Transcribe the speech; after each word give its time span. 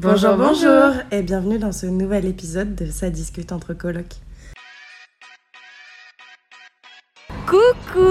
Bonjour, 0.00 0.36
bonjour 0.36 0.92
et 1.10 1.22
bienvenue 1.22 1.58
dans 1.58 1.72
ce 1.72 1.86
nouvel 1.86 2.24
épisode 2.24 2.76
de 2.76 2.86
Ça 2.88 3.10
discute 3.10 3.50
entre 3.50 3.74
colocs. 3.74 4.14
Coucou. 7.44 8.06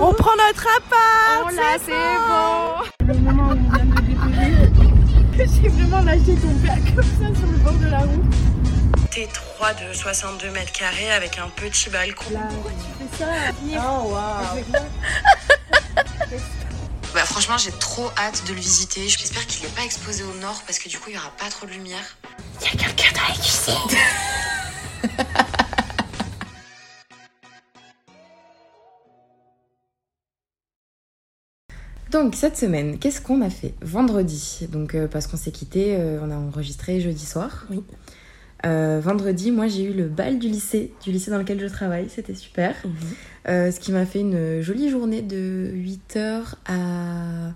On 0.00 0.12
prend 0.14 0.32
notre 0.48 0.66
appart 0.76 1.46
Oh 1.46 1.54
là, 1.54 1.78
c'est 1.78 1.92
bon. 2.26 3.14
Le 3.14 3.20
moment 3.20 3.50
où 3.50 3.52
on 3.52 3.54
vient 3.54 3.84
de 3.84 4.00
déposer, 4.00 5.60
j'ai 5.62 5.68
vraiment 5.68 6.00
lâché 6.02 6.34
ton 6.34 6.52
père 6.58 6.78
comme 6.96 7.04
ça 7.04 7.32
sur 7.38 7.46
le 7.46 7.58
bord 7.58 7.74
de 7.74 7.86
la 7.88 7.98
route. 8.00 8.34
T3 9.12 9.90
de 9.90 9.94
62 9.94 10.50
mètres 10.50 10.72
carrés 10.72 11.12
avec 11.12 11.38
un 11.38 11.48
petit 11.54 11.88
balcon. 11.88 12.34
Là, 12.34 12.48
tu 12.50 13.06
fais 13.16 13.24
ça. 13.24 13.30
Oh 13.76 14.12
waouh 14.12 14.58
Bah, 17.18 17.24
franchement, 17.24 17.58
j'ai 17.58 17.72
trop 17.72 18.08
hâte 18.16 18.44
de 18.46 18.54
le 18.54 18.60
visiter. 18.60 19.08
J'espère 19.08 19.44
qu'il 19.48 19.66
n'est 19.66 19.74
pas 19.74 19.82
exposé 19.82 20.22
au 20.22 20.32
nord 20.34 20.62
parce 20.64 20.78
que 20.78 20.88
du 20.88 21.00
coup, 21.00 21.06
il 21.08 21.14
n'y 21.14 21.18
aura 21.18 21.32
pas 21.32 21.50
trop 21.50 21.66
de 21.66 21.72
lumière. 21.72 22.16
Il 22.60 22.66
y 22.66 22.68
a 22.68 22.70
quelqu'un 22.76 23.12
dans 23.12 23.22
la 23.26 23.34
cuisine. 23.34 23.74
Donc 32.12 32.36
cette 32.36 32.56
semaine, 32.56 33.00
qu'est-ce 33.00 33.20
qu'on 33.20 33.42
a 33.42 33.50
fait? 33.50 33.74
Vendredi, 33.82 34.68
donc 34.70 34.94
euh, 34.94 35.08
parce 35.08 35.26
qu'on 35.26 35.36
s'est 35.36 35.50
quitté, 35.50 35.96
euh, 35.96 36.20
on 36.22 36.30
a 36.30 36.36
enregistré 36.36 37.00
jeudi 37.00 37.26
soir. 37.26 37.66
Oui. 37.68 37.82
Euh, 38.66 39.00
vendredi, 39.00 39.50
moi 39.52 39.68
j'ai 39.68 39.84
eu 39.84 39.92
le 39.92 40.08
bal 40.08 40.38
du 40.38 40.48
lycée, 40.48 40.92
du 41.04 41.12
lycée 41.12 41.30
dans 41.30 41.38
lequel 41.38 41.60
je 41.60 41.66
travaille, 41.66 42.08
c'était 42.08 42.34
super. 42.34 42.74
Euh, 43.48 43.70
ce 43.70 43.78
qui 43.80 43.92
m'a 43.92 44.04
fait 44.04 44.20
une 44.20 44.60
jolie 44.60 44.90
journée 44.90 45.22
de 45.22 45.70
8h 45.74 46.54
à... 46.66 47.52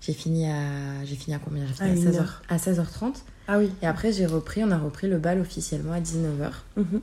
J'ai 0.00 0.12
fini 0.12 0.48
à... 0.48 1.04
J'ai 1.04 1.16
fini 1.16 1.34
à 1.34 1.38
combien? 1.38 1.64
J'ai 1.66 1.74
fini 1.74 1.88
À 1.88 1.92
à, 1.92 1.96
une 1.96 2.10
16h... 2.10 2.16
heure. 2.16 2.42
à 2.48 2.56
16h30. 2.56 3.14
Ah 3.48 3.58
oui. 3.58 3.70
Et 3.82 3.86
après 3.86 4.12
j'ai 4.12 4.26
repris, 4.26 4.64
on 4.64 4.70
a 4.70 4.78
repris 4.78 5.08
le 5.08 5.18
bal 5.18 5.40
officiellement 5.40 5.92
à 5.92 6.00
19h. 6.00 6.50
Mhm. 6.76 7.00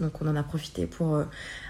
Donc 0.00 0.12
on 0.20 0.26
en 0.26 0.34
a 0.34 0.42
profité 0.42 0.86
pour 0.86 1.14
euh, 1.14 1.24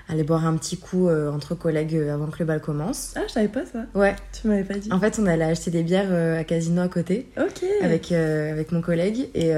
aller 0.08 0.22
boire 0.24 0.46
un 0.46 0.56
petit 0.56 0.78
coup 0.78 1.08
euh, 1.08 1.30
entre 1.30 1.54
collègues 1.54 1.94
euh, 1.96 2.14
avant 2.14 2.26
que 2.28 2.38
le 2.38 2.46
bal 2.46 2.60
commence. 2.60 3.12
Ah, 3.16 3.20
je 3.28 3.32
savais 3.32 3.48
pas 3.48 3.66
ça. 3.66 3.80
Ouais, 3.94 4.16
Tu 4.32 4.48
m'avais 4.48 4.64
pas 4.64 4.74
dit. 4.78 4.90
en 4.92 4.98
fait 4.98 5.18
on 5.20 5.26
allait 5.26 5.44
acheter 5.44 5.70
des 5.70 5.82
bières 5.82 6.10
à 6.38 6.42
Casino 6.44 6.80
à 6.82 6.88
côté 6.88 7.28
Ok. 7.38 7.62
avec, 7.82 8.12
avec 8.12 8.72
mon 8.72 8.80
collègue. 8.80 9.28
Et 9.34 9.52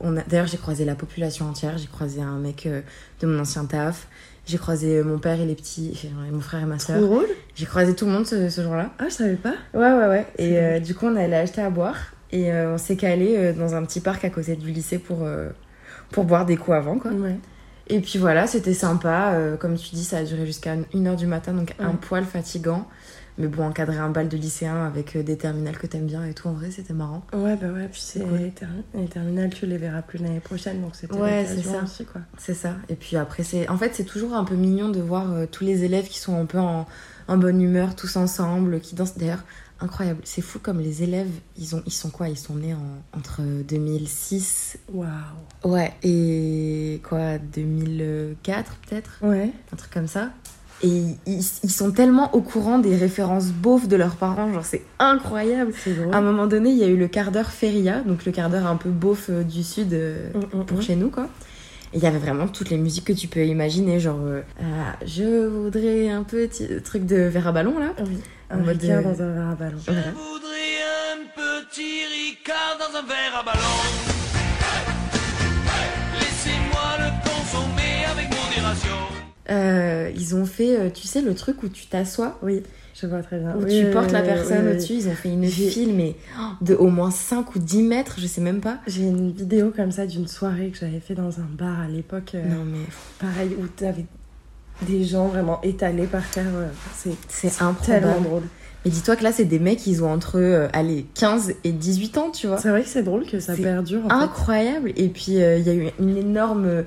on 0.00 0.16
a... 0.16 0.22
d'ailleurs, 0.28 0.46
j'ai 0.46 0.56
croisé 0.58 0.84
la 0.84 0.94
population 0.94 1.46
entière. 1.48 1.78
J'ai 1.78 1.88
croisé 1.88 2.20
un 2.22 2.38
mec 2.38 2.68
de 3.20 3.26
mon 3.26 3.40
ancien 3.40 3.64
taf. 3.64 4.06
J'ai 4.46 4.58
croisé 4.58 5.02
mon 5.02 5.18
père 5.18 5.40
et 5.40 5.44
les 5.44 5.56
petits, 5.56 5.90
enfin, 5.96 6.30
mon 6.30 6.40
frère 6.40 6.62
et 6.62 6.66
ma 6.66 6.76
Trop 6.76 6.92
soeur. 6.92 7.00
drôle. 7.00 7.26
J'ai 7.56 7.66
croisé 7.66 7.96
tout 7.96 8.04
le 8.06 8.12
monde 8.12 8.26
ce, 8.28 8.48
ce 8.48 8.60
jour-là. 8.62 8.92
Ah, 9.00 9.06
je 9.08 9.14
savais 9.14 9.34
pas. 9.34 9.54
Ouais, 9.74 9.92
ouais, 9.92 10.06
ouais. 10.06 10.26
Et 10.38 10.78
du 10.80 10.94
coup, 10.94 11.06
on 11.06 11.16
allait 11.16 11.34
acheter 11.36 11.60
à 11.62 11.70
boire. 11.70 11.96
Et 12.30 12.52
on 12.52 12.78
s'est 12.78 12.94
calé 12.96 13.52
dans 13.54 13.74
un 13.74 13.84
petit 13.84 13.98
parc 14.00 14.24
à 14.24 14.30
côté 14.30 14.54
du 14.54 14.70
lycée 14.70 14.98
pour, 15.00 15.26
pour 16.12 16.24
boire 16.24 16.46
des 16.46 16.56
coups 16.56 16.76
avant, 16.76 16.98
quoi. 16.98 17.10
Ouais. 17.10 17.36
Et 17.88 18.00
puis 18.00 18.18
voilà, 18.18 18.46
c'était 18.46 18.74
sympa. 18.74 19.32
Euh, 19.34 19.56
comme 19.56 19.76
tu 19.76 19.94
dis, 19.94 20.04
ça 20.04 20.18
a 20.18 20.24
duré 20.24 20.44
jusqu'à 20.46 20.74
1h 20.76 21.16
du 21.16 21.26
matin, 21.26 21.52
donc 21.52 21.74
un 21.78 21.92
poil 21.92 22.24
fatigant. 22.24 22.86
Mais 23.38 23.48
bon, 23.48 23.64
encadrer 23.66 23.98
un 23.98 24.08
bal 24.08 24.28
de 24.30 24.36
lycéen 24.38 24.86
avec 24.86 25.14
euh, 25.14 25.22
des 25.22 25.36
terminales 25.36 25.76
que 25.76 25.86
t'aimes 25.86 26.06
bien 26.06 26.24
et 26.24 26.32
tout, 26.32 26.48
en 26.48 26.54
vrai, 26.54 26.70
c'était 26.70 26.94
marrant. 26.94 27.22
Ouais, 27.34 27.54
bah 27.56 27.66
ouais, 27.68 27.86
puis 27.92 28.00
c'est 28.02 28.20
cool. 28.20 28.38
les, 28.38 28.50
ter- 28.50 28.66
les 28.94 29.04
terminales, 29.08 29.50
tu 29.50 29.66
les 29.66 29.76
verras 29.76 30.00
plus 30.00 30.18
l'année 30.18 30.40
prochaine, 30.40 30.80
donc 30.80 30.96
c'était 30.96 31.12
Ouais, 31.14 31.44
c'est 31.46 31.62
ça. 31.62 31.82
aussi, 31.84 32.06
quoi. 32.06 32.22
C'est 32.38 32.54
ça. 32.54 32.76
Et 32.88 32.94
puis 32.94 33.18
après, 33.18 33.42
c'est 33.42 33.68
en 33.68 33.76
fait, 33.76 33.94
c'est 33.94 34.04
toujours 34.04 34.32
un 34.34 34.44
peu 34.44 34.54
mignon 34.54 34.88
de 34.88 35.00
voir 35.02 35.30
euh, 35.32 35.44
tous 35.44 35.64
les 35.64 35.84
élèves 35.84 36.08
qui 36.08 36.18
sont 36.18 36.34
un 36.40 36.46
peu 36.46 36.58
en, 36.58 36.86
en 37.28 37.36
bonne 37.36 37.60
humeur, 37.60 37.94
tous 37.94 38.16
ensemble, 38.16 38.80
qui 38.80 38.94
dansent. 38.94 39.18
D'ailleurs, 39.18 39.44
incroyable. 39.80 40.20
C'est 40.24 40.42
fou 40.42 40.58
comme 40.58 40.80
les 40.80 41.02
élèves, 41.02 41.30
ils, 41.58 41.74
ont, 41.76 41.82
ils 41.86 41.92
sont 41.92 42.10
quoi? 42.10 42.28
Ils 42.28 42.38
sont 42.38 42.54
nés 42.54 42.74
en, 42.74 43.18
entre 43.18 43.42
2006 43.42 44.78
Waouh. 44.92 45.08
ouais, 45.64 45.92
et 46.02 47.00
quoi? 47.08 47.38
2004 47.38 48.76
peut-être? 48.88 49.18
Ouais. 49.22 49.50
Un 49.72 49.76
truc 49.76 49.92
comme 49.92 50.08
ça. 50.08 50.30
Et 50.82 50.88
ils, 51.26 51.42
ils 51.62 51.70
sont 51.70 51.90
tellement 51.90 52.34
au 52.34 52.42
courant 52.42 52.78
des 52.78 52.94
références 52.96 53.46
beaufs 53.46 53.88
de 53.88 53.96
leurs 53.96 54.16
parents, 54.16 54.52
genre 54.52 54.64
c'est 54.64 54.82
incroyable. 54.98 55.72
À 56.12 56.18
un 56.18 56.20
moment 56.20 56.46
donné, 56.46 56.70
il 56.70 56.76
y 56.76 56.84
a 56.84 56.88
eu 56.88 56.98
le 56.98 57.08
quart 57.08 57.32
d'heure 57.32 57.50
feria, 57.50 58.00
donc 58.02 58.26
le 58.26 58.32
quart 58.32 58.50
d'heure 58.50 58.66
un 58.66 58.76
peu 58.76 58.90
beauf 58.90 59.28
euh, 59.30 59.42
du 59.42 59.62
sud 59.62 59.94
euh, 59.94 60.30
Mm, 60.34 60.58
mm, 60.58 60.64
pour 60.66 60.78
mm. 60.78 60.82
chez 60.82 60.96
nous, 60.96 61.08
quoi. 61.08 61.28
Et 61.94 61.98
il 61.98 62.02
y 62.02 62.06
avait 62.06 62.18
vraiment 62.18 62.46
toutes 62.46 62.68
les 62.68 62.76
musiques 62.76 63.04
que 63.06 63.12
tu 63.14 63.26
peux 63.26 63.46
imaginer, 63.46 64.00
genre 64.00 64.18
euh, 64.20 64.42
Ah, 64.60 64.96
je 65.06 65.46
voudrais 65.46 66.10
un 66.10 66.24
petit 66.24 66.66
truc 66.84 67.06
de 67.06 67.16
verre 67.22 67.48
à 67.48 67.52
ballon 67.52 67.78
là. 67.78 67.94
Oui. 68.00 68.18
Un 68.50 68.58
mode 68.58 68.80
Ricard 68.80 68.98
de- 68.98 69.04
dans 69.04 69.22
un 69.22 69.32
verre 69.32 69.48
à 69.50 69.54
ballon. 69.54 69.78
Voilà. 69.86 70.00
voudrais 70.12 70.76
un 71.12 71.18
petit 71.34 72.04
Ricard 72.06 72.78
dans 72.78 72.98
un 72.98 73.02
verre 73.02 73.36
à 73.40 73.42
ballon. 73.42 73.76
Laissez-moi 76.14 76.96
le 76.98 77.28
consommer 77.28 78.04
avec 78.10 78.26
modération. 78.28 78.96
Euh, 79.50 80.10
ils 80.14 80.34
ont 80.34 80.46
fait, 80.46 80.76
euh, 80.78 80.90
tu 80.90 81.06
sais, 81.06 81.20
le 81.22 81.34
truc 81.34 81.62
où 81.62 81.68
tu 81.68 81.86
t'assois, 81.86 82.38
Oui, 82.42 82.62
je 83.00 83.06
vois 83.06 83.22
très 83.22 83.38
bien. 83.38 83.54
où 83.56 83.62
Oui, 83.64 83.80
tu 83.80 83.86
oui, 83.86 83.92
portes 83.92 84.10
la 84.12 84.22
personne 84.22 84.62
oui, 84.62 84.70
oui. 84.70 84.72
au-dessus. 84.76 84.92
Ils 84.94 85.08
ont 85.08 85.14
fait 85.14 85.28
une 85.28 85.44
file, 85.48 85.92
mais 85.94 86.16
oh, 86.38 86.42
de 86.64 86.74
au 86.74 86.88
moins 86.88 87.10
5 87.10 87.54
ou 87.54 87.58
10 87.58 87.82
mètres, 87.82 88.16
je 88.18 88.26
sais 88.26 88.40
même 88.40 88.60
pas. 88.60 88.78
J'ai 88.86 89.02
une 89.02 89.32
vidéo 89.32 89.72
comme 89.74 89.92
ça 89.92 90.06
d'une 90.06 90.26
soirée 90.28 90.70
que 90.70 90.78
j'avais 90.78 91.00
fait 91.00 91.14
dans 91.14 91.38
un 91.40 91.48
bar 91.50 91.80
à 91.80 91.88
l'époque. 91.88 92.32
euh, 92.34 92.44
Non, 92.44 92.64
mais 92.64 92.78
Pareil, 93.20 93.56
où 93.60 93.66
t'avais 93.68 94.06
des 94.82 95.04
gens 95.04 95.28
vraiment 95.28 95.60
étalés 95.62 96.06
par 96.06 96.28
terre. 96.30 96.44
ouais. 96.46 96.66
C'est 96.94 97.16
c'est 97.28 97.50
tellement 97.84 98.20
drôle. 98.20 98.42
Mais 98.84 98.90
dis-toi 98.92 99.16
que 99.16 99.24
là, 99.24 99.32
c'est 99.32 99.44
des 99.46 99.58
mecs, 99.58 99.84
ils 99.88 100.04
ont 100.04 100.12
entre, 100.12 100.38
euh, 100.38 100.68
allez, 100.72 101.06
15 101.14 101.54
et 101.64 101.72
18 101.72 102.18
ans, 102.18 102.30
tu 102.30 102.46
vois. 102.46 102.58
C'est 102.58 102.68
vrai 102.68 102.82
que 102.82 102.88
c'est 102.88 103.02
drôle 103.02 103.26
que 103.26 103.40
ça 103.40 103.54
perdure 103.56 104.04
en 104.04 104.08
fait. 104.08 104.14
incroyable. 104.14 104.92
Et 104.96 105.08
puis 105.08 105.42
euh, 105.42 105.58
il 105.58 105.66
y 105.66 105.70
a 105.70 105.74
eu 105.74 105.90
une 105.98 106.16
énorme, 106.16 106.66
euh, 106.66 106.82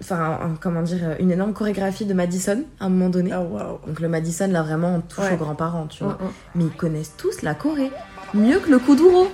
enfin 0.00 0.56
comment 0.62 0.80
dire, 0.82 1.00
euh, 1.02 1.14
une 1.20 1.30
énorme 1.32 1.52
chorégraphie 1.52 2.06
de 2.06 2.14
Madison 2.14 2.64
à 2.80 2.86
un 2.86 2.88
moment 2.88 3.10
donné. 3.10 3.32
Ah 3.32 3.42
waouh. 3.42 3.78
Donc 3.86 4.00
le 4.00 4.08
Madison 4.08 4.48
là 4.48 4.62
vraiment 4.62 4.94
on 4.94 5.00
touche 5.02 5.26
Ouais. 5.26 5.34
aux 5.34 5.44
grands-parents, 5.44 5.88
tu 5.88 6.04
vois. 6.04 6.14
Mm, 6.14 6.24
mm. 6.24 6.30
Mais 6.54 6.64
ils 6.64 6.70
connaissent 6.76 7.12
tous 7.18 7.42
la 7.42 7.52
Corée, 7.54 7.90
mieux 8.32 8.58
que 8.60 8.70
le 8.70 8.78
kuduro. 8.78 9.28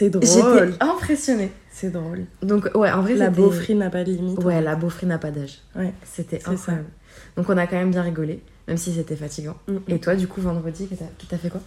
C'est 0.00 0.10
drôle. 0.10 0.72
J'étais 0.72 0.82
impressionnée. 0.82 1.52
C'est 1.70 1.90
drôle. 1.90 2.24
Donc 2.42 2.70
ouais, 2.74 2.90
en 2.90 3.02
vrai 3.02 3.14
La 3.14 3.30
beaufrie 3.30 3.74
n'a 3.74 3.90
pas 3.90 4.02
de 4.02 4.12
limite. 4.12 4.42
Ouais, 4.42 4.60
la 4.62 4.74
beaufrie 4.74 5.06
n'a 5.06 5.18
pas 5.18 5.30
d'âge. 5.30 5.58
Ouais. 5.76 5.92
C'était 6.04 6.40
incroyable. 6.46 6.88
Donc 7.36 7.48
on 7.50 7.56
a 7.56 7.66
quand 7.66 7.76
même 7.76 7.90
bien 7.90 8.02
rigolé, 8.02 8.42
même 8.66 8.76
si 8.76 8.92
c'était 8.92 9.16
fatigant. 9.16 9.56
Mm, 9.68 9.72
mm. 9.72 9.80
Et 9.88 9.98
toi 9.98 10.14
du 10.16 10.26
coup 10.26 10.40
vendredi, 10.40 10.88
t'as 11.28 11.36
fait 11.36 11.50
quoi? 11.50 11.60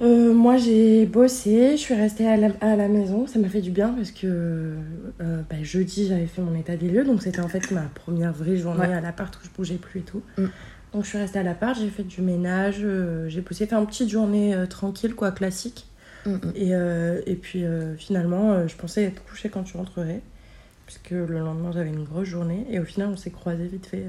Euh, 0.00 0.32
moi 0.32 0.56
j'ai 0.58 1.06
bossé, 1.06 1.72
je 1.72 1.76
suis 1.80 1.94
restée 1.94 2.28
à 2.28 2.36
la, 2.36 2.50
à 2.60 2.76
la 2.76 2.86
maison, 2.86 3.26
ça 3.26 3.40
m'a 3.40 3.48
fait 3.48 3.60
du 3.60 3.72
bien 3.72 3.88
parce 3.88 4.12
que 4.12 4.74
euh, 5.20 5.42
bah, 5.50 5.56
jeudi 5.62 6.06
j'avais 6.06 6.26
fait 6.26 6.40
mon 6.40 6.54
état 6.54 6.76
des 6.76 6.88
lieux, 6.88 7.04
donc 7.04 7.20
c'était 7.20 7.40
en 7.40 7.48
fait 7.48 7.70
ma 7.72 7.82
première 7.82 8.32
vraie 8.32 8.56
journée 8.56 8.86
Ouais. 8.86 8.92
à 8.92 9.00
l'appart 9.00 9.34
où 9.34 9.40
je 9.42 9.50
bougeais 9.56 9.74
plus 9.74 10.00
et 10.00 10.04
tout. 10.04 10.22
Mm. 10.36 10.44
Donc 10.92 11.02
je 11.04 11.08
suis 11.08 11.18
restée 11.18 11.40
à 11.40 11.42
l'appart, 11.42 11.76
j'ai 11.78 11.88
fait 11.88 12.04
du 12.04 12.22
ménage, 12.22 12.78
euh, 12.82 13.28
j'ai 13.28 13.40
bossé, 13.40 13.66
fait 13.66 13.74
une 13.74 13.86
petite 13.86 14.08
journée 14.08 14.54
euh, 14.54 14.66
tranquille 14.66 15.14
quoi, 15.16 15.32
classique. 15.32 15.87
Et, 16.54 16.74
euh, 16.74 17.20
et 17.26 17.34
puis 17.36 17.64
euh, 17.64 17.96
finalement 17.96 18.52
euh, 18.52 18.68
je 18.68 18.76
pensais 18.76 19.04
être 19.04 19.22
couchée 19.24 19.48
quand 19.48 19.62
tu 19.62 19.76
rentrerais, 19.76 20.20
puisque 20.86 21.10
le 21.10 21.38
lendemain 21.38 21.72
j'avais 21.72 21.88
une 21.88 22.04
grosse 22.04 22.28
journée 22.28 22.66
et 22.70 22.78
au 22.78 22.84
final 22.84 23.08
on 23.08 23.16
s'est 23.16 23.30
croisés 23.30 23.66
vite 23.66 23.86
fait 23.86 24.04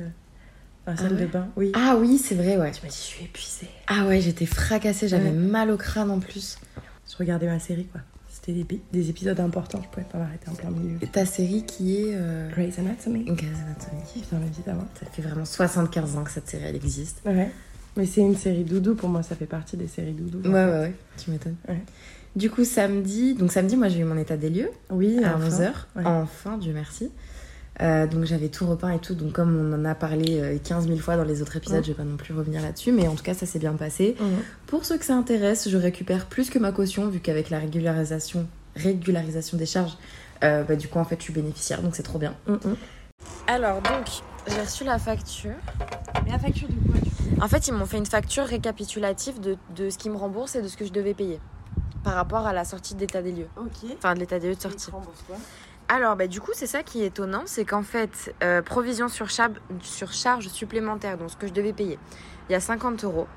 à 0.86 0.92
la 0.92 0.94
Ah 0.94 0.98
salle 0.98 1.14
ouais 1.14 1.22
de 1.22 1.26
bain. 1.28 1.48
Oui. 1.56 1.72
Ah 1.76 1.96
oui, 2.00 2.18
c'est 2.18 2.36
vrai, 2.36 2.58
ouais. 2.58 2.72
Tu 2.72 2.82
m'as 2.84 2.90
dit 2.90 2.96
je 2.98 3.02
suis 3.04 3.26
épuisée. 3.26 3.70
Ah 3.88 4.06
ouais, 4.06 4.20
j'étais 4.22 4.46
fracassée, 4.46 5.08
j'avais 5.08 5.30
Ouais. 5.30 5.36
mal 5.36 5.72
au 5.72 5.78
crâne 5.78 6.12
en 6.12 6.20
plus. 6.20 6.58
Je 7.10 7.16
regardais 7.18 7.48
ma 7.48 7.60
série 7.60 7.86
quoi. 7.86 8.02
C'était 8.28 8.54
des, 8.54 8.64
pi- 8.64 8.82
des 8.94 9.10
épisodes 9.10 9.40
importants, 9.40 9.82
je 9.84 9.90
pouvais 9.90 10.06
pas 10.10 10.18
m'arrêter 10.18 10.50
en 10.50 10.54
plein 10.54 10.70
milieu. 10.72 10.98
Ta 11.12 11.26
série 11.26 11.64
qui 11.66 11.98
est. 11.98 12.18
Grey's 12.52 12.80
Anatomy. 12.80 13.26
Grey's 13.26 13.58
Anatomy. 13.66 14.48
Évidemment. 14.48 14.88
Ça 15.00 15.06
fait 15.12 15.22
vraiment 15.22 15.46
75 15.46 16.16
ans 16.16 16.24
que 16.24 16.32
cette 16.32 16.48
série 16.48 16.64
elle 16.66 16.76
existe. 16.76 17.22
Ouais. 17.26 17.52
Mais 18.00 18.06
c'est 18.06 18.22
une 18.22 18.36
série 18.38 18.64
doudou, 18.64 18.96
pour 18.96 19.10
moi 19.10 19.22
ça 19.24 19.36
fait 19.36 19.46
partie 19.46 19.76
des 19.78 19.88
séries 19.88 20.14
doudou. 20.14 20.48
Ouais, 20.50 20.56
ouais, 20.66 20.72
ouais, 20.80 20.94
tu 21.24 21.30
m'étonnes. 21.32 21.58
Ouais. 21.68 21.82
Du 22.36 22.50
coup, 22.50 22.64
samedi, 22.64 23.34
donc 23.34 23.52
samedi, 23.52 23.76
moi 23.76 23.90
j'ai 23.90 24.00
eu 24.00 24.04
mon 24.06 24.18
état 24.18 24.38
des 24.38 24.50
lieux 24.50 24.70
Oui, 24.90 25.22
à 25.24 25.36
enfin. 25.36 25.50
11h. 25.50 25.72
Ouais. 25.98 26.04
Enfin, 26.06 26.58
Dieu 26.58 26.72
merci. 26.74 27.12
Euh, 27.82 28.08
donc 28.08 28.26
j'avais 28.26 28.50
tout 28.50 28.66
repeint 28.68 28.92
et 28.92 29.00
tout, 29.00 29.16
donc 29.16 29.34
comme 29.34 29.56
on 29.56 29.74
en 29.74 29.86
a 29.86 29.96
parlé 29.96 30.40
euh, 30.40 30.58
15 30.64 30.88
000 30.88 31.00
fois 31.00 31.16
dans 31.18 31.24
les 31.24 31.42
autres 31.42 31.56
épisodes, 31.58 31.78
Ouais. 31.80 31.84
je 31.84 31.90
vais 31.92 31.98
pas 31.98 32.04
non 32.04 32.18
plus 32.18 32.34
revenir 32.34 32.62
là-dessus, 32.62 32.92
mais 32.92 33.08
en 33.08 33.16
tout 33.16 33.24
cas 33.24 33.34
ça 33.34 33.46
s'est 33.46 33.60
bien 33.60 33.74
passé. 33.74 34.16
Pour 34.68 34.84
ceux 34.86 34.98
que 34.98 35.06
ça 35.06 35.16
intéresse, 35.16 35.70
je 35.70 35.78
récupère 35.78 36.26
plus 36.26 36.50
que 36.50 36.60
ma 36.60 36.72
caution, 36.74 37.08
vu 37.08 37.20
qu'avec 37.22 37.50
la 37.50 37.60
régularisation, 37.60 38.48
régularisation 38.76 39.58
des 39.58 39.66
charges, 39.66 39.98
euh, 40.44 40.64
bah, 40.64 40.76
du 40.76 40.88
coup 40.90 41.00
en 41.00 41.06
fait 41.06 41.16
je 41.20 41.24
suis 41.24 41.34
bénéficiaire, 41.34 41.82
donc 41.82 41.96
c'est 41.96 42.04
trop 42.04 42.20
bien. 42.20 42.36
Mhm. 42.48 42.76
Alors 43.48 43.82
donc, 43.82 44.08
j'ai 44.50 44.62
reçu 44.62 44.84
la 44.84 45.00
facture. 45.00 45.56
Mais 46.26 46.32
la 46.32 46.40
facture 46.40 46.68
de 46.68 46.92
quoi 46.92 47.00
du 47.00 47.10
coup? 47.10 47.42
En 47.42 47.48
fait, 47.48 47.68
ils 47.68 47.74
m'ont 47.74 47.86
fait 47.86 47.98
une 47.98 48.06
facture 48.06 48.46
récapitulative 48.46 49.40
de, 49.40 49.58
de 49.76 49.90
ce 49.90 49.98
qu'ils 49.98 50.12
me 50.12 50.18
remboursent 50.18 50.56
et 50.56 50.62
de 50.62 50.68
ce 50.68 50.78
que 50.78 50.86
je 50.86 50.92
devais 50.92 51.14
payer 51.14 51.40
par 52.04 52.14
rapport 52.14 52.48
à 52.48 52.54
la 52.54 52.66
sortie 52.66 52.96
d'état 52.96 53.22
des 53.22 53.32
lieux. 53.32 53.48
Ok. 53.58 53.90
Enfin, 53.98 54.14
de 54.14 54.20
l'état 54.20 54.40
des 54.40 54.48
lieux 54.48 54.56
de 54.56 54.60
Tu 54.60 54.64
sortie. 54.64 54.92
Alors, 55.88 56.16
bah, 56.16 56.28
du 56.28 56.40
coup, 56.40 56.52
c'est 56.54 56.68
ça 56.68 56.84
qui 56.84 57.02
est 57.02 57.08
étonnant, 57.08 57.44
c'est 57.46 57.66
qu'en 57.66 57.82
fait, 57.82 58.36
euh, 58.44 58.62
provision 58.62 59.08
sur 59.10 59.30
charge 59.30 60.48
supplémentaire, 60.50 61.18
donc 61.18 61.32
ce 61.32 61.36
que 61.36 61.48
je 61.48 61.54
devais 61.54 61.74
payer, 61.74 61.98
il 62.48 62.54
y 62.54 62.56
a 62.56 62.60
50 62.60 63.04
euros. 63.04 63.28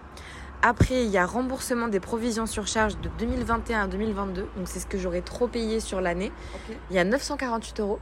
Après, 0.60 1.04
il 1.04 1.10
y 1.10 1.18
a 1.18 1.26
remboursement 1.26 1.88
des 1.88 1.98
provisions 1.98 2.46
sur 2.46 2.66
charge 2.68 2.96
de 3.00 3.08
2021 3.18 3.84
à 3.84 3.86
2022, 3.88 4.42
donc 4.42 4.66
c'est 4.66 4.80
ce 4.80 4.86
que 4.86 4.98
j'aurais 4.98 5.22
trop 5.22 5.48
payé 5.48 5.80
sur 5.80 6.00
l'année. 6.00 6.30
Il 6.90 6.96
y 6.96 6.98
a 6.98 7.04
948 7.04 7.80
euros. 7.80 7.98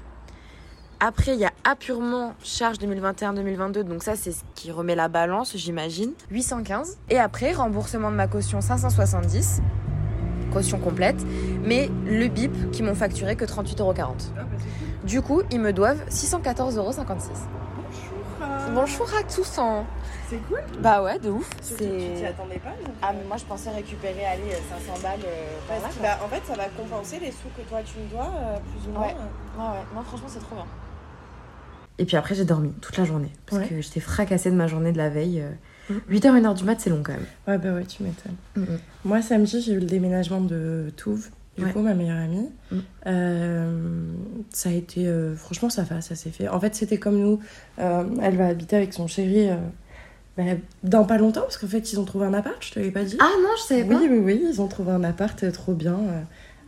Après, 1.02 1.32
il 1.32 1.41
y 1.41 1.47
a 1.47 1.52
appurement 1.64 2.35
charge 2.44 2.76
2021-2022, 2.76 3.85
donc 3.85 4.02
ça, 4.02 4.17
c'est 4.17 4.32
ce 4.32 4.43
qui 4.55 4.70
remet 4.70 4.94
la 4.94 5.08
balance, 5.08 5.56
j'imagine. 5.56 6.12
815. 6.31 6.99
Et 7.08 7.19
après, 7.19 7.52
remboursement 7.52 8.11
de 8.11 8.17
ma 8.17 8.26
caution 8.26 8.61
570, 8.61 9.62
caution 10.52 10.79
complète, 10.79 11.17
mais 11.64 11.88
le 12.05 12.29
BIP 12.29 12.70
qui 12.70 12.82
m'ont 12.82 12.94
facturé 12.94 13.35
que 13.35 13.47
38,40 13.47 13.81
euros. 13.81 14.14
Du 15.05 15.23
coup, 15.23 15.41
ils 15.50 15.58
me 15.58 15.73
doivent 15.73 16.05
614,56 16.11 16.76
euros. 16.76 16.93
Bonjour 18.75 19.08
à 19.19 19.23
tous 19.23 19.58
en... 19.58 19.87
C'est 20.29 20.37
cool. 20.49 20.61
Bah 20.81 21.03
ouais, 21.03 21.19
de 21.19 21.31
ouf. 21.31 21.49
Surtout 21.62 21.85
que 21.85 22.14
tu 22.14 22.20
t'y 22.20 22.26
attendais 22.26 22.58
pas. 22.58 22.70
donc, 22.70 22.94
Ah, 23.00 23.12
mais 23.14 23.25
moi 23.26 23.37
je 23.38 23.44
pensais 23.46 23.70
récupérer, 23.70 24.25
allez, 24.26 24.53
500 24.87 25.00
balles 25.03 25.19
euh, 25.26 25.56
parce 25.67 25.82
là, 25.82 25.88
bah, 26.03 26.25
en 26.25 26.29
fait, 26.29 26.43
ça 26.46 26.55
va 26.56 26.69
compenser 26.69 27.19
les 27.20 27.32
sous 27.32 27.49
que 27.56 27.62
toi 27.69 27.79
tu 27.85 27.99
me 27.99 28.11
dois, 28.11 28.31
euh, 28.37 28.58
plus 28.70 28.88
ou 28.88 28.93
moins. 28.93 29.06
Ouais. 29.08 29.14
Ouais, 29.14 29.64
ouais. 29.64 29.85
Non, 29.94 30.03
franchement, 30.03 30.29
c'est 30.29 30.38
trop 30.41 30.55
bien. 30.56 30.67
Et 32.00 32.06
puis 32.06 32.17
après, 32.17 32.35
j'ai 32.35 32.44
dormi 32.47 32.73
toute 32.81 32.97
la 32.97 33.05
journée. 33.05 33.31
Parce 33.47 33.62
Ouais. 33.62 33.69
que 33.69 33.81
j'étais 33.81 34.00
fracassée 34.00 34.50
de 34.50 34.56
ma 34.56 34.67
journée 34.67 34.91
de 34.91 34.97
la 34.99 35.11
veille. 35.11 35.44
Mm. 35.91 35.94
8h, 36.11 36.32
1h 36.41 36.55
du 36.56 36.64
mat, 36.64 36.81
c'est 36.81 36.88
long 36.91 37.02
quand 37.05 37.12
même. 37.12 37.26
Ouais, 37.47 37.58
bah 37.58 37.75
ouais, 37.75 37.85
tu 37.85 38.02
m'étonnes. 38.02 38.35
Mm, 38.56 38.61
mm. 38.62 38.79
Moi, 39.05 39.23
samedi, 39.23 39.61
j'ai 39.61 39.73
eu 39.73 39.81
le 39.81 39.87
déménagement 39.87 40.41
de 40.41 40.93
Touve, 40.97 41.29
du 41.58 41.64
Ouais. 41.64 41.73
coup, 41.73 41.81
ma 41.81 41.93
meilleure 41.94 42.17
amie. 42.19 42.49
Mm. 42.73 42.76
Euh, 43.06 44.12
ça 44.50 44.70
a 44.70 44.73
été. 44.73 45.06
euh, 45.06 45.37
franchement, 45.37 45.69
ça, 45.69 45.82
va, 45.82 46.00
ça 46.00 46.14
s'est 46.14 46.31
fait. 46.31 46.49
En 46.49 46.58
fait, 46.58 46.75
c'était 46.75 46.99
comme 46.99 47.19
nous. 47.19 47.41
Euh, 47.79 48.05
elle 48.23 48.37
va 48.37 48.46
habiter 48.46 48.76
avec 48.76 48.94
son 48.94 49.06
chéri 49.06 49.50
euh, 49.50 49.56
bah, 50.38 50.44
dans 50.85 51.05
pas 51.05 51.19
longtemps, 51.19 51.43
parce 51.43 51.58
qu'en 51.58 51.67
fait, 51.67 51.93
ils 51.93 52.00
ont 52.00 52.05
trouvé 52.05 52.25
un 52.26 52.35
appart, 52.35 52.56
je 52.61 52.70
te 52.73 52.79
l'avais 52.79 52.93
pas 52.93 53.05
dit. 53.05 53.17
Ah 53.20 53.29
non, 53.43 53.49
je 53.58 53.62
savais 53.62 53.82
oui, 53.82 54.08
oui, 54.11 54.19
oui, 54.25 54.43
ils 54.50 54.61
ont 54.62 54.69
trouvé 54.69 54.93
un 54.93 55.05
appart 55.05 55.43
euh, 55.44 55.50
trop 55.50 55.75
bien. 55.75 55.99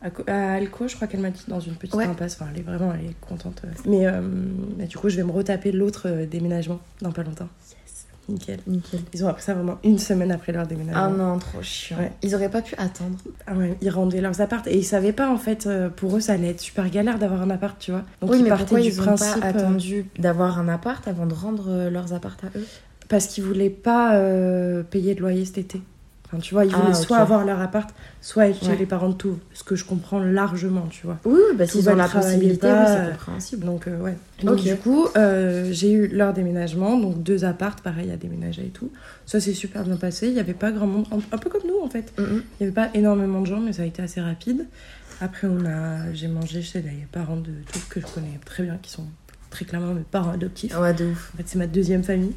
À, 0.03 0.11
Co- 0.11 0.25
à 0.27 0.55
Alco, 0.55 0.89
je 0.89 0.97
crois 0.97 1.07
qu'elle 1.09 1.21
m'a 1.21 1.31
dit 1.31 1.45
dans 1.49 1.61
une 1.61 1.75
petite 1.75 1.95
Ouais. 1.95 2.05
impasse. 2.05 2.37
Enfin, 2.41 2.51
elle 2.53 2.61
est 2.61 2.65
vraiment 2.65 2.93
elle 2.93 3.11
est 3.11 3.21
contente. 3.21 3.63
euh. 3.65 3.69
Mais 3.87 4.07
euh, 4.07 4.21
bah, 4.79 4.85
du 4.87 4.97
coup, 4.97 5.09
je 5.09 5.17
vais 5.17 5.23
me 5.25 5.31
retaper 5.33 5.73
l'autre 5.73 6.03
euh, 6.07 6.27
déménagement 6.27 6.81
dans 7.01 7.13
pas 7.13 7.23
longtemps. 7.23 7.49
Yes, 7.71 8.07
nickel. 8.29 8.59
Nickel. 8.67 9.01
Ils 9.15 9.25
ont 9.25 9.29
appris 9.29 9.43
ça 9.43 9.55
vraiment 9.55 9.79
une 9.85 9.99
semaine 9.99 10.33
après 10.33 10.53
leur 10.53 10.67
déménagement. 10.67 11.03
Ah 11.05 11.09
non, 11.09 11.39
trop 11.39 11.63
chiant. 11.63 11.99
Ouais. 11.99 12.13
Ils 12.23 12.35
auraient 12.35 12.49
pas 12.51 12.63
pu 12.63 12.75
attendre. 12.79 13.17
Ah 13.47 13.55
ouais, 13.55 13.77
ils 13.81 13.91
rendaient 13.91 14.21
leurs 14.21 14.41
apparts 14.41 14.63
et 14.67 14.77
ils 14.77 14.85
savaient 14.85 15.13
pas 15.13 15.31
en 15.31 15.39
fait, 15.39 15.69
pour 15.97 16.17
eux 16.17 16.21
ça 16.21 16.33
allait 16.35 16.51
être 16.51 16.61
super 16.61 16.89
galère 16.91 17.19
d'avoir 17.19 17.43
un 17.43 17.51
appart, 17.51 17.79
tu 17.79 17.91
vois. 17.93 18.03
Donc 18.21 18.31
oui, 18.31 18.39
ils 18.39 18.43
mais 18.45 18.49
partaient 18.51 18.65
pourquoi 18.65 18.81
du 18.81 18.89
ils 18.89 19.01
ont 19.01 19.05
principe 19.05 19.41
pas 19.41 19.47
euh, 19.47 19.51
attendu 19.51 20.07
d'avoir 20.19 20.59
un 20.59 20.69
appart 20.69 21.07
avant 21.09 21.27
de 21.27 21.35
rendre 21.35 21.89
leurs 21.91 22.13
apparts 22.13 22.37
à 22.43 22.59
eux? 22.59 22.67
parce 23.09 23.27
qu'ils 23.27 23.45
voulaient 23.45 23.69
pas 23.69 24.15
euh, 24.15 24.83
payer 24.85 25.15
de 25.15 25.21
loyer 25.21 25.45
cet 25.45 25.59
été. 25.59 25.83
Enfin, 26.33 26.41
tu 26.41 26.55
vois, 26.55 26.65
ils 26.65 26.73
Ah, 26.75 26.79
voulaient 26.79 26.97
ok. 26.97 27.05
soit 27.05 27.19
avoir 27.19 27.45
leur 27.45 27.61
appart, 27.61 27.91
soit 28.23 28.49
être 28.49 28.65
chez 28.65 28.75
les 28.75 28.87
parents 28.87 29.11
de 29.11 29.15
tout, 29.15 29.39
ce 29.53 29.63
que 29.63 29.77
je 29.77 29.85
comprends 29.85 30.19
largement, 30.19 30.87
tu 30.89 31.05
vois. 31.05 31.19
Oui, 31.27 31.41
bah 31.57 31.67
s'ils 31.67 31.91
ont 31.91 31.95
la 31.95 32.09
possibilité, 32.09 32.69
pas, 32.69 32.73
oui, 32.73 32.87
euh, 32.89 33.05
c'est 33.05 33.11
compréhensible. 33.11 33.67
Donc 33.67 33.87
euh, 33.87 34.01
ouais. 34.01 34.17
Donc 34.43 34.63
du 34.63 34.75
coup, 34.77 35.09
euh, 35.17 35.69
j'ai 35.73 35.93
eu 35.93 36.07
leur 36.09 36.33
déménagement, 36.33 36.99
donc 36.99 37.23
deux 37.23 37.45
apparts, 37.45 37.77
pareil 37.77 38.11
à 38.11 38.17
déménager 38.17 38.63
et 38.63 38.71
tout. 38.71 38.91
Ça 39.27 39.41
s'est 39.41 39.53
super 39.53 39.85
bien 39.85 39.97
passé. 39.97 40.29
Il 40.29 40.33
y 40.33 40.41
avait 40.41 40.55
pas 40.55 40.73
grand 40.73 40.87
monde, 40.87 41.05
un, 41.11 41.37
peu 41.39 41.51
comme 41.51 41.69
nous 41.69 41.85
en 41.85 41.91
fait. 41.91 42.15
Mm. 42.19 42.23
Il 42.25 42.63
y 42.63 42.65
avait 42.65 42.73
pas 42.73 42.89
énormément 42.95 43.43
de 43.43 43.47
gens, 43.47 43.61
mais 43.61 43.75
ça 43.75 43.83
a 43.83 43.87
été 43.87 44.01
assez 44.01 44.23
rapide. 44.23 44.67
Après, 45.21 45.47
on 45.47 45.67
a, 45.67 46.15
j'ai 46.15 46.29
mangé 46.29 46.63
chez 46.63 46.81
les 46.81 47.07
parents 47.13 47.37
de 47.37 47.53
tout 47.71 47.81
que 47.91 48.01
je 48.01 48.07
connais 48.07 48.41
très 48.47 48.63
bien, 48.63 48.79
qui 48.81 48.91
sont 48.91 49.05
très 49.51 49.67
clairement 49.67 49.93
mes 49.93 50.01
parents 50.01 50.31
adoptifs. 50.31 50.77
Ouais, 50.79 50.95
de 50.95 51.05
ouf. 51.11 51.31
En 51.35 51.37
fait, 51.37 51.45
c'est 51.47 51.59
ma 51.59 51.67
deuxième 51.67 52.03
famille. 52.03 52.35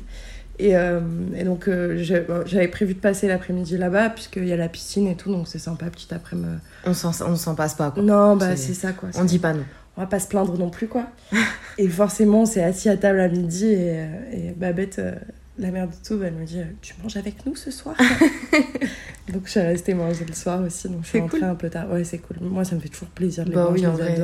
Et, 0.58 0.76
euh, 0.78 1.02
et 1.36 1.44
donc, 1.44 1.68
euh, 1.68 2.02
bon, 2.28 2.44
j'avais 2.46 2.68
prévu 2.70 2.94
de 2.94 3.00
passer 3.00 3.28
l'après-midi 3.28 3.78
là-bas, 3.78 4.10
puisqu'il 4.12 4.46
y 4.48 4.54
a 4.54 4.58
la 4.58 4.70
piscine 4.70 5.08
et 5.08 5.16
tout, 5.16 5.32
donc 5.32 5.48
c'est 5.48 5.60
sympa, 5.60 5.86
petit 5.88 6.14
après-midi. 6.14 6.48
On 6.86 6.94
s'en, 6.94 7.56
passe 7.56 7.74
pas, 7.76 7.92
quoi. 7.92 8.02
Non, 8.02 8.38
bah 8.38 8.56
C'est- 8.56 8.68
c'est 8.68 8.74
ça, 8.74 8.94
quoi. 8.94 9.10
On 9.16 9.26
dit 9.26 9.40
pas 9.40 9.54
non. 9.54 9.64
On 9.98 10.02
va 10.02 10.08
pas 10.08 10.20
se 10.20 10.28
plaindre 10.28 10.58
non 10.58 10.70
plus, 10.70 10.88
quoi. 10.88 11.08
et 11.78 11.88
forcément, 11.90 12.42
on 12.42 12.46
s'est 12.46 12.64
assis 12.64 12.90
à 12.90 12.98
table 12.98 13.20
à 13.20 13.28
midi, 13.28 13.66
et, 13.68 13.78
euh, 14.00 14.08
et 14.32 14.52
Babette, 14.52 15.02
la 15.58 15.72
mère 15.72 15.88
de 15.88 15.94
tout, 16.06 16.22
elle 16.24 16.34
me 16.34 16.46
dit 16.46 16.62
Tu 16.82 16.94
manges 17.02 17.18
avec 17.18 17.46
nous 17.46 17.56
ce 17.56 17.72
soir 17.72 17.96
Donc, 19.34 19.44
je 19.46 19.52
suis 19.52 19.60
restée 19.60 19.94
manger 19.94 20.26
le 20.28 20.34
soir 20.34 20.62
aussi, 20.62 20.88
donc 20.88 21.00
je 21.04 21.08
suis 21.08 21.18
C'est 21.18 21.22
rentrée 21.22 21.40
cool. 21.40 21.48
un 21.50 21.56
peu 21.56 21.70
tard. 21.70 21.90
Ouais, 21.92 22.04
c'est 22.04 22.20
cool. 22.20 22.38
Moi, 22.42 22.64
ça 22.64 22.76
me 22.76 22.80
fait 22.82 22.90
toujours 22.90 23.08
plaisir 23.10 23.44
de 23.44 23.50
les 23.50 23.56
Bah 23.56 23.62
voir, 23.64 23.74
oui, 23.74 23.86
en 23.88 23.92
vrai. 23.92 24.16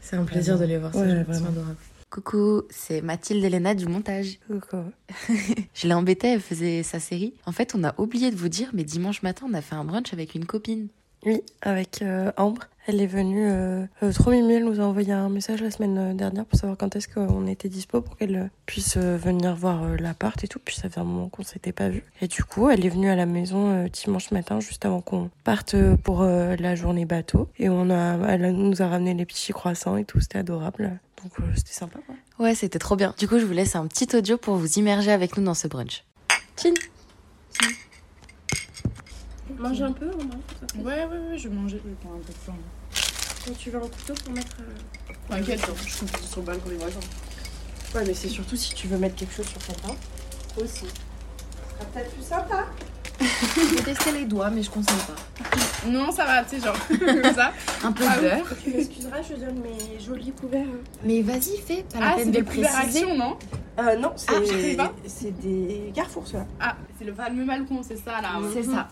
C'est 0.00 0.16
un 0.16 0.24
plaisir 0.24 0.58
de 0.58 0.64
les 0.64 0.78
voir, 0.78 0.92
ces 0.92 0.98
Ouais, 1.00 1.08
gens, 1.08 1.14
ils 1.16 1.22
vraiment. 1.24 1.38
sont 1.40 1.46
adorables. 1.52 1.76
Coucou, 2.14 2.62
c'est 2.70 3.00
Mathilde 3.00 3.42
Elena 3.42 3.74
du 3.74 3.86
montage. 3.86 4.38
Coucou. 4.46 4.84
Je 5.74 5.88
l'ai 5.88 5.94
embêtée, 5.94 6.28
elle 6.28 6.40
faisait 6.40 6.84
sa 6.84 7.00
série. 7.00 7.34
En 7.44 7.50
fait, 7.50 7.74
on 7.74 7.82
a 7.82 7.92
oublié 7.98 8.30
de 8.30 8.36
vous 8.36 8.48
dire, 8.48 8.70
mais 8.72 8.84
dimanche 8.84 9.24
matin, 9.24 9.46
on 9.50 9.52
a 9.52 9.60
fait 9.60 9.74
un 9.74 9.82
brunch 9.82 10.12
avec 10.12 10.36
une 10.36 10.46
copine. 10.46 10.86
Oui, 11.26 11.40
avec 11.60 12.02
euh, 12.02 12.30
Ambre. 12.36 12.68
Elle 12.86 13.00
est 13.00 13.06
venue. 13.06 13.46
Euh, 13.46 13.86
euh, 14.02 14.12
trop 14.12 14.30
mimi, 14.30 14.54
elle 14.54 14.64
nous 14.64 14.78
a 14.78 14.84
envoyé 14.84 15.12
un 15.12 15.30
message 15.30 15.62
la 15.62 15.70
semaine 15.70 15.96
euh, 15.96 16.12
dernière 16.12 16.44
pour 16.44 16.58
savoir 16.58 16.76
quand 16.76 16.94
est-ce 16.96 17.08
qu'on 17.08 17.46
était 17.46 17.70
dispo 17.70 18.02
pour 18.02 18.16
qu'elle 18.16 18.36
euh, 18.36 18.48
puisse 18.66 18.98
venir 18.98 19.54
voir 19.56 19.96
l'appart 19.98 20.42
et 20.44 20.48
tout. 20.48 20.58
Puis 20.62 20.76
ça 20.76 20.90
fait 20.90 21.00
un 21.00 21.04
moment 21.04 21.28
qu'on 21.28 21.44
s'était 21.44 21.72
pas 21.72 21.88
vu. 21.88 22.02
Et 22.20 22.28
du 22.28 22.44
coup, 22.44 22.68
elle 22.68 22.84
est 22.84 22.90
venue 22.90 23.08
à 23.08 23.16
la 23.16 23.24
maison 23.24 23.70
euh, 23.70 23.88
dimanche 23.88 24.30
matin, 24.32 24.60
juste 24.60 24.84
avant 24.84 25.00
qu'on 25.00 25.30
parte 25.44 25.74
pour 26.02 26.22
euh, 26.22 26.56
la 26.56 26.74
journée 26.74 27.06
bateau. 27.06 27.48
Et 27.58 27.70
on 27.70 27.88
a, 27.88 28.18
elle 28.28 28.52
nous 28.52 28.82
a 28.82 28.86
ramené 28.86 29.14
les 29.14 29.24
petits 29.24 29.52
croissants 29.52 29.96
et 29.96 30.04
tout. 30.04 30.20
C'était 30.20 30.38
adorable. 30.38 30.98
Donc 31.22 31.32
euh, 31.40 31.44
c'était 31.56 31.72
sympa, 31.72 32.00
quoi. 32.04 32.14
Ouais, 32.38 32.54
c'était 32.54 32.78
trop 32.78 32.96
bien. 32.96 33.14
Du 33.18 33.28
coup, 33.28 33.38
je 33.38 33.46
vous 33.46 33.52
laisse 33.52 33.76
un 33.76 33.86
petit 33.86 34.14
audio 34.14 34.36
pour 34.36 34.56
vous 34.56 34.78
immerger 34.78 35.10
avec 35.10 35.38
nous 35.38 35.44
dans 35.44 35.54
ce 35.54 35.68
brunch. 35.68 36.04
Chin 36.60 36.74
Mange 39.58 39.82
un 39.82 39.92
peu. 39.92 40.06
Ouais, 40.06 40.82
ouais, 40.82 41.04
ouais, 41.04 41.38
je 41.38 41.48
vais 41.48 41.54
manger. 41.54 41.80
Je 41.84 41.88
vais 41.88 41.94
prendre 41.96 42.16
un 42.16 42.20
peu 42.20 42.32
de 42.32 42.46
temps. 42.46 42.58
Quand 43.46 43.52
tu 43.58 43.70
veux 43.70 43.76
un 43.78 43.80
couteau 43.80 44.14
pour 44.24 44.32
mettre. 44.32 44.56
euh, 44.60 45.12
T'inquiète, 45.28 45.60
je 45.60 45.66
coupe 45.98 46.16
sur 46.24 46.40
le 46.40 46.46
balcon 46.46 46.68
des 46.68 46.76
voisins. 46.76 47.00
Ouais, 47.94 48.04
mais 48.06 48.14
c'est 48.14 48.28
surtout 48.28 48.56
si 48.56 48.74
tu 48.74 48.88
veux 48.88 48.98
mettre 48.98 49.14
quelque 49.16 49.34
chose 49.34 49.46
sur 49.46 49.58
ta 49.58 49.86
main. 49.88 49.94
Aussi. 50.56 50.80
Ce 50.80 51.74
sera 51.76 51.84
peut-être 51.92 52.10
plus 52.12 52.22
sympa. 52.24 52.64
J'ai 53.70 53.82
testé 53.84 54.12
les 54.12 54.24
doigts, 54.24 54.50
mais 54.50 54.62
je 54.62 54.70
conseille 54.70 54.96
pas. 55.06 55.88
Non, 55.88 56.10
ça 56.10 56.24
va, 56.24 56.42
tu 56.42 56.56
sais, 56.58 56.64
genre, 56.66 56.76
comme 56.88 57.34
ça. 57.34 57.52
Un 57.84 57.92
peu 57.92 58.04
Ah 58.08 58.16
oui. 58.20 58.22
beurre. 58.28 58.56
Tu 58.62 58.70
m'excuseras, 58.70 59.22
je 59.22 59.34
donne 59.36 59.60
mes 59.60 60.00
jolis 60.00 60.32
couverts. 60.32 60.66
Mais 61.04 61.22
vas-y, 61.22 61.58
fais, 61.64 61.84
pas 61.92 62.00
la 62.00 62.10
Ah, 62.10 62.14
peine 62.16 62.24
c'est 62.24 62.30
de 62.30 62.36
des 62.38 62.42
préciser. 62.42 62.66
action, 63.04 63.16
non? 63.16 63.38
Euh, 63.78 63.96
non, 63.96 64.12
c'est 64.16 64.30
Ah, 64.30 64.40
je 64.42 64.46
savais 64.46 64.74
pas. 64.76 64.92
c'est 65.06 65.30
des 65.40 65.92
Carrefour, 65.94 66.26
ceux-là. 66.26 66.46
Ah, 66.60 66.76
c'est 66.98 67.04
le 67.04 67.14
fameux 67.14 67.44
balcon, 67.44 67.82
c'est 67.86 67.96
ça, 67.98 68.20
là. 68.20 68.40
C'est 68.52 68.64
ça. 68.64 68.88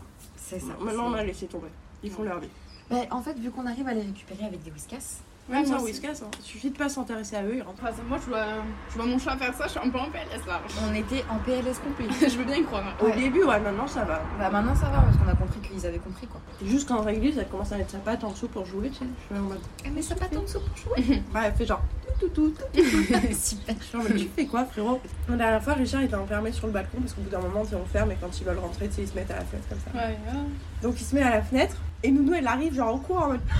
C'est 0.52 0.60
ça. 0.60 0.76
Maintenant, 0.80 1.06
on 1.06 1.14
a 1.14 1.24
laissé 1.24 1.46
tomber. 1.46 1.68
Ils 2.02 2.10
font 2.10 2.24
leur 2.24 2.38
vie. 2.38 2.48
Bah, 2.90 2.96
en 3.10 3.22
fait, 3.22 3.38
vu 3.38 3.50
qu'on 3.50 3.66
arrive 3.66 3.88
à 3.88 3.94
les 3.94 4.02
récupérer 4.02 4.44
avec 4.44 4.62
des 4.62 4.70
whiskas, 4.70 5.22
Ouais, 5.51 5.58
moi 5.58 5.67
ça, 5.67 5.75
aussi. 5.77 5.84
Whiskas, 5.93 6.22
hein. 6.25 6.31
Il 6.39 6.44
suffit 6.44 6.70
de 6.70 6.79
pas 6.79 6.89
s'intéresser 6.89 7.37
à 7.37 7.43
eux, 7.43 7.56
ils 7.56 7.63
rentrent. 7.63 7.82
Enfin, 7.82 7.93
moi, 8.08 8.19
je 8.25 8.31
vois, 8.31 8.44
je 8.91 8.94
vois 8.96 9.06
mon 9.06 9.19
chat 9.19 9.37
faire 9.37 9.53
ça, 9.55 9.65
je 9.65 9.70
suis 9.70 9.81
un 9.81 9.91
peu 9.91 9.99
en 9.99 10.06
PLS, 10.11 10.46
là. 10.46 10.61
on 10.89 10.94
était 10.94 11.25
en 11.29 11.39
PLS 11.39 11.79
complet. 11.82 12.06
je 12.29 12.37
veux 12.39 12.44
bien 12.44 12.56
y 12.56 12.63
croire. 12.65 12.84
hein. 12.87 12.93
Au 13.01 13.06
Ouais. 13.06 13.17
début, 13.17 13.43
ouais, 13.44 13.58
maintenant 13.61 13.87
ça 13.89 14.05
va. 14.05 14.22
Bah 14.39 14.51
maintenant 14.51 14.75
ça 14.75 14.87
va 14.87 15.01
parce 15.01 15.17
qu'on 15.17 15.29
a 15.29 15.34
compris 15.34 15.61
qu'ils 15.61 15.84
avaient 15.87 15.99
compris 15.99 16.27
quoi. 16.29 16.41
Juste 16.65 16.87
quand 16.89 17.01
réglisse, 17.03 17.37
elle 17.39 17.49
commence 17.49 17.72
à 17.72 17.77
mettre 17.77 17.91
sa 17.91 17.99
patte 17.99 18.22
en 18.25 18.31
dessous 18.31 18.49
pour 18.49 18.65
jouer, 18.67 18.89
tu 18.91 18.99
sais. 18.99 19.05
Je 19.31 19.34
suis 19.34 19.43
en 19.44 19.49
mode. 19.49 19.61
Ah, 19.84 19.89
mais 19.93 20.01
ça 20.03 20.15
pas 20.15 20.27
tant 20.27 20.43
de 20.43 20.46
soupe 20.46 20.63
pour 20.69 20.77
jouer. 20.77 21.22
Ouais, 21.34 21.41
elle 21.44 21.53
fait 21.55 21.67
genre. 21.67 21.82
Tout, 22.20 22.29
tout, 22.29 22.51
tout, 22.51 22.67
tout. 22.72 22.82
Super. 23.34 23.75
Je 23.81 23.84
suis 23.84 23.96
en 23.99 24.03
mode, 24.03 24.17
tu 24.17 24.29
fais 24.37 24.46
quoi, 24.46 24.65
frérot? 24.65 25.01
La 25.29 25.37
dernière 25.37 25.63
fois, 25.63 25.72
Richard 25.75 26.03
était 26.03 26.15
enfermé 26.15 26.53
sur 26.53 26.69
le 26.69 26.72
balcon 26.72 26.99
parce 27.01 27.15
qu'au 27.15 27.22
bout 27.22 27.31
d'un 27.31 27.41
moment, 27.41 27.63
tu 27.65 27.70
sais, 27.70 27.77
on 27.77 27.84
ferme 27.87 28.13
et 28.13 28.17
quand 28.20 28.41
ils 28.41 28.44
veulent 28.44 28.58
rentrer, 28.61 28.87
tu 28.89 28.94
sais, 28.94 29.03
ils 29.03 29.08
se 29.08 29.15
mettent 29.15 29.31
à 29.32 29.37
la 29.37 29.44
fenêtre 29.44 29.69
comme 29.69 29.79
ça. 29.84 29.91
Ouais, 29.99 30.11
ouais. 30.11 30.39
Donc 30.82 31.01
il 31.01 31.05
se 31.05 31.15
met 31.17 31.22
à 31.22 31.31
la 31.31 31.43
fenêtre 31.43 31.75
et 32.02 32.10
Nounou 32.10 32.34
elle 32.34 32.46
arrive 32.46 32.74
genre 32.74 32.94
en 32.94 32.98
courant 32.98 33.24
en 33.24 33.28
mode 33.28 33.40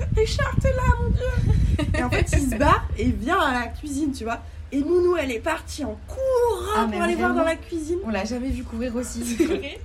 Oh, 0.00 0.04
Richard 0.16 0.54
t'es 0.60 0.70
là 0.72 0.82
mon 1.02 1.08
dieu 1.10 1.88
Et 1.98 2.02
en 2.02 2.10
fait 2.10 2.26
il 2.32 2.50
se 2.50 2.54
bat 2.56 2.82
et 2.96 3.06
vient 3.10 3.40
à 3.40 3.52
la 3.52 3.66
cuisine 3.66 4.12
tu 4.12 4.24
vois 4.24 4.40
et 4.70 4.80
Nounou 4.80 5.16
elle 5.16 5.30
est 5.32 5.40
partie 5.40 5.84
en 5.84 5.98
courant 6.06 6.72
Ah, 6.76 6.88
pour 6.90 7.02
aller 7.02 7.14
voir 7.16 7.34
dans 7.34 7.44
la 7.44 7.56
cuisine 7.56 7.98
On 8.04 8.10
l'a 8.10 8.24
jamais 8.24 8.50
vu 8.50 8.62
courir 8.64 8.94
aussi. 8.96 9.24
C'est 9.24 9.44
vrai 9.46 9.80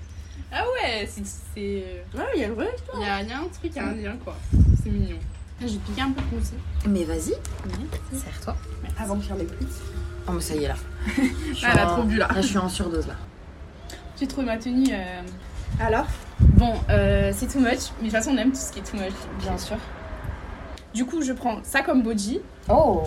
Ah 0.51 0.63
ouais, 0.74 1.08
c'est. 1.10 1.25
c'est- 1.25 2.03
Ouais 2.15 2.25
il 2.36 2.41
y 2.41 2.43
a 2.43 2.48
une 2.48 2.53
vraie 2.53 2.70
histoire 2.75 2.98
Il 3.00 3.05
y, 3.05 3.10
a, 3.10 3.22
il 3.24 3.29
y 3.29 3.32
a 3.32 3.38
un 3.39 3.48
truc, 3.48 3.72
il 3.72 3.75
y 3.75 3.79
a 3.79 3.88
un 3.88 3.93
lien, 3.96 4.15
quoi. 4.24 4.36
C'est 4.84 4.89
mignon. 4.91 5.17
Ah, 5.60 5.65
Je 5.65 5.74
vais 5.74 5.77
te 5.79 5.88
piquer 5.88 6.01
un 6.01 6.12
peu 6.12 6.22
de 6.36 6.41
aussi. 6.41 6.53
mais 6.88 7.05
vas-y, 7.05 7.34
serre-toi. 8.15 8.55
Avant 9.00 9.15
qu'il 9.17 9.29
y 9.29 9.34
en 9.34 9.39
ait 9.39 9.46
plus 9.46 9.65
Oh 10.27 10.32
mais 10.34 10.41
ça 10.41 10.55
y 10.55 10.63
est 10.65 10.67
là. 10.67 10.75
Ah, 11.63 11.70
elle 11.74 11.79
a 11.79 11.86
trop 11.88 12.03
bu, 12.03 12.17
là. 12.17 12.27
Là 12.27 12.41
je 12.41 12.48
suis 12.48 12.58
en 12.58 12.70
surdose 12.70 13.08
là. 13.08 13.15
J'ai 14.20 14.27
trouvé 14.27 14.46
ma 14.46 14.58
tenue. 14.58 14.88
euh, 14.91 15.22
Alors 15.80 16.06
Bon, 16.39 16.74
euh, 16.89 17.32
c'est 17.34 17.48
too 17.48 17.60
much, 17.60 17.70
mais 18.00 18.08
de 18.08 18.10
toute 18.10 18.12
façon, 18.12 18.32
on 18.34 18.38
aime 18.38 18.51
tout 18.51 18.58
ce 18.58 18.72
qui 18.72 18.80
est 18.80 18.84
too 18.84 18.98
much. 18.98 19.13
Bien 19.39 19.58
sûr. 19.58 19.77
Du 20.94 21.06
coup, 21.06 21.22
je 21.22 21.34
prends 21.34 21.58
ça 21.63 21.82
comme 21.82 22.03
body, 22.03 22.39
Oh. 22.70 23.01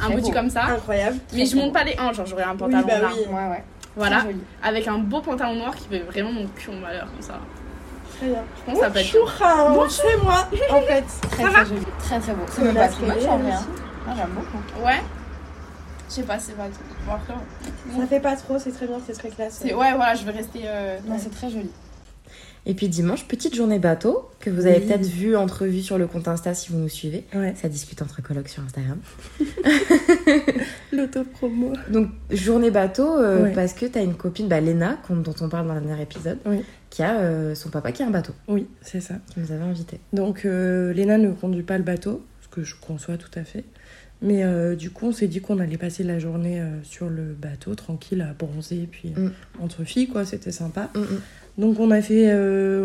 un 0.00 0.10
body 0.10 0.30
beau. 0.30 0.36
comme 0.36 0.48
ça, 0.50 0.64
Incroyable 0.64 1.18
mais 1.34 1.44
je 1.44 1.56
monte 1.56 1.72
pas 1.72 1.84
les 1.84 1.98
hanches, 1.98 2.16
genre 2.16 2.26
j'aurais 2.26 2.44
un 2.44 2.54
pantalon 2.56 2.86
bah 2.86 2.98
là. 2.98 3.08
oui. 3.14 3.26
Ouais 3.34 3.48
ouais. 3.50 3.64
Voilà, 3.96 4.24
avec 4.62 4.86
un 4.88 4.98
beau 4.98 5.20
pantalon 5.20 5.54
noir 5.56 5.74
qui 5.74 5.86
fait 5.88 5.98
vraiment 6.00 6.32
mon 6.32 6.46
cul 6.46 6.70
en 6.70 6.80
valeur, 6.80 7.06
comme 7.12 7.20
ça. 7.20 7.34
Très 8.16 8.28
bien 8.28 8.42
Je 8.56 8.62
pense 8.64 8.74
que 8.78 8.84
ça 8.84 8.90
peut 8.90 8.98
être. 9.00 9.68
Bonjour 9.68 9.90
c'est 9.90 10.16
moi 10.22 10.48
en 10.70 10.80
fait 10.82 11.02
Très 11.30 11.44
très 11.50 11.66
joli. 11.66 11.82
Très 11.98 12.20
très 12.20 12.32
beau. 12.32 12.42
C'est 12.48 12.62
même 12.62 12.74
pas 12.74 12.88
too 12.88 13.04
much 13.04 13.24
en 13.28 13.38
vrai. 13.38 13.52
Ah, 14.08 14.12
j'aime 14.16 14.30
beaucoup. 14.30 14.86
Ouais. 14.86 15.00
Je 16.08 16.14
sais 16.14 16.22
pas, 16.22 16.38
c'est 16.38 16.52
pas. 16.56 16.64
Bon, 17.06 17.12
après, 17.14 17.34
Ça 18.00 18.06
fait 18.06 18.20
pas 18.20 18.36
trop, 18.36 18.58
c'est 18.58 18.70
très 18.72 18.86
bien, 18.86 18.98
c'est 19.06 19.14
très 19.14 19.30
classe. 19.30 19.60
ouais, 19.64 19.72
voilà, 19.72 20.14
je 20.14 20.24
vais 20.24 20.32
rester. 20.32 20.60
euh, 20.66 20.98
Non, 21.06 21.16
c'est 21.18 21.30
très 21.34 21.50
joli. 21.50 21.70
Et 22.64 22.74
puis 22.74 22.88
dimanche, 22.88 23.26
petite 23.26 23.56
journée 23.56 23.80
bateau, 23.80 24.30
que 24.38 24.48
vous 24.48 24.66
avez 24.66 24.76
Oui. 24.78 24.86
peut-être 24.86 25.04
vu, 25.06 25.34
entrevu 25.36 25.82
sur 25.82 25.98
le 25.98 26.06
compte 26.06 26.28
Insta 26.28 26.54
si 26.54 26.70
vous 26.70 26.78
nous 26.78 26.88
suivez. 26.88 27.24
Ouais. 27.34 27.54
Ça 27.60 27.68
discute 27.68 28.00
entre 28.02 28.22
colocs 28.22 28.48
sur 28.48 28.62
Instagram. 28.62 28.98
L'auto-promo. 30.92 31.72
Donc, 31.90 32.08
journée 32.30 32.70
bateau, 32.70 33.18
euh, 33.18 33.44
Ouais. 33.44 33.52
parce 33.52 33.72
que 33.72 33.86
t'as 33.86 34.02
une 34.02 34.14
copine, 34.14 34.48
bah, 34.48 34.60
Léna, 34.60 34.98
dont 35.10 35.34
on 35.40 35.48
parle 35.48 35.66
dans 35.66 35.74
le 35.74 35.80
dernier 35.80 36.02
épisode, 36.02 36.38
Oui. 36.46 36.60
qui 36.90 37.02
a 37.02 37.18
euh, 37.20 37.54
son 37.54 37.70
papa 37.70 37.92
qui 37.92 38.02
a 38.02 38.06
un 38.06 38.10
bateau, 38.10 38.32
Oui, 38.48 38.66
c'est 38.80 39.00
ça. 39.00 39.14
qui 39.32 39.40
nous 39.40 39.50
avait 39.52 39.64
invité. 39.64 40.00
Donc, 40.12 40.44
euh, 40.44 40.92
Léna 40.92 41.18
ne 41.18 41.30
conduit 41.32 41.62
pas 41.62 41.78
le 41.78 41.84
bateau, 41.84 42.24
ce 42.42 42.48
que 42.48 42.62
je 42.62 42.74
conçois 42.80 43.16
tout 43.16 43.30
à 43.38 43.44
fait. 43.44 43.64
Mais 44.24 44.44
euh, 44.44 44.76
du 44.76 44.90
coup, 44.90 45.06
on 45.06 45.12
s'est 45.12 45.26
dit 45.26 45.40
qu'on 45.40 45.58
allait 45.58 45.78
passer 45.78 46.04
la 46.04 46.20
journée 46.20 46.60
euh, 46.60 46.80
sur 46.84 47.08
le 47.08 47.22
bateau, 47.34 47.74
tranquille, 47.74 48.20
à 48.20 48.32
bronzer, 48.34 48.86
puis 48.90 49.12
euh, 49.18 49.28
Mm. 49.28 49.32
entre 49.64 49.82
filles, 49.84 50.06
quoi, 50.08 50.24
c'était 50.24 50.52
sympa. 50.52 50.90
Mm, 50.94 51.00
mm. 51.00 51.20
Donc, 51.58 51.78
on 51.80 51.90
a 51.90 52.00
fait. 52.00 52.30
euh, 52.30 52.84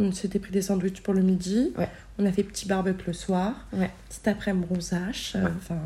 on 0.00 0.10
s'était 0.12 0.38
pris 0.38 0.50
des 0.52 0.62
sandwichs 0.62 1.02
pour 1.02 1.12
le 1.14 1.22
midi. 1.22 1.72
Ouais. 1.76 1.88
On 2.18 2.24
a 2.24 2.32
fait 2.32 2.42
petit 2.42 2.66
barbecue 2.66 3.04
le 3.08 3.12
soir. 3.12 3.66
Ouais. 3.74 3.90
Petit 4.08 4.28
après-midi 4.30 4.66
bronzage. 4.66 5.34
euh, 5.36 5.44
Ouais. 5.44 5.50
Enfin, 5.58 5.76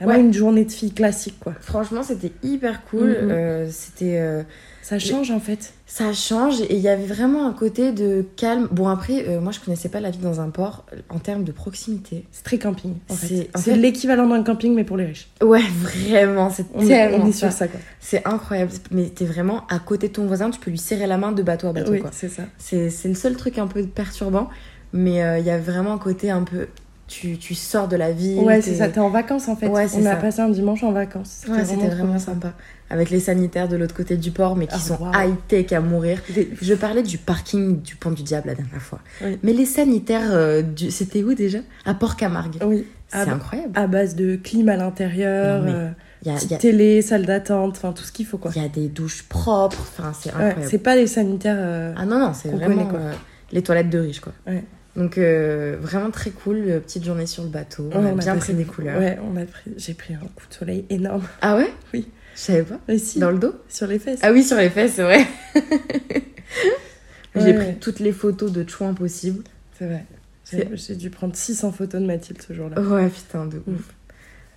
vraiment 0.00 0.20
une 0.20 0.32
journée 0.32 0.64
de 0.64 0.70
filles 0.72 0.92
classique, 0.92 1.38
quoi. 1.40 1.54
Franchement, 1.60 2.02
c'était 2.04 2.32
hyper 2.44 2.84
cool. 2.84 3.08
Mm, 3.08 3.26
mm. 3.26 3.30
euh, 3.30 3.70
c'était. 3.70 4.44
Ça 4.86 4.98
change, 4.98 5.30
en 5.30 5.40
fait. 5.40 5.72
ça 5.86 6.12
change 6.12 6.60
et 6.60 6.74
il 6.74 6.80
y 6.80 6.88
avait 6.88 7.06
vraiment 7.06 7.46
un 7.48 7.54
côté 7.54 7.90
de 7.90 8.22
calme. 8.36 8.68
Bon, 8.70 8.86
après, 8.88 9.24
euh, 9.26 9.40
moi 9.40 9.50
je 9.50 9.58
connaissais 9.58 9.88
pas 9.88 9.98
la 10.00 10.10
vie 10.10 10.18
dans 10.18 10.42
un 10.42 10.50
port 10.50 10.84
euh, 10.92 10.96
en 11.08 11.18
termes 11.18 11.42
de 11.42 11.52
proximité. 11.52 12.26
C'est 12.32 12.44
très 12.44 12.58
camping, 12.58 12.92
en 13.08 13.14
C'est- 13.14 13.26
fait. 13.26 13.50
C'est 13.56 13.62
fait- 13.72 13.76
l'équivalent 13.76 14.28
d'un 14.28 14.42
camping, 14.42 14.74
mais 14.74 14.84
pour 14.84 14.98
les 14.98 15.06
riches. 15.06 15.28
Ouais, 15.42 15.62
vraiment, 15.80 16.50
c'est 16.50 16.66
On 16.74 16.86
est, 16.86 17.14
on 17.14 17.32
sur 17.32 17.50
ça, 17.50 17.66
quoi. 17.66 17.80
C'est 17.98 18.26
incroyable. 18.26 18.72
Mais 18.90 19.06
t'es 19.06 19.24
vraiment 19.24 19.66
à 19.68 19.78
côté 19.78 20.08
de 20.08 20.12
ton 20.12 20.26
voisin, 20.26 20.50
tu 20.50 20.60
peux 20.60 20.70
lui 20.70 20.76
serrer 20.78 21.06
la 21.06 21.16
main 21.16 21.32
de 21.32 21.42
bateau 21.42 21.68
à 21.68 21.72
bateau. 21.72 21.92
oui, 21.92 22.02
c'est 22.12 22.28
ça. 22.28 22.42
C'est 22.58 22.90
c'est 22.90 23.08
le 23.08 23.14
seul 23.14 23.36
truc 23.36 23.56
un 23.56 23.66
peu 23.66 23.82
perturbant, 23.86 24.50
mais 24.92 25.22
euh, 25.24 25.38
il 25.38 25.46
y 25.46 25.50
a 25.50 25.58
vraiment 25.58 25.94
un 25.94 25.98
côté 25.98 26.30
un 26.30 26.42
peu. 26.42 26.66
Tu, 27.06 27.36
tu 27.36 27.54
sors 27.54 27.86
de 27.86 27.96
la 27.96 28.12
ville. 28.12 28.38
Ouais, 28.40 28.62
c'est 28.62 28.74
ça. 28.76 28.88
T'es 28.88 28.98
en 29.00 29.10
vacances, 29.10 29.48
en 29.48 29.56
fait. 29.56 29.66
Ouais, 29.68 29.86
on 29.94 30.06
a 30.06 30.10
ça. 30.12 30.16
passé 30.16 30.40
un 30.40 30.48
dimanche 30.48 30.82
en 30.82 30.92
vacances. 30.92 31.42
Ouais, 31.48 31.62
c'était 31.64 31.86
trop 31.86 31.96
vraiment 31.96 32.10
bien, 32.12 32.18
sympa. 32.18 32.54
Avec 32.88 33.10
les 33.10 33.20
sanitaires 33.20 33.68
de 33.68 33.76
l'autre 33.76 33.94
côté 33.94 34.16
du 34.16 34.30
port, 34.30 34.56
mais 34.56 34.66
qui 34.66 34.74
Ah, 34.76 34.78
sont 34.78 34.96
waouh. 35.02 35.12
high-tech 35.14 35.72
à 35.72 35.80
mourir. 35.80 36.22
Je 36.62 36.74
parlais 36.74 37.02
du 37.02 37.18
parking 37.18 37.82
du 37.82 37.96
Pont 37.96 38.10
du 38.10 38.22
Diable 38.22 38.48
la 38.48 38.54
dernière 38.54 38.80
fois. 38.80 39.00
Oui. 39.22 39.38
Mais 39.42 39.52
les 39.52 39.66
sanitaires, 39.66 40.30
euh, 40.32 40.62
du... 40.62 40.90
c'était 40.90 41.22
où 41.22 41.34
déjà? 41.34 41.58
À 41.84 41.92
Port-Camargue. 41.94 42.56
Oui, 42.64 42.86
C'est 43.08 43.18
incroyable. 43.28 43.72
à 43.78 43.86
base 43.86 44.14
de 44.14 44.36
clim 44.36 44.68
à 44.70 44.76
l'intérieur, 44.76 45.62
euh, 45.66 45.90
Il 46.24 46.28
y 46.28 46.34
a, 46.34 46.36
a- 46.36 46.58
télé, 46.58 47.02
salle 47.02 47.26
d'attente, 47.26 47.74
enfin 47.76 47.92
tout 47.92 48.04
ce 48.04 48.12
qu'il 48.12 48.24
faut, 48.26 48.38
quoi. 48.38 48.50
il 48.56 48.62
y 48.62 48.64
a 48.64 48.68
des 48.68 48.88
douches 48.88 49.24
propres. 49.24 49.78
Enfin, 49.80 50.12
c'est 50.18 50.30
Ouais, 50.30 50.36
incroyable. 50.42 50.70
c'est 50.70 50.78
pas 50.78 50.96
les 50.96 51.06
sanitaires. 51.06 51.56
euh, 51.58 51.92
Ah 51.98 52.06
non, 52.06 52.18
non, 52.18 52.32
c'est 52.32 52.48
vraiment 52.50 52.88
euh, 52.94 53.12
les 53.52 53.62
toilettes 53.62 53.90
de 53.90 53.98
riches, 53.98 54.20
quoi. 54.20 54.32
Ouais. 54.46 54.64
Donc, 54.96 55.18
euh, 55.18 55.76
vraiment 55.80 56.10
très 56.10 56.30
cool. 56.30 56.56
euh, 56.68 56.80
Petite 56.80 57.04
journée 57.04 57.26
sur 57.26 57.42
le 57.42 57.48
bateau. 57.48 57.90
On 57.92 58.02
ouais, 58.02 58.10
a 58.10 58.12
on 58.14 58.18
a 58.18 58.22
bien 58.22 58.36
pris 58.36 58.54
des 58.54 58.64
couleurs. 58.64 58.98
Ouais, 59.00 59.18
on 59.22 59.36
a 59.36 59.44
pris... 59.44 59.72
j'ai 59.76 59.94
pris 59.94 60.14
un 60.14 60.18
coup 60.18 60.46
de 60.48 60.54
soleil 60.54 60.84
énorme. 60.90 61.22
Ah 61.42 61.56
ouais? 61.56 61.72
Oui. 61.92 62.08
Je 62.36 62.40
savais 62.40 62.62
pas. 62.62 62.78
Mais 62.88 62.98
si, 62.98 63.18
Dans 63.18 63.30
le 63.30 63.38
dos? 63.38 63.54
Sur 63.68 63.86
les 63.86 63.98
fesses. 63.98 64.20
Ah 64.22 64.32
oui, 64.32 64.42
sur 64.44 64.56
les 64.56 64.70
fesses, 64.70 64.94
c'est 64.94 65.02
vrai. 65.02 65.26
J'ai 67.36 67.40
Ouais, 67.46 67.54
pris 67.54 67.74
toutes 67.80 67.98
les 68.00 68.12
photos 68.12 68.52
de 68.52 68.68
chouin 68.68 68.94
possibles. 68.94 69.42
C'est 69.78 69.86
vrai. 69.86 70.04
J'ai 70.74 70.94
dû 70.94 71.10
prendre 71.10 71.34
600 71.34 71.72
photos 71.72 72.00
de 72.00 72.06
Mathilde 72.06 72.40
ce 72.46 72.52
jour-là. 72.52 72.80
Ouais, 72.80 73.08
putain, 73.08 73.46
de 73.46 73.56
ouf. 73.58 73.64
Mm. 73.66 73.78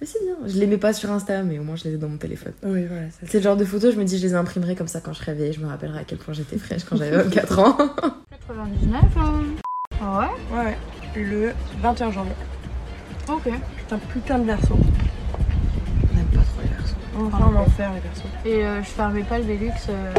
Mais 0.02 0.06
c'est 0.08 0.20
bien. 0.24 0.36
Je 0.46 0.60
les 0.60 0.68
mets 0.68 0.78
pas 0.78 0.94
sur 0.94 1.12
Insta, 1.12 1.42
mais 1.42 1.58
au 1.58 1.64
moins 1.64 1.76
je 1.76 1.86
les 1.86 1.96
ai 1.96 1.98
dans 1.98 2.10
mon 2.10 2.18
téléphone. 2.18 2.54
Oui, 2.62 2.86
voilà. 2.86 3.06
C'est 3.26 3.40
le 3.40 3.44
genre 3.44 3.58
de 3.58 3.66
photos, 3.66 3.96
je 3.96 4.00
me 4.00 4.04
dis, 4.06 4.20
je 4.20 4.28
les 4.28 4.36
imprimerai 4.36 4.76
comme 4.76 4.88
ça 4.88 5.02
quand 5.02 5.14
je 5.14 5.20
serai 5.20 5.34
vieille. 5.34 5.54
Je 5.54 5.60
me 5.60 5.66
rappellerai 5.66 6.00
à 6.02 6.04
quel 6.04 6.20
point 6.20 6.36
j'étais 6.36 6.58
fraîche 6.60 6.84
quand 6.84 6.98
j'avais 6.98 7.18
24 7.24 7.60
ans. 7.60 7.78
99, 8.48 9.04
hein. 9.18 9.44
Ah 10.02 10.20
ouais 10.20 10.58
Ouais, 10.58 10.66
ouais. 10.66 10.78
Le 11.16 11.54
21 11.82 12.12
janvier. 12.12 12.34
Ok. 13.30 13.50
Putain, 13.78 13.98
plus 14.10 14.20
plein 14.20 14.40
de 14.40 14.46
versos. 14.46 14.78
On 14.78 16.16
n'aime 16.16 16.26
pas 16.28 16.40
trop 16.42 16.62
les 16.62 16.70
versos. 16.70 16.96
On 17.18 17.24
va 17.24 17.38
en 17.38 17.56
enfer, 17.56 17.92
les 17.94 18.00
versos. 18.00 18.28
Et 18.46 18.66
euh, 18.66 18.84
je 18.84 18.90
fermais 18.90 19.24
pas 19.24 19.40
le 19.40 19.46
Velux 19.46 19.72
euh, 19.90 20.14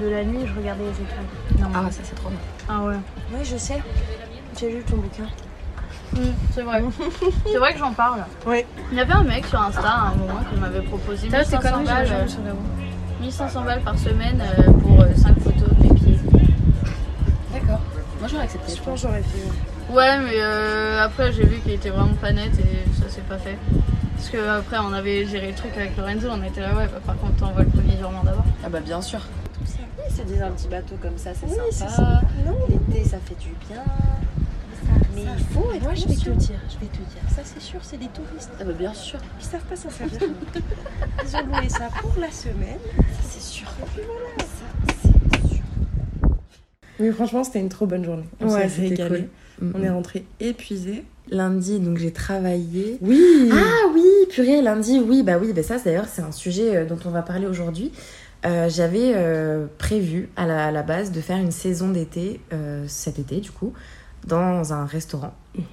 de 0.00 0.06
la 0.08 0.24
nuit, 0.24 0.46
je 0.46 0.54
regardais 0.58 0.84
les 0.84 0.90
étoiles. 0.90 1.58
Non. 1.58 1.66
Ah, 1.74 1.90
ça 1.90 2.00
c'est 2.04 2.14
trop 2.14 2.30
bien. 2.30 2.38
Ah 2.68 2.82
ouais. 2.82 2.96
Oui, 3.32 3.40
je 3.44 3.56
sais. 3.56 3.82
J'ai 4.58 4.70
lu 4.70 4.82
ton 4.84 4.96
bouquin. 4.96 5.24
Mm, 6.12 6.32
c'est 6.54 6.62
vrai. 6.62 6.82
c'est 7.46 7.58
vrai 7.58 7.72
que 7.72 7.78
j'en 7.78 7.92
parle. 7.92 8.24
Oui. 8.46 8.64
Il 8.92 8.98
y 8.98 9.00
avait 9.00 9.12
un 9.12 9.24
mec 9.24 9.44
sur 9.46 9.60
Insta 9.60 9.82
à 9.82 10.06
un 10.08 10.14
moment 10.14 10.40
qui 10.52 10.60
m'avait 10.60 10.82
proposé 10.82 11.28
1500 11.28 11.82
balles, 11.84 12.08
euh, 12.10 12.52
1500 13.20 13.62
balles 13.64 13.82
par 13.82 13.98
semaine 13.98 14.40
euh, 14.40 14.70
pour 14.72 15.04
5 15.16 15.38
photos 15.40 15.68
de 15.68 15.82
mes 15.82 15.94
pieds. 15.94 16.18
D'accord. 17.52 17.80
Moi 18.20 18.28
j'aurais 18.28 18.44
accepté. 18.44 18.74
Je 18.76 18.82
pense 18.82 19.02
que 19.02 19.08
j'aurais 19.08 19.22
fait. 19.22 19.92
Ouais, 19.92 20.18
mais 20.20 20.34
euh, 20.36 21.02
après 21.02 21.32
j'ai 21.32 21.44
vu 21.44 21.58
qu'il 21.60 21.72
était 21.72 21.90
vraiment 21.90 22.14
pas 22.14 22.32
net 22.32 22.52
et 22.58 23.00
ça 23.02 23.08
s'est 23.08 23.22
pas 23.22 23.38
fait. 23.38 23.56
Parce 24.16 24.28
que 24.28 24.48
après 24.48 24.76
on 24.78 24.92
avait 24.92 25.26
géré 25.26 25.48
le 25.48 25.54
truc 25.54 25.72
avec 25.76 25.96
Lorenzo, 25.96 26.28
on 26.30 26.42
était 26.42 26.60
là, 26.60 26.74
ouais, 26.76 26.86
bah, 26.86 27.00
par 27.04 27.16
contre 27.16 27.36
t'envoies 27.36 27.62
le 27.62 27.70
premier 27.70 27.96
virement 27.96 28.22
d'abord. 28.22 28.44
Ah 28.64 28.68
bah 28.68 28.80
bien 28.80 29.00
sûr. 29.00 29.20
Ils 30.08 30.16
se 30.16 30.22
disent 30.22 30.42
un 30.42 30.50
petit 30.50 30.68
bateau 30.68 30.96
comme 31.00 31.16
ça, 31.16 31.30
c'est 31.34 31.48
sympa. 31.72 32.20
L'été, 32.68 33.08
ça 33.08 33.18
fait 33.18 33.38
du 33.38 33.54
bien. 33.68 33.82
Mais 35.14 35.22
il 35.22 35.44
faut 35.54 35.72
être 35.72 35.82
Moi, 35.82 35.94
je 35.94 36.06
vais 36.06 36.14
te 36.14 36.30
dire, 36.30 36.58
je 36.68 36.78
vais 36.78 36.90
te 36.90 36.96
dire. 36.96 37.22
Ça, 37.34 37.42
c'est 37.44 37.60
sûr, 37.60 37.80
c'est 37.82 37.96
des 37.96 38.08
touristes. 38.08 38.50
Ah 38.60 38.64
bah 38.64 38.72
bien 38.72 38.92
sûr. 38.94 39.18
Ils 39.40 39.44
savent 39.46 39.62
pas 39.62 39.76
s'en 39.76 39.90
servir. 39.90 40.20
Ils 41.24 41.36
ont 41.36 41.46
loué 41.46 41.68
ça 41.68 41.88
pour 42.00 42.12
la 42.20 42.30
semaine. 42.30 42.78
Ça, 42.96 43.28
c'est 43.28 43.40
sûr. 43.42 43.68
Et 43.82 43.86
puis 43.94 44.02
voilà, 44.04 44.28
ça, 44.38 44.44
c'est 44.44 44.46
sûr. 44.46 44.49
Oui, 47.00 47.10
franchement, 47.12 47.42
c'était 47.44 47.60
une 47.60 47.68
trop 47.68 47.86
bonne 47.86 48.04
journée. 48.04 48.24
On 48.40 48.48
s'est 48.50 48.66
régalé. 48.66 49.28
cool. 49.58 49.68
Mm, 49.68 49.72
On 49.74 49.82
est 49.82 49.90
rentrés 49.90 50.24
épuisés. 50.40 51.04
Lundi, 51.30 51.78
donc 51.78 51.98
j'ai 51.98 52.12
travaillé. 52.12 52.98
Oui 53.00 53.50
Ah 53.52 53.88
oui, 53.94 54.04
purée, 54.30 54.62
lundi, 54.62 55.00
oui, 55.00 55.22
bah 55.22 55.38
oui, 55.40 55.52
bah 55.52 55.62
ça 55.62 55.78
d'ailleurs 55.78 56.06
c'est 56.08 56.22
un 56.22 56.32
sujet 56.32 56.76
euh, 56.76 56.84
dont 56.84 56.98
on 57.04 57.10
va 57.10 57.22
parler 57.22 57.46
aujourd'hui. 57.46 57.92
Euh, 58.46 58.68
J'avais 58.68 59.12
euh, 59.14 59.66
prévu 59.78 60.28
à 60.36 60.46
la, 60.46 60.66
à 60.66 60.70
la 60.70 60.82
base 60.82 61.12
de 61.12 61.20
faire 61.20 61.36
une 61.36 61.52
saison 61.52 61.90
d'été, 61.90 62.40
euh, 62.52 62.84
cet 62.88 63.18
été 63.18 63.40
du 63.40 63.50
coup, 63.50 63.72
dans 64.26 64.72
un 64.72 64.86
restaurant. 64.86 65.34
Mhm. 65.56 65.64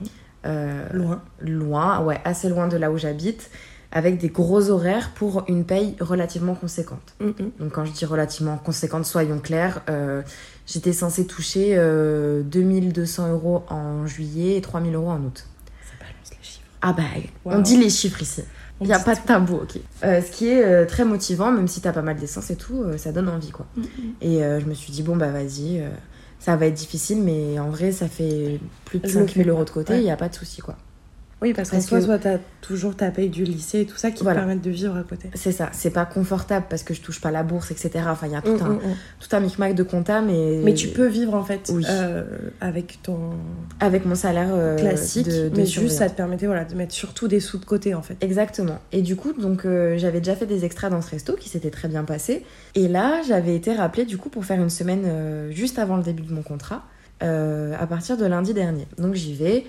Loin. 0.93 1.21
loin, 1.41 2.03
ouais, 2.05 2.21
assez 2.23 2.47
loin 2.47 2.69
de 2.69 2.77
là 2.77 2.89
où 2.89 2.97
j'habite, 2.97 3.49
avec 3.91 4.17
des 4.17 4.29
gros 4.29 4.69
horaires 4.69 5.11
pour 5.15 5.43
une 5.49 5.65
paye 5.65 5.95
relativement 5.99 6.55
conséquente. 6.55 7.15
Mm, 7.19 7.25
mm. 7.25 7.33
Donc 7.59 7.71
quand 7.73 7.83
je 7.85 7.91
dis 7.91 8.05
relativement 8.05 8.57
conséquente, 8.57 9.05
soyons 9.05 9.39
clairs, 9.39 9.81
euh, 9.89 10.21
j'étais 10.67 10.93
censée 10.93 11.25
toucher 11.25 11.73
euh, 11.77 12.43
2200 12.43 13.31
euros 13.31 13.63
en 13.69 14.05
juillet 14.05 14.57
et 14.57 14.61
3000 14.61 14.93
euros 14.93 15.09
en 15.09 15.21
août. 15.23 15.47
Ça 15.83 15.93
balance 15.99 16.29
les 16.29 16.37
chiffres. 16.43 16.65
Ah 16.81 16.93
bah, 16.93 17.03
on 17.45 17.59
dit 17.61 17.77
les 17.77 17.89
chiffres 17.89 18.21
ici. 18.21 18.43
Il 18.79 18.85
n'y 18.85 18.93
a 18.93 18.99
pas 18.99 19.15
de 19.15 19.21
tabou, 19.21 19.55
ok. 19.55 19.79
Euh, 20.03 20.21
ce 20.21 20.29
qui 20.29 20.49
est 20.49 20.63
euh, 20.63 20.85
très 20.85 21.03
motivant, 21.03 21.51
même 21.51 21.67
si 21.67 21.81
t'as 21.81 21.93
pas 21.93 22.03
mal 22.03 22.15
d'essence 22.17 22.51
et 22.51 22.55
tout, 22.55 22.83
euh, 22.83 22.97
ça 22.99 23.11
donne 23.11 23.27
envie, 23.27 23.49
quoi. 23.49 23.65
Mm, 23.75 23.81
Et 24.21 24.43
euh, 24.43 24.59
je 24.59 24.65
me 24.67 24.75
suis 24.75 24.91
dit, 24.91 25.01
bon, 25.01 25.15
bah 25.15 25.31
vas-y, 25.31 25.83
ça 26.37 26.55
va 26.55 26.67
être 26.67 26.75
difficile, 26.75 27.23
mais 27.23 27.57
en 27.57 27.71
vrai, 27.71 27.91
ça 27.91 28.07
fait 28.07 28.59
plus 28.85 28.99
de 28.99 29.07
Je 29.07 29.17
le 29.19 29.25
5000 29.25 29.43
fais, 29.45 29.49
euros 29.49 29.63
de 29.65 29.69
côté, 29.71 29.93
il 29.93 29.97
ouais. 29.97 30.03
n'y 30.03 30.11
a 30.11 30.17
pas 30.17 30.29
de 30.29 30.35
souci, 30.35 30.61
quoi. 30.61 30.77
Oui, 31.39 31.53
parce 31.53 31.69
qu'en 31.69 31.77
Parce 31.77 31.87
soi, 31.87 31.99
que- 31.99 32.05
soit 32.05 32.17
t'as 32.17 32.37
toujours 32.61 32.95
ta 32.95 33.11
paye 33.11 33.29
du 33.29 33.43
lycée 33.43 33.81
et 33.81 33.85
tout 33.85 33.95
ça 33.95 34.09
qui 34.09 34.23
Voilà. 34.23 34.39
te 34.39 34.45
permettent 34.45 34.63
de 34.63 34.71
vivre 34.71 34.97
à 34.97 35.03
côté. 35.03 35.29
C'est 35.35 35.51
ça, 35.51 35.69
c'est 35.71 35.91
pas 35.91 36.05
confortable 36.05 36.65
parce 36.67 36.81
que 36.81 36.95
je 36.95 37.01
touche 37.01 37.21
pas 37.21 37.29
la 37.29 37.43
bourse, 37.43 37.69
etc. 37.69 37.91
Enfin, 38.07 38.25
il 38.25 38.33
y 38.33 38.35
a 38.35 38.41
tout, 38.41 38.53
Mm, 38.55 38.61
un, 38.63 38.69
mm, 38.69 38.75
mm. 38.77 38.95
tout 39.19 39.35
un 39.35 39.39
micmac 39.39 39.75
de 39.75 39.83
compta, 39.83 40.21
mais. 40.21 40.61
Mais 40.63 40.73
tu 40.73 40.87
peux 40.87 41.05
vivre 41.05 41.35
en 41.35 41.43
fait 41.43 41.69
Oui. 41.71 41.85
euh, 41.87 42.23
avec 42.59 42.99
ton 43.03 43.17
Avec 43.79 44.05
mon 44.07 44.15
salaire 44.15 44.49
euh, 44.51 44.77
classique, 44.77 45.27
de, 45.27 45.49
de 45.49 45.55
mais 45.57 45.67
juste 45.67 45.97
ça 45.99 46.09
te 46.09 46.15
permettait 46.15 46.47
voilà, 46.47 46.65
de 46.65 46.73
mettre 46.73 46.93
surtout 46.93 47.27
des 47.27 47.39
sous 47.39 47.59
de 47.59 47.65
côté 47.65 47.93
en 47.93 48.01
fait. 48.01 48.17
Exactement. 48.21 48.79
Et 48.91 49.03
du 49.03 49.15
coup, 49.15 49.33
donc 49.33 49.65
euh, 49.65 49.95
j'avais 49.99 50.19
déjà 50.21 50.35
fait 50.35 50.47
des 50.47 50.65
extras 50.65 50.89
dans 50.89 51.03
ce 51.03 51.11
resto 51.11 51.35
qui 51.35 51.49
s'était 51.49 51.69
très 51.69 51.87
bien 51.87 52.03
passé. 52.03 52.43
Et 52.73 52.87
là, 52.87 53.21
j'avais 53.27 53.55
été 53.55 53.73
rappelée 53.75 54.05
du 54.05 54.17
coup 54.17 54.29
pour 54.29 54.43
faire 54.43 54.59
une 54.59 54.71
semaine 54.71 55.51
juste 55.51 55.77
avant 55.77 55.97
le 55.97 56.03
début 56.03 56.23
de 56.23 56.33
mon 56.33 56.41
contrat, 56.41 56.83
à 57.21 57.85
partir 57.87 58.17
de 58.17 58.25
lundi 58.25 58.55
dernier. 58.55 58.87
Donc 58.97 59.13
j'y 59.13 59.35
vais. 59.35 59.65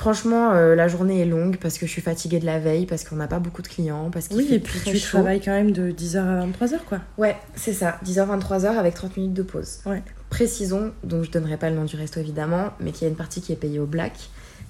Franchement, 0.00 0.52
euh, 0.54 0.74
la 0.74 0.88
journée 0.88 1.20
est 1.20 1.26
longue 1.26 1.58
parce 1.58 1.76
que 1.76 1.84
je 1.84 1.90
suis 1.90 2.00
fatiguée 2.00 2.38
de 2.38 2.46
la 2.46 2.58
veille, 2.58 2.86
parce 2.86 3.04
qu'on 3.04 3.16
n'a 3.16 3.26
pas 3.26 3.38
beaucoup 3.38 3.60
de 3.60 3.68
clients, 3.68 4.08
parce 4.10 4.28
qu'il 4.28 4.38
Oui, 4.38 4.46
fait 4.46 4.54
et 4.54 4.58
puis 4.58 4.78
très 4.80 4.92
tu 4.92 4.96
chaud. 4.98 5.18
travailles 5.18 5.42
quand 5.42 5.50
même 5.50 5.72
de 5.72 5.90
10h 5.90 6.16
à 6.16 6.46
23h 6.46 6.78
quoi. 6.88 7.00
Ouais, 7.18 7.36
c'est 7.54 7.74
ça. 7.74 7.98
10h-23h 8.06 8.78
avec 8.78 8.94
30 8.94 9.18
minutes 9.18 9.34
de 9.34 9.42
pause. 9.42 9.80
Ouais. 9.84 10.02
Précisons, 10.30 10.92
donc 11.04 11.24
je 11.24 11.30
donnerai 11.30 11.58
pas 11.58 11.68
le 11.68 11.76
nom 11.76 11.84
du 11.84 11.96
resto 11.96 12.18
évidemment, 12.18 12.70
mais 12.80 12.92
qu'il 12.92 13.02
y 13.02 13.04
a 13.04 13.08
une 13.10 13.16
partie 13.16 13.42
qui 13.42 13.52
est 13.52 13.56
payée 13.56 13.78
au 13.78 13.84
black. 13.84 14.14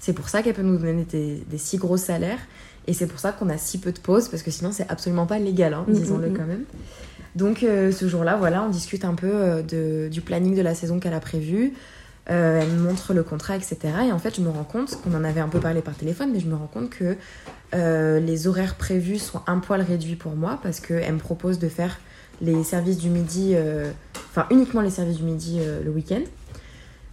C'est 0.00 0.14
pour 0.14 0.28
ça 0.28 0.42
qu'elle 0.42 0.54
peut 0.54 0.62
nous 0.62 0.78
donner 0.78 1.04
des, 1.04 1.44
des 1.49 1.58
si 1.58 1.76
gros 1.76 1.96
salaires. 1.96 2.40
Et 2.88 2.92
c'est 2.92 3.06
pour 3.06 3.20
ça 3.20 3.30
qu'on 3.30 3.50
a 3.50 3.56
si 3.56 3.78
peu 3.78 3.92
de 3.92 4.00
pauses, 4.00 4.28
parce 4.28 4.42
que 4.42 4.50
sinon 4.50 4.72
c'est 4.72 4.90
absolument 4.90 5.26
pas 5.26 5.38
légal, 5.38 5.75
hein, 5.75 5.84
Mm, 5.87 5.92
disons-le 5.92 6.28
mm, 6.28 6.32
mm. 6.32 6.37
quand 6.37 6.46
même. 6.46 6.64
Donc 7.37 7.62
euh, 7.62 7.92
ce 7.92 8.08
jour-là, 8.08 8.34
voilà, 8.37 8.64
on 8.64 8.68
discute 8.68 9.04
un 9.04 9.14
peu 9.14 9.30
euh, 9.32 9.62
de, 9.62 10.08
du 10.08 10.22
planning 10.22 10.56
de 10.56 10.62
la 10.62 10.75
saison 10.75 10.99
qu'elle 10.99 11.14
a 11.14 11.20
prévu. 11.20 11.75
Euh, 12.30 12.60
elle 12.62 12.68
me 12.68 12.80
montre 12.80 13.12
le 13.12 13.22
contrat, 13.25 13.56
etc. 13.56 13.78
Et 14.06 14.12
en 14.12 14.18
fait, 14.18 14.37
je 14.37 14.40
me 14.40 14.49
rends 14.49 14.64
compte, 14.64 15.00
qu'on 15.02 15.14
en 15.14 15.25
avait 15.25 15.40
un 15.40 15.49
peu 15.49 15.58
parlé 15.58 15.80
par 15.82 15.94
téléphone, 15.94 16.30
mais 16.32 16.38
je 16.38 16.46
me 16.46 16.54
rends 16.54 16.68
compte 16.68 16.90
que 16.90 17.16
euh, 17.75 18.20
les 18.20 18.46
horaires 18.46 18.76
prévus 18.76 19.18
sont 19.18 19.40
un 19.46 19.58
poil 19.58 19.80
réduits 19.80 20.14
pour 20.14 20.37
moi 20.37 20.60
parce 20.62 20.78
qu'elle 20.80 21.12
me 21.12 21.18
propose 21.18 21.58
de 21.58 21.68
faire 21.68 21.99
les 22.40 22.62
services 22.62 22.99
du 22.99 23.10
midi, 23.10 23.52
euh, 23.54 23.90
enfin 24.30 24.46
uniquement 24.50 24.80
les 24.80 24.90
services 24.90 25.16
du 25.16 25.25
midi 25.25 25.60
le 25.84 25.90
week-end. 25.90 26.22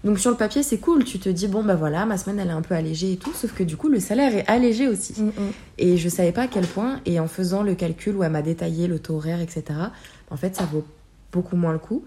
Donc 0.03 0.19
sur 0.19 0.29
le 0.29 0.37
papier, 0.37 0.61
c'est 0.61 0.77
cool. 0.77 1.03
Tu 1.03 1.17
te 1.17 1.27
dis, 1.29 1.47
bon, 1.47 1.63
bah 1.63 1.75
voilà, 1.75 2.05
ma 2.05 2.17
semaine, 2.17 2.39
elle 2.39 2.49
est 2.49 2.51
un 2.51 2.61
peu 2.61 2.75
allégée 2.75 3.13
et 3.13 3.17
tout. 3.17 3.33
Sauf 3.33 3.53
que 3.53 3.63
du 3.63 3.75
coup, 3.75 3.89
le 3.89 3.99
salaire 3.99 4.35
est 4.35 4.47
allégé 4.47 4.87
aussi. 4.87 5.15
Et 5.79 5.97
je 5.97 6.07
savais 6.07 6.31
pas 6.31 6.43
à 6.43 6.47
quel 6.47 6.65
point. 6.67 7.01
Et 7.05 7.19
en 7.19 7.27
faisant 7.27 7.63
le 7.63 7.73
calcul 7.73 8.15
où 8.15 8.23
elle 8.23 8.31
m'a 8.31 8.43
détaillé 8.43 8.87
le 8.87 8.99
taux 8.99 9.15
horaire, 9.15 9.41
etc., 9.41 9.63
en 10.29 10.37
fait, 10.37 10.55
ça 10.55 10.65
vaut 10.65 10.85
beaucoup 11.31 11.55
moins 11.55 11.73
le 11.73 11.79
coup. 11.79 12.05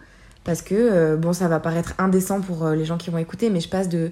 Parce 0.51 0.63
que, 0.63 0.75
euh, 0.75 1.17
bon, 1.17 1.33
ça 1.33 1.47
va 1.47 1.61
paraître 1.61 1.95
indécent 1.99 2.41
pour 2.41 2.67
euh, 2.67 2.75
les 2.75 2.85
gens 2.85 2.99
qui 2.99 3.09
vont 3.11 3.19
écouter, 3.19 3.51
mais 3.51 3.61
je 3.61 3.69
passe 3.69 3.89
de 3.89 4.11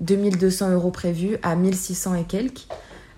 2200 0.00 0.72
euros 0.72 0.90
prévus 0.90 1.36
à 1.44 1.54
1600 1.54 2.16
et 2.16 2.24
quelques. 2.24 2.66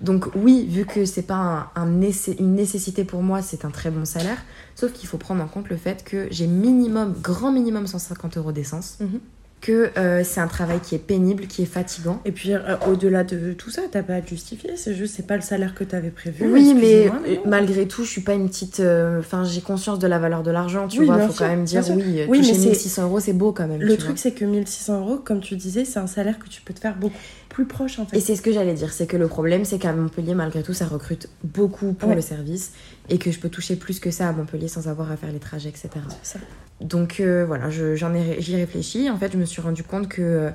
Donc 0.03 0.27
oui, 0.37 0.67
vu 0.69 0.85
que 0.85 1.07
c'est 1.07 1.23
pas 1.23 1.73
une 1.77 2.55
nécessité 2.55 3.05
pour 3.05 3.23
moi, 3.23 3.41
c'est 3.41 3.65
un 3.65 3.71
très 3.71 3.91
bon 3.91 4.05
salaire. 4.05 4.37
Sauf 4.75 4.93
qu'il 4.93 5.09
faut 5.09 5.17
prendre 5.17 5.43
en 5.43 5.49
compte 5.49 5.71
le 5.71 5.79
fait 5.79 6.05
que 6.05 6.29
j'ai 6.31 6.47
minimum, 6.47 7.15
grand 7.23 7.53
minimum 7.53 7.87
150 7.87 8.37
euros 8.37 8.53
d'essence. 8.53 8.99
Mhm. 9.01 9.19
Que 9.61 9.91
euh, 9.99 10.23
c'est 10.25 10.41
un 10.41 10.47
travail 10.47 10.79
qui 10.81 10.95
est 10.95 10.99
pénible, 11.01 11.49
qui 11.49 11.63
est 11.63 11.67
fatigant. 11.67 12.21
Et 12.25 12.31
puis 12.31 12.53
euh, 12.55 12.77
au-delà 12.87 13.25
de 13.25 13.53
tout 13.55 13.71
ça, 13.71 13.83
t'as 13.91 14.05
pas 14.05 14.15
à 14.15 14.21
te 14.21 14.29
justifier, 14.31 14.77
c'est 14.77 14.95
juste 14.95 15.17
c'est 15.17 15.27
pas 15.27 15.35
le 15.35 15.43
salaire 15.43 15.75
que 15.75 15.83
t'avais 15.83 16.11
prévu. 16.11 16.47
Oui, 16.53 16.75
mais 16.75 17.09
euh, 17.09 17.37
malgré 17.45 17.89
tout, 17.89 18.05
je 18.05 18.09
suis 18.11 18.21
pas 18.21 18.35
une 18.35 18.49
petite. 18.49 18.79
euh, 18.79 19.19
Enfin, 19.19 19.43
j'ai 19.45 19.61
conscience 19.61 19.99
de 19.99 20.07
la 20.07 20.21
valeur 20.21 20.45
de 20.45 20.53
l'argent, 20.53 20.87
tu 20.87 21.01
Oui, 21.01 21.07
vois. 21.07 21.19
Faut 21.27 21.33
sûr, 21.33 21.41
quand 21.45 21.49
même 21.49 21.65
dire 21.65 21.83
oui, 21.91 22.25
Oui, 22.29 22.39
toucher 22.39 22.53
mais 22.53 22.59
c'est- 22.59 22.69
1600 22.69 23.03
euros, 23.03 23.19
c'est 23.19 23.33
beau 23.33 23.51
quand 23.51 23.67
même. 23.67 23.81
Le 23.81 23.97
truc, 23.97 24.17
c'est 24.19 24.31
que 24.31 24.45
1600 24.45 25.01
euros, 25.01 25.17
comme 25.17 25.41
tu 25.41 25.57
disais, 25.57 25.85
c'est 25.85 25.99
un 25.99 26.07
salaire 26.07 26.39
que 26.39 26.49
tu 26.49 26.63
peux 26.63 26.73
te 26.73 26.79
faire 26.81 26.95
beaucoup 26.97 27.17
plus 27.49 27.65
proche 27.67 27.99
en 27.99 28.07
fait. 28.07 28.17
Et 28.17 28.21
c'est 28.21 28.37
ce 28.37 28.43
que 28.43 28.53
j'allais 28.53 28.75
dire, 28.75 28.93
c'est 28.93 29.07
que 29.07 29.17
le 29.17 29.27
problème, 29.29 29.65
c'est 29.65 29.79
qu'à 29.79 29.93
Montpellier, 29.93 30.35
malgré 30.35 30.63
tout, 30.63 30.75
ça 30.75 30.87
recrute 30.87 31.29
beaucoup 31.45 31.93
pour 31.93 32.11
Ouais. 32.11 32.15
le 32.15 32.21
service 32.21 32.73
et 33.09 33.19
que 33.19 33.31
je 33.31 33.39
peux 33.39 33.49
toucher 33.49 33.77
plus 33.77 34.01
que 34.01 34.11
ça 34.11 34.29
à 34.29 34.33
Montpellier 34.33 34.69
sans 34.69 34.89
avoir 34.89 35.11
à 35.11 35.17
faire 35.17 35.33
les 35.33 35.39
trajets, 35.39 35.69
etc. 35.71 35.89
Ça. 36.23 36.39
Donc 36.81 37.21
euh, 37.21 37.45
voilà, 37.47 37.71
je- 37.71 37.97
j'en 37.97 38.15
ai, 38.15 38.41
j'y 38.41 38.57
réfléchi. 38.57 39.11
En 39.11 39.17
fait, 39.19 39.33
je 39.33 39.39
me 39.39 39.45
suis 39.45 39.61
rendu 39.63 39.83
compte 39.83 40.09
que 40.09 40.23
euh, 40.23 40.51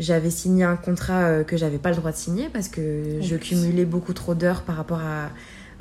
j'avais 0.00 0.30
signé 0.30 0.64
un 0.64 0.76
contrat 0.76 1.22
euh, 1.22 1.44
que 1.44 1.56
j'avais 1.56 1.78
pas 1.78 1.90
le 1.90 1.96
droit 1.96 2.10
de 2.12 2.16
signer 2.16 2.48
parce 2.52 2.68
que 2.68 3.18
En 3.20 3.22
je 3.22 3.36
plus. 3.36 3.48
cumulais 3.50 3.84
beaucoup 3.84 4.12
trop 4.12 4.34
d'heures 4.34 4.62
par 4.62 4.76
rapport 4.76 5.00
à, 5.00 5.30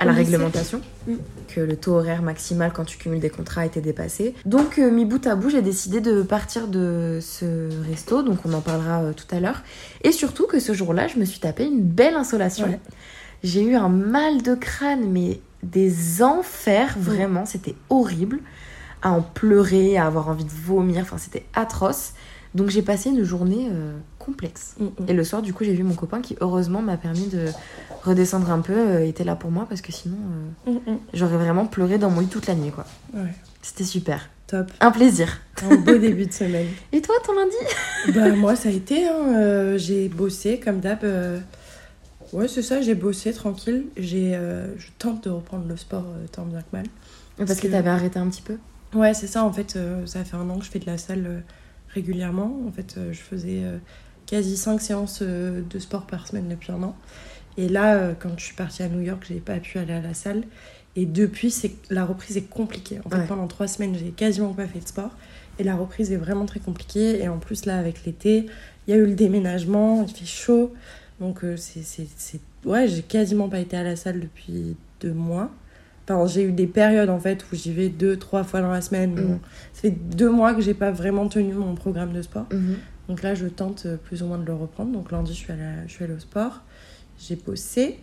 à 0.01 0.05
la 0.05 0.12
réglementation, 0.13 0.81
Mm. 1.08 1.13
que 1.48 1.62
le 1.62 1.75
taux 1.77 1.93
horaire 1.93 2.22
maximal 2.22 2.72
quand 2.74 2.86
tu 2.86 2.98
cumules 2.98 3.20
des 3.20 3.29
contrats 3.29 3.65
était 3.65 3.81
dépassé. 3.81 4.36
Donc, 4.46 4.77
euh, 4.79 4.89
mis 4.91 5.05
bout 5.05 5.25
à 5.27 5.36
bout, 5.36 5.50
j'ai 5.50 5.62
décidé 5.62 6.01
de 6.01 6.22
partir 6.24 6.67
de 6.67 7.20
ce 7.22 7.70
resto, 7.89 8.22
donc 8.24 8.39
on 8.46 8.53
en 8.53 8.62
parlera 8.62 9.01
euh, 9.01 9.13
tout 9.13 9.25
à 9.36 9.39
l'heure. 9.39 9.62
Et 10.03 10.12
surtout 10.12 10.48
que 10.48 10.60
ce 10.60 10.74
jour-là, 10.74 11.08
je 11.08 11.17
me 11.20 11.25
suis 11.25 11.39
tapé 11.39 11.65
une 11.65 11.81
belle 11.81 12.15
insolation. 12.15 12.67
Ouais. 12.67 12.79
J'ai 13.43 13.63
eu 13.63 13.75
un 13.75 13.89
mal 13.89 14.41
de 14.43 14.55
crâne, 14.55 15.10
mais 15.10 15.39
des 15.63 16.22
enfers, 16.24 16.96
Mm. 16.98 17.01
vraiment, 17.01 17.46
c'était 17.46 17.75
horrible. 17.89 18.39
À 19.03 19.12
en 19.12 19.22
pleurer, 19.24 19.98
à 19.98 20.05
avoir 20.05 20.29
envie 20.29 20.46
de 20.46 20.51
vomir, 20.51 21.01
enfin 21.01 21.17
c'était 21.17 21.46
atroce. 21.55 22.13
Donc 22.53 22.70
j'ai 22.70 22.81
passé 22.84 23.10
une 23.10 23.24
journée 23.24 23.67
euh, 23.72 23.93
complexe. 24.23 24.75
Mm, 24.79 24.85
mm. 24.85 24.91
Et 25.09 25.13
le 25.13 25.23
soir, 25.23 25.41
du 25.41 25.53
coup, 25.53 25.63
j'ai 25.63 25.73
vu 25.73 25.83
mon 25.83 25.95
copain 25.95 26.21
qui, 26.21 26.35
heureusement, 26.41 26.81
m'a 26.81 26.97
permis 26.97 27.27
de 27.27 27.47
redescendre 28.03 28.49
un 28.51 28.59
peu, 28.61 28.73
euh, 28.77 29.05
était 29.05 29.23
là 29.23 29.35
pour 29.35 29.51
moi 29.51 29.65
parce 29.67 29.81
que 29.81 29.91
sinon, 29.91 30.17
euh, 30.67 30.71
Mm, 30.71 30.97
j'aurais 31.13 31.37
vraiment 31.37 31.65
pleuré 31.65 31.97
dans 31.97 32.09
mon 32.09 32.21
lit 32.21 32.27
toute 32.27 32.47
la 32.47 32.55
nuit, 32.55 32.71
quoi. 32.71 32.85
Ouais, 33.13 33.33
C'était 33.61 33.83
super. 33.83 34.29
top. 34.47 34.71
Un 34.79 34.91
plaisir. 34.91 35.39
Un 35.63 35.75
beau 35.77 35.97
début 35.97 36.25
de 36.25 36.33
semaine. 36.33 36.67
Et 36.91 37.01
toi, 37.01 37.15
ton 37.25 37.33
lundi? 37.33 37.55
Bah 38.13 38.35
moi 38.35 38.55
ça 38.55 38.69
a 38.69 38.71
été, 38.71 39.07
hein, 39.07 39.35
euh, 39.37 39.77
j'ai 39.77 40.09
bossé 40.09 40.59
comme 40.59 40.79
d'hab. 40.81 41.03
euh, 41.03 41.39
Ouais 42.33 42.47
c'est 42.47 42.61
ça, 42.61 42.81
j'ai 42.81 42.95
bossé 42.95 43.31
tranquille. 43.33 43.85
J'ai, 43.97 44.31
je 44.77 44.87
tente 44.99 45.23
de 45.25 45.29
reprendre 45.29 45.65
le 45.67 45.77
sport 45.77 46.05
tant 46.31 46.43
bien 46.45 46.59
que 46.61 46.65
mal. 46.73 46.85
Parce 47.37 47.59
que 47.59 47.67
que- 47.67 47.71
t'avais 47.71 47.89
arrêté 47.89 48.19
un 48.19 48.27
petit 48.29 48.41
peu? 48.41 48.57
Ouais 48.93 49.13
c'est 49.13 49.27
ça 49.27 49.43
en 49.45 49.51
fait, 49.53 49.77
ça 50.05 50.23
fait 50.25 50.35
un 50.35 50.49
an 50.49 50.57
que 50.59 50.65
je 50.65 50.69
fais 50.71 50.79
de 50.79 50.85
la 50.85 50.97
salle 50.97 51.43
régulièrement. 51.93 52.59
En 52.67 52.71
fait 52.71 52.95
je 53.11 53.19
faisais 53.19 53.61
quasi 54.31 54.55
5 54.57 54.79
séances 54.81 55.19
euh, 55.21 55.62
de 55.69 55.77
sport 55.77 56.08
par 56.08 56.25
semaine 56.25 56.47
depuis 56.49 56.71
un 56.71 56.82
an. 56.82 56.95
Et 57.58 57.67
là 57.67 57.95
euh, 57.95 58.13
quand 58.17 58.29
je 58.38 58.45
suis 58.45 58.56
partie 58.56 58.82
à 58.82 58.88
New 58.88 59.01
York 59.01 59.25
j'ai 59.27 59.41
pas 59.41 59.58
pu 59.58 59.77
aller 59.77 59.93
à 59.93 60.01
la 60.01 60.13
salle. 60.13 60.43
Et 60.95 61.06
depuis 61.06 61.51
c'est 61.51 61.73
la 61.89 62.06
reprise 62.06 62.38
est 62.38 62.49
compliquée. 62.49 62.99
En 63.06 63.10
fait 63.10 63.17
Ouais. 63.17 63.27
pendant 63.27 63.47
3 63.47 63.67
semaines 63.67 63.95
j'ai 63.99 64.12
quasiment 64.12 64.53
pas 64.53 64.65
fait 64.67 64.79
de 64.79 64.88
sport. 64.88 65.12
Et 65.60 65.63
la 65.63 65.75
reprise 65.75 66.12
est 66.13 66.17
vraiment 66.17 66.45
très 66.45 66.62
compliquée. 66.62 67.21
Et 67.21 67.27
en 67.27 67.38
plus 67.39 67.65
là 67.65 67.77
avec 67.77 68.06
l'été, 68.06 68.45
il 68.88 68.91
y 68.91 68.93
a 68.93 68.97
eu 68.97 69.06
le 69.06 69.15
déménagement, 69.15 70.03
il 70.08 70.13
fait 70.15 70.25
chaud. 70.25 70.73
Donc 71.19 71.43
euh, 71.43 71.56
c'est. 71.58 72.39
Ouais, 72.65 72.88
j'ai 72.88 73.01
quasiment 73.01 73.49
pas 73.49 73.60
été 73.60 73.75
à 73.75 73.84
la 73.84 73.95
salle 73.97 74.21
depuis 74.21 74.75
deux 75.01 75.12
mois. 75.13 75.51
Enfin, 76.08 76.25
j'ai 76.25 76.43
eu 76.43 76.51
des 76.51 76.67
périodes 76.67 77.10
en 77.10 77.19
fait 77.19 77.45
où 77.51 77.56
j'y 77.56 77.71
vais 77.73 77.89
deux, 77.89 78.17
trois 78.17 78.43
fois 78.43 78.62
dans 78.62 78.71
la 78.71 78.82
semaine. 78.82 79.12
Mhm. 79.12 79.27
bon, 79.27 79.39
ça 79.73 79.82
fait 79.82 79.91
deux 79.91 80.29
mois 80.29 80.53
que 80.53 80.62
j'ai 80.62 80.73
pas 80.73 80.91
vraiment 80.91 81.27
tenu 81.27 81.53
mon 81.53 81.75
programme 81.75 82.13
de 82.13 82.21
sport. 82.21 82.45
Donc 83.12 83.24
là, 83.24 83.36
je 83.36 83.45
tente 83.47 83.84
euh, 83.88 83.97
plus 83.97 84.24
ou 84.24 84.28
moins 84.28 84.38
de 84.38 84.45
le 84.45 84.54
reprendre. 84.54 84.93
Donc 84.93 85.12
lundi, 85.12 85.34
je 85.34 85.38
suis 85.38 85.52
allée, 85.52 85.63
à- 85.63 85.86
je 85.86 85.91
suis 85.91 86.06
allée 86.06 86.13
au 86.13 86.19
sport. 86.19 86.62
J'ai 87.19 87.36
bossé. 87.36 88.00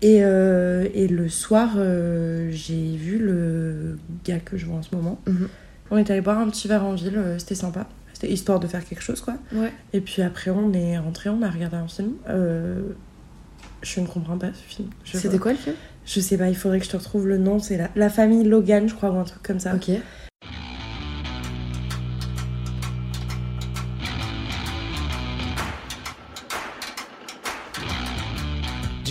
Et, 0.00 0.18
euh, 0.24 0.86
et 0.94 1.08
le 1.08 1.28
soir, 1.28 1.72
euh, 1.76 2.50
j'ai 2.52 2.94
vu 2.96 3.18
le 3.18 3.98
gars 4.24 4.38
que 4.38 4.56
je 4.56 4.66
vois 4.66 4.76
en 4.76 4.82
ce 4.84 4.94
moment. 4.94 5.18
Mhm. 5.26 5.48
On 5.90 5.96
est 5.96 6.08
allé 6.08 6.20
boire 6.20 6.38
un 6.38 6.48
petit 6.50 6.68
verre 6.68 6.84
en 6.84 6.94
ville. 6.94 7.20
C'était 7.38 7.56
sympa. 7.56 7.88
C'était 8.12 8.30
histoire 8.32 8.60
de 8.60 8.68
faire 8.68 8.84
quelque 8.84 9.02
chose, 9.02 9.20
quoi. 9.20 9.34
Ouais. 9.52 9.72
Et 9.92 10.00
puis 10.00 10.22
après, 10.22 10.52
on 10.52 10.72
est 10.72 10.96
rentré, 10.98 11.30
on 11.30 11.42
a 11.42 11.50
regardé 11.50 11.76
un 11.76 11.88
film. 11.88 12.12
Euh, 12.28 12.80
je 13.82 13.98
ne 14.00 14.06
comprends 14.06 14.38
pas 14.38 14.52
ce 14.54 14.62
film. 14.76 14.88
C'était 15.04 15.38
quoi 15.40 15.50
le 15.50 15.58
film? 15.58 15.74
Je 16.06 16.20
sais 16.20 16.38
pas, 16.38 16.48
il 16.48 16.54
faudrait 16.56 16.78
que 16.78 16.84
je 16.86 16.90
te 16.90 16.96
retrouve 16.96 17.26
le 17.26 17.38
nom. 17.38 17.58
C'est 17.58 17.76
la, 17.76 17.90
la 17.96 18.08
famille 18.08 18.44
Logan, 18.44 18.88
je 18.88 18.94
crois, 18.94 19.10
ou 19.10 19.16
un 19.18 19.24
truc 19.24 19.42
comme 19.42 19.58
ça. 19.58 19.74
Ok. 19.74 19.90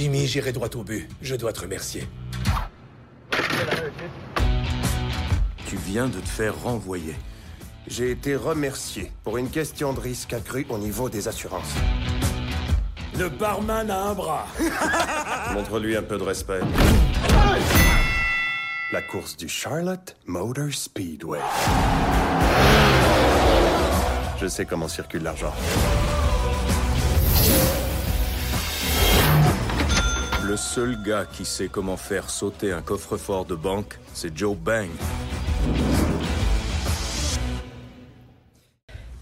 Jimmy, 0.03 0.27
j'irai 0.27 0.51
droit 0.51 0.67
au 0.75 0.83
but. 0.83 1.07
Je 1.21 1.33
dois 1.33 1.53
te 1.53 1.61
remercier. 1.61 2.05
Tu 5.65 5.77
viens 5.77 6.07
de 6.07 6.19
te 6.19 6.27
faire 6.27 6.61
renvoyer. 6.61 7.15
J'ai 7.87 8.11
été 8.11 8.35
remercié 8.35 9.13
pour 9.23 9.37
une 9.37 9.49
question 9.49 9.93
de 9.93 10.01
risque 10.01 10.33
accru 10.33 10.65
au 10.67 10.77
niveau 10.77 11.09
des 11.09 11.29
assurances. 11.29 11.73
Le 13.17 13.29
barman 13.29 13.89
a 13.89 14.07
un 14.09 14.13
bras. 14.13 14.45
Montre-lui 15.53 15.95
un 15.95 16.03
peu 16.03 16.17
de 16.17 16.23
respect. 16.23 16.59
La 18.91 19.01
course 19.03 19.37
du 19.37 19.47
Charlotte 19.47 20.17
Motor 20.25 20.73
Speedway. 20.73 21.39
Je 24.41 24.47
sais 24.49 24.65
comment 24.65 24.89
circule 24.89 25.23
l'argent. 25.23 25.53
Le 30.45 30.57
seul 30.57 31.01
gars 31.01 31.25
qui 31.31 31.45
sait 31.45 31.69
comment 31.69 31.95
faire 31.95 32.29
sauter 32.29 32.73
un 32.73 32.81
coffre-fort 32.81 33.45
de 33.45 33.55
banque, 33.55 33.97
c'est 34.13 34.37
Joe 34.37 34.57
Bang. 34.57 34.89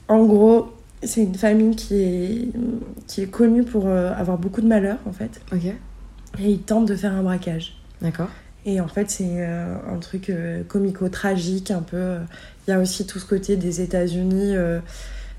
En 0.07 0.25
gros, 0.25 0.73
c'est 1.03 1.21
une 1.21 1.35
famille 1.35 1.75
qui 1.75 1.95
est, 2.01 2.51
qui 3.05 3.21
est 3.21 3.27
connue 3.27 3.63
pour 3.63 3.85
euh, 3.85 4.11
avoir 4.15 4.39
beaucoup 4.39 4.61
de 4.61 4.67
malheur, 4.67 4.97
en 5.05 5.11
fait. 5.11 5.41
Ok. 5.51 5.65
Et 6.39 6.49
ils 6.49 6.61
tentent 6.61 6.87
de 6.87 6.95
faire 6.95 7.13
un 7.13 7.21
braquage. 7.21 7.77
D'accord. 8.01 8.29
Et 8.65 8.81
en 8.81 8.87
fait, 8.87 9.11
c'est 9.11 9.45
euh, 9.45 9.75
un 9.93 9.99
truc 9.99 10.31
euh, 10.31 10.63
comico-tragique, 10.63 11.69
un 11.69 11.83
peu. 11.83 12.15
Il 12.67 12.71
y 12.71 12.73
a 12.73 12.79
aussi 12.79 13.05
tout 13.05 13.19
ce 13.19 13.27
côté 13.27 13.57
des 13.57 13.81
États-Unis, 13.81 14.55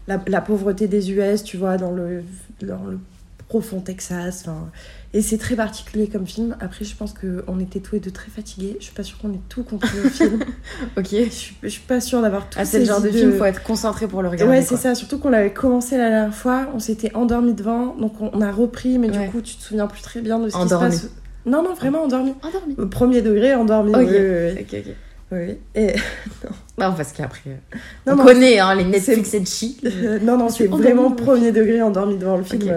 la, 0.06 0.22
la 0.28 0.40
pauvreté 0.40 0.86
des 0.86 1.10
US, 1.10 1.42
tu 1.42 1.56
vois, 1.56 1.76
dans 1.76 1.90
le, 1.90 2.22
dans 2.62 2.84
le 2.84 3.00
profond 3.48 3.80
Texas. 3.80 4.44
enfin. 4.46 4.70
Et 5.14 5.20
c'est 5.20 5.36
très 5.36 5.56
particulier 5.56 6.08
comme 6.08 6.26
film. 6.26 6.56
Après, 6.60 6.86
je 6.86 6.96
pense 6.96 7.12
qu'on 7.12 7.60
était 7.60 7.80
tous 7.80 7.96
les 7.96 8.00
deux 8.00 8.10
très 8.10 8.30
fatigués. 8.30 8.76
Je 8.80 8.84
suis 8.84 8.94
pas 8.94 9.02
sûre 9.02 9.18
qu'on 9.18 9.30
ait 9.32 9.40
tout 9.50 9.62
compris 9.62 9.98
au 10.04 10.08
film. 10.08 10.38
Ok. 10.96 11.08
Je 11.10 11.28
suis, 11.28 11.56
je 11.62 11.68
suis 11.68 11.82
pas 11.82 12.00
sûre 12.00 12.22
d'avoir 12.22 12.48
tout 12.48 12.58
Ah, 12.58 12.64
c'est 12.64 12.78
le 12.78 12.86
genre 12.86 13.00
de 13.02 13.10
film, 13.10 13.32
faut 13.34 13.44
être 13.44 13.62
concentré 13.62 14.08
pour 14.08 14.22
le 14.22 14.28
regarder. 14.28 14.50
Ouais, 14.54 14.62
c'est 14.62 14.76
ça. 14.76 14.94
Surtout 14.94 15.18
qu'on 15.18 15.28
l'avait 15.28 15.52
commencé 15.52 15.98
la 15.98 16.08
dernière 16.08 16.34
fois, 16.34 16.68
on 16.74 16.78
s'était 16.78 17.14
endormi 17.14 17.52
devant, 17.52 17.94
donc 17.96 18.14
on, 18.20 18.40
a 18.40 18.50
repris, 18.50 18.98
mais 18.98 19.10
Ouais. 19.10 19.26
du 19.26 19.30
coup, 19.30 19.42
tu 19.42 19.54
te 19.56 19.62
souviens 19.62 19.86
plus 19.86 20.00
très 20.00 20.20
bien 20.22 20.38
de 20.38 20.48
ce 20.48 20.56
Endormi. 20.56 20.90
qui 20.90 20.96
se 20.96 21.02
passe. 21.02 21.12
Non, 21.44 21.62
non, 21.62 21.74
vraiment 21.74 22.04
endormi. 22.04 22.32
Endormi. 22.42 22.74
Au 22.78 22.86
premier 22.86 23.20
degré, 23.20 23.54
endormi. 23.54 23.90
Ok. 23.94 23.98
oui, 24.00 24.06
oui, 24.08 24.52
oui. 24.56 24.60
Ok, 24.62 24.84
ok. 24.86 24.94
Oui. 25.32 25.58
Et... 25.74 25.94
Non, 26.78 26.94
parce 26.96 27.12
qu'après. 27.12 27.50
euh, 27.50 27.76
Non, 28.06 28.14
on 28.14 28.16
non, 28.16 28.24
connaît 28.24 28.58
hein, 28.58 28.74
les 28.74 28.84
Netflix 28.84 29.34
et 29.34 29.44
chi. 29.44 29.78
Euh, 29.84 30.18
non, 30.22 30.38
non, 30.38 30.48
c'est 30.48 30.66
vraiment 30.68 31.10
premier 31.10 31.52
degré 31.52 31.82
endormi 31.82 32.16
devant 32.16 32.38
le 32.38 32.44
film. 32.44 32.62
Ok. 32.62 32.70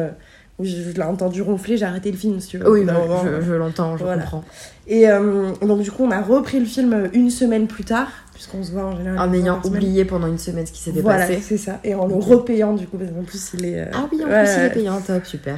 Euh, 0.60 0.64
Je, 0.64 0.92
l'ai 0.92 1.04
entendu 1.04 1.42
ronfler, 1.42 1.78
j'ai 1.78 1.86
arrêté 1.86 2.12
le 2.12 2.18
film, 2.18 2.40
si 2.40 2.48
tu 2.50 2.58
veux. 2.58 2.70
Oui, 2.70 2.84
bah, 2.86 2.94
moment, 2.94 3.24
je, 3.24 3.42
je 3.42 3.54
l'entends, 3.54 3.98
je 3.98 4.04
Voilà. 4.04 4.22
comprends. 4.24 4.44
Et 4.88 5.10
euh, 5.10 5.52
donc, 5.62 5.82
du 5.82 5.92
coup, 5.92 6.04
on 6.04 6.12
a 6.12 6.22
repris 6.22 6.60
le 6.60 6.66
film 6.66 7.10
une 7.14 7.30
semaine 7.30 7.68
plus 7.68 7.84
tard, 7.84 8.08
puisqu'on 8.34 8.64
se 8.64 8.72
voit 8.72 8.84
en 8.86 8.96
général. 8.96 9.30
En 9.30 9.34
ayant 9.34 9.60
oublié 9.64 10.06
pendant 10.06 10.28
une 10.28 10.38
semaine 10.38 10.66
ce 10.66 10.72
qui 10.72 10.82
s'était 10.82 11.02
Voilà, 11.02 11.28
passé. 11.28 11.40
c'est 11.42 11.58
ça. 11.58 11.80
Et 11.84 11.94
en 11.96 12.08
le 12.08 12.16
repayant, 12.16 12.74
du 12.74 12.88
coup, 12.88 12.98
parce 12.98 13.12
qu'en 13.12 13.24
plus, 13.24 13.52
il 13.56 13.66
est. 13.66 13.80
euh, 13.82 13.86
Ah 13.94 14.08
oui, 14.12 14.22
en 14.24 14.28
ouais, 14.30 14.44
plus 14.44 14.54
il 14.58 14.64
est 14.66 14.70
payant, 14.74 15.02
top, 15.02 15.26
super. 15.26 15.58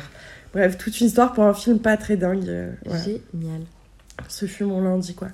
Bref, 0.54 0.78
toute 0.78 1.00
une 1.02 1.08
histoire 1.08 1.34
pour 1.34 1.44
un 1.44 1.54
film 1.54 1.80
pas 1.80 1.98
très 1.98 2.16
dingue. 2.18 2.48
euh, 2.48 2.72
voilà. 2.86 3.04
Génial. 3.04 3.62
Ce 4.28 4.46
fut 4.46 4.64
mon 4.64 4.82
lundi, 4.82 5.14
quoi. 5.14 5.28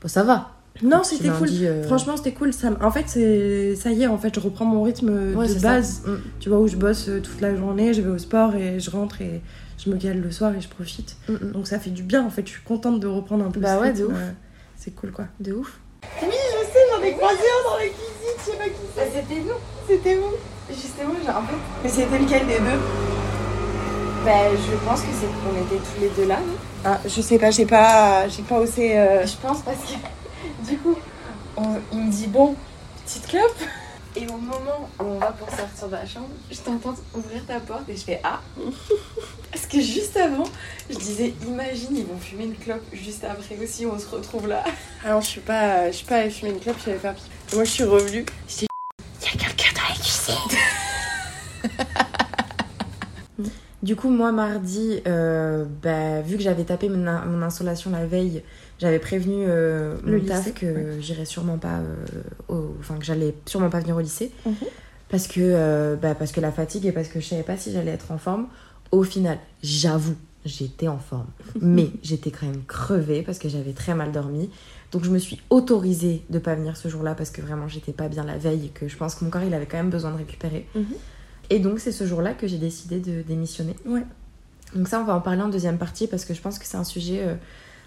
Bon, 0.00 0.08
ça 0.08 0.22
va. 0.22 0.50
Non, 0.82 1.02
c'était 1.04 1.28
cool. 1.28 1.48
euh, 1.50 1.82
Franchement, 1.84 2.16
c'était 2.16 2.32
cool. 2.32 2.52
Ça, 2.52 2.70
en 2.80 2.90
fait, 2.90 3.04
c'est 3.06 3.76
ça 3.76 3.90
y 3.90 4.02
est, 4.02 4.06
en 4.06 4.18
fait, 4.18 4.34
je 4.34 4.40
reprends 4.40 4.64
mon 4.64 4.82
rythme 4.82 5.34
Ouais, 5.36 5.46
de 5.46 5.52
ça. 5.52 5.68
base. 5.68 6.02
Mm. 6.06 6.14
Tu 6.40 6.48
vois, 6.48 6.58
où 6.58 6.66
je 6.68 6.76
bosse 6.76 7.08
euh, 7.08 7.20
toute 7.20 7.40
la 7.40 7.54
journée, 7.54 7.92
je 7.94 8.00
vais 8.02 8.10
au 8.10 8.18
sport 8.18 8.54
et 8.56 8.80
je 8.80 8.90
rentre 8.90 9.20
et 9.20 9.42
je 9.84 9.90
me 9.90 9.96
cale 9.96 10.20
le 10.20 10.30
soir 10.30 10.52
et 10.56 10.60
je 10.60 10.68
profite. 10.68 11.16
Mm, 11.28 11.32
mm. 11.34 11.52
Donc 11.52 11.66
ça 11.68 11.78
fait 11.78 11.90
du 11.90 12.02
bien, 12.02 12.24
en 12.24 12.30
fait. 12.30 12.42
Je 12.46 12.52
suis 12.52 12.62
contente 12.62 13.00
de 13.00 13.06
reprendre 13.06 13.44
un 13.44 13.50
peu 13.50 13.60
Bah 13.60 13.76
ce 13.76 13.80
ouais, 13.82 13.92
de 13.92 14.02
rythme, 14.04 14.12
ouf. 14.14 14.18
euh, 14.20 14.30
C'est 14.76 14.90
cool, 14.92 15.12
quoi. 15.12 15.26
De 15.40 15.52
ouf. 15.52 15.78
Oui, 16.22 16.28
je 16.30 16.64
sais, 16.72 16.78
j'en 16.90 17.02
ai 17.04 17.12
croisé 17.12 17.38
un 17.38 17.70
dans 17.70 17.76
la 17.76 17.84
cuisine, 17.84 18.34
je 18.38 18.50
sais 18.50 18.56
pas 18.56 18.64
qui 18.64 18.70
c'est. 18.96 19.20
C'était 19.20 19.40
nous. 19.40 19.54
C'était 19.88 20.14
vous 20.16 20.32
Justement, 20.70 21.12
j'ai 21.22 21.28
un 21.28 21.42
peu. 21.42 21.54
Mais 21.84 21.88
c'était 21.88 22.18
lequel 22.18 22.46
des 22.46 22.58
deux? 22.58 22.80
Bah, 24.24 24.30
je 24.52 24.88
pense 24.88 25.00
que 25.02 25.08
c'est 25.12 25.26
qu'on 25.26 25.60
était 25.60 25.82
tous 25.82 26.00
les 26.00 26.08
deux 26.16 26.28
là, 26.28 26.36
non? 26.36 26.54
Ah, 26.84 26.98
je 27.04 27.20
sais 27.20 27.38
pas, 27.38 27.50
j'ai 27.50 27.66
pas, 27.66 28.26
j'ai 28.28 28.42
pas 28.42 28.58
osé. 28.60 28.98
euh, 28.98 29.26
Je 29.26 29.36
pense 29.36 29.62
parce 29.62 29.78
que 29.78 29.92
du 30.68 30.76
coup, 30.78 30.96
on- 31.56 31.78
il 31.92 31.98
me 31.98 32.10
dit 32.10 32.26
bon, 32.26 32.54
petite 33.04 33.26
clope. 33.28 33.58
Et 34.14 34.26
au 34.28 34.36
moment 34.36 34.90
où 35.00 35.04
on 35.04 35.18
va 35.18 35.32
pour 35.32 35.48
sortir 35.48 35.86
de 35.88 35.92
la 35.92 36.04
chambre, 36.04 36.28
je 36.50 36.58
t'entends 36.58 36.94
ouvrir 37.14 37.46
ta 37.46 37.60
porte 37.60 37.88
et 37.88 37.96
je 37.96 38.02
fais 38.02 38.20
ah. 38.22 38.40
Parce 39.50 39.64
que 39.64 39.80
juste 39.80 40.18
avant, 40.18 40.44
je 40.90 40.96
disais 40.98 41.32
imagine 41.46 41.96
ils 41.96 42.04
vont 42.04 42.18
fumer 42.18 42.44
une 42.44 42.54
clope 42.56 42.84
juste 42.92 43.24
après 43.24 43.56
aussi, 43.62 43.86
on 43.86 43.98
se 43.98 44.06
retrouve 44.08 44.48
là. 44.48 44.64
Alors, 45.02 45.22
je 45.22 45.28
suis 45.28 45.40
pas, 45.40 45.90
je 45.90 45.96
suis 45.96 46.06
pas 46.06 46.16
allée 46.16 46.28
fumer 46.30 46.50
une 46.50 46.60
clope, 46.60 46.76
je 46.76 46.82
suis 46.82 46.90
allée 46.90 47.00
faire 47.00 47.14
pipi. 47.14 47.30
Moi, 47.54 47.64
je 47.64 47.70
suis 47.70 47.84
revenue. 47.84 48.26
Je 48.48 48.56
dis, 48.58 48.66
il 49.22 49.24
y 49.24 49.28
a 49.28 49.46
quelqu'un 49.46 49.72
dans 49.74 49.88
la 49.88 49.94
cuisine. 49.94 50.58
Du 53.82 53.96
coup, 53.96 54.10
moi, 54.10 54.30
mardi, 54.30 55.00
euh, 55.08 55.64
bah, 55.82 56.20
vu 56.20 56.36
que 56.36 56.42
j'avais 56.42 56.62
tapé 56.64 56.88
mon, 56.88 57.04
in- 57.06 57.24
mon 57.24 57.42
insolation 57.42 57.90
la 57.90 58.06
veille, 58.06 58.44
j'avais 58.82 58.98
prévenu 58.98 59.44
euh, 59.46 59.96
Le 60.04 60.18
mon 60.18 60.24
taf 60.24 60.52
que 60.54 60.66
ouais. 60.66 61.00
j'irais 61.00 61.24
sûrement 61.24 61.56
pas, 61.56 61.78
euh, 61.78 61.94
au- 62.48 62.74
enfin 62.80 62.96
que 62.98 63.04
j'allais 63.04 63.32
sûrement 63.46 63.70
pas 63.70 63.78
venir 63.78 63.96
au 63.96 64.00
lycée, 64.00 64.32
Mhm. 64.44 64.54
parce 65.08 65.28
que 65.28 65.40
euh, 65.40 65.94
bah, 65.94 66.16
parce 66.16 66.32
que 66.32 66.40
la 66.40 66.50
fatigue 66.50 66.84
et 66.86 66.90
parce 66.92 67.06
que 67.08 67.20
je 67.20 67.26
savais 67.26 67.44
pas 67.44 67.56
si 67.56 67.72
j'allais 67.72 67.92
être 67.92 68.10
en 68.10 68.18
forme. 68.18 68.48
Au 68.90 69.04
final, 69.04 69.38
j'avoue, 69.62 70.16
j'étais 70.44 70.88
en 70.88 70.98
forme, 70.98 71.28
mais 71.62 71.90
j'étais 72.02 72.32
quand 72.32 72.44
même 72.46 72.64
crevée 72.66 73.22
parce 73.22 73.38
que 73.38 73.48
j'avais 73.48 73.72
très 73.72 73.94
mal 73.94 74.10
dormi. 74.10 74.50
Donc 74.90 75.04
je 75.04 75.10
me 75.10 75.18
suis 75.18 75.40
autorisée 75.48 76.22
de 76.28 76.38
pas 76.40 76.54
venir 76.56 76.76
ce 76.76 76.88
jour-là 76.88 77.14
parce 77.14 77.30
que 77.30 77.40
vraiment 77.40 77.68
j'étais 77.68 77.92
pas 77.92 78.08
bien 78.08 78.24
la 78.24 78.36
veille 78.36 78.66
et 78.66 78.68
que 78.68 78.88
je 78.88 78.96
pense 78.96 79.14
que 79.14 79.24
mon 79.24 79.30
corps 79.30 79.42
il 79.44 79.54
avait 79.54 79.64
quand 79.66 79.78
même 79.78 79.90
besoin 79.90 80.10
de 80.10 80.18
récupérer. 80.18 80.66
Mhm. 80.74 80.84
Et 81.50 81.60
donc 81.60 81.78
c'est 81.78 81.92
ce 81.92 82.04
jour-là 82.06 82.34
que 82.34 82.46
j'ai 82.48 82.58
décidé 82.58 82.98
de 82.98 83.22
démissionner. 83.22 83.74
Ouais. 83.86 84.02
Donc 84.74 84.88
ça 84.88 85.00
on 85.00 85.04
va 85.04 85.14
en 85.14 85.20
parler 85.20 85.40
en 85.42 85.48
deuxième 85.48 85.78
partie 85.78 86.06
parce 86.08 86.24
que 86.24 86.34
je 86.34 86.40
pense 86.42 86.58
que 86.58 86.66
c'est 86.66 86.76
un 86.78 86.84
sujet 86.84 87.20
euh, 87.22 87.34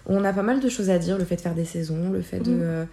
on 0.06 0.24
a 0.24 0.32
pas 0.32 0.42
mal 0.42 0.60
de 0.60 0.68
choses 0.68 0.90
à 0.90 0.98
dire, 0.98 1.18
le 1.18 1.24
fait 1.24 1.36
de 1.36 1.40
faire 1.40 1.54
des 1.54 1.64
saisons, 1.64 2.10
le 2.10 2.22
fait 2.22 2.40
de, 2.40 2.50
Mhm. 2.50 2.58
euh, 2.62 2.84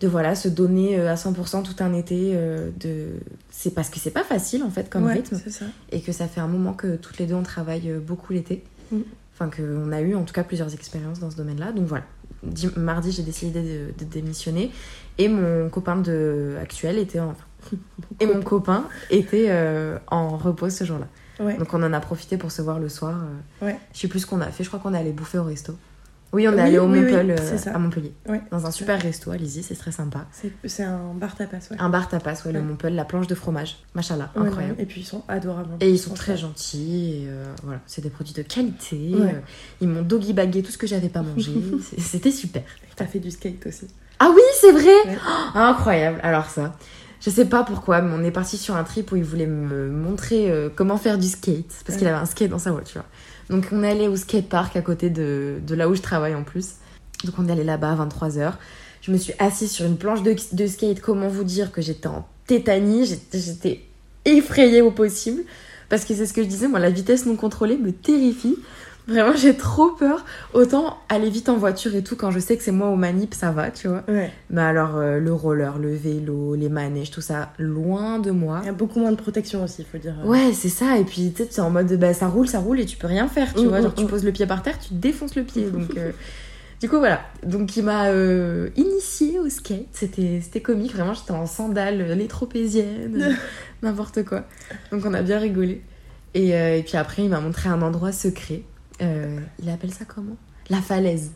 de 0.00 0.08
voilà, 0.08 0.34
se 0.34 0.48
donner 0.48 0.98
euh, 0.98 1.10
à 1.10 1.16
100% 1.16 1.62
tout 1.62 1.76
un 1.82 1.92
été. 1.94 2.32
euh, 2.34 2.70
de... 2.80 3.06
C'est 3.50 3.74
parce 3.74 3.88
que 3.90 3.98
c'est 3.98 4.10
pas 4.10 4.24
facile 4.24 4.62
en 4.62 4.70
fait 4.70 4.90
comme 4.90 5.04
Ouais, 5.06 5.14
rythme 5.14 5.36
ça. 5.48 5.64
et 5.92 6.00
que 6.00 6.12
ça 6.12 6.26
fait 6.28 6.40
un 6.40 6.48
moment 6.48 6.72
que 6.74 6.96
toutes 6.96 7.18
les 7.18 7.26
deux 7.26 7.34
on 7.34 7.42
travaille 7.42 7.92
beaucoup 8.06 8.32
l'été. 8.32 8.64
Mm. 8.92 8.98
Enfin, 9.32 9.50
qu'on 9.50 9.90
a 9.92 10.00
eu 10.00 10.14
en 10.14 10.22
tout 10.22 10.32
cas 10.34 10.44
plusieurs 10.44 10.72
expériences 10.74 11.18
dans 11.20 11.30
ce 11.30 11.36
domaine-là. 11.36 11.72
Donc 11.72 11.86
voilà. 11.86 12.04
Mardi, 12.76 13.10
j'ai 13.10 13.22
décidé 13.22 13.62
de, 13.62 13.92
de 13.98 14.04
démissionner. 14.04 14.70
Et 15.18 15.28
mon 15.28 15.68
copain 15.70 15.96
de... 15.96 16.56
actuel 16.60 16.98
était 16.98 17.20
en. 17.20 17.34
Et 18.20 18.26
mon 18.26 18.42
copain 18.42 18.84
était 19.10 19.46
euh, 19.48 19.98
en 20.08 20.36
repos 20.36 20.68
ce 20.70 20.84
jour-là. 20.84 21.06
Ouais. 21.40 21.56
Donc 21.56 21.72
on 21.74 21.82
en 21.82 21.92
a 21.92 21.98
profité 22.00 22.36
pour 22.36 22.52
se 22.52 22.62
voir 22.62 22.78
le 22.78 22.88
soir. 22.88 23.18
Ouais. 23.62 23.76
Je 23.92 24.00
sais 24.00 24.08
plus 24.08 24.20
ce 24.20 24.26
qu'on 24.26 24.40
a 24.40 24.50
fait. 24.50 24.62
Je 24.62 24.68
crois 24.68 24.78
qu'on 24.78 24.94
est 24.94 24.98
allé 24.98 25.10
bouffer 25.12 25.38
au 25.38 25.44
resto. 25.44 25.74
Oui, 26.34 26.48
on 26.48 26.52
est 26.52 26.54
Oui, 26.56 26.60
allé 26.60 26.78
au 26.78 26.88
oui, 26.88 27.00
Montpel, 27.00 27.36
à 27.72 27.78
Montpellier. 27.78 28.12
Dans 28.50 28.66
un 28.66 28.70
super 28.72 29.00
resto, 29.00 29.30
allez-y, 29.30 29.62
c'est 29.62 29.76
très 29.76 29.92
sympa. 29.92 30.26
C'est 30.64 30.82
un 30.82 31.14
bar 31.14 31.36
tapas, 31.36 31.58
ouais. 31.70 31.76
Un 31.78 31.88
bar 31.88 32.08
tapas, 32.08 32.42
ouais, 32.44 32.52
le. 32.52 32.60
Montpel, 32.60 32.96
la 32.96 33.04
planche 33.04 33.28
de 33.28 33.36
fromage. 33.36 33.78
Machallah, 33.94 34.32
incroyable. 34.34 34.74
Et 34.80 34.84
puis 34.84 35.02
ils 35.02 35.06
sont 35.06 35.22
adorables. 35.28 35.76
Et 35.80 35.90
ils 35.90 35.98
sont 35.98 36.14
très 36.14 36.36
gentils, 36.36 37.22
et 37.22 37.28
euh, 37.28 37.44
voilà, 37.62 37.80
c'est 37.86 38.02
des 38.02 38.10
produits 38.10 38.34
de 38.34 38.42
qualité. 38.42 39.12
Euh, 39.14 39.30
ils 39.80 39.88
m'ont 39.88 40.02
doggy 40.02 40.32
bagué 40.32 40.62
tout 40.62 40.72
ce 40.72 40.78
que 40.78 40.88
j'avais 40.88 41.08
pas 41.08 41.22
mangé. 41.22 41.52
C'était 41.98 42.32
super. 42.32 42.64
T'as 42.96 43.06
fait 43.06 43.20
du 43.20 43.30
skate 43.30 43.64
aussi. 43.66 43.86
Ah 44.18 44.30
oui, 44.34 44.42
c'est 44.60 44.72
vrai. 44.72 45.16
Oh, 45.54 45.58
Incroyable. 45.58 46.18
Alors 46.22 46.46
ça, 46.46 46.76
je 47.20 47.30
sais 47.30 47.44
pas 47.44 47.62
pourquoi, 47.62 48.02
mais 48.02 48.12
on 48.14 48.24
est 48.24 48.30
parti 48.30 48.58
sur 48.58 48.76
un 48.76 48.84
trip 48.84 49.12
où 49.12 49.16
il 49.16 49.24
voulait 49.24 49.46
me 49.46 49.88
montrer 49.88 50.50
euh, 50.50 50.68
comment 50.74 50.96
faire 50.96 51.16
du 51.16 51.28
skate, 51.28 51.72
parce 51.86 51.96
qu'il 51.98 52.08
avait 52.08 52.18
un 52.18 52.26
skate 52.26 52.50
dans 52.50 52.58
sa 52.58 52.72
voiture. 52.72 53.04
Donc 53.50 53.66
on 53.72 53.82
est 53.82 53.90
allé 53.90 54.08
au 54.08 54.16
skatepark 54.16 54.76
à 54.76 54.82
côté 54.82 55.10
de, 55.10 55.56
de 55.66 55.74
là 55.74 55.88
où 55.88 55.94
je 55.94 56.02
travaille 56.02 56.34
en 56.34 56.42
plus. 56.44 56.74
Donc 57.24 57.34
on 57.38 57.48
est 57.48 57.52
allé 57.52 57.64
là-bas 57.64 57.92
à 57.92 58.06
23h. 58.06 58.52
Je 59.02 59.12
me 59.12 59.18
suis 59.18 59.34
assise 59.38 59.70
sur 59.70 59.84
une 59.86 59.96
planche 59.98 60.22
de, 60.22 60.34
de 60.52 60.66
skate, 60.66 61.00
comment 61.00 61.28
vous 61.28 61.44
dire 61.44 61.72
que 61.72 61.82
j'étais 61.82 62.06
en 62.06 62.26
tétanie, 62.46 63.06
j'étais- 63.32 63.82
effrayée 64.26 64.80
au 64.80 64.90
possible. 64.90 65.42
Parce 65.90 66.06
que 66.06 66.14
c'est 66.14 66.24
ce 66.26 66.32
que 66.32 66.42
je 66.42 66.48
disais, 66.48 66.66
moi 66.66 66.78
la 66.78 66.88
vitesse 66.90 67.26
non 67.26 67.36
contrôlée 67.36 67.76
me 67.76 67.92
terrifie. 67.92 68.56
Vraiment, 69.06 69.34
j'ai 69.36 69.54
trop 69.54 69.90
peur. 69.90 70.24
Autant 70.54 70.96
aller 71.10 71.28
vite 71.28 71.50
en 71.50 71.56
voiture 71.58 71.94
et 71.94 72.02
tout, 72.02 72.16
quand 72.16 72.30
je 72.30 72.38
sais 72.38 72.56
que 72.56 72.62
c'est 72.62 72.72
moi 72.72 72.88
au 72.88 72.96
manip, 72.96 73.34
ça 73.34 73.50
va, 73.50 73.70
tu 73.70 73.86
vois. 73.88 74.02
Ouais. 74.08 74.32
Mais 74.48 74.62
alors, 74.62 74.96
euh, 74.96 75.18
le 75.20 75.32
roller, 75.32 75.78
le 75.78 75.94
vélo, 75.94 76.54
les 76.54 76.70
manèges, 76.70 77.10
tout 77.10 77.20
ça, 77.20 77.52
loin 77.58 78.18
de 78.18 78.30
moi. 78.30 78.60
Il 78.62 78.66
y 78.66 78.70
a 78.70 78.72
beaucoup 78.72 79.00
moins 79.00 79.10
de 79.12 79.16
protection 79.16 79.62
aussi, 79.62 79.82
il 79.82 79.84
faut 79.84 79.98
dire. 79.98 80.14
Ouais, 80.24 80.52
c'est 80.54 80.70
ça. 80.70 80.96
Et 80.98 81.04
puis, 81.04 81.32
tu 81.36 81.42
sais, 81.42 81.48
tu 81.48 81.56
es 81.56 81.60
en 81.60 81.68
mode, 81.70 81.92
bah, 81.98 82.14
ça 82.14 82.28
roule, 82.28 82.48
ça 82.48 82.60
roule 82.60 82.80
et 82.80 82.86
tu 82.86 82.96
peux 82.96 83.06
rien 83.06 83.28
faire, 83.28 83.52
tu 83.52 83.66
Mm, 83.66 83.68
vois. 83.68 83.80
mm, 83.80 83.82
Genre, 83.82 83.94
tu 83.94 84.04
mm. 84.04 84.08
poses 84.08 84.24
le 84.24 84.32
pied 84.32 84.46
par 84.46 84.62
terre, 84.62 84.78
tu 84.78 84.94
défonces 84.94 85.34
le 85.36 85.42
pied. 85.44 85.66
Donc, 85.66 85.90
euh, 85.98 86.12
du 86.80 86.88
coup, 86.88 86.98
voilà. 86.98 87.20
Donc, 87.44 87.76
il 87.76 87.84
m'a 87.84 88.06
euh, 88.06 88.70
initié 88.76 89.38
au 89.38 89.50
skate. 89.50 89.86
C'était 89.92 90.40
c'était 90.42 90.60
comique, 90.62 90.94
vraiment. 90.94 91.12
J'étais 91.12 91.32
en 91.32 91.44
sandales, 91.46 92.00
euh, 92.00 92.14
les 92.14 92.26
tropéziennes, 92.26 93.36
n'importe 93.82 94.24
quoi. 94.24 94.44
Donc, 94.92 95.02
on 95.04 95.12
a 95.12 95.20
bien 95.20 95.38
rigolé. 95.38 95.82
Et, 96.32 96.48
et 96.50 96.82
puis 96.86 96.96
après, 96.96 97.22
il 97.22 97.28
m'a 97.28 97.38
montré 97.40 97.68
un 97.68 97.80
endroit 97.82 98.10
secret. 98.10 98.62
Euh, 99.02 99.38
il 99.62 99.68
appelle 99.70 99.92
ça 99.92 100.04
comment? 100.04 100.36
La 100.70 100.80
falaise. 100.80 101.32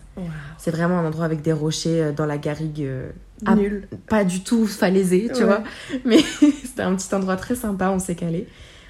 C'est 0.57 0.71
vraiment 0.71 0.99
un 0.99 1.07
endroit 1.07 1.25
avec 1.27 1.43
des 1.43 1.53
rochers 1.53 2.03
euh, 2.03 2.13
dans 2.13 2.25
la 2.27 2.39
garrigue. 2.39 2.83
euh. 2.83 3.11
Nul. 3.57 3.87
pas 4.09 4.25
du 4.25 4.43
tout 4.43 4.67
falaisé, 4.67 5.31
tu 5.33 5.41
Ouais. 5.41 5.45
vois. 5.47 5.63
Mais 6.05 6.19
c'était 6.65 6.83
un 6.83 6.95
petit 6.97 7.15
endroit 7.15 7.37
très 7.37 7.55
sympa, 7.55 7.91
on 7.91 7.99
s'est 7.99 8.15
calé. 8.17 8.49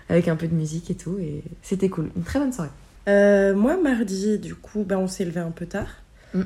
Avec 0.09 0.27
un 0.29 0.37
peu 0.37 0.47
de 0.49 0.55
musique 0.55 0.91
et 0.91 0.95
tout. 0.95 1.19
Et 1.21 1.43
c'était 1.63 1.89
cool. 1.91 2.11
Une 2.17 2.23
très 2.23 2.39
bonne 2.39 2.53
soirée. 2.53 2.71
Euh, 3.09 3.55
moi, 3.55 3.77
mardi, 3.83 4.39
du 4.39 4.55
coup, 4.55 4.85
ben, 4.85 4.97
on 4.99 5.07
s'est 5.09 5.25
levé 5.27 5.41
un 5.41 5.51
peu 5.51 5.67
tard. 5.67 5.89
Mm. 6.35 6.43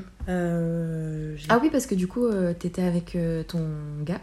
Ah 1.49 1.59
oui, 1.61 1.69
parce 1.71 1.85
que 1.85 1.95
du 1.95 2.07
coup, 2.07 2.25
t'étais 2.59 2.83
avec 2.83 3.17
ton 3.47 3.61
gars. 4.03 4.19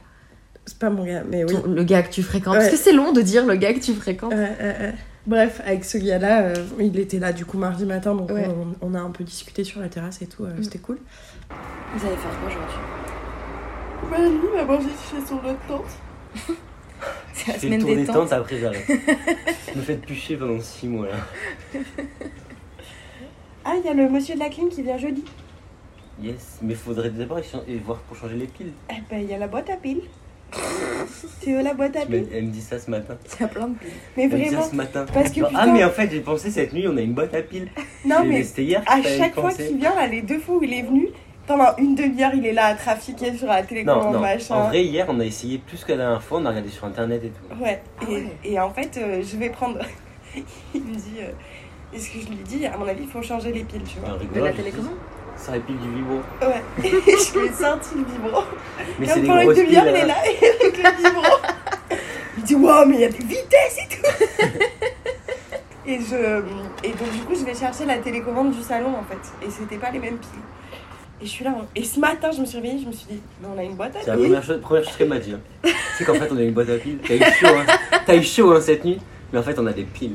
C'est 0.67 0.79
pas 0.79 0.91
mon 0.91 1.05
gars, 1.05 1.23
mais 1.29 1.45
oui. 1.45 1.53
Ton- 1.55 1.67
le 1.71 1.85
gars 1.85 2.03
que 2.03 2.11
tu 2.13 2.23
fréquentes. 2.23 2.55
Ouais. 2.55 2.61
Parce 2.61 2.71
que 2.71 2.77
c'est 2.77 2.93
long 2.93 3.13
de 3.13 3.23
dire 3.23 3.47
le 3.47 3.57
gars 3.57 3.73
que 3.73 3.81
tu 3.81 3.95
fréquentes. 3.95 4.33
Ouais, 4.33 4.39
ouais, 4.61 4.77
ouais. 4.81 4.95
Bref, 5.27 5.61
avec 5.65 5.85
ce 5.85 5.99
gars-là, 5.99 6.43
euh, 6.43 6.55
il 6.81 6.99
était 6.99 7.19
là 7.19 7.33
du 7.33 7.45
coup 7.45 7.59
mardi 7.59 7.85
matin, 7.85 8.15
donc 8.15 8.31
Ouais. 8.31 8.47
on, 8.49 8.75
on 8.81 8.95
a 8.95 9.01
un 9.01 9.11
peu 9.11 9.23
discuté 9.23 9.65
sur 9.65 9.81
la 9.81 9.89
terrasse 9.89 10.23
et 10.23 10.27
tout, 10.27 10.45
euh, 10.45 10.55
Mm. 10.57 10.63
c'était 10.63 10.79
cool. 10.79 10.99
Vous 11.95 12.07
allez 12.07 12.17
faire 12.17 12.31
quoi 12.41 12.49
aujourd'hui? 12.49 12.77
Bah, 14.11 14.19
lui, 14.19 14.49
il 14.53 14.57
va 14.59 14.65
manger 14.65 14.89
chez 14.89 15.27
son 15.27 15.37
autre 15.37 15.59
tante. 15.69 15.85
C'est 17.35 17.49
la 17.49 17.55
Je 17.55 17.59
fais 17.61 17.67
semaine 17.67 17.85
des 17.85 18.05
tentes. 18.07 18.15
tentes, 18.17 18.33
après 18.33 18.59
j'arrête. 18.59 18.89
me 19.77 19.83
faites 19.83 20.03
pucher 20.03 20.37
pendant 20.37 20.61
6 20.61 20.89
mois 20.89 21.07
là. 21.09 21.81
Ah, 23.65 23.75
il 23.77 23.85
y 23.87 23.89
a 23.91 23.95
le 23.95 24.09
monsieur 24.09 24.35
de 24.35 24.41
la 24.41 24.49
clim 24.49 24.71
qui 24.71 24.83
vient 24.83 24.97
jeudi. 24.97 25.23
Yes, 26.21 26.59
mais 26.63 26.75
faudrait 26.75 27.11
d'abord 27.11 27.39
et 27.69 27.77
voir 27.77 27.99
pour 27.99 28.17
changer 28.17 28.37
les 28.37 28.47
piles. 28.47 28.73
Eh 28.91 28.95
ben, 29.11 29.21
il 29.21 29.29
y 29.31 29.35
a 29.35 29.39
la 29.39 29.49
boîte 29.49 29.69
à 29.69 29.77
piles. 29.77 30.01
Tu 31.43 31.55
veux 31.55 31.63
la 31.63 31.75
boîte 31.75 31.97
à 31.97 32.07
piles 32.07 32.27
Elle 32.33 32.45
me 32.47 32.51
dit 32.51 32.61
ça 32.61 32.79
ce 32.79 32.91
matin. 32.91 33.17
Il 33.39 33.41
y 33.41 33.45
a 33.45 33.49
plein 33.49 33.69
de 33.69 33.75
piles. 33.79 33.91
Mais 34.17 34.25
Elle 34.25 34.31
me 34.31 34.37
dit 34.37 34.45
ça 34.45 34.51
vraiment, 34.57 34.71
ce 34.71 34.77
matin. 34.77 35.07
parce 35.13 35.31
que 35.31 35.41
Genre, 35.41 35.51
ah 35.55 35.61
putain- 35.61 35.73
mais 35.73 35.85
en 35.85 35.91
fait 35.91 36.11
j'ai 36.11 36.21
pensé 36.21 36.51
cette 36.51 36.73
nuit 36.73 36.87
on 36.89 36.97
a 36.97 37.01
une 37.01 37.15
boîte 37.15 37.35
à 37.35 37.43
piles. 37.43 37.69
non 38.05 38.17
Mais 38.23 38.29
mais 38.29 38.43
C'était 38.45 38.65
hier 38.65 38.85
que 38.85 38.91
à 38.93 38.97
t'avais 38.97 39.19
chaque 39.19 39.35
fois 39.35 39.51
pensé. 39.51 39.69
qu'il 39.69 39.79
vient, 39.79 39.95
là, 39.95 40.07
les 40.07 40.23
deux 40.23 40.39
fois 40.39 40.57
où 40.57 40.63
il 40.63 40.73
est 40.73 40.83
venu, 40.83 41.09
pendant 41.47 41.75
une 41.79 41.95
demi-heure, 41.95 42.33
il 42.35 42.47
est 42.47 42.53
là 42.53 42.67
à 42.67 42.75
trafiquer 42.75 43.35
sur 43.37 43.47
la 43.49 43.63
Non, 43.63 43.67
télécommande, 43.69 44.15
non. 44.15 44.21
machin. 44.21 44.55
En 44.55 44.69
vrai 44.69 44.85
hier 44.85 45.07
on 45.09 45.19
a 45.21 45.25
essayé 45.25 45.59
plus 45.59 45.85
que 45.85 45.93
la 45.93 45.99
dernière 45.99 46.23
fois, 46.23 46.39
on 46.41 46.45
a 46.47 46.51
regardé 46.51 46.69
sur 46.71 46.85
internet 46.85 47.23
et 47.25 47.29
tout. 47.31 47.63
Ouais, 47.63 47.81
Ah 48.01 48.05
et, 48.09 48.15
ouais. 48.15 48.27
et 48.45 48.61
en 48.61 48.71
fait, 48.71 48.97
euh, 48.99 49.23
je 49.23 49.37
vais 49.37 49.51
prendre. 49.51 49.79
il 50.75 50.83
me 50.83 50.95
dit. 50.95 51.17
euh, 51.21 51.97
Est-ce 51.97 52.11
que 52.13 52.21
je 52.21 52.29
lui 52.29 52.37
dis 52.45 52.65
À 52.67 52.77
mon 52.77 52.87
avis, 52.87 53.03
il 53.03 53.09
faut 53.09 53.23
changer 53.23 53.51
les 53.53 53.65
piles, 53.65 53.83
tu 53.85 53.99
vois. 53.99 54.13
rigolo, 54.13 54.35
De 54.41 54.45
la 54.45 54.51
je 54.53 54.57
dis, 54.57 54.63
télécommande 54.63 54.95
Ça 55.41 55.53
répile 55.53 55.79
du 55.79 55.89
vibro. 55.95 56.21
Ouais. 56.43 56.63
je 56.83 57.39
lui 57.39 57.47
ai 57.49 57.53
sorti 57.53 57.95
le 57.97 58.05
vibro. 58.05 58.43
Mais 58.99 59.07
c'est 59.07 59.21
des 59.21 59.27
pendant 59.27 59.41
une 59.41 59.53
piles. 59.55 59.65
demi-heure, 59.65 59.85
il 59.89 59.97
est 59.97 60.07
là 60.07 60.15
avec 60.21 60.77
le 60.77 61.03
vibro. 61.03 61.23
il 62.37 62.43
dit 62.45 62.55
Waouh, 62.57 62.87
mais 62.87 62.95
il 62.97 63.01
y 63.01 63.05
a 63.05 63.09
des 63.09 63.19
vitesses 63.25 63.79
et 63.79 63.89
tout. 63.97 64.49
Et, 65.87 65.99
je, 65.99 66.15
et 66.85 66.91
donc, 66.91 67.11
du 67.11 67.19
coup, 67.27 67.35
je 67.35 67.45
vais 67.45 67.55
chercher 67.55 67.85
la 67.85 67.97
télécommande 67.99 68.53
du 68.53 68.63
salon, 68.63 68.91
en 68.95 69.03
fait. 69.03 69.45
Et 69.45 69.51
c'était 69.51 69.79
pas 69.79 69.91
les 69.91 69.99
mêmes 69.99 70.19
piles. 70.19 70.29
Et 71.21 71.25
je 71.25 71.31
suis 71.31 71.45
là. 71.45 71.53
Et 71.75 71.83
ce 71.83 71.99
matin, 71.99 72.31
je 72.31 72.41
me 72.43 72.47
suis 72.47 72.59
réveillée, 72.59 72.81
je 72.83 72.87
me 72.87 72.93
suis 72.93 73.07
dit, 73.11 73.21
mais 73.41 73.49
on 73.53 73.59
a 73.59 73.65
une 73.65 73.75
boîte 73.75 73.97
à 73.97 74.01
C'est 74.03 74.07
la 74.09 74.13
piles. 74.13 74.25
première 74.27 74.43
chose, 74.45 74.61
première 74.61 74.85
chose 74.85 74.97
qu'elle 74.97 75.09
m'a 75.09 75.19
dit. 75.19 75.33
Hein. 75.33 75.71
C'est 75.99 76.05
qu'en 76.05 76.15
fait, 76.15 76.29
on 76.31 76.37
a 76.37 76.43
une 76.43 76.53
boîte 76.53 76.69
à 76.69 76.77
piles. 76.77 76.99
T'as 77.05 77.15
eu 77.17 77.33
chaud, 77.33 77.47
hein. 77.49 77.99
T'as 78.07 78.15
eu 78.15 78.23
chaud 78.23 78.53
hein, 78.53 78.61
cette 78.61 78.85
nuit. 78.85 79.01
Mais 79.33 79.39
en 79.41 79.43
fait, 79.43 79.59
on 79.59 79.67
a 79.67 79.73
des 79.73 79.83
piles. 79.83 80.15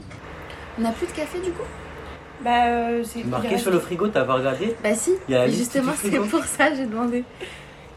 On 0.79 0.81
n'a 0.83 0.91
plus 0.91 1.07
de 1.07 1.11
café 1.11 1.39
du 1.39 1.51
coup? 1.51 1.63
Bah, 2.45 2.67
euh, 2.67 3.03
c'est. 3.03 3.25
Marqué 3.25 3.47
reste- 3.47 3.63
sur 3.63 3.71
le 3.71 3.79
frigo, 3.79 4.07
t'as 4.07 4.23
pas 4.23 4.35
regardé 4.35 4.75
Bah 4.83 4.93
si. 4.93 5.13
Il 5.27 5.33
y 5.33 5.35
a 5.37 5.47
justement, 5.49 5.93
c'est 5.99 6.11
pour 6.11 6.43
ça 6.45 6.69
que 6.69 6.75
j'ai 6.75 6.85
demandé. 6.85 7.23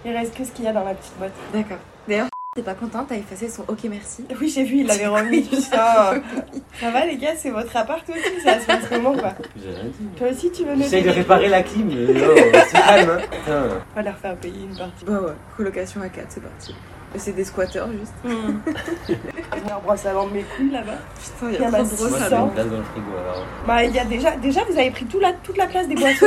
Il 0.06 0.12
reste 0.16 0.34
que 0.36 0.42
ce 0.44 0.52
qu'il 0.52 0.64
y 0.64 0.68
a 0.68 0.72
dans 0.72 0.84
la 0.84 0.94
petite 0.94 1.12
boîte. 1.18 1.32
D'accord. 1.52 1.76
D'ailleurs, 2.08 2.28
t'es 2.56 2.62
pas 2.62 2.72
contente, 2.72 3.08
t'as 3.10 3.16
effacé 3.16 3.50
son 3.50 3.62
ok 3.68 3.80
merci. 3.90 4.24
Oui, 4.40 4.48
j'ai 4.48 4.64
vu, 4.64 4.78
il 4.78 4.86
l'avait 4.86 5.06
remis. 5.06 5.42
Putain. 5.42 6.22
Ça 6.80 6.90
va, 6.90 7.04
les 7.04 7.18
gars, 7.18 7.34
c'est 7.36 7.50
votre 7.50 7.76
appart 7.76 8.08
aussi, 8.08 8.40
ça 8.42 8.58
se 8.60 8.64
passe 8.66 8.84
comment, 8.88 9.12
quoi 9.12 9.34
J'ai 9.62 9.68
rien 9.70 9.84
dit. 9.84 10.06
Toi 10.16 10.28
aussi, 10.28 10.50
tu 10.50 10.64
veux 10.64 10.74
nous 10.76 10.82
J'essaye 10.82 11.02
de 11.02 11.10
réparer 11.10 11.48
la 11.48 11.62
clim, 11.62 11.88
mais 11.88 12.14
non, 12.14 12.28
c'est 12.68 12.72
calme. 12.80 13.18
Hein. 13.48 13.68
On 13.92 13.96
va 13.96 14.02
leur 14.02 14.16
faire 14.16 14.36
payer 14.36 14.62
une 14.70 14.76
partie. 14.78 15.04
Bah 15.04 15.20
ouais, 15.20 15.32
colocation 15.56 16.00
à 16.00 16.08
4, 16.08 16.26
c'est 16.30 16.42
parti. 16.42 16.74
C'est 17.16 17.32
des 17.34 17.44
squatteurs 17.44 17.88
juste. 17.92 18.12
Il 18.24 19.12
y 19.12 19.70
a 19.70 19.76
un 19.76 19.78
brosse 19.82 20.04
à 20.06 20.12
dents 20.12 20.26
de 20.26 20.32
mes 20.34 20.42
couilles 20.42 20.70
là-bas. 20.70 20.92
Putain, 21.22 21.52
Il 21.52 21.60
y 21.60 21.64
a 21.64 21.70
ma 21.70 21.78
trop 21.78 21.84
de 22.06 22.10
le 22.10 22.10
frigo 22.12 23.12
alors. 23.20 23.44
Bah, 23.66 23.84
il 23.84 23.94
y 23.94 23.98
a 23.98 24.04
déjà, 24.04 24.32
déjà, 24.36 24.60
vous 24.70 24.78
avez 24.78 24.90
pris 24.90 25.06
tout 25.06 25.18
la, 25.18 25.32
toute 25.32 25.56
la 25.56 25.66
place 25.66 25.88
des 25.88 25.94
boissons. 25.94 26.26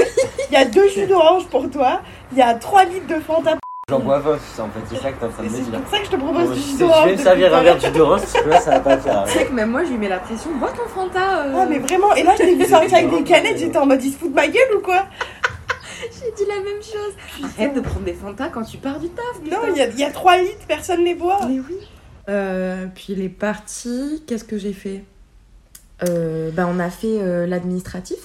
Il 0.50 0.54
y 0.54 0.58
a 0.58 0.66
deux 0.66 0.90
jus 0.90 1.06
d'orange 1.08 1.48
pour 1.48 1.70
toi. 1.70 2.02
Il 2.32 2.38
y 2.38 2.42
a 2.42 2.54
3 2.56 2.86
litres 2.86 3.08
de 3.08 3.20
Fanta. 3.22 3.56
J'en 3.90 4.00
bois 4.00 4.20
20, 4.20 4.38
ça, 4.56 4.64
en 4.64 4.68
fait, 4.68 4.80
c'est 4.90 5.02
ça 5.02 5.12
que 5.12 5.20
t'es 5.20 5.26
en 5.26 5.30
train 5.30 5.44
de 5.44 5.50
me 5.50 5.56
c'est 5.56 5.62
dire. 5.70 5.80
pour 5.82 5.92
ça 5.92 6.00
que 6.00 6.06
je 6.06 6.12
te 6.12 6.16
Bon, 6.16 6.26
propose 6.34 6.50
je, 6.50 6.54
du 6.54 6.60
sais- 6.62 6.86
jus 6.86 6.92
je 7.02 7.06
vais 7.10 7.12
me 7.12 7.18
servir 7.18 7.54
à 7.54 7.58
un 7.60 7.64
verre 7.64 7.76
de 7.76 7.82
jus 7.82 7.92
d'orange 7.92 8.22
parce 8.22 8.34
que 8.44 8.50
là, 8.50 8.60
ça 8.62 8.72
va 8.72 8.80
pas 8.80 8.98
faire. 8.98 9.24
Tu 9.26 9.32
sais 9.38 9.46
que 9.46 9.52
même 9.54 9.70
moi, 9.72 9.84
je 9.84 9.90
lui 9.90 9.98
mets 9.98 10.08
la 10.10 10.20
pression. 10.20 10.50
Bois 10.56 10.70
ton 10.72 10.88
Fanta. 10.88 11.42
euh. 11.46 11.54
Ah, 11.58 11.66
mais 11.70 11.80
vraiment. 11.80 12.14
Et 12.16 12.24
là, 12.24 12.32
je 12.38 12.44
t'ai 12.44 12.56
vu 12.56 12.66
sortir 12.66 12.98
avec 12.98 13.10
des 13.10 13.24
canettes. 13.24 13.58
J'étais 13.58 13.78
en 13.78 13.86
mode, 13.86 14.02
il 14.04 14.12
se 14.14 14.18
fout 14.18 14.30
de 14.30 14.36
ma 14.36 14.48
gueule 14.48 14.78
ou 14.78 14.80
quoi? 14.80 15.04
J'ai 16.22 16.44
dit 16.44 16.50
la 16.50 16.56
même 16.62 16.82
chose. 16.82 17.44
Arrête 17.58 17.74
de 17.74 17.82
prendre 17.82 18.06
des 18.06 18.14
Fanta 18.14 18.50
quand 18.50 18.64
tu 18.64 18.78
pars 18.78 19.00
du 19.00 19.10
taf. 19.10 19.42
Non, 19.50 19.58
il 19.74 19.78
y 19.78 19.82
a, 19.82 19.88
il 19.90 20.00
y 20.00 20.04
a 20.04 20.12
3 20.12 20.38
litres, 20.38 20.66
personne 20.68 21.04
les 21.04 21.16
boit. 21.16 21.40
Mais 21.48 21.60
oui. 21.60 21.78
Euh, 22.30 22.86
puis 22.94 23.08
il 23.10 23.22
est 23.22 23.30
parti. 23.30 24.24
Qu'est-ce 24.28 24.44
que 24.44 24.58
j'ai 24.58 24.74
fait? 24.74 25.04
Euh, 26.08 26.52
bah, 26.52 26.68
on 26.70 26.80
a 26.80 26.90
fait 26.90 27.20
euh, 27.22 27.46
l'administratif. 27.48 28.18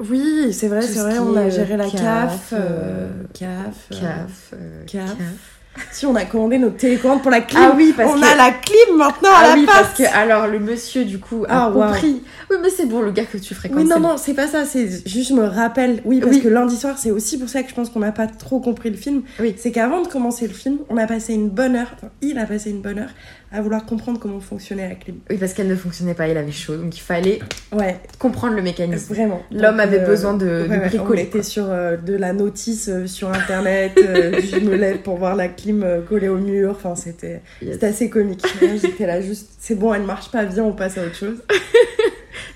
Oui, 0.00 0.52
c'est 0.52 0.66
vrai, 0.68 0.80
Tout 0.80 0.86
c'est 0.88 0.94
ce 0.94 1.00
vrai, 1.00 1.12
qui 1.12 1.18
on 1.20 1.36
a 1.36 1.42
est, 1.44 1.50
géré 1.52 1.76
la 1.76 1.84
CAF, 1.84 2.00
CAF. 2.00 2.52
euh, 2.52 2.56
euh, 2.58 3.08
CAF. 3.32 3.88
euh, 3.92 4.00
CAF. 4.00 4.54
euh, 4.54 4.84
CAF. 4.86 5.53
Si, 5.90 6.06
on 6.06 6.14
a 6.14 6.24
commandé 6.24 6.58
notre 6.58 6.76
télécommande 6.76 7.22
pour 7.22 7.30
la 7.30 7.40
clim. 7.40 7.60
Ah 7.62 7.74
oui, 7.76 7.92
parce 7.96 8.12
on 8.12 8.20
que- 8.20 8.24
a 8.24 8.36
la 8.36 8.50
clim 8.52 8.96
maintenant 8.96 9.30
à 9.30 9.38
Ah 9.42 9.48
la 9.48 9.54
oui, 9.54 9.66
passe. 9.66 9.76
parce 9.76 9.94
que 9.98 10.16
alors 10.16 10.46
le 10.46 10.58
monsieur 10.60 11.04
du 11.04 11.18
coup 11.18 11.44
a 11.48 11.66
Ah, 11.66 11.70
compris. 11.72 12.22
Oui, 12.50 12.56
mais 12.62 12.70
c'est 12.70 12.86
bon, 12.86 13.00
le 13.00 13.10
gars 13.10 13.24
que 13.24 13.38
tu 13.38 13.54
fréquentes. 13.54 13.78
Oui, 13.78 13.84
non, 13.84 13.98
non, 14.00 14.16
c'est 14.16 14.34
pas 14.34 14.46
ça, 14.46 14.64
c'est 14.64 14.88
juste 15.08 15.30
je 15.30 15.34
me 15.34 15.44
rappelle. 15.44 16.00
Oui, 16.04 16.20
parce 16.20 16.36
Oui. 16.36 16.42
que 16.42 16.48
lundi 16.48 16.76
soir, 16.76 16.96
c'est 16.98 17.10
aussi 17.10 17.38
pour 17.38 17.48
ça 17.48 17.62
que 17.62 17.70
je 17.70 17.74
pense 17.74 17.90
qu'on 17.90 18.00
n'a 18.00 18.12
pas 18.12 18.26
trop 18.26 18.60
compris 18.60 18.90
le 18.90 18.96
film. 18.96 19.22
Oui. 19.40 19.54
C'est 19.58 19.72
qu'avant 19.72 20.00
de 20.02 20.08
commencer 20.08 20.46
le 20.46 20.54
film, 20.54 20.78
on 20.90 20.96
a 20.96 21.06
passé 21.06 21.34
une 21.34 21.48
bonne 21.48 21.74
heure, 21.76 21.88
enfin, 21.96 22.08
il 22.22 22.38
a 22.38 22.44
passé 22.46 22.70
une 22.70 22.80
bonne 22.80 22.98
heure 22.98 23.10
à 23.54 23.62
vouloir 23.62 23.86
comprendre 23.86 24.18
comment 24.20 24.40
fonctionnait 24.40 24.88
la 24.88 24.94
clim. 24.96 25.16
Oui, 25.30 25.36
parce 25.38 25.54
qu'elle 25.54 25.68
ne 25.68 25.76
fonctionnait 25.76 26.14
pas, 26.14 26.28
il 26.28 26.36
avait 26.36 26.52
chaud, 26.52 26.76
donc 26.76 26.96
il 26.96 27.00
fallait 27.00 27.38
Ouais, 27.72 27.98
comprendre 28.18 28.54
le 28.56 28.62
mécanisme. 28.62 29.14
vraiment. 29.14 29.42
L'homme 29.52 29.80
avait 29.80 30.00
euh, 30.00 30.06
besoin 30.06 30.34
de, 30.34 30.44
de 30.46 30.68
ouais, 30.68 30.80
on 30.84 30.88
bricoler. 30.88 31.22
était 31.22 31.42
sur 31.42 31.64
euh, 31.68 31.96
de 31.96 32.14
la 32.14 32.32
notice 32.32 32.88
euh, 32.88 33.06
sur 33.06 33.28
internet, 33.30 33.92
euh, 33.98 34.40
je 34.42 34.58
me 34.58 34.74
lève 34.74 34.98
pour 34.98 35.16
voir 35.16 35.36
la 35.36 35.48
clim 35.48 35.82
euh, 35.82 36.00
collée 36.02 36.28
au 36.28 36.38
mur, 36.38 36.72
enfin 36.72 36.94
c'était 36.96 37.40
Yes. 37.62 37.82
assez 37.82 38.10
comique. 38.10 38.44
J'étais 38.80 39.06
là 39.06 39.20
juste, 39.20 39.50
c'est 39.60 39.74
bon, 39.76 39.94
elle 39.94 40.02
marche 40.02 40.30
pas 40.30 40.44
bien, 40.44 40.64
on 40.64 40.72
passe 40.72 40.98
à 40.98 41.04
autre 41.06 41.14
chose. 41.16 41.38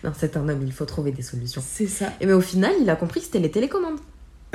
Non, 0.05 0.13
c'est 0.17 0.37
un 0.37 0.49
homme, 0.49 0.63
il 0.65 0.73
faut 0.73 0.85
trouver 0.85 1.11
des 1.11 1.23
solutions. 1.23 1.61
C'est 1.67 1.89
ça. 1.89 2.07
Et 2.21 2.27
mais 2.27 2.33
au 2.33 2.41
final, 2.41 2.71
il 2.81 2.89
a 2.89 2.95
compris 2.95 3.19
que 3.19 3.27
c'était 3.27 3.41
les 3.41 3.51
télécommandes 3.51 3.99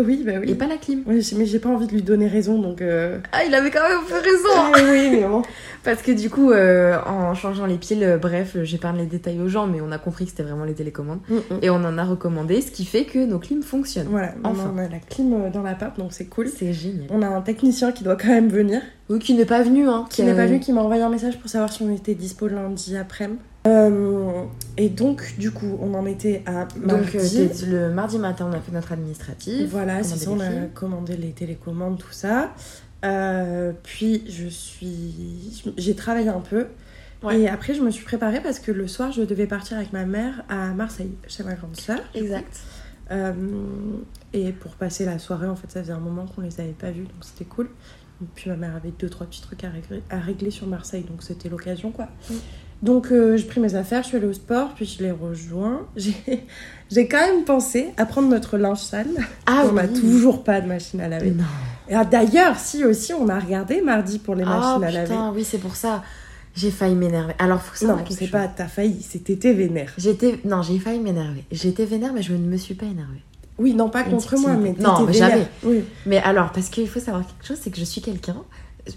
Oui, 0.02 0.24
bah 0.26 0.34
oui. 0.42 0.50
et 0.50 0.56
pas 0.56 0.66
la 0.68 0.78
clim. 0.78 1.04
Ouais, 1.06 1.20
mais 1.38 1.46
j'ai 1.46 1.60
pas 1.60 1.70
envie 1.70 1.86
de 1.86 1.92
lui 1.92 2.02
donner 2.02 2.28
raison, 2.28 2.60
donc... 2.60 2.82
euh, 2.82 3.20
Ah, 3.32 3.44
il 3.48 3.54
avait 3.54 3.70
quand 3.70 3.88
même 3.88 4.02
fait 4.08 4.20
raison 4.20 4.50
Ah, 4.56 4.72
oui, 4.92 5.10
mais 5.12 5.22
bon. 5.28 5.44
Parce 5.84 6.02
que 6.02 6.12
du 6.12 6.32
coup, 6.32 6.52
euh, 6.52 6.98
en 7.06 7.36
changeant 7.36 7.68
les 7.68 7.78
piles, 7.78 8.04
euh, 8.04 8.18
bref, 8.18 8.58
j'épargne 8.64 8.98
les 8.98 9.06
détails 9.06 9.40
aux 9.40 9.48
gens, 9.50 9.68
mais 9.68 9.82
on 9.82 9.92
a 9.92 10.00
compris 10.00 10.26
que 10.26 10.32
c'était 10.32 10.42
vraiment 10.44 10.64
les 10.66 10.74
télécommandes. 10.74 11.20
Mm, 11.30 11.36
mm. 11.36 11.60
Et 11.62 11.70
on 11.70 11.76
en 11.76 11.98
a 12.00 12.04
recommandé, 12.06 12.62
ce 12.62 12.72
qui 12.72 12.86
fait 12.86 13.06
que 13.06 13.20
nos 13.24 13.38
clims 13.38 13.62
fonctionnent. 13.62 14.08
Voilà, 14.10 14.34
Enfin. 14.44 14.72
on 14.74 14.78
a 14.80 14.88
la 14.90 14.98
clim 14.98 15.34
euh, 15.34 15.50
dans 15.52 15.62
l'appart, 15.62 15.96
donc 16.00 16.12
c'est 16.14 16.26
cool. 16.26 16.48
C'est 16.48 16.74
génial. 16.74 17.06
On 17.12 17.22
a 17.22 17.28
un 17.28 17.42
technicien 17.42 17.92
qui 17.92 18.04
doit 18.04 18.16
quand 18.16 18.30
même 18.30 18.50
venir, 18.50 18.82
Ou 19.12 19.20
qui 19.20 19.36
n'est 19.36 19.46
pas 19.46 19.62
venu, 19.62 19.88
hein. 19.88 20.06
qui 20.10 20.24
n'est 20.24 20.34
pas 20.34 20.48
venu, 20.48 20.60
qui 20.60 20.72
m'a 20.74 20.82
envoyé 20.82 21.04
un 21.04 21.10
message 21.10 21.38
pour 21.40 21.50
savoir 21.52 21.72
si 21.72 21.84
on 21.84 21.94
était 21.94 22.16
dispo 22.16 22.48
lundi 22.48 22.98
après-midi. 22.98 23.40
Euh, 23.66 24.44
et 24.78 24.90
donc, 24.90 25.36
du 25.38 25.52
coup, 25.52 25.78
on 25.82 25.94
en 25.94 26.06
était 26.06 26.44
à 26.46 26.66
Donc, 26.66 27.14
mardi. 27.14 27.18
euh, 27.42 27.48
t'es- 27.48 27.66
le 27.66 27.92
mardi 27.92 28.18
matin, 28.18 28.50
on 28.52 28.54
a 28.54 28.60
fait 28.60 28.72
notre 28.72 28.92
administratif. 28.92 29.70
voilà, 29.70 30.04
c'est 30.04 30.18
ça, 30.18 30.32
on 30.32 30.40
a 30.40 30.50
commandé 30.74 31.16
les 31.16 31.32
télécommandes, 31.32 31.98
tout 31.98 32.12
ça. 32.12 32.54
Euh, 33.06 33.72
puis, 33.84 34.24
je 34.30 34.48
suis... 34.48 35.64
J'ai 35.78 35.96
travaillé 35.96 36.30
un 36.30 36.40
peu. 36.40 36.68
Ouais. 37.22 37.40
Et 37.42 37.48
après, 37.50 37.74
je 37.74 37.82
me 37.82 37.90
suis 37.90 38.04
préparée 38.04 38.42
parce 38.42 38.60
que 38.60 38.72
le 38.72 38.88
soir, 38.88 39.12
je 39.14 39.22
devais 39.22 39.48
partir 39.48 39.78
avec 39.78 39.94
ma 39.94 40.06
mère 40.06 40.44
à 40.50 40.68
Marseille, 40.74 41.12
chez 41.28 41.44
ma 41.44 41.54
grande 41.54 41.78
sœur. 41.78 42.00
Exact. 42.16 42.60
Euh, 43.12 43.34
et 44.34 44.52
pour 44.52 44.72
passer 44.72 45.06
la 45.06 45.20
soirée, 45.20 45.48
en 45.48 45.56
fait, 45.56 45.72
ça 45.72 45.82
faisait 45.82 45.94
un 45.94 46.00
moment 46.00 46.26
qu'on 46.26 46.42
les 46.42 46.60
avait 46.60 46.72
pas 46.74 46.92
vus, 46.92 47.04
donc 47.04 47.22
c'était 47.22 47.46
cool. 47.46 47.70
Et 48.22 48.26
puis 48.36 48.50
ma 48.50 48.56
mère 48.58 48.76
avait 48.76 48.92
deux, 48.98 49.10
trois 49.10 49.26
petits 49.28 49.42
trucs 49.42 49.64
à 49.64 49.70
régler, 49.70 50.02
à 50.10 50.20
régler 50.20 50.52
sur 50.52 50.68
Marseille, 50.68 51.04
donc 51.10 51.24
c'était 51.24 51.50
l'occasion, 51.50 51.92
quoi. 51.92 52.08
Mm. 52.30 52.34
Donc 52.84 53.12
euh, 53.12 53.38
j'ai 53.38 53.46
pris 53.46 53.62
mes 53.62 53.76
affaires, 53.76 54.04
je 54.04 54.10
suis 54.10 54.18
allée 54.18 54.28
au 54.28 54.34
sport, 54.34 54.74
puis 54.76 54.86
je 54.86 55.02
les 55.02 55.12
rejoins. 55.12 55.88
J'ai 56.92 57.08
quand 57.08 57.26
même 57.26 57.44
pensé 57.44 57.88
à 57.98 58.06
prendre 58.06 58.28
notre 58.28 58.58
linge 58.58 58.82
sale. 58.82 59.08
Ah 59.48 59.64
on 59.68 59.72
n'a 59.72 59.86
oui. 59.86 60.00
toujours 60.00 60.44
pas 60.44 60.62
de 60.62 60.68
machine 60.68 61.02
à 61.02 61.08
laver. 61.08 61.32
Non. 61.32 61.46
Et, 61.90 61.96
ah, 61.96 62.06
D'ailleurs, 62.06 62.60
si 62.60 62.86
aussi, 62.86 63.14
on 63.14 63.30
a 63.30 63.40
regardé 63.40 63.82
mardi 63.82 64.20
pour 64.20 64.36
les 64.36 64.44
Ah 64.46 64.60
machines 64.60 64.84
à 64.84 64.92
laver. 64.92 65.08
putain, 65.08 65.32
oui, 65.34 65.44
c'est 65.44 65.58
pour 65.58 65.76
ça. 65.76 66.04
J'ai 66.56 66.70
failli 66.70 66.94
m'énerver. 66.94 67.34
Alors, 67.40 67.62
faut 67.62 67.76
savoir 67.76 67.98
Non, 67.98 68.04
quelque 68.04 68.20
c'est 68.20 68.28
pas 68.28 68.48
t'as 68.48 68.68
failli, 68.68 69.02
c'était 69.02 69.54
vénère. 69.54 69.92
J'étais. 69.98 70.40
Non, 70.46 70.62
j'ai 70.62 70.78
failli 70.78 71.00
m'énerver. 71.00 71.46
J'étais 71.52 71.86
vénère, 71.86 72.14
mais 72.14 72.22
je 72.22 72.34
ne 72.34 72.46
me 72.46 72.58
suis 72.58 72.76
pas 72.76 72.86
énervée. 72.86 73.24
Oui, 73.58 73.74
non, 73.74 73.90
pas 73.90 74.04
contre 74.04 74.38
moi, 74.38 74.54
mais. 74.54 74.76
Non, 74.78 75.06
mais 75.06 75.14
jamais. 75.14 75.48
Oui. 75.64 75.84
Mais 76.06 76.18
alors, 76.18 76.52
parce 76.52 76.70
qu'il 76.70 76.88
faut 76.88 77.00
savoir 77.00 77.26
quelque 77.26 77.48
chose, 77.48 77.58
c'est 77.60 77.72
que 77.72 77.80
je 77.80 77.86
suis 77.86 78.02
quelqu'un. 78.02 78.44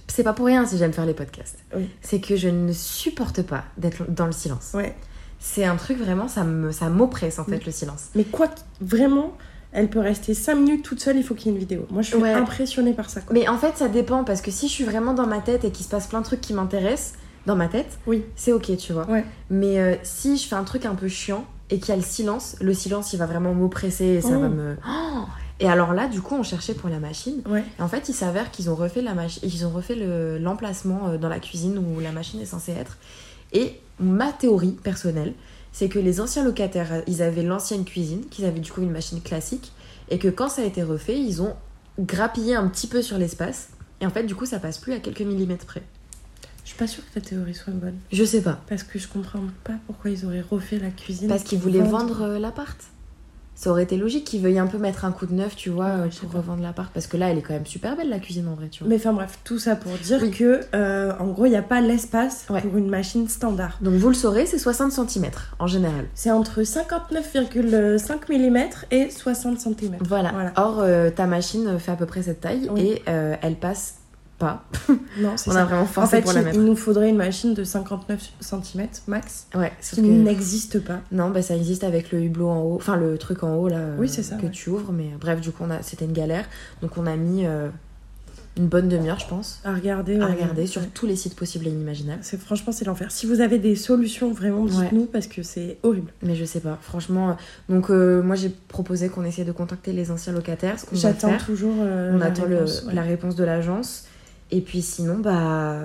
C'est 0.08 0.24
pas 0.24 0.32
pour 0.32 0.46
rien 0.46 0.66
si 0.66 0.78
j'aime 0.78 0.92
faire 0.92 1.06
les 1.06 1.14
podcasts. 1.14 1.58
Oui. 1.76 1.88
C'est 2.02 2.20
que 2.20 2.36
je 2.36 2.48
ne 2.48 2.72
supporte 2.72 3.42
pas 3.42 3.64
d'être 3.76 4.10
dans 4.10 4.26
le 4.26 4.32
silence. 4.32 4.70
Ouais. 4.74 4.94
C'est 5.38 5.64
un 5.64 5.76
truc 5.76 5.98
vraiment, 5.98 6.28
ça 6.28 6.44
me, 6.44 6.72
ça 6.72 6.88
m'oppresse 6.88 7.38
en 7.38 7.44
fait 7.44 7.58
Mm. 7.58 7.66
le 7.66 7.72
silence. 7.72 8.04
Mais 8.14 8.24
quoi, 8.24 8.48
qu- 8.48 8.54
vraiment, 8.80 9.36
elle 9.72 9.88
peut 9.90 10.00
rester 10.00 10.34
5 10.34 10.54
minutes 10.56 10.82
toute 10.84 11.00
seule, 11.00 11.16
il 11.16 11.22
faut 11.22 11.34
qu'il 11.34 11.46
y 11.46 11.50
ait 11.50 11.52
une 11.54 11.58
vidéo. 11.60 11.86
Moi, 11.90 12.02
je 12.02 12.08
suis 12.08 12.16
Ouais. 12.16 12.32
impressionnée 12.32 12.94
par 12.94 13.10
ça. 13.10 13.20
Quoi. 13.20 13.34
Mais 13.34 13.46
en 13.48 13.58
fait, 13.58 13.76
ça 13.76 13.88
dépend 13.88 14.24
parce 14.24 14.40
que 14.40 14.50
si 14.50 14.66
je 14.68 14.72
suis 14.72 14.84
vraiment 14.84 15.12
dans 15.14 15.26
ma 15.26 15.38
tête 15.40 15.64
et 15.64 15.70
qu'il 15.70 15.84
se 15.84 15.90
passe 15.90 16.06
plein 16.08 16.20
de 16.20 16.24
trucs 16.24 16.40
qui 16.40 16.52
m'intéressent 16.54 17.12
dans 17.46 17.54
ma 17.56 17.68
tête, 17.68 17.98
Oui. 18.08 18.24
c'est 18.34 18.52
ok, 18.52 18.76
tu 18.76 18.92
vois. 18.92 19.08
Ouais. 19.08 19.24
Mais 19.50 19.78
euh, 19.78 19.94
si 20.02 20.36
je 20.36 20.48
fais 20.48 20.56
un 20.56 20.64
truc 20.64 20.84
un 20.86 20.94
peu 20.96 21.06
chiant 21.06 21.44
et 21.70 21.78
qu'il 21.78 21.90
y 21.90 21.92
a 21.92 21.96
le 21.96 22.02
silence, 22.02 22.56
le 22.60 22.74
silence 22.74 23.12
il 23.12 23.18
va 23.18 23.26
vraiment 23.26 23.52
m'oppresser 23.54 24.04
et 24.06 24.20
ça 24.20 24.30
Oh. 24.32 24.40
va 24.40 24.48
me. 24.48 24.76
Oh 24.88 25.24
et 25.60 25.68
alors 25.68 25.94
là, 25.94 26.06
du 26.08 26.20
coup, 26.20 26.34
on 26.34 26.42
cherchait 26.42 26.74
pour 26.74 26.88
la 26.88 26.98
machine. 26.98 27.40
Ouais. 27.48 27.64
Et 27.78 27.82
en 27.82 27.88
fait, 27.88 28.08
il 28.08 28.14
s'avère 28.14 28.50
qu'ils 28.50 28.68
ont 28.70 28.74
refait 28.74 29.02
la 29.02 29.14
machine, 29.14 29.42
ils 29.44 29.64
ont 29.66 29.70
refait 29.70 29.94
le- 29.94 30.38
l'emplacement 30.38 31.08
euh, 31.08 31.18
dans 31.18 31.28
la 31.28 31.40
cuisine 31.40 31.78
où 31.78 32.00
la 32.00 32.12
machine 32.12 32.40
est 32.40 32.46
censée 32.46 32.72
être. 32.72 32.98
Et 33.52 33.80
ma 34.00 34.32
théorie 34.32 34.72
personnelle, 34.82 35.32
c'est 35.72 35.88
que 35.88 35.98
les 35.98 36.20
anciens 36.20 36.44
locataires, 36.44 36.92
euh, 36.92 37.00
ils 37.06 37.22
avaient 37.22 37.42
l'ancienne 37.42 37.84
cuisine, 37.84 38.24
qu'ils 38.30 38.44
avaient 38.44 38.60
du 38.60 38.70
coup 38.72 38.82
une 38.82 38.90
machine 38.90 39.20
classique, 39.22 39.72
et 40.10 40.18
que 40.18 40.28
quand 40.28 40.48
ça 40.48 40.62
a 40.62 40.64
été 40.64 40.82
refait, 40.82 41.18
ils 41.18 41.40
ont 41.42 41.54
grappillé 41.98 42.54
un 42.54 42.68
petit 42.68 42.86
peu 42.86 43.00
sur 43.02 43.16
l'espace. 43.18 43.68
Et 44.00 44.06
en 44.06 44.10
fait, 44.10 44.24
du 44.24 44.34
coup, 44.34 44.44
ça 44.46 44.58
passe 44.58 44.76
plus 44.78 44.92
à 44.92 44.98
quelques 45.00 45.22
millimètres 45.22 45.64
près. 45.64 45.82
Je 46.64 46.70
suis 46.70 46.78
pas 46.78 46.86
sûre 46.86 47.02
que 47.08 47.20
ta 47.20 47.26
théorie 47.26 47.54
soit 47.54 47.72
bonne. 47.72 47.94
Je 48.12 48.24
sais 48.24 48.42
pas. 48.42 48.60
Parce 48.68 48.82
que 48.82 48.98
je 48.98 49.06
comprends 49.08 49.40
pas 49.64 49.74
pourquoi 49.86 50.10
ils 50.10 50.26
auraient 50.26 50.44
refait 50.50 50.78
la 50.78 50.90
cuisine. 50.90 51.28
Parce 51.28 51.44
qu'ils 51.44 51.60
voulaient 51.60 51.78
vendre 51.80 52.22
euh, 52.22 52.38
l'appart. 52.38 52.76
Ça 53.56 53.70
aurait 53.70 53.82
été 53.84 53.96
logique 53.96 54.24
qu'ils 54.24 54.42
veuillent 54.42 54.58
un 54.58 54.66
peu 54.66 54.76
mettre 54.78 55.04
un 55.06 55.10
coup 55.12 55.26
de 55.26 55.32
neuf, 55.32 55.56
tu 55.56 55.70
vois, 55.70 56.10
sais 56.10 56.20
pour 56.26 56.32
revendre 56.34 56.62
l'appart. 56.62 56.92
Parce 56.92 57.06
que 57.06 57.16
là, 57.16 57.30
elle 57.30 57.38
est 57.38 57.42
quand 57.42 57.54
même 57.54 57.66
super 57.66 57.96
belle, 57.96 58.10
la 58.10 58.18
cuisine, 58.18 58.46
en 58.48 58.54
vrai, 58.54 58.68
tu 58.68 58.80
vois. 58.84 58.88
Mais 58.90 58.96
enfin 58.96 59.12
bref, 59.14 59.38
tout 59.44 59.58
ça 59.58 59.74
pour 59.76 59.92
dire 59.92 60.18
Oui. 60.22 60.30
que, 60.30 60.60
euh, 60.74 61.12
en 61.18 61.26
gros, 61.28 61.46
il 61.46 61.50
n'y 61.50 61.56
a 61.56 61.62
pas 61.62 61.80
l'espace 61.80 62.46
Ouais. 62.50 62.60
pour 62.60 62.76
une 62.76 62.88
machine 62.90 63.28
standard. 63.28 63.78
Donc, 63.80 63.94
vous 63.94 64.08
le 64.08 64.14
saurez, 64.14 64.44
c'est 64.46 64.58
60 64.58 64.92
cm 64.92 65.30
en 65.58 65.66
général. 65.66 66.04
C'est 66.14 66.30
entre 66.30 66.62
59,5 66.62 68.28
mm 68.28 68.58
et 68.90 69.10
60 69.10 69.58
cm. 69.58 69.96
Voilà. 70.00 70.30
Voilà. 70.32 70.52
Or, 70.56 70.80
euh, 70.80 71.10
ta 71.10 71.26
machine 71.26 71.78
fait 71.78 71.92
à 71.92 71.96
peu 71.96 72.06
près 72.06 72.22
cette 72.22 72.40
taille 72.42 72.68
Oui. 72.70 72.80
et 72.82 73.02
euh, 73.08 73.36
elle 73.42 73.56
passe 73.56 73.94
pas. 74.38 74.64
Non, 75.18 75.32
c'est 75.36 75.48
On 75.48 75.54
ça. 75.54 75.62
a 75.62 75.64
vraiment 75.64 75.82
En 75.82 75.86
forcé 75.86 76.16
fait, 76.16 76.22
pour 76.22 76.32
la 76.34 76.40
il, 76.40 76.44
mettre. 76.44 76.56
il 76.58 76.64
nous 76.64 76.76
faudrait 76.76 77.08
une 77.08 77.16
machine 77.16 77.54
de 77.54 77.64
59 77.64 78.32
cm 78.40 78.86
max, 79.06 79.46
Ouais, 79.54 79.72
sauf 79.80 79.98
qui 80.00 80.02
que... 80.02 80.12
n'existe 80.12 80.80
pas. 80.84 81.00
Non, 81.10 81.30
bah 81.30 81.40
ça 81.40 81.56
existe 81.56 81.84
avec 81.84 82.12
le 82.12 82.20
hublot 82.22 82.48
en 82.48 82.60
haut, 82.62 82.74
enfin 82.76 82.96
le 82.96 83.16
truc 83.16 83.42
en 83.42 83.54
haut 83.56 83.68
là 83.68 83.78
euh, 83.78 83.96
Oui, 83.98 84.08
c'est 84.10 84.22
ça, 84.22 84.36
que 84.36 84.42
ouais. 84.46 84.50
tu 84.50 84.68
ouvres, 84.68 84.92
mais 84.92 85.10
bref, 85.18 85.40
du 85.40 85.50
coup, 85.52 85.62
on 85.66 85.70
a... 85.70 85.82
c'était 85.82 86.04
une 86.04 86.12
galère. 86.12 86.44
Donc, 86.82 86.98
on 86.98 87.06
a 87.06 87.16
mis 87.16 87.46
euh, 87.46 87.68
une 88.58 88.66
bonne 88.66 88.88
demi-heure, 88.90 89.18
je 89.18 89.26
pense. 89.26 89.60
À 89.64 89.72
regarder. 89.72 90.16
À 90.20 90.26
ouais, 90.26 90.32
regarder 90.34 90.66
sur 90.66 90.86
tous 90.90 91.06
les 91.06 91.16
sites 91.16 91.34
possibles 91.34 91.66
et 91.66 91.70
inimaginables. 91.70 92.20
C'est 92.22 92.38
franchement 92.38 92.72
c'est 92.72 92.84
l'enfer. 92.84 93.10
Si 93.10 93.24
vous 93.24 93.40
avez 93.40 93.58
des 93.58 93.74
solutions, 93.74 94.32
vraiment 94.32 94.66
dites-nous 94.66 95.06
parce 95.06 95.28
que 95.28 95.42
c'est 95.42 95.78
horrible. 95.82 96.12
Mais 96.22 96.34
je 96.34 96.44
sais 96.44 96.60
pas, 96.60 96.78
franchement. 96.82 97.30
euh, 97.30 97.32
Donc, 97.74 97.88
euh, 97.90 98.22
moi, 98.22 98.36
j'ai 98.36 98.50
proposé 98.50 99.08
qu'on 99.08 99.24
essaie 99.24 99.44
de 99.44 99.52
contacter 99.52 99.92
les 99.94 100.10
anciens 100.10 100.34
locataires. 100.34 100.78
ce 100.78 100.84
qu'on 100.84 100.94
va 100.96 101.00
J'attends 101.00 101.28
faire. 101.30 101.46
toujours 101.46 101.74
euh, 101.80 102.12
On 102.14 102.18
la 102.18 102.26
attend 102.26 102.42
réponse, 102.44 102.82
le- 102.82 102.88
ouais. 102.88 102.94
la 102.94 103.02
réponse 103.02 103.34
de 103.34 103.44
l'agence. 103.44 104.04
Et 104.50 104.60
puis 104.60 104.82
sinon, 104.82 105.18
bah. 105.18 105.80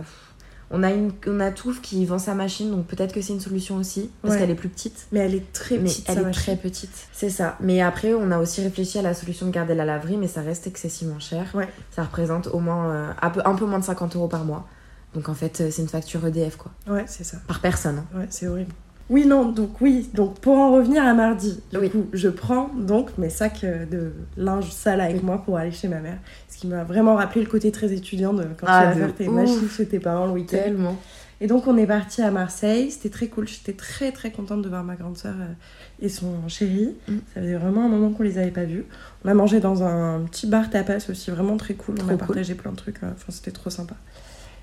On 0.74 0.84
a, 0.84 0.92
une, 0.92 1.12
on 1.28 1.42
a 1.42 1.52
Touf 1.52 1.82
qui 1.82 2.06
vend 2.06 2.18
sa 2.18 2.34
machine, 2.34 2.72
donc 2.72 2.86
peut-être 2.88 3.14
que 3.14 3.22
c'est 3.22 3.34
une 3.34 3.42
solution 3.42 3.76
aussi, 3.76 4.10
parce 4.22 4.36
Ouais. 4.36 4.40
qu'elle 4.40 4.52
est 4.52 4.56
plus 4.56 4.70
petite. 4.70 5.06
Mais 5.12 5.20
elle 5.20 5.36
est 5.36 5.52
très 5.52 5.76
Mais 5.78 5.84
petite. 5.84 6.06
elle 6.08 6.20
est 6.20 6.22
machine. 6.22 6.42
très 6.42 6.56
petite. 6.56 7.08
C'est 7.12 7.30
ça. 7.30 7.58
Mais 7.60 7.82
après, 7.82 8.14
on 8.14 8.32
a 8.32 8.38
aussi 8.40 8.62
réfléchi 8.62 8.98
à 8.98 9.02
la 9.02 9.14
solution 9.14 9.48
de 9.48 9.52
garder 9.52 9.76
la 9.76 9.84
laverie, 9.84 10.16
mais 10.16 10.30
ça 10.30 10.40
reste 10.40 10.68
excessivement 10.68 11.20
cher. 11.20 11.52
Ouais. 11.54 11.68
Ça 11.94 12.04
représente 12.04 12.48
au 12.48 12.60
moins 12.60 12.90
euh, 12.90 13.12
un, 13.22 13.30
peu, 13.32 13.42
un 13.44 13.56
peu 13.56 13.66
moins 13.66 13.80
de 13.80 13.84
50 13.84 14.16
euros 14.16 14.30
par 14.30 14.46
mois. 14.46 14.66
Donc 15.14 15.28
en 15.28 15.34
fait, 15.34 15.62
c'est 15.70 15.82
une 15.82 15.90
facture 15.90 16.26
EDF, 16.26 16.56
quoi. 16.56 16.72
Ouais, 16.88 17.04
c'est 17.06 17.26
ça. 17.26 17.36
Par 17.50 17.60
personne. 17.60 17.98
hein. 18.14 18.20
Ouais, 18.20 18.28
c'est 18.30 18.48
horrible. 18.48 18.72
Oui, 19.10 19.26
non, 19.26 19.52
donc 19.52 19.82
oui, 19.82 20.10
donc 20.14 20.40
pour 20.40 20.58
en 20.58 20.72
revenir 20.72 21.04
à 21.04 21.14
mardi, 21.14 21.60
du 21.74 21.78
Oui. 21.80 21.90
coup, 21.90 22.06
je 22.14 22.30
prends 22.30 22.70
donc 22.80 23.18
mes 23.18 23.30
sacs 23.30 23.66
euh, 23.66 23.86
de 23.86 24.14
linge 24.38 24.72
sale 24.72 25.02
avec 25.02 25.22
moi 25.22 25.40
pour 25.44 25.58
aller 25.58 25.72
chez 25.74 25.90
ma 25.90 26.00
mère. 26.00 26.18
Qui 26.62 26.68
m'a 26.68 26.84
vraiment 26.84 27.16
rappelé 27.16 27.42
le 27.44 27.50
côté 27.50 27.72
très 27.72 27.92
étudiant 27.92 28.34
de 28.34 28.44
quand 28.44 28.68
Ah, 28.68 28.92
tu 28.94 29.00
vas 29.00 29.08
faire 29.08 29.16
tes 29.16 29.28
machines 29.28 29.68
chez 29.68 29.88
tes 29.88 30.00
parents 30.00 30.28
le 30.28 30.34
week-end. 30.34 30.58
Tellement. 30.58 30.96
Et 31.40 31.48
donc 31.48 31.66
on 31.66 31.76
est 31.76 31.88
parti 31.88 32.22
à 32.22 32.30
Marseille, 32.30 32.92
c'était 32.92 33.10
très 33.10 33.26
cool, 33.26 33.48
j'étais 33.48 33.74
très 33.74 34.12
très 34.12 34.30
contente 34.30 34.62
de 34.62 34.70
voir 34.70 34.84
ma 34.84 34.94
grande 34.96 35.18
sœur 35.18 35.34
euh, 35.40 35.54
et 36.00 36.08
son 36.08 36.48
chéri. 36.48 36.96
Mm. 37.08 37.18
Ça 37.34 37.42
faisait 37.42 37.56
vraiment 37.56 37.86
un 37.86 37.88
moment 37.88 38.12
qu'on 38.12 38.22
les 38.22 38.38
avait 38.38 38.52
pas 38.52 38.66
vus. 38.66 38.86
On 39.26 39.30
a 39.30 39.34
mangé 39.34 39.60
dans 39.60 39.82
un 39.82 40.20
petit 40.26 40.46
bar 40.46 40.70
tapas 40.70 41.10
aussi, 41.10 41.32
vraiment 41.32 41.58
très 41.58 41.74
cool. 41.74 41.96
on 41.98 42.06
a 42.06 42.10
cool. 42.10 42.18
partagé 42.18 42.54
plein 42.54 42.70
de 42.70 42.76
trucs, 42.76 43.02
euh, 43.02 43.10
enfin 43.12 43.32
c'était 43.32 43.50
trop 43.50 43.72
sympa. 43.72 43.96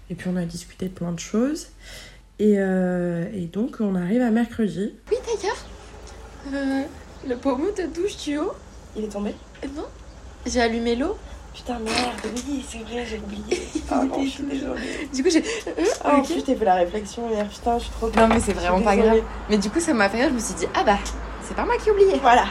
Et 0.09 0.15
puis 0.15 0.31
on 0.33 0.37
a 0.37 0.45
discuté 0.45 0.87
de 0.87 0.95
plein 0.95 1.11
de 1.11 1.19
choses. 1.19 1.67
Et, 2.39 2.55
euh, 2.59 3.25
et 3.35 3.47
donc 3.47 3.79
on 3.81 3.97
arrive 3.97 4.23
à 4.23 4.31
mercredi. 4.31 4.95
Oui, 5.11 5.17
d'ailleurs, 5.27 5.67
euh, 6.55 6.83
le 7.29 7.37
pommeau 7.37 7.73
de 7.77 7.93
douche 7.93 8.19
du 8.25 8.39
haut, 8.39 8.53
Il 8.97 9.03
est 9.03 9.09
tombé 9.09 9.35
non 9.75 9.87
J'ai 10.47 10.61
allumé 10.61 10.95
l'eau. 10.95 11.17
Putain 11.59 11.79
merde, 11.81 12.35
oui 12.47 12.65
c'est 12.69 12.79
vrai, 12.79 13.05
j'ai 13.05 13.19
oublié. 13.19 13.63
Ah 13.91 14.05
non, 14.05 14.23
je 14.23 14.29
suis 14.29 14.45
désolée. 14.45 15.09
Du 15.15 15.23
coup, 15.23 15.31
j'ai. 15.31 15.41
euh, 15.41 15.85
Ah 16.05 16.17
en 16.17 16.23
plus 16.23 16.41
fait 16.43 16.65
la 16.65 16.75
réflexion 16.77 17.29
hier, 17.31 17.49
putain 17.49 17.79
je 17.79 17.85
suis 17.85 17.93
trop 17.93 18.11
Non, 18.17 18.29
mais 18.29 18.39
c'est 18.39 18.53
vraiment 18.53 18.81
pas 18.81 18.97
grave. 18.97 19.23
Mais 19.51 19.59
du 19.59 19.69
coup, 19.71 19.81
ça 19.81 19.93
m'a 19.93 20.09
fait 20.09 20.19
rire. 20.21 20.29
Je 20.29 20.35
me 20.35 20.39
suis 20.41 20.55
dit, 20.55 20.67
ah 20.75 20.85
bah, 20.85 20.99
c'est 21.43 21.57
pas 21.57 21.65
moi 21.65 21.75
qui 21.83 21.89
ai 21.89 21.93
oublié. 21.93 22.13
Voilà. 22.21 22.45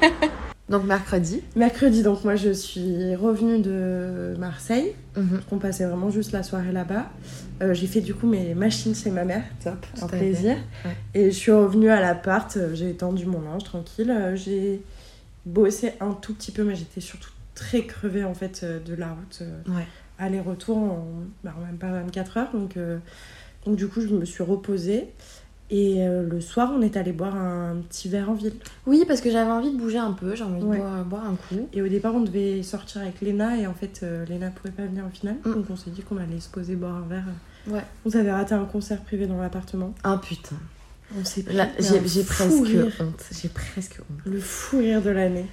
Donc 0.68 0.84
mercredi. 0.84 1.42
Mercredi, 1.54 2.02
donc 2.02 2.24
moi 2.24 2.34
je 2.34 2.50
suis 2.50 3.14
revenue 3.14 3.58
de 3.58 4.34
Marseille. 4.38 4.94
Mhm. 5.16 5.42
On 5.50 5.58
passait 5.58 5.84
vraiment 5.84 6.08
juste 6.08 6.32
la 6.32 6.42
soirée 6.42 6.72
là-bas. 6.72 7.10
Euh, 7.62 7.74
j'ai 7.74 7.86
fait 7.86 8.00
du 8.00 8.14
coup 8.14 8.26
mes 8.26 8.54
machines 8.54 8.94
chez 8.94 9.10
ma 9.10 9.24
mère, 9.24 9.42
top, 9.62 9.84
Tout 9.94 10.04
un 10.04 10.08
plaisir. 10.08 10.56
Ouais. 10.86 10.96
Et 11.14 11.30
je 11.30 11.36
suis 11.36 11.52
revenue 11.52 11.90
à 11.90 12.00
l'appart, 12.00 12.56
euh, 12.56 12.74
j'ai 12.74 12.88
étendu 12.88 13.26
mon 13.26 13.42
linge 13.42 13.64
tranquille. 13.64 14.32
J'ai 14.34 14.80
bossé 15.44 15.92
un 16.00 16.12
tout 16.12 16.32
petit 16.32 16.52
peu, 16.52 16.64
mais 16.64 16.74
j'étais 16.74 17.02
surtout 17.02 17.28
très 17.54 17.84
crevée 17.84 18.24
en 18.24 18.34
fait 18.34 18.60
euh, 18.62 18.78
de 18.80 18.94
la 18.94 19.08
route 19.08 19.38
euh, 19.42 19.60
Ouais. 19.76 19.86
aller-retour 20.18 20.76
en, 20.78 21.06
bah, 21.44 21.54
même 21.66 21.76
pas 21.78 21.90
24 21.90 22.36
heures. 22.38 22.50
Donc, 22.52 22.76
euh, 22.76 22.98
donc 23.66 23.76
du 23.76 23.88
coup 23.88 24.00
je 24.00 24.08
me 24.08 24.24
suis 24.24 24.42
reposée. 24.42 25.08
Et 25.74 26.04
le 26.06 26.38
soir, 26.42 26.70
on 26.76 26.82
est 26.82 26.98
allé 26.98 27.12
boire 27.12 27.34
un 27.34 27.76
petit 27.88 28.06
verre 28.10 28.28
en 28.28 28.34
ville. 28.34 28.52
Oui, 28.84 29.04
parce 29.08 29.22
que 29.22 29.30
j'avais 29.30 29.50
envie 29.50 29.72
de 29.72 29.78
bouger 29.78 29.96
un 29.96 30.12
peu, 30.12 30.34
j'ai 30.34 30.44
envie 30.44 30.62
Ouais. 30.62 30.76
de 30.76 30.82
boire, 30.82 31.04
boire 31.06 31.24
un 31.26 31.34
coup. 31.34 31.66
Et 31.72 31.80
au 31.80 31.88
départ, 31.88 32.14
on 32.14 32.20
devait 32.20 32.62
sortir 32.62 33.00
avec 33.00 33.22
Léna 33.22 33.56
et 33.56 33.66
en 33.66 33.72
fait, 33.72 34.04
Léna 34.28 34.50
pouvait 34.50 34.72
pas 34.74 34.82
venir 34.84 35.06
au 35.06 35.08
final. 35.08 35.36
Mm. 35.46 35.52
Donc 35.54 35.64
on 35.70 35.76
s'est 35.76 35.88
dit 35.88 36.02
qu'on 36.02 36.18
allait 36.18 36.40
se 36.40 36.50
poser 36.50 36.76
boire 36.76 36.96
un 36.96 37.08
verre. 37.08 37.24
Ouais. 37.68 37.80
On 38.04 38.10
avait 38.10 38.32
raté 38.32 38.54
un 38.54 38.66
concert 38.66 39.00
privé 39.00 39.26
dans 39.26 39.40
l'appartement. 39.40 39.94
Ah 40.04 40.20
putain. 40.22 40.56
On 41.18 41.24
s'est 41.24 41.44
j'ai 41.78 42.22
presque 42.24 42.64
rire. 42.66 42.86
honte. 43.00 43.24
J'ai 43.40 43.48
presque 43.48 44.00
honte. 44.00 44.18
Le 44.26 44.40
fou 44.40 44.78
rire 44.78 45.00
de 45.00 45.10
l'année. 45.10 45.46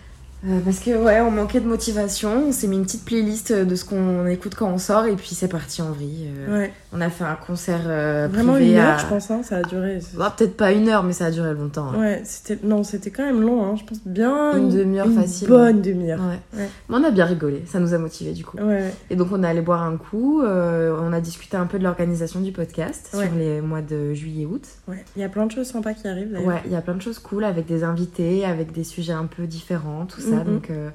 Euh, 0.47 0.59
parce 0.63 0.79
que 0.79 0.91
ouais, 0.91 1.19
on 1.19 1.31
manquait 1.31 1.59
de 1.59 1.67
motivation. 1.67 2.45
On 2.47 2.51
s'est 2.51 2.67
mis 2.67 2.77
une 2.77 2.83
petite 2.85 3.03
playlist 3.03 3.51
de 3.51 3.75
ce 3.75 3.83
qu'on 3.83 4.25
écoute 4.27 4.55
quand 4.55 4.69
on 4.69 4.77
sort 4.77 5.05
et 5.05 5.15
puis 5.15 5.35
c'est 5.35 5.47
parti 5.49 5.81
en 5.81 5.91
vrille. 5.91 6.29
Euh, 6.47 6.59
Ouais. 6.59 6.73
On 6.91 7.01
a 7.01 7.09
fait 7.11 7.23
un 7.25 7.35
concert 7.35 7.81
euh, 7.85 8.27
Vraiment 8.31 8.53
privé 8.53 8.71
une 8.71 8.77
heure, 8.77 8.95
à- 8.95 8.97
je 8.97 9.05
pense, 9.05 9.29
hein, 9.29 9.41
ça 9.43 9.57
a 9.57 9.61
duré. 9.61 9.99
Bah, 10.15 10.33
Peut-être 10.35 10.57
pas 10.57 10.71
une 10.71 10.87
heure, 10.89 11.03
mais 11.03 11.13
ça 11.13 11.25
a 11.25 11.31
duré 11.31 11.53
longtemps. 11.53 11.91
hein. 11.93 11.99
Ouais, 11.99 12.21
c'était 12.23 12.57
non, 12.63 12.83
c'était 12.83 13.11
quand 13.11 13.23
même 13.23 13.41
long. 13.41 13.63
Hein. 13.63 13.75
Je 13.75 13.83
pense 13.83 13.99
bien 14.05 14.57
Une 14.57 14.69
demi-heure 14.69 15.05
une 15.05 15.15
facile. 15.21 15.49
Bonne 15.49 15.81
demi-heure. 15.81 16.19
Ouais. 16.19 16.59
Ouais. 16.61 16.69
Mais 16.89 16.95
on 16.97 17.03
a 17.03 17.11
bien 17.11 17.25
rigolé, 17.25 17.63
ça 17.67 17.79
nous 17.79 17.93
a 17.93 17.97
motivés 17.99 18.31
du 18.31 18.43
coup. 18.43 18.57
Ouais. 18.57 18.91
Et 19.11 19.15
donc 19.15 19.27
on 19.31 19.43
est 19.43 19.47
allé 19.47 19.61
boire 19.61 19.83
un 19.83 19.97
coup, 19.97 20.41
euh, 20.41 20.95
on 20.99 21.13
a 21.13 21.19
discuté 21.21 21.57
un 21.57 21.65
peu 21.67 21.77
de 21.77 21.83
l'organisation 21.83 22.39
du 22.39 22.51
podcast 22.51 23.09
sur 23.11 23.21
les 23.37 23.61
mois 23.61 23.81
de 23.81 24.13
juillet-août. 24.13 24.63
ouais. 24.87 25.03
Il 25.15 25.21
y 25.21 25.25
a 25.25 25.29
plein 25.29 25.45
de 25.45 25.51
choses 25.51 25.67
sympas 25.67 25.93
qui 25.93 26.07
arrivent. 26.07 26.39
Ouais, 26.43 26.61
il 26.65 26.71
y 26.71 26.75
a 26.75 26.81
plein 26.81 26.95
de 26.95 27.01
choses 27.01 27.19
cool 27.19 27.43
avec 27.43 27.67
des 27.67 27.83
invités, 27.83 28.45
avec 28.45 28.71
des 28.71 28.83
sujets 28.83 29.13
un 29.13 29.25
peu 29.25 29.43
différents, 29.45 30.05
tout 30.07 30.21
ça. 30.21 30.28
Mhm. 30.37 30.43
Donc 30.45 30.69
euh, 30.69 30.89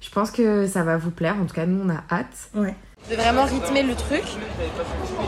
je 0.00 0.10
pense 0.10 0.30
que 0.30 0.66
ça 0.66 0.82
va 0.82 0.96
vous 0.96 1.10
plaire. 1.10 1.34
En 1.40 1.46
tout 1.46 1.54
cas, 1.54 1.66
nous 1.66 1.82
on 1.84 1.90
a 1.90 2.02
hâte. 2.14 2.26
Ouais. 2.54 2.74
De 3.10 3.16
vraiment 3.16 3.44
rythmer 3.44 3.82
le 3.82 3.94
truc. 3.94 4.22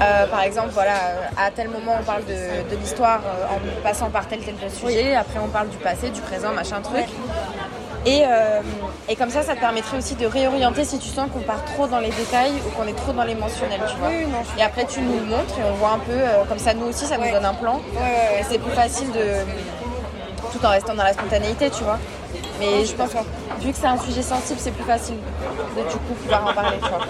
Euh, 0.01 0.27
par 0.27 0.43
exemple, 0.43 0.69
voilà, 0.73 0.95
à 1.39 1.51
tel 1.51 1.69
moment 1.69 1.97
on 2.01 2.05
parle 2.05 2.23
de, 2.27 2.71
de 2.71 2.77
l'histoire 2.79 3.21
euh, 3.25 3.47
en 3.57 3.83
passant 3.83 4.11
par 4.11 4.29
tel 4.29 4.41
tel 4.41 4.55
tel 4.57 4.71
sujet. 4.71 5.15
Après 5.15 5.39
on 5.43 5.49
parle 5.49 5.69
du 5.71 5.79
passé, 5.79 6.11
du 6.11 6.21
présent, 6.21 6.53
machin 6.53 6.81
truc. 6.83 7.07
Et, 8.05 8.25
euh, 8.27 8.61
et 9.09 9.15
comme 9.15 9.31
ça, 9.31 9.43
ça 9.43 9.55
te 9.55 9.61
permettrait 9.61 9.97
aussi 9.97 10.17
de 10.17 10.27
réorienter 10.27 10.85
si 10.85 10.99
tu 10.99 11.09
sens 11.09 11.31
qu'on 11.33 11.41
part 11.41 11.65
trop 11.65 11.87
dans 11.87 12.01
les 12.01 12.11
détails 12.11 12.51
ou 12.67 12.71
qu'on 12.71 12.87
est 12.89 12.97
trop 12.97 13.13
dans 13.13 13.23
l'émotionnel, 13.23 13.81
tu 13.89 13.97
vois. 13.99 14.11
Et 14.59 14.63
après, 14.63 14.85
tu 14.87 15.01
nous 15.01 15.21
le 15.21 15.27
montres 15.27 15.57
et 15.59 15.63
on 15.65 15.75
voit 15.75 15.93
un 15.93 15.99
peu, 16.01 16.11
euh, 16.13 16.45
comme 16.49 16.59
ça, 16.59 16.75
nous 16.75 16.87
aussi, 16.87 17.07
ça 17.07 17.17
nous 17.17 17.31
donne 17.31 17.45
un 17.45 17.55
plan. 17.55 17.81
Et 18.39 18.43
c'est 18.43 18.59
plus 18.59 18.73
facile 18.73 19.13
de. 19.13 19.45
tout 20.53 20.67
en 20.67 20.71
restant 20.71 20.95
dans 20.95 21.05
la 21.05 21.13
spontanéité, 21.13 21.71
tu 21.71 21.85
vois. 21.85 21.99
Mais 22.63 22.85
je 22.85 22.95
pense 22.95 23.11
que 23.11 23.65
vu 23.65 23.73
que 23.73 23.77
c'est 23.77 23.87
un 23.87 23.99
sujet 23.99 24.23
sensible, 24.23 24.61
c'est 24.61 24.71
plus 24.71 24.85
facile 24.85 25.17
de 25.17 25.83
du 25.83 25.97
coup 25.97 26.15
pouvoir 26.15 26.47
en 26.47 26.55
parler, 26.55 26.79
tu 26.81 26.89
vois. 26.89 27.01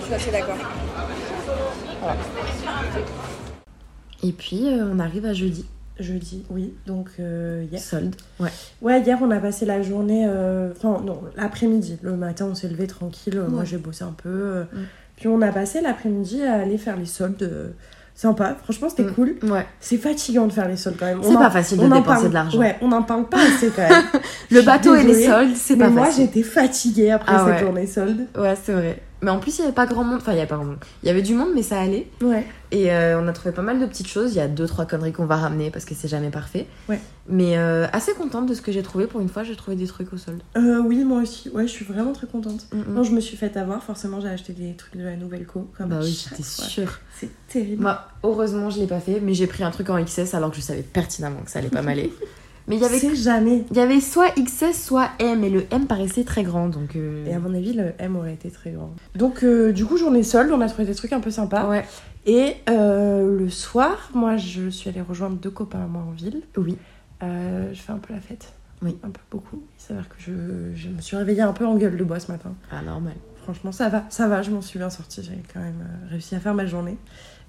Je 0.00 0.04
suis 0.04 0.14
assez 0.14 0.30
d'accord. 0.30 0.56
Et 4.22 4.32
puis 4.32 4.68
euh, 4.68 4.86
on 4.90 4.98
arrive 4.98 5.26
à 5.26 5.34
jeudi. 5.34 5.66
Jeudi, 6.00 6.44
oui. 6.48 6.72
Donc 6.86 7.10
euh, 7.20 7.66
hier. 7.70 7.80
Solde. 7.80 8.16
Ouais. 8.40 8.48
Ouais, 8.80 9.02
hier 9.02 9.18
on 9.20 9.30
a 9.30 9.38
passé 9.38 9.66
la 9.66 9.82
journée, 9.82 10.24
euh, 10.26 10.72
enfin 10.74 11.02
non, 11.04 11.20
l'après-midi. 11.36 11.98
Le 12.00 12.16
matin 12.16 12.46
on 12.50 12.54
s'est 12.54 12.68
levé 12.68 12.86
tranquille, 12.86 13.38
moi 13.48 13.64
j'ai 13.64 13.76
bossé 13.76 14.04
un 14.04 14.14
peu. 14.16 14.64
Puis 15.16 15.28
on 15.28 15.42
a 15.42 15.52
passé 15.52 15.82
l'après-midi 15.82 16.42
à 16.42 16.54
aller 16.54 16.78
faire 16.78 16.96
les 16.96 17.06
soldes. 17.06 17.74
Sympa, 18.16 18.54
franchement 18.62 18.88
c'était 18.88 19.02
Mm. 19.02 19.12
cool. 19.14 19.34
Ouais. 19.42 19.66
C'est 19.80 19.96
fatigant 19.96 20.46
de 20.46 20.52
faire 20.52 20.68
les 20.68 20.76
soldes 20.76 20.96
quand 20.98 21.06
même. 21.06 21.18
C'est 21.22 21.34
en- 21.34 21.40
pas 21.40 21.50
facile 21.50 21.78
de 21.78 21.82
dépenser 21.84 22.04
parle- 22.04 22.28
de 22.28 22.34
l'argent. 22.34 22.58
Ouais, 22.58 22.76
on 22.80 22.88
n'en 22.88 23.02
parle 23.02 23.24
pas 23.28 23.38
assez 23.38 23.70
quand 23.74 23.82
même. 23.88 24.02
Le 24.52 24.62
bateau 24.62 24.94
et 24.94 25.02
les 25.02 25.26
soldes, 25.26 25.56
c'est 25.56 25.76
pas 25.76 25.88
moi 25.88 26.06
facile. 26.06 26.26
j'étais 26.26 26.42
fatiguée 26.44 27.10
après 27.10 27.32
Ah 27.34 27.44
cette 27.44 27.54
ouais. 27.54 27.60
journée 27.60 27.86
solde. 27.88 28.26
Ouais, 28.38 28.54
c'est 28.62 28.72
vrai. 28.72 29.02
Mais 29.24 29.30
en 29.30 29.38
plus, 29.38 29.56
il 29.56 29.62
y 29.62 29.64
avait 29.64 29.72
pas 29.72 29.86
grand 29.86 30.04
monde. 30.04 30.18
Enfin, 30.18 30.32
il 30.32 30.36
y 30.36 30.38
avait 30.40 30.46
pas 30.46 30.56
grand 30.56 30.66
monde. 30.66 30.76
Il 31.02 31.06
y 31.06 31.10
avait 31.10 31.22
du 31.22 31.32
monde, 31.32 31.48
mais 31.54 31.62
ça 31.62 31.80
allait. 31.80 32.06
Ouais. 32.20 32.46
Et 32.72 32.92
euh, 32.92 33.18
on 33.18 33.26
a 33.26 33.32
trouvé 33.32 33.54
pas 33.54 33.62
mal 33.62 33.80
de 33.80 33.86
petites 33.86 34.06
choses. 34.06 34.34
Il 34.34 34.36
y 34.36 34.40
a 34.40 34.48
deux, 34.48 34.66
trois 34.66 34.84
conneries 34.84 35.12
qu'on 35.12 35.24
va 35.24 35.36
ramener 35.36 35.70
parce 35.70 35.86
que 35.86 35.94
c'est 35.94 36.08
jamais 36.08 36.28
parfait. 36.28 36.66
Ouais. 36.90 37.00
Mais 37.26 37.56
euh, 37.56 37.86
assez 37.94 38.12
contente 38.12 38.44
de 38.46 38.52
ce 38.52 38.60
que 38.60 38.70
j'ai 38.70 38.82
trouvé. 38.82 39.06
Pour 39.06 39.22
une 39.22 39.30
fois, 39.30 39.42
j'ai 39.42 39.56
trouvé 39.56 39.78
des 39.78 39.86
trucs 39.86 40.12
au 40.12 40.18
solde. 40.18 40.42
Euh, 40.58 40.78
oui, 40.80 41.04
moi 41.04 41.22
aussi. 41.22 41.48
Ouais, 41.48 41.66
je 41.66 41.72
suis 41.72 41.86
vraiment 41.86 42.12
très 42.12 42.26
contente. 42.26 42.66
Mm, 42.70 42.80
mm. 42.80 42.94
Non, 42.94 43.02
je 43.02 43.12
me 43.12 43.20
suis 43.20 43.38
fait 43.38 43.56
avoir. 43.56 43.82
Forcément, 43.82 44.20
j'ai 44.20 44.28
acheté 44.28 44.52
des 44.52 44.74
trucs 44.74 44.98
de 44.98 45.04
la 45.04 45.16
nouvelle 45.16 45.46
co. 45.46 45.70
Comme 45.78 45.88
Bah 45.88 46.00
oui, 46.02 46.24
j'étais 46.28 46.42
sûre. 46.42 47.00
C'est 47.18 47.30
terrible. 47.48 47.80
Moi, 47.82 48.02
heureusement, 48.24 48.68
je 48.68 48.78
l'ai 48.78 48.86
pas 48.86 49.00
fait, 49.00 49.20
mais 49.20 49.32
j'ai 49.32 49.46
pris 49.46 49.64
un 49.64 49.70
truc 49.70 49.88
en 49.88 50.04
XS 50.04 50.34
alors 50.34 50.50
que 50.50 50.56
je 50.56 50.62
savais 50.62 50.82
pertinemment 50.82 51.40
que 51.40 51.50
ça 51.50 51.60
allait 51.60 51.68
pas 51.70 51.80
m'aller. 51.80 52.12
Mais 52.66 52.76
il 52.76 52.82
y 52.82 52.84
avait, 52.84 52.98
C'est 52.98 53.14
jamais. 53.14 53.64
il 53.70 53.76
y 53.76 53.80
avait 53.80 54.00
soit 54.00 54.30
XS, 54.40 54.72
soit 54.72 55.10
M, 55.18 55.44
et 55.44 55.50
le 55.50 55.66
M 55.70 55.86
paraissait 55.86 56.24
très 56.24 56.42
grand, 56.44 56.68
donc. 56.68 56.96
euh, 56.96 57.26
Et 57.26 57.34
à 57.34 57.38
mon 57.38 57.52
avis, 57.54 57.74
le 57.74 57.92
M 57.98 58.16
aurait 58.16 58.32
été 58.34 58.50
très 58.50 58.70
grand. 58.70 58.90
Donc, 59.14 59.42
euh, 59.44 59.70
du 59.72 59.84
coup, 59.84 59.98
journée 59.98 60.22
solde, 60.22 60.50
on 60.50 60.60
a 60.62 60.68
trouvé 60.68 60.86
des 60.86 60.94
trucs 60.94 61.12
un 61.12 61.20
peu 61.20 61.30
sympas. 61.30 61.68
Ouais. 61.68 61.84
Et 62.26 62.54
euh, 62.70 63.38
le 63.38 63.50
soir, 63.50 64.08
moi, 64.14 64.38
je 64.38 64.70
suis 64.70 64.88
allée 64.88 65.02
rejoindre 65.02 65.36
deux 65.36 65.50
copains 65.50 65.82
à 65.82 65.86
moi 65.86 66.02
en 66.08 66.12
ville. 66.12 66.40
Oui. 66.56 66.76
Je 67.22 67.80
fais 67.80 67.92
un 67.92 67.98
peu 67.98 68.12
la 68.14 68.20
fête. 68.20 68.52
Oui. 68.82 68.96
Un 69.02 69.08
peu 69.10 69.20
beaucoup. 69.30 69.62
Il 69.78 69.82
s'avère 69.82 70.08
que 70.08 70.14
je, 70.18 70.32
je 70.74 70.88
me 70.88 71.00
suis 71.00 71.16
réveillée 71.16 71.40
un 71.42 71.52
peu 71.54 71.64
en 71.66 71.74
gueule 71.76 71.96
de 71.96 72.04
bois 72.04 72.20
ce 72.20 72.30
matin. 72.30 72.52
Ah, 72.70 72.82
normal. 72.82 73.14
Franchement, 73.42 73.72
ça 73.72 73.88
va, 73.90 74.04
ça 74.10 74.26
va, 74.28 74.40
je 74.42 74.50
m'en 74.50 74.60
suis 74.62 74.78
bien 74.78 74.90
sortie. 74.90 75.22
J'ai 75.22 75.42
quand 75.52 75.60
même 75.60 75.86
réussi 76.10 76.34
à 76.34 76.40
faire 76.40 76.54
ma 76.54 76.66
journée. 76.66 76.96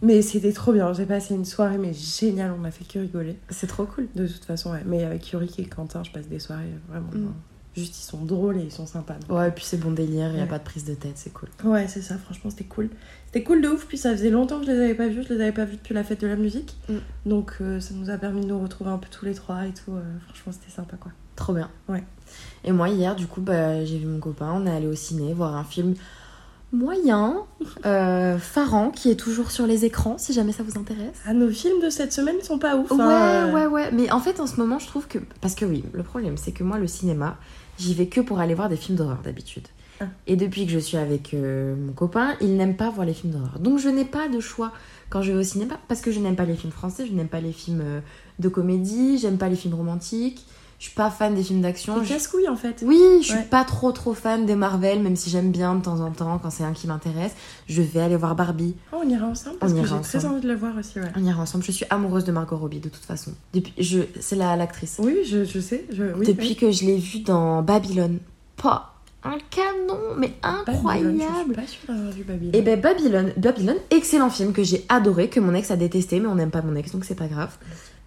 Mais 0.06 0.22
c'était 0.22 0.52
trop 0.54 0.72
bien. 0.72 0.94
J'ai 0.94 1.06
passé 1.06 1.34
une 1.34 1.46
soirée, 1.46 1.78
mais 1.78 1.94
géniale. 1.94 2.54
On 2.60 2.64
a 2.64 2.72
fait 2.72 2.86
que 2.86 3.00
rigoler. 3.00 3.38
C'est 3.50 3.68
trop 3.68 3.86
cool. 3.86 4.08
De 4.16 4.28
toute 4.28 4.46
façon, 4.46 4.72
ouais. 4.72 4.84
Mais 4.86 5.04
avec 5.04 5.30
Yorick 5.32 5.60
et 5.60 5.66
Quentin, 5.66 6.04
je 6.04 6.12
passe 6.12 6.28
des 6.28 6.40
soirées 6.40 6.70
vraiment. 6.90 7.08
Mm. 7.14 7.34
juste, 7.76 7.98
ils 8.00 8.06
sont 8.06 8.24
drôles 8.24 8.58
et 8.58 8.64
ils 8.64 8.72
sont 8.72 8.86
sympas. 8.86 9.16
donc. 9.28 9.38
Ouais, 9.38 9.48
et 9.50 9.52
puis 9.52 9.64
c'est 9.66 9.78
bon 9.78 9.92
délire, 9.92 10.30
il 10.32 10.36
y 10.38 10.40
a 10.40 10.44
Ouais. 10.44 10.48
pas 10.50 10.60
de 10.60 10.64
prise 10.64 10.86
de 10.86 10.94
tête, 10.94 11.14
c'est 11.16 11.34
cool. 11.34 11.50
Ouais, 11.64 11.88
c'est 11.90 12.02
ça, 12.02 12.18
franchement, 12.18 12.50
c'était 12.50 12.64
cool. 12.66 12.90
C'était 13.26 13.44
cool 13.44 13.62
de 13.62 13.68
ouf, 13.68 13.86
puis 13.88 13.98
ça 13.98 14.12
faisait 14.12 14.30
longtemps 14.30 14.60
que 14.62 14.66
je 14.68 14.72
les 14.72 14.78
avais 14.80 14.94
pas 14.96 15.08
vus, 15.10 15.24
je 15.28 15.34
les 15.34 15.42
avais 15.42 15.52
pas 15.52 15.66
vus 15.66 15.76
depuis 15.76 15.94
la 15.94 16.04
fête 16.06 16.22
de 16.22 16.28
la 16.28 16.36
musique. 16.38 16.78
Mm. 16.88 16.94
Donc 17.26 17.54
euh, 17.62 17.80
ça 17.82 17.94
nous 17.96 18.10
a 18.10 18.18
permis 18.18 18.42
de 18.42 18.48
nous 18.48 18.60
retrouver 18.62 18.92
un 18.92 18.98
peu 18.98 19.08
tous 19.12 19.26
les 19.26 19.34
trois 19.34 19.66
et 19.66 19.74
tout. 19.74 19.92
euh, 19.92 20.02
franchement, 20.28 20.54
c'était 20.54 20.72
sympa 20.72 20.96
quoi. 20.98 21.12
Trop 21.36 21.52
bien. 21.54 21.70
Ouais. 21.90 22.04
Et 22.64 22.72
moi, 22.72 22.88
hier, 22.90 23.14
du 23.16 23.28
coup, 23.28 23.42
bah, 23.42 23.84
j'ai 23.84 23.98
vu 23.98 24.06
mon 24.06 24.20
copain, 24.20 24.52
on 24.56 24.66
est 24.68 24.72
allé 24.72 24.88
au 24.88 24.96
ciné 24.96 25.34
voir 25.34 25.56
un 25.58 25.64
film 25.66 25.96
moyen, 26.72 27.44
euh, 27.86 28.38
Farran, 28.38 28.92
qui 28.92 29.10
est 29.10 29.16
toujours 29.16 29.52
sur 29.52 29.66
les 29.68 29.86
écrans, 29.86 30.18
si 30.18 30.34
jamais 30.34 30.52
ça 30.52 30.64
vous 30.64 30.78
intéresse. 30.80 31.16
Ah, 31.26 31.34
nos 31.34 31.50
films 31.50 31.82
de 31.82 31.90
cette 31.90 32.14
semaine 32.14 32.36
sont 32.42 32.60
pas 32.60 32.76
ouf. 32.76 32.92
Ouais, 32.92 33.02
hein. 33.02 33.54
ouais, 33.54 33.66
ouais. 33.66 33.92
Mais 33.92 34.12
en 34.12 34.20
fait, 34.20 34.40
en 34.40 34.48
ce 34.48 34.58
moment, 34.58 34.80
je 34.80 34.88
trouve 34.88 35.08
que. 35.08 35.20
Parce 35.42 35.56
que 35.56 35.66
oui, 35.66 35.84
le 35.94 36.04
problème, 36.04 36.38
c'est 36.38 36.52
que 36.52 36.64
moi, 36.64 36.78
le 36.78 36.88
cinéma, 36.88 37.38
j'y 37.78 37.94
vais 37.94 38.08
que 38.08 38.22
pour 38.22 38.40
aller 38.40 38.54
voir 38.54 38.70
des 38.70 38.78
films 38.78 38.98
d'horreur 38.98 39.20
d'habitude. 39.24 39.68
Ah. 40.02 40.06
Et 40.28 40.36
depuis 40.36 40.66
que 40.66 40.72
je 40.72 40.80
suis 40.80 40.98
avec 40.98 41.34
euh, 41.34 41.76
mon 41.76 41.94
copain, 41.94 42.36
il 42.42 42.58
n'aime 42.58 42.76
pas 42.76 42.90
voir 42.90 43.06
les 43.06 43.14
films 43.14 43.34
d'horreur. 43.34 43.60
Donc, 43.60 43.80
je 43.80 43.90
n'ai 43.90 44.06
pas 44.06 44.28
de 44.28 44.40
choix 44.40 44.74
quand 45.10 45.22
je 45.22 45.32
vais 45.32 45.40
au 45.40 45.44
cinéma 45.44 45.80
parce 45.88 46.02
que 46.02 46.12
je 46.12 46.20
n'aime 46.20 46.36
pas 46.36 46.46
les 46.46 46.56
films 46.56 46.74
français, 46.74 47.06
je 47.06 47.14
n'aime 47.14 47.28
pas 47.28 47.40
les 47.40 47.54
films 47.54 47.82
euh, 47.82 48.00
de 48.40 48.50
comédie, 48.50 49.18
j'aime 49.18 49.38
pas 49.38 49.48
les 49.48 49.56
films 49.56 49.76
romantiques. 49.76 50.46
Je 50.78 50.86
suis 50.88 50.94
pas 50.94 51.10
fan 51.10 51.34
des 51.34 51.42
films 51.44 51.62
d'action. 51.62 52.04
Je- 52.04 52.10
casse-couille 52.10 52.50
en 52.50 52.56
fait. 52.58 52.84
Oui, 52.86 53.00
je 53.22 53.28
suis 53.28 53.34
Ouais. 53.36 53.44
pas 53.44 53.64
trop 53.64 53.92
trop 53.94 54.14
fan 54.14 54.46
des 54.46 54.56
Marvel, 54.56 55.02
même 55.02 55.16
si 55.16 55.30
j'aime 55.30 55.50
bien 55.52 55.74
de 55.76 55.82
temps 55.82 56.02
en 56.02 56.12
temps 56.12 56.38
quand 56.38 56.50
c'est 56.50 56.64
un 56.66 56.74
qui 56.74 56.86
m'intéresse. 56.88 57.32
Je 57.68 57.82
vais 57.82 58.02
aller 58.02 58.18
voir 58.18 58.36
Barbie. 58.36 58.76
Oh, 58.92 58.98
on 59.04 59.10
ira 59.10 59.26
ensemble 59.26 59.58
parce 59.58 59.72
On 59.72 59.82
que 59.82 59.88
j'ai 59.88 60.02
très 60.02 60.26
envie 60.26 60.42
de 60.42 60.48
le 60.50 60.56
voir 60.56 60.74
aussi, 60.78 61.00
ouais. 61.00 61.08
On 61.16 61.24
ira 61.24 61.42
ensemble. 61.42 61.64
Je 61.64 61.72
suis 61.72 61.86
amoureuse 61.90 62.26
de 62.26 62.32
Margot 62.34 62.58
Robbie 62.58 62.80
de 62.82 62.90
toute 62.90 63.06
façon. 63.06 63.32
Depuis, 63.54 63.74
je, 63.78 64.02
c'est 64.20 64.36
la 64.36 64.56
l'actrice. 64.58 64.98
Oui, 65.00 65.20
je, 65.26 65.46
je 65.46 65.60
sais. 65.60 65.86
Je, 65.92 66.04
oui, 66.14 66.26
Depuis 66.26 66.50
oui. 66.50 66.56
que 66.58 66.72
je 66.72 66.84
l'ai 66.86 66.98
vue 66.98 67.20
dans 67.20 67.62
Babylone. 67.62 68.20
Pas 68.58 68.92
un 69.24 69.38
canon, 69.50 69.98
mais 70.20 70.34
incroyable. 70.44 71.18
Babylone, 71.18 71.28
Je 71.40 71.46
suis 71.46 71.54
pas 71.56 71.66
sûre 71.68 71.80
d'avoir 71.96 72.12
vu 72.14 72.24
Babylone. 72.24 72.54
Et 72.54 72.62
ben 72.62 72.80
Babylone, 72.80 73.32
Babylone, 73.38 73.78
excellent 73.90 74.30
film 74.30 74.54
que 74.54 74.64
j'ai 74.64 74.86
adoré, 74.88 75.30
que 75.30 75.40
mon 75.40 75.56
ex 75.56 75.72
a 75.72 75.78
détesté, 75.78 76.20
mais 76.20 76.28
on 76.28 76.36
n'aime 76.36 76.52
pas 76.52 76.62
mon 76.62 76.76
ex, 76.76 76.92
donc 76.92 77.06
c'est 77.06 77.16
pas 77.16 77.28
grave. 77.28 77.58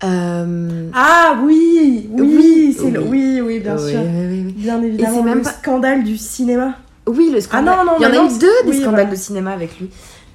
Euh, 0.05 0.90
Ah 0.94 1.36
oui, 1.44 2.09
oui, 2.12 2.36
Oui, 2.36 2.76
c'est 2.78 2.90
le... 2.90 3.03
oui, 3.03 3.40
oui, 3.42 3.59
bien 3.61 3.76
oui, 3.76 3.90
sûr. 3.90 4.01
Bien 4.03 4.82
évidemment, 4.82 5.16
c'est 5.16 5.22
même 5.24 5.38
le 5.38 5.42
pas- 5.44 5.51
scandale 5.53 6.05
du 6.05 6.16
cinéma. 6.16 6.74
Oui, 7.07 7.30
le 7.32 7.40
scandale. 7.40 7.74
Ah 7.80 7.84
non, 7.84 7.92
non, 7.92 7.96
Il 7.99 8.03
y 8.03 8.07
en 8.07 8.12
a 8.22 8.26
eu 8.26 8.38
deux 8.38 8.46
des 8.70 8.72
scandales 8.74 8.90
voilà. 9.07 9.11
de 9.11 9.16
cinéma 9.16 9.51
avec 9.53 9.78
lui. 9.80 9.90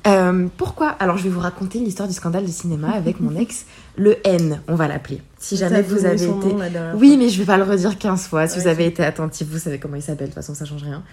Euh, 0.06 0.48
pourquoi? 0.58 0.90
Alors, 1.00 1.18
je 1.18 1.24
vais 1.24 1.30
vous 1.30 1.40
raconter 1.40 1.80
l'histoire 1.80 2.10
du 2.10 2.14
scandale 2.14 2.44
de 2.46 2.52
cinéma 2.52 2.90
avec 2.94 3.22
mon 3.22 3.36
ex, 3.38 3.66
le 3.96 4.18
N, 4.28 4.60
on 4.68 4.76
va 4.76 4.88
l'appeler. 4.90 5.22
Si 5.40 5.56
jamais 5.56 5.82
vous 5.82 6.06
avez 6.06 6.16
été. 6.16 6.28
nom 6.28 6.60
Oui, 6.96 7.16
mais 7.18 7.30
je 7.30 7.40
vais 7.40 7.46
pas 7.46 7.58
le 7.58 7.64
redire 7.64 7.98
15 7.98 8.28
fois. 8.28 8.48
Si 8.48 8.60
vous 8.60 8.68
avez 8.68 8.86
été 8.86 9.04
attentif, 9.04 9.48
vous 9.50 9.60
savez 9.60 9.80
comment 9.80 9.96
il 9.96 10.02
s'appelle. 10.02 10.28
De 10.28 10.34
toute 10.34 10.42
façon, 10.44 10.56
ça 10.56 10.66
change 10.66 10.84
rien. 10.84 11.04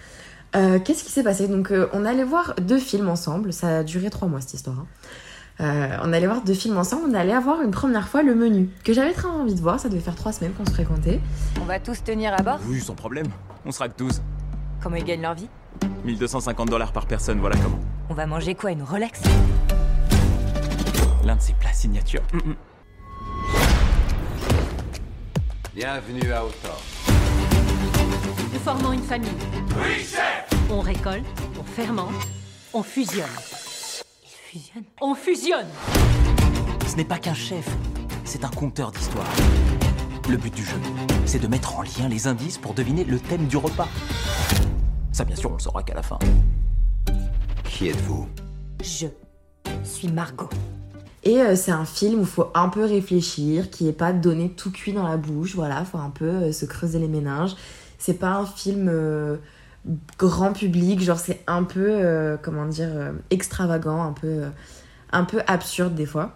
Euh, 0.57 0.79
Qu'est-ce 0.79 1.05
qui 1.05 1.11
s'est 1.11 1.23
passé? 1.23 1.47
Donc, 1.47 1.71
on 1.93 2.03
allait 2.05 2.25
voir 2.25 2.53
deux 2.61 2.79
films 2.79 3.07
ensemble. 3.07 3.53
Ça 3.53 3.77
a 3.77 3.83
duré 3.83 4.09
trois 4.09 4.27
mois 4.27 4.41
cette 4.41 4.55
histoire. 4.55 4.75
hein. 4.79 4.87
Euh, 5.59 5.97
on 6.01 6.13
allait 6.13 6.25
voir 6.25 6.41
deux 6.43 6.53
films 6.53 6.77
ensemble. 6.77 7.03
On 7.09 7.13
allait 7.13 7.33
avoir 7.33 7.61
une 7.61 7.71
première 7.71 8.07
fois 8.07 8.23
le 8.23 8.33
menu 8.33 8.69
que 8.83 8.93
j'avais 8.93 9.13
très 9.13 9.27
envie 9.27 9.53
de 9.53 9.61
voir. 9.61 9.79
Ça 9.79 9.89
devait 9.89 10.01
faire 10.01 10.15
trois 10.15 10.31
semaines 10.31 10.53
qu'on 10.53 10.65
se 10.65 10.71
fréquentait. 10.71 11.19
On 11.61 11.65
va 11.65 11.79
tous 11.79 12.03
tenir 12.03 12.33
à 12.33 12.41
bord 12.41 12.59
Oui, 12.65 12.79
sans 12.79 12.95
problème. 12.95 13.27
On 13.65 13.71
sera 13.71 13.89
que 13.89 13.97
12. 13.97 14.21
Comment 14.81 14.95
ils 14.95 15.03
gagnent 15.03 15.21
leur 15.21 15.35
vie 15.35 15.49
1250 16.03 16.69
dollars 16.69 16.91
par 16.91 17.05
personne, 17.05 17.39
voilà 17.39 17.55
comment. 17.57 17.79
On 18.09 18.13
va 18.13 18.25
manger 18.25 18.55
quoi 18.55 18.71
Une 18.71 18.83
Rolex 18.83 19.21
L'un 21.23 21.35
de 21.35 21.41
ses 21.41 21.53
plats 21.53 21.73
signature. 21.73 22.21
Mm, 22.33 22.37
mm. 22.37 22.55
Bienvenue 25.75 26.31
à 26.31 26.43
Autor. 26.43 26.81
Nous 28.53 28.59
formons 28.59 28.91
une 28.91 29.03
famille. 29.03 29.29
On 30.69 30.79
récolte, 30.81 31.25
on 31.59 31.63
fermente, 31.63 32.27
on 32.73 32.83
fusionne. 32.83 33.25
Fusionne 34.51 34.83
On 34.99 35.15
fusionne 35.15 35.67
Ce 36.85 36.97
n'est 36.97 37.05
pas 37.05 37.17
qu'un 37.17 37.33
chef, 37.33 37.65
c'est 38.25 38.43
un 38.43 38.49
conteur 38.49 38.91
d'histoire. 38.91 39.29
Le 40.29 40.35
but 40.35 40.53
du 40.53 40.65
jeu, 40.65 40.75
c'est 41.25 41.39
de 41.39 41.47
mettre 41.47 41.77
en 41.77 41.83
lien 41.83 42.09
les 42.09 42.27
indices 42.27 42.57
pour 42.57 42.73
deviner 42.73 43.05
le 43.05 43.17
thème 43.17 43.47
du 43.47 43.55
repas. 43.55 43.87
Ça, 45.13 45.23
bien 45.23 45.37
sûr, 45.37 45.51
on 45.51 45.53
le 45.53 45.61
saura 45.61 45.83
qu'à 45.83 45.93
la 45.93 46.03
fin. 46.03 46.19
Qui 47.63 47.87
êtes-vous? 47.87 48.27
Je 48.83 49.07
suis 49.85 50.09
Margot. 50.09 50.49
Et 51.23 51.41
euh, 51.41 51.55
c'est 51.55 51.71
un 51.71 51.85
film 51.85 52.19
où 52.19 52.23
il 52.23 52.27
faut 52.27 52.51
un 52.53 52.67
peu 52.67 52.83
réfléchir, 52.83 53.69
qui 53.69 53.87
est 53.87 53.93
pas 53.93 54.11
donné 54.11 54.49
tout 54.49 54.71
cuit 54.71 54.91
dans 54.91 55.07
la 55.07 55.15
bouche, 55.15 55.55
voilà, 55.55 55.85
faut 55.85 55.97
un 55.97 56.09
peu 56.09 56.25
euh, 56.25 56.51
se 56.51 56.65
creuser 56.65 56.99
les 56.99 57.07
méninges. 57.07 57.55
C'est 57.99 58.19
pas 58.19 58.31
un 58.31 58.45
film 58.45 58.89
euh, 58.89 59.37
grand 60.17 60.53
public, 60.53 61.01
genre 61.01 61.19
c'est 61.19 61.41
un 61.47 61.63
peu, 61.63 61.87
euh, 61.87 62.37
comment 62.41 62.65
dire, 62.65 62.89
euh, 62.91 63.11
extravagant, 63.29 64.03
un 64.03 64.13
peu, 64.13 64.27
euh, 64.27 64.49
un 65.11 65.23
peu 65.23 65.41
absurde 65.47 65.95
des 65.95 66.05
fois. 66.05 66.33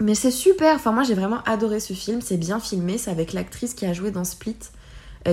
Mais 0.00 0.14
c'est 0.14 0.32
super, 0.32 0.74
enfin 0.74 0.90
moi 0.90 1.04
j'ai 1.04 1.14
vraiment 1.14 1.40
adoré 1.46 1.78
ce 1.78 1.92
film, 1.92 2.20
c'est 2.20 2.36
bien 2.36 2.58
filmé, 2.58 2.98
c'est 2.98 3.10
avec 3.10 3.32
l'actrice 3.32 3.74
qui 3.74 3.86
a 3.86 3.92
joué 3.92 4.10
dans 4.10 4.24
Split, 4.24 4.56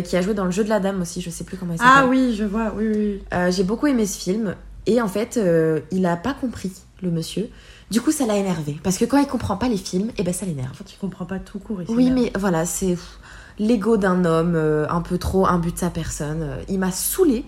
qui 0.04 0.16
a 0.16 0.22
joué 0.22 0.36
dans 0.36 0.46
Le 0.46 0.52
jeu 0.52 0.64
de 0.64 0.70
la 0.70 0.80
dame 0.80 1.02
aussi, 1.02 1.20
je 1.20 1.32
sais 1.32 1.44
plus 1.44 1.58
comment 1.58 1.74
elle 1.74 1.80
s'appelle. 1.80 2.04
Ah 2.04 2.08
oui, 2.08 2.36
je 2.36 2.44
vois, 2.44 2.72
oui, 2.78 2.88
oui. 2.88 3.52
J'ai 3.52 3.64
beaucoup 3.64 3.88
aimé 3.88 4.06
ce 4.06 4.20
film 4.20 4.56
et 4.86 5.02
en 5.02 5.08
fait 5.08 5.40
il 5.92 6.06
a 6.06 6.16
pas 6.16 6.36
compris 6.36 6.72
le 7.02 7.10
monsieur. 7.10 7.50
Du 7.90 8.02
coup 8.02 8.12
ça 8.12 8.28
l'a 8.28 8.38
énervé 8.38 8.80
parce 8.84 9.00
que 9.00 9.06
quand 9.06 9.18
il 9.18 9.26
comprend 9.26 9.58
pas 9.58 9.68
les 9.68 9.78
films, 9.78 10.12
et 10.20 10.24
ben 10.24 10.34
ça 10.34 10.46
l'énerve. 10.46 10.80
Tu 10.86 10.96
comprends 11.00 11.26
pas 11.26 11.40
tout 11.40 11.58
court. 11.58 11.82
il 11.82 11.96
Oui 11.96 12.12
mais 12.12 12.32
voilà 12.38 12.66
c'est 12.66 12.96
l'ego 13.62 13.96
d'un 13.96 14.26
homme 14.26 14.56
euh, 14.56 14.86
un 14.90 15.02
peu 15.02 15.18
trop 15.18 15.46
imbu 15.46 15.72
de 15.72 15.78
sa 15.78 15.90
personne. 15.92 16.42
euh, 16.42 16.56
il 16.68 16.80
m'a 16.80 16.92
saoulée 16.92 17.46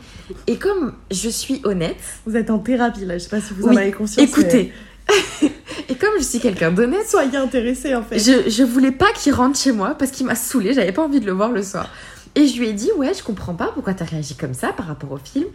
et 0.48 0.58
comme 0.58 0.94
je 1.12 1.28
suis 1.28 1.60
honnête, 1.66 1.98
Vous 2.26 2.36
êtes 2.38 2.50
en 2.52 2.60
thérapie 2.60 3.04
là, 3.06 3.18
je 3.18 3.24
sais 3.24 3.30
pas 3.30 3.42
si 3.42 3.54
vous 3.54 3.68
en 3.68 3.76
avez 3.76 3.92
conscience. 3.92 4.26
écoutez. 4.30 4.72
et 5.90 5.96
comme 5.96 6.12
je 6.20 6.24
suis 6.24 6.40
quelqu'un 6.40 6.72
d'honnête, 6.72 7.08
Soyez 7.10 7.36
intéressés 7.38 7.96
en 7.96 8.04
fait. 8.04 8.20
je, 8.20 8.50
je 8.50 8.64
voulais 8.64 8.92
pas 8.92 9.12
qu'il 9.14 9.34
rentre 9.34 9.58
chez 9.60 9.72
moi 9.72 9.96
parce 9.98 10.12
qu'il 10.12 10.26
m'a 10.26 10.36
saoulée, 10.36 10.74
j'avais 10.74 10.92
pas 10.94 11.04
envie 11.04 11.20
de 11.20 11.26
le 11.26 11.34
voir 11.34 11.52
le 11.52 11.64
soir. 11.64 11.90
Et 12.36 12.48
je 12.48 12.58
lui 12.60 12.70
ai 12.70 12.74
dit, 12.74 12.90
ouais, 12.98 13.14
je 13.14 13.22
comprends 13.24 13.54
pas 13.54 13.72
pourquoi 13.74 13.94
t'as 13.94 14.06
réagi 14.06 14.36
comme 14.36 14.54
ça 14.54 14.72
par 14.74 14.88
rapport 14.88 15.12
au 15.12 15.18
film. 15.18 15.46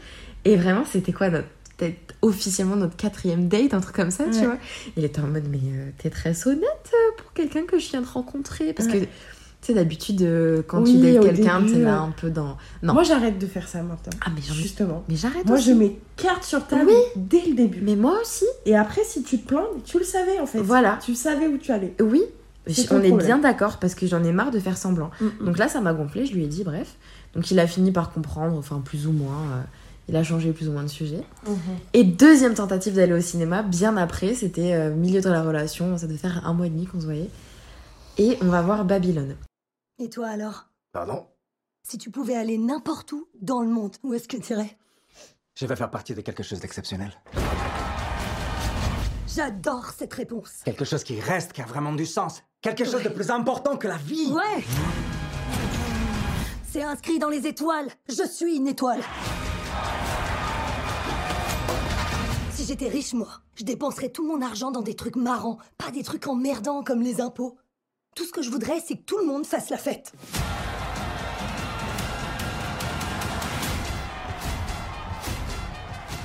Et 0.44 0.56
vraiment, 0.56 0.84
c'était 0.90 1.12
quoi 1.12 1.28
notre. 1.30 1.48
Peut-être 1.76 2.14
officiellement 2.22 2.74
notre 2.74 2.96
quatrième 2.96 3.46
date, 3.46 3.72
un 3.72 3.80
truc 3.80 3.94
comme 3.94 4.10
ça, 4.10 4.24
tu 4.32 4.44
vois? 4.44 4.56
Il 4.96 5.04
était 5.04 5.20
en 5.20 5.28
mode, 5.28 5.44
mais 5.48 5.58
euh, 5.58 5.90
t'es 5.98 6.10
très 6.10 6.46
honnête 6.48 6.64
euh, 6.92 7.16
pour 7.16 7.32
quelqu'un 7.32 7.62
que 7.66 7.78
je 7.78 7.88
viens 7.90 8.00
de 8.00 8.06
rencontrer. 8.06 8.72
Parce 8.72 8.88
que. 8.88 8.96
Tu 9.60 9.66
sais, 9.68 9.74
d'habitude, 9.74 10.22
euh, 10.22 10.62
quand 10.66 10.82
Oui, 10.82 10.92
tu 10.92 10.98
dates 11.12 11.22
quelqu'un, 11.36 11.62
t'es 11.66 11.78
là 11.80 11.98
un 12.00 12.10
peu 12.12 12.30
dans. 12.30 12.56
Non. 12.82 12.94
Moi 12.94 13.02
j'arrête 13.02 13.38
de 13.38 13.46
faire 13.46 13.66
ça 13.68 13.82
maintenant. 13.82 14.12
ah, 14.24 14.30
mais 14.34 14.40
Justement. 14.40 15.02
Mais 15.08 15.16
j'arrête 15.16 15.44
Moi 15.46 15.56
aussi. 15.56 15.68
je 15.70 15.72
mets 15.74 15.98
carte 16.16 16.44
sur 16.44 16.64
table 16.66 16.86
Oui. 16.88 16.94
dès 17.16 17.42
le 17.46 17.54
début. 17.54 17.80
Mais 17.82 17.96
moi 17.96 18.18
aussi. 18.22 18.44
Et 18.66 18.76
après, 18.76 19.02
si 19.04 19.22
tu 19.24 19.38
te 19.40 19.48
plantes, 19.48 19.82
tu 19.84 19.98
le 19.98 20.04
savais 20.04 20.38
en 20.40 20.46
fait. 20.46 20.60
Voilà. 20.60 20.98
Tu 21.04 21.14
savais 21.14 21.48
où 21.48 21.58
tu 21.58 21.72
allais. 21.72 21.94
Oui. 22.00 22.22
On 22.66 22.70
est 22.70 22.86
problème. 23.08 23.16
bien 23.18 23.38
d'accord 23.38 23.78
parce 23.78 23.94
que 23.94 24.06
j'en 24.06 24.22
ai 24.24 24.30
marre 24.32 24.50
de 24.50 24.58
faire 24.60 24.76
semblant. 24.76 25.10
Mm, 25.20 25.24
mm. 25.40 25.44
Donc 25.46 25.58
là, 25.58 25.68
ça 25.68 25.80
m'a 25.80 25.92
gonflé, 25.94 26.26
je 26.26 26.34
lui 26.34 26.44
ai 26.44 26.48
dit, 26.48 26.64
bref. 26.64 26.94
Donc 27.34 27.50
il 27.50 27.58
a 27.58 27.66
fini 27.66 27.92
par 27.92 28.12
comprendre, 28.12 28.56
enfin 28.56 28.80
plus 28.84 29.06
ou 29.06 29.12
moins. 29.12 29.42
euh, 29.56 29.62
il 30.10 30.16
a 30.16 30.22
changé 30.22 30.52
plus 30.52 30.68
ou 30.68 30.72
moins 30.72 30.82
de 30.84 30.88
sujet. 30.88 31.20
Mhm. 31.46 31.56
Et 31.92 32.02
deuxième 32.04 32.54
tentative 32.54 32.94
d'aller 32.94 33.12
au 33.12 33.20
cinéma, 33.20 33.62
bien 33.62 33.96
après, 33.98 34.34
c'était 34.34 34.72
euh, 34.72 34.94
milieu 34.94 35.20
de 35.20 35.28
la 35.28 35.42
relation, 35.42 35.98
ça 35.98 36.06
devait 36.06 36.16
faire 36.18 36.42
un 36.46 36.54
mois 36.54 36.66
et 36.66 36.70
demi 36.70 36.86
qu'on 36.86 36.98
se 37.00 37.04
voyait. 37.04 37.28
Et 38.16 38.38
on 38.42 38.46
va 38.46 38.62
voir 38.62 38.84
Babylone. 38.86 39.34
Et 40.00 40.08
toi 40.08 40.28
alors? 40.28 40.68
Pardon? 40.92 41.26
Si 41.82 41.98
tu 41.98 42.10
pouvais 42.10 42.36
aller 42.36 42.56
n'importe 42.56 43.10
où 43.10 43.26
dans 43.40 43.62
le 43.62 43.68
monde, 43.68 43.96
où 44.04 44.14
est-ce 44.14 44.28
que 44.28 44.36
tu 44.36 44.52
irais? 44.52 44.78
Je 45.56 45.66
vais 45.66 45.74
faire 45.74 45.90
partie 45.90 46.14
de 46.14 46.20
quelque 46.20 46.44
chose 46.44 46.60
d'exceptionnel. 46.60 47.12
J'adore 49.26 49.86
cette 49.86 50.14
réponse. 50.14 50.62
Quelque 50.64 50.84
chose 50.84 51.02
qui 51.02 51.18
reste, 51.20 51.52
qui 51.52 51.62
a 51.62 51.66
vraiment 51.66 51.92
du 51.92 52.06
sens. 52.06 52.42
Quelque 52.60 52.84
chose 52.84 53.02
de 53.02 53.08
plus 53.08 53.30
important 53.30 53.76
que 53.76 53.88
la 53.88 53.96
vie. 53.96 54.30
Ouais 54.30 54.62
C'est 56.64 56.82
inscrit 56.82 57.18
dans 57.18 57.28
les 57.28 57.48
étoiles. 57.48 57.88
Je 58.08 58.22
suis 58.24 58.54
une 58.56 58.68
étoile. 58.68 59.00
Si 62.52 62.64
j'étais 62.64 62.88
riche, 62.88 63.14
moi, 63.14 63.40
je 63.56 63.64
dépenserais 63.64 64.10
tout 64.10 64.24
mon 64.24 64.42
argent 64.42 64.70
dans 64.70 64.82
des 64.82 64.94
trucs 64.94 65.16
marrants, 65.16 65.58
pas 65.76 65.90
des 65.90 66.04
trucs 66.04 66.28
emmerdants 66.28 66.84
comme 66.84 67.02
les 67.02 67.20
impôts. 67.20 67.56
Tout 68.14 68.24
ce 68.24 68.32
que 68.32 68.42
je 68.42 68.50
voudrais, 68.50 68.80
c'est 68.80 68.96
que 68.96 69.02
tout 69.04 69.18
le 69.18 69.26
monde 69.26 69.46
fasse 69.46 69.70
la 69.70 69.76
fête. 69.78 70.12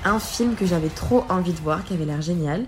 Un 0.05 0.19
film 0.19 0.55
que 0.55 0.65
j'avais 0.65 0.89
trop 0.89 1.23
envie 1.29 1.53
de 1.53 1.59
voir, 1.59 1.84
qui 1.86 1.93
avait 1.93 2.05
l'air 2.05 2.21
génial. 2.21 2.65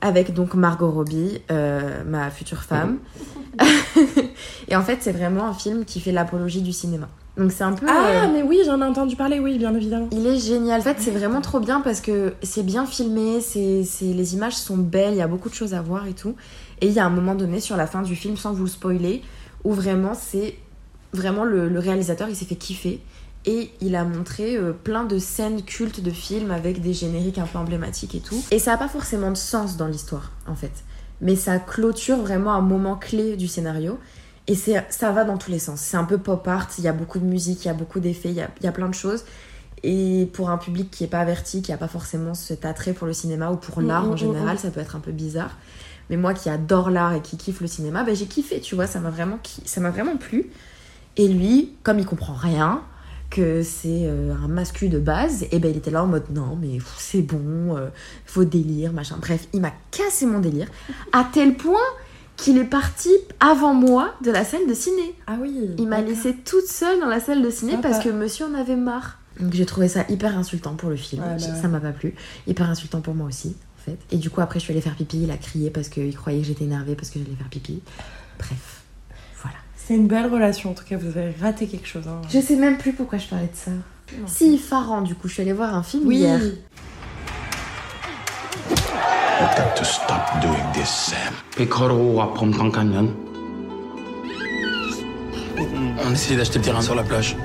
Avec 0.00 0.32
donc 0.34 0.54
Margot 0.54 0.90
Robbie, 0.90 1.40
euh, 1.50 2.02
ma 2.06 2.30
future 2.30 2.62
femme. 2.62 2.98
et 4.68 4.76
en 4.76 4.82
fait, 4.82 4.98
c'est 5.00 5.12
vraiment 5.12 5.46
un 5.46 5.54
film 5.54 5.84
qui 5.84 6.00
fait 6.00 6.12
l'apologie 6.12 6.62
du 6.62 6.72
cinéma. 6.72 7.08
Donc 7.36 7.52
c'est 7.52 7.64
un 7.64 7.72
peu. 7.72 7.86
Ah, 7.88 8.06
euh, 8.24 8.28
mais 8.32 8.42
oui, 8.42 8.60
j'en 8.64 8.80
ai 8.80 8.84
entendu 8.84 9.16
parler, 9.16 9.40
oui, 9.40 9.58
bien 9.58 9.74
évidemment. 9.74 10.08
Il 10.12 10.26
est 10.26 10.38
génial. 10.38 10.80
En 10.80 10.84
fait, 10.84 10.96
c'est 11.00 11.10
vraiment 11.10 11.40
trop 11.40 11.58
bien 11.60 11.80
parce 11.80 12.00
que 12.00 12.34
c'est 12.42 12.62
bien 12.62 12.86
filmé, 12.86 13.40
c'est, 13.40 13.82
c'est- 13.84 14.04
les 14.12 14.34
images 14.34 14.54
sont 14.56 14.76
belles, 14.76 15.14
il 15.14 15.18
y 15.18 15.22
a 15.22 15.26
beaucoup 15.28 15.48
de 15.48 15.54
choses 15.54 15.74
à 15.74 15.82
voir 15.82 16.06
et 16.06 16.12
tout. 16.12 16.34
Et 16.80 16.86
il 16.88 16.92
y 16.92 16.98
a 16.98 17.06
un 17.06 17.10
moment 17.10 17.34
donné 17.34 17.60
sur 17.60 17.76
la 17.76 17.86
fin 17.86 18.02
du 18.02 18.16
film, 18.16 18.36
sans 18.36 18.52
vous 18.52 18.64
le 18.64 18.70
spoiler, 18.70 19.22
où 19.64 19.72
vraiment 19.72 20.14
c'est 20.14 20.56
vraiment 21.12 21.44
le, 21.44 21.68
le 21.68 21.78
réalisateur, 21.78 22.28
il 22.28 22.36
s'est 22.36 22.44
fait 22.44 22.56
kiffer 22.56 23.00
et 23.46 23.70
il 23.80 23.94
a 23.94 24.04
montré 24.04 24.56
euh, 24.56 24.72
plein 24.72 25.04
de 25.04 25.18
scènes 25.18 25.62
cultes 25.62 26.00
de 26.00 26.10
films 26.10 26.50
avec 26.50 26.80
des 26.80 26.92
génériques 26.94 27.38
un 27.38 27.46
peu 27.46 27.58
emblématiques 27.58 28.14
et 28.14 28.20
tout. 28.20 28.42
Et 28.50 28.58
ça 28.58 28.72
n'a 28.72 28.78
pas 28.78 28.88
forcément 28.88 29.30
de 29.30 29.36
sens 29.36 29.76
dans 29.76 29.86
l'histoire, 29.86 30.32
en 30.46 30.54
fait. 30.54 30.72
Mais 31.20 31.36
ça 31.36 31.58
clôture 31.58 32.16
vraiment 32.16 32.54
un 32.54 32.60
moment 32.60 32.96
clé 32.96 33.36
du 33.36 33.48
scénario. 33.48 33.98
Et 34.46 34.54
ça 34.54 35.12
va 35.12 35.24
dans 35.24 35.38
tous 35.38 35.50
les 35.50 35.58
sens. 35.58 35.80
C'est 35.80 35.96
un 35.96 36.04
peu 36.04 36.18
pop 36.18 36.46
art, 36.46 36.68
il 36.76 36.84
y 36.84 36.88
a 36.88 36.92
beaucoup 36.92 37.18
de 37.18 37.24
musique, 37.24 37.64
il 37.64 37.68
y 37.68 37.70
a 37.70 37.74
beaucoup 37.74 37.98
d'effets, 37.98 38.28
il 38.28 38.34
y 38.34 38.42
a, 38.42 38.50
y 38.62 38.66
a 38.66 38.72
plein 38.72 38.88
de 38.88 38.94
choses. 38.94 39.24
Et 39.82 40.28
pour 40.32 40.50
un 40.50 40.58
public 40.58 40.90
qui 40.90 41.04
est 41.04 41.08
pas 41.08 41.20
averti, 41.20 41.62
qui 41.62 41.72
a 41.72 41.78
pas 41.78 41.88
forcément 41.88 42.34
cet 42.34 42.64
attrait 42.64 42.92
pour 42.92 43.06
le 43.06 43.12
cinéma 43.12 43.50
ou 43.50 43.56
pour 43.56 43.80
Mm, 43.80 43.86
l'art 43.86 44.04
en 44.04 44.14
mm, 44.14 44.18
général, 44.18 44.56
mm. 44.56 44.58
ça 44.58 44.70
peut 44.70 44.80
être 44.80 44.96
un 44.96 45.00
peu 45.00 45.12
bizarre. 45.12 45.56
Mais 46.10 46.16
moi 46.16 46.34
qui 46.34 46.50
adore 46.50 46.90
l'art 46.90 47.14
et 47.14 47.20
qui 47.20 47.36
kiffe 47.36 47.60
le 47.60 47.66
cinéma, 47.66 48.04
ben 48.04 48.14
j'ai 48.14 48.26
kiffé, 48.26 48.60
tu 48.60 48.74
vois, 48.74 48.86
ça 48.86 49.00
m'a 49.00 49.10
vraiment, 49.10 49.38
ça 49.64 49.80
m'a 49.80 49.90
vraiment 49.90 50.16
plu. 50.16 50.50
Et 51.16 51.28
lui, 51.28 51.72
comme 51.82 51.98
il 51.98 52.06
comprend 52.06 52.34
rien, 52.34 52.82
que 53.30 53.62
c'est 53.62 54.06
euh, 54.06 54.32
un 54.32 54.48
mascu 54.48 54.88
de 54.88 54.98
base, 54.98 55.46
et 55.50 55.58
ben 55.58 55.70
il 55.70 55.76
était 55.76 55.90
là 55.90 56.04
en 56.04 56.06
mode 56.06 56.30
non, 56.30 56.56
mais 56.60 56.78
c'est 56.98 57.22
bon, 57.22 57.76
euh, 57.76 57.88
faut 58.26 58.44
délire, 58.44 58.92
machin. 58.92 59.16
Bref, 59.20 59.48
il 59.52 59.60
m'a 59.60 59.72
cassé 59.90 60.24
mon 60.24 60.38
délire, 60.38 60.68
à 61.12 61.26
tel 61.32 61.54
point 61.54 61.80
qu'il 62.36 62.58
est 62.58 62.64
parti 62.64 63.10
avant 63.40 63.74
moi 63.74 64.14
de 64.22 64.30
la 64.30 64.44
salle 64.44 64.66
de 64.68 64.74
ciné. 64.74 65.14
Ah 65.26 65.36
oui. 65.40 65.70
Il 65.78 65.88
m'a 65.88 66.00
laissée 66.00 66.34
toute 66.34 66.66
seule 66.66 67.00
dans 67.00 67.06
la 67.06 67.20
salle 67.20 67.42
de 67.42 67.50
ciné 67.50 67.76
parce 67.80 68.02
que 68.02 68.08
monsieur 68.08 68.46
en 68.46 68.54
avait 68.54 68.76
marre. 68.76 69.18
Donc 69.40 69.52
j'ai 69.52 69.66
trouvé 69.66 69.88
ça 69.88 70.04
hyper 70.08 70.38
insultant 70.38 70.74
pour 70.74 70.90
le 70.90 70.96
film, 70.96 71.22
bah 71.22 71.38
ça 71.38 71.66
m'a 71.66 71.80
pas 71.80 71.92
plu. 71.92 72.14
Hyper 72.46 72.70
insultant 72.70 73.00
pour 73.00 73.14
moi 73.14 73.26
aussi, 73.26 73.56
et 74.10 74.16
du 74.16 74.30
coup, 74.30 74.40
après, 74.40 74.58
je 74.58 74.64
suis 74.64 74.72
allée 74.72 74.80
faire 74.80 74.94
pipi, 74.94 75.22
il 75.22 75.30
a 75.30 75.36
crié 75.36 75.70
parce 75.70 75.88
qu'il 75.88 76.14
croyait 76.16 76.40
que 76.40 76.46
j'étais 76.46 76.64
énervée 76.64 76.94
parce 76.94 77.10
que 77.10 77.18
j'allais 77.18 77.36
faire 77.36 77.48
pipi. 77.48 77.80
Bref, 78.38 78.82
voilà. 79.42 79.56
C'est 79.76 79.94
une 79.94 80.06
belle 80.06 80.26
relation, 80.26 80.70
en 80.70 80.74
tout 80.74 80.84
cas, 80.84 80.96
vous 80.96 81.18
avez 81.18 81.34
raté 81.40 81.66
quelque 81.66 81.86
chose. 81.86 82.08
Hein. 82.08 82.20
Je 82.30 82.40
sais 82.40 82.56
même 82.56 82.78
plus 82.78 82.92
pourquoi 82.92 83.18
je 83.18 83.26
parlais 83.26 83.46
de 83.46 83.56
ça. 83.56 83.70
Si, 84.26 84.58
Faran, 84.58 85.02
du 85.02 85.14
coup, 85.14 85.28
je 85.28 85.34
suis 85.34 85.42
allée 85.42 85.52
voir 85.52 85.74
un 85.74 85.82
film 85.82 86.06
oui. 86.06 86.16
hier. 86.16 86.40
I've. 86.40 86.58
On 96.06 96.10
d'acheter 96.36 96.58
le 96.58 96.64
terrain 96.64 96.80
sur 96.80 96.94
la 96.94 97.02
plage. 97.02 97.36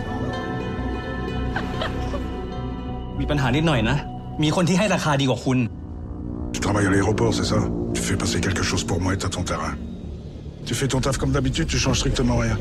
Tu 6.52 6.60
travailles 6.60 6.88
à 6.88 6.90
l'aéroport, 6.90 7.34
c'est 7.34 7.46
ça 7.46 7.58
Tu 7.94 8.02
fais 8.02 8.16
passer 8.16 8.42
quelque 8.42 8.64
chose 8.64 8.84
pour 8.84 9.00
moi 9.00 9.14
et 9.14 9.18
t'as 9.18 9.30
ton 9.30 9.44
terrain. 9.44 9.76
Tu 10.66 10.74
fais 10.74 10.88
ton 10.88 11.02
taf 11.02 11.18
comme 11.18 11.32
d'habitude, 11.32 11.68
tu 11.68 11.78
changes 11.78 12.00
strictement 12.00 12.38
rien. 12.38 12.58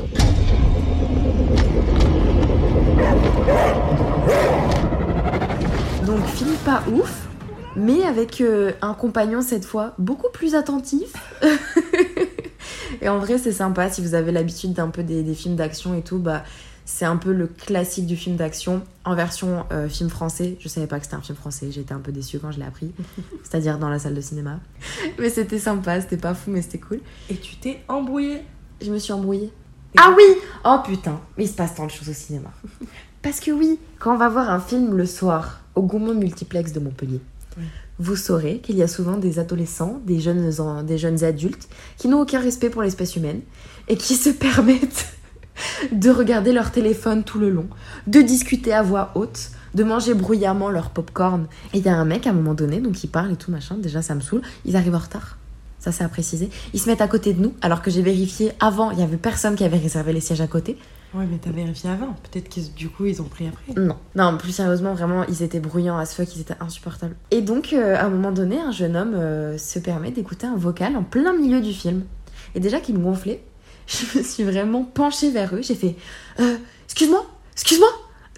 Donc, 6.05 6.25
film 6.25 6.55
pas 6.65 6.83
ouf, 6.91 7.27
mais 7.75 8.03
avec 8.03 8.41
euh, 8.41 8.71
un 8.81 8.93
compagnon 8.93 9.41
cette 9.41 9.65
fois 9.65 9.93
beaucoup 9.97 10.29
plus 10.31 10.55
attentif. 10.55 11.13
et 13.01 13.09
en 13.09 13.19
vrai, 13.19 13.37
c'est 13.37 13.51
sympa 13.51 13.89
si 13.89 14.01
vous 14.01 14.15
avez 14.15 14.31
l'habitude 14.31 14.73
d'un 14.73 14.89
peu 14.89 15.03
des, 15.03 15.23
des 15.23 15.35
films 15.35 15.55
d'action 15.55 15.95
et 15.95 16.01
tout, 16.01 16.19
bah. 16.19 16.43
C'est 16.91 17.05
un 17.05 17.17
peu 17.17 17.31
le 17.31 17.45
classique 17.45 18.07
du 18.07 18.17
film 18.17 18.35
d'action 18.35 18.81
en 19.05 19.13
version 19.13 19.63
euh, 19.71 19.87
film 19.87 20.09
français. 20.09 20.57
Je 20.59 20.67
savais 20.67 20.87
pas 20.87 20.97
que 20.97 21.05
c'était 21.05 21.17
un 21.17 21.21
film 21.21 21.37
français, 21.37 21.69
été 21.69 21.93
un 21.93 21.99
peu 21.99 22.11
déçue 22.11 22.39
quand 22.39 22.51
je 22.51 22.57
l'ai 22.57 22.65
appris. 22.65 22.91
C'est-à-dire 23.43 23.77
dans 23.77 23.89
la 23.89 23.99
salle 23.99 24.15
de 24.15 24.21
cinéma. 24.21 24.59
Mais 25.19 25.29
c'était 25.29 25.59
sympa, 25.59 26.01
c'était 26.01 26.17
pas 26.17 26.33
fou, 26.33 26.49
mais 26.49 26.63
c'était 26.63 26.79
cool. 26.79 26.99
Et 27.29 27.35
tu 27.35 27.57
t'es 27.57 27.83
embrouillée 27.87 28.41
Je 28.81 28.91
me 28.91 28.97
suis 28.97 29.13
embrouillée. 29.13 29.53
Ah 29.97 30.15
oui 30.17 30.23
Oh 30.65 30.77
putain, 30.83 31.21
mais 31.37 31.45
il 31.45 31.47
se 31.47 31.53
passe 31.53 31.75
tant 31.75 31.85
de 31.85 31.91
choses 31.91 32.09
au 32.09 32.13
cinéma. 32.13 32.49
Parce 33.21 33.39
que 33.39 33.51
oui, 33.51 33.79
quand 33.99 34.15
on 34.15 34.17
va 34.17 34.27
voir 34.27 34.49
un 34.49 34.59
film 34.59 34.97
le 34.97 35.05
soir 35.05 35.61
au 35.75 35.83
Gaumont 35.83 36.15
Multiplex 36.15 36.73
de 36.73 36.79
Montpellier, 36.79 37.21
vous 37.99 38.15
saurez 38.15 38.59
qu'il 38.59 38.77
y 38.77 38.83
a 38.83 38.87
souvent 38.87 39.17
des 39.17 39.37
adolescents, 39.37 40.01
des 40.05 40.19
jeunes, 40.19 40.51
des 40.85 40.97
jeunes 40.97 41.23
adultes 41.23 41.69
qui 41.97 42.07
n'ont 42.07 42.21
aucun 42.21 42.39
respect 42.39 42.71
pour 42.71 42.81
l'espèce 42.81 43.15
humaine 43.15 43.41
et 43.87 43.95
qui 43.95 44.15
se 44.15 44.31
permettent 44.31 45.18
de 45.91 46.09
regarder 46.09 46.51
leur 46.51 46.71
téléphone 46.71 47.23
tout 47.23 47.39
le 47.39 47.49
long, 47.49 47.67
de 48.07 48.21
discuter 48.21 48.73
à 48.73 48.81
voix 48.81 49.11
haute, 49.15 49.51
de 49.73 49.83
manger 49.83 50.13
bruyamment 50.13 50.69
leur 50.69 50.89
popcorn. 50.89 51.47
Et 51.73 51.79
il 51.79 51.85
y 51.85 51.89
a 51.89 51.95
un 51.95 52.05
mec 52.05 52.27
à 52.27 52.31
un 52.31 52.33
moment 52.33 52.53
donné, 52.53 52.79
donc 52.79 53.03
il 53.03 53.07
parle 53.07 53.31
et 53.31 53.35
tout 53.35 53.51
machin, 53.51 53.75
déjà 53.77 54.01
ça 54.01 54.15
me 54.15 54.21
saoule, 54.21 54.41
ils 54.65 54.75
arrivent 54.75 54.95
en 54.95 54.99
retard. 54.99 55.37
Ça 55.79 55.91
c'est 55.91 56.03
à 56.03 56.09
préciser. 56.09 56.49
Ils 56.73 56.79
se 56.79 56.89
mettent 56.89 57.01
à 57.01 57.07
côté 57.07 57.33
de 57.33 57.41
nous, 57.41 57.53
alors 57.61 57.81
que 57.81 57.89
j'ai 57.89 58.01
vérifié 58.01 58.51
avant, 58.59 58.91
il 58.91 58.99
y 58.99 59.03
avait 59.03 59.17
personne 59.17 59.55
qui 59.55 59.63
avait 59.63 59.77
réservé 59.77 60.13
les 60.13 60.21
sièges 60.21 60.41
à 60.41 60.47
côté. 60.47 60.77
Ouais, 61.13 61.25
mais 61.29 61.39
t'as 61.41 61.51
vérifié 61.51 61.89
avant. 61.89 62.15
Peut-être 62.29 62.53
que 62.53 62.59
du 62.75 62.89
coup, 62.89 63.05
ils 63.05 63.19
ont 63.21 63.25
pris 63.25 63.47
après. 63.47 63.81
Non, 63.81 63.95
non, 64.15 64.37
plus 64.37 64.51
sérieusement, 64.51 64.93
vraiment, 64.93 65.23
ils 65.27 65.41
étaient 65.41 65.59
bruyants 65.59 65.97
as 65.97 66.13
fuck, 66.13 66.35
ils 66.35 66.41
étaient 66.41 66.55
insupportables. 66.59 67.15
Et 67.31 67.41
donc, 67.41 67.73
euh, 67.73 67.95
à 67.95 68.03
un 68.03 68.09
moment 68.09 68.31
donné, 68.31 68.59
un 68.59 68.71
jeune 68.71 68.95
homme 68.95 69.15
euh, 69.15 69.57
se 69.57 69.79
permet 69.79 70.11
d'écouter 70.11 70.45
un 70.45 70.55
vocal 70.55 70.95
en 70.95 71.03
plein 71.03 71.33
milieu 71.33 71.61
du 71.61 71.73
film. 71.73 72.03
Et 72.53 72.59
déjà 72.59 72.79
qu'il 72.79 72.95
me 72.95 73.03
gonflait, 73.03 73.43
je 74.13 74.17
me 74.19 74.23
suis 74.23 74.43
vraiment 74.43 74.83
penchée 74.83 75.31
vers 75.31 75.53
eux. 75.55 75.61
J'ai 75.61 75.75
fait 75.75 75.95
euh, 76.39 76.57
Excuse-moi, 76.85 77.25
excuse-moi, 77.53 77.87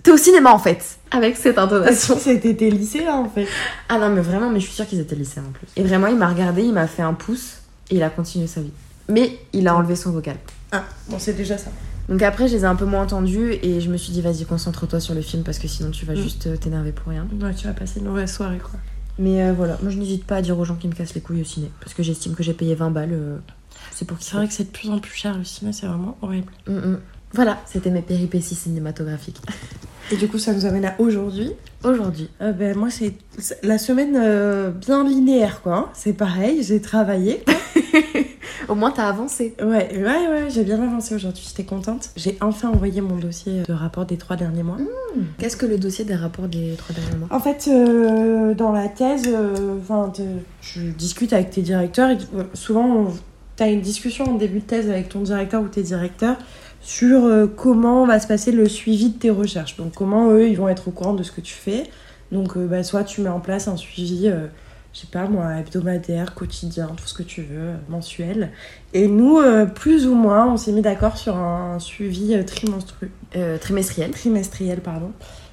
t'es 0.04 0.12
au 0.12 0.18
cinéma 0.18 0.52
en 0.52 0.60
fait 0.60 0.98
Avec 1.12 1.36
cette 1.38 1.58
intonation. 1.58 2.18
C'était 2.20 2.56
tes 2.56 2.70
lycéens 2.72 3.16
en 3.16 3.30
fait. 3.30 3.48
Ah 3.90 3.98
non, 4.00 4.10
mais 4.10 4.22
vraiment, 4.22 4.50
mais 4.50 4.60
je 4.60 4.66
suis 4.66 4.74
sûre 4.76 4.88
qu'ils 4.88 5.00
étaient 5.00 5.16
lycéens 5.16 5.44
en 5.48 5.52
plus. 5.52 5.68
Et 5.76 5.84
vraiment, 5.84 6.08
il 6.08 6.16
m'a 6.16 6.28
regardé, 6.30 6.64
il 6.64 6.74
m'a 6.74 6.88
fait 6.88 7.02
un 7.04 7.14
pouce 7.14 7.58
et 7.90 7.96
il 7.96 8.04
a 8.04 8.10
continué 8.10 8.48
sa 8.48 8.62
vie. 8.62 8.72
Mais 9.10 9.38
il 9.54 9.68
a 9.68 9.76
enlevé 9.76 9.96
son 9.96 10.12
vocal. 10.12 10.38
Ah, 10.72 10.86
bon, 11.10 11.20
c'est 11.20 11.34
déjà 11.34 11.58
ça. 11.58 11.70
Donc 12.10 12.22
après, 12.24 12.48
je 12.48 12.56
les 12.56 12.62
ai 12.62 12.66
un 12.66 12.76
peu 12.76 12.86
moins 12.86 13.04
entendus 13.04 13.54
et 13.62 13.80
je 13.82 13.90
me 13.90 13.98
suis 13.98 14.12
dit, 14.12 14.22
vas-y, 14.22 14.46
concentre-toi 14.46 15.00
sur 15.00 15.14
le 15.14 15.22
film 15.22 15.44
parce 15.44 15.60
que 15.60 15.68
sinon 15.68 15.92
tu 15.92 16.06
vas 16.06 16.14
Mm. 16.14 16.18
juste 16.22 16.48
euh, 16.48 16.58
t'énerver 16.58 16.92
pour 16.92 17.10
rien. 17.10 17.28
Ouais, 17.42 17.54
tu 17.54 17.68
vas 17.68 17.74
passer 17.74 18.00
une 18.00 18.06
mauvaise 18.08 18.32
soirée 18.32 18.58
quoi. 18.60 18.80
Mais 19.20 19.44
euh, 19.44 19.54
voilà, 19.54 19.78
moi 19.82 19.92
je 19.92 19.98
n'hésite 19.98 20.26
pas 20.26 20.38
à 20.38 20.42
dire 20.42 20.58
aux 20.58 20.66
gens 20.66 20.76
qui 20.76 20.88
me 20.88 20.94
cassent 20.94 21.14
les 21.14 21.22
couilles 21.22 21.42
au 21.42 21.46
ciné 21.46 21.70
parce 21.80 21.94
que 21.94 22.04
j'estime 22.04 22.34
que 22.34 22.44
j'ai 22.44 22.54
payé 22.54 22.74
20 22.76 22.90
balles. 22.92 23.10
euh, 23.14 23.38
c'est 23.92 24.06
pour 24.06 24.18
C'est 24.22 24.36
vrai 24.36 24.48
que 24.48 24.54
c'est 24.54 24.66
de 24.66 24.70
plus 24.70 24.90
en 24.90 25.00
plus 25.00 25.14
cher 25.14 25.38
le 25.38 25.44
cinéma, 25.44 25.74
c'est 25.74 25.86
vraiment 25.88 26.18
horrible. 26.22 26.52
Mm, 26.68 26.74
mm. 26.74 27.00
Voilà, 27.34 27.60
c'était 27.66 27.92
mes 27.92 28.02
péripéties 28.02 28.56
cinématographiques. 28.56 29.42
Et 30.12 30.18
du 30.18 30.28
coup, 30.28 30.38
ça 30.38 30.54
nous 30.54 30.66
amène 30.66 30.84
à 30.84 30.96
aujourd'hui. 31.00 31.52
Aujourd'hui. 31.84 32.30
Euh, 32.42 32.52
ben, 32.52 32.76
moi, 32.78 32.90
c'est 32.90 33.14
la 33.64 33.78
semaine 33.78 34.18
euh, 34.22 34.70
bien 34.72 35.06
linéaire, 35.06 35.62
quoi. 35.62 35.76
hein. 35.76 35.90
C'est 35.94 36.12
pareil, 36.12 36.62
j'ai 36.64 36.82
travaillé. 36.82 37.44
Au 38.68 38.76
moins, 38.76 38.92
t'as 38.92 39.08
avancé. 39.08 39.56
Ouais, 39.62 39.90
ouais, 39.98 40.04
ouais, 40.04 40.48
j'ai 40.50 40.64
bien 40.64 40.82
avancé 40.82 41.16
aujourd'hui, 41.16 41.44
j'étais 41.48 41.64
contente. 41.64 42.10
J'ai 42.18 42.38
enfin 42.42 42.70
envoyé 42.70 43.00
mon 43.02 43.16
dossier 43.16 43.64
de 43.64 43.74
rapport 43.74 44.06
des 44.06 44.18
trois 44.18 44.36
derniers 44.36 44.64
mois. 44.64 44.78
Qu'est-ce 45.38 45.58
que 45.58 45.66
le 45.66 45.78
dossier 45.78 46.04
des 46.06 46.16
rapports 46.16 46.48
des 46.48 46.76
trois 46.78 46.94
derniers 46.94 47.18
mois? 47.18 47.28
En 47.32 47.40
fait, 47.40 47.70
euh, 47.70 48.54
dans 48.54 48.72
la 48.74 48.88
thèse, 48.90 49.24
euh, 49.28 49.78
enfin, 49.82 50.12
tu 50.62 50.80
discutes 50.92 51.34
avec 51.34 51.50
tes 51.52 51.62
directeurs 51.62 52.10
et 52.12 52.18
euh, 52.36 52.44
souvent, 52.54 53.08
tu 53.58 53.64
as 53.64 53.68
une 53.68 53.82
discussion 53.82 54.26
en 54.26 54.36
début 54.36 54.60
de 54.60 54.66
thèse 54.66 54.90
avec 54.90 55.10
ton 55.10 55.22
directeur 55.22 55.62
ou 55.62 55.68
tes 55.68 55.84
directeurs 55.84 56.38
sur 56.82 57.26
euh, 57.26 57.48
comment 57.48 58.06
va 58.06 58.20
se 58.20 58.28
passer 58.28 58.52
le 58.52 58.68
suivi 58.68 59.10
de 59.10 59.18
tes 59.18 59.30
recherches. 59.30 59.78
Donc, 59.78 59.94
comment 59.94 60.32
eux, 60.32 60.48
ils 60.48 60.58
vont 60.58 60.68
être 60.68 60.88
au 60.88 60.92
courant 60.92 61.14
de 61.14 61.24
ce 61.24 61.32
que 61.32 61.42
tu 61.42 61.54
fais. 61.54 61.84
Donc, 62.32 62.56
euh, 62.56 62.66
bah, 62.66 62.84
soit 62.84 63.04
tu 63.04 63.22
mets 63.22 63.30
en 63.30 63.40
place 63.40 63.68
un 63.68 63.78
suivi, 63.78 64.28
euh, 64.28 64.48
je 64.94 65.02
sais 65.02 65.08
pas 65.08 65.26
moi, 65.26 65.58
hebdomadaire, 65.58 66.34
quotidien, 66.34 66.88
tout 66.96 67.06
ce 67.06 67.14
que 67.14 67.24
tu 67.24 67.42
veux, 67.42 67.74
mensuel. 67.90 68.52
Et 68.94 69.08
nous, 69.08 69.38
euh, 69.40 69.66
plus 69.66 70.08
ou 70.08 70.16
moins, 70.16 70.52
on 70.52 70.58
s'est 70.58 70.72
mis 70.72 70.82
d'accord 70.82 71.18
sur 71.18 71.36
un 71.36 71.80
suivi 71.80 72.44
trimestriel. 72.46 74.12
trimestriel, 74.12 74.80
pardon. 74.80 75.12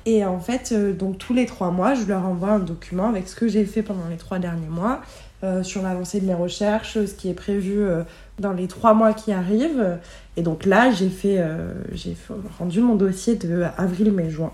Et 0.08 0.24
en 0.24 0.40
fait, 0.40 0.70
euh, 0.72 0.94
donc 0.94 1.18
tous 1.18 1.34
les 1.34 1.44
trois 1.44 1.70
mois, 1.70 1.92
je 1.92 2.06
leur 2.06 2.24
envoie 2.24 2.52
un 2.52 2.60
document 2.60 3.10
avec 3.10 3.28
ce 3.28 3.36
que 3.36 3.46
j'ai 3.46 3.66
fait 3.66 3.82
pendant 3.82 4.08
les 4.08 4.16
trois 4.16 4.38
derniers 4.38 4.66
mois, 4.66 5.02
euh, 5.44 5.62
sur 5.62 5.82
l'avancée 5.82 6.18
de 6.18 6.24
mes 6.24 6.32
recherches, 6.32 6.94
ce 6.94 7.12
qui 7.12 7.28
est 7.28 7.34
prévu 7.34 7.78
euh, 7.78 8.04
dans 8.38 8.54
les 8.54 8.68
trois 8.68 8.94
mois 8.94 9.12
qui 9.12 9.32
arrivent. 9.32 9.98
Et 10.38 10.42
donc 10.42 10.64
là, 10.64 10.90
j'ai 10.90 11.10
fait, 11.10 11.36
euh, 11.40 11.74
j'ai 11.92 12.16
rendu 12.58 12.80
mon 12.80 12.94
dossier 12.94 13.36
de 13.36 13.66
avril, 13.76 14.10
mai, 14.12 14.30
juin, 14.30 14.50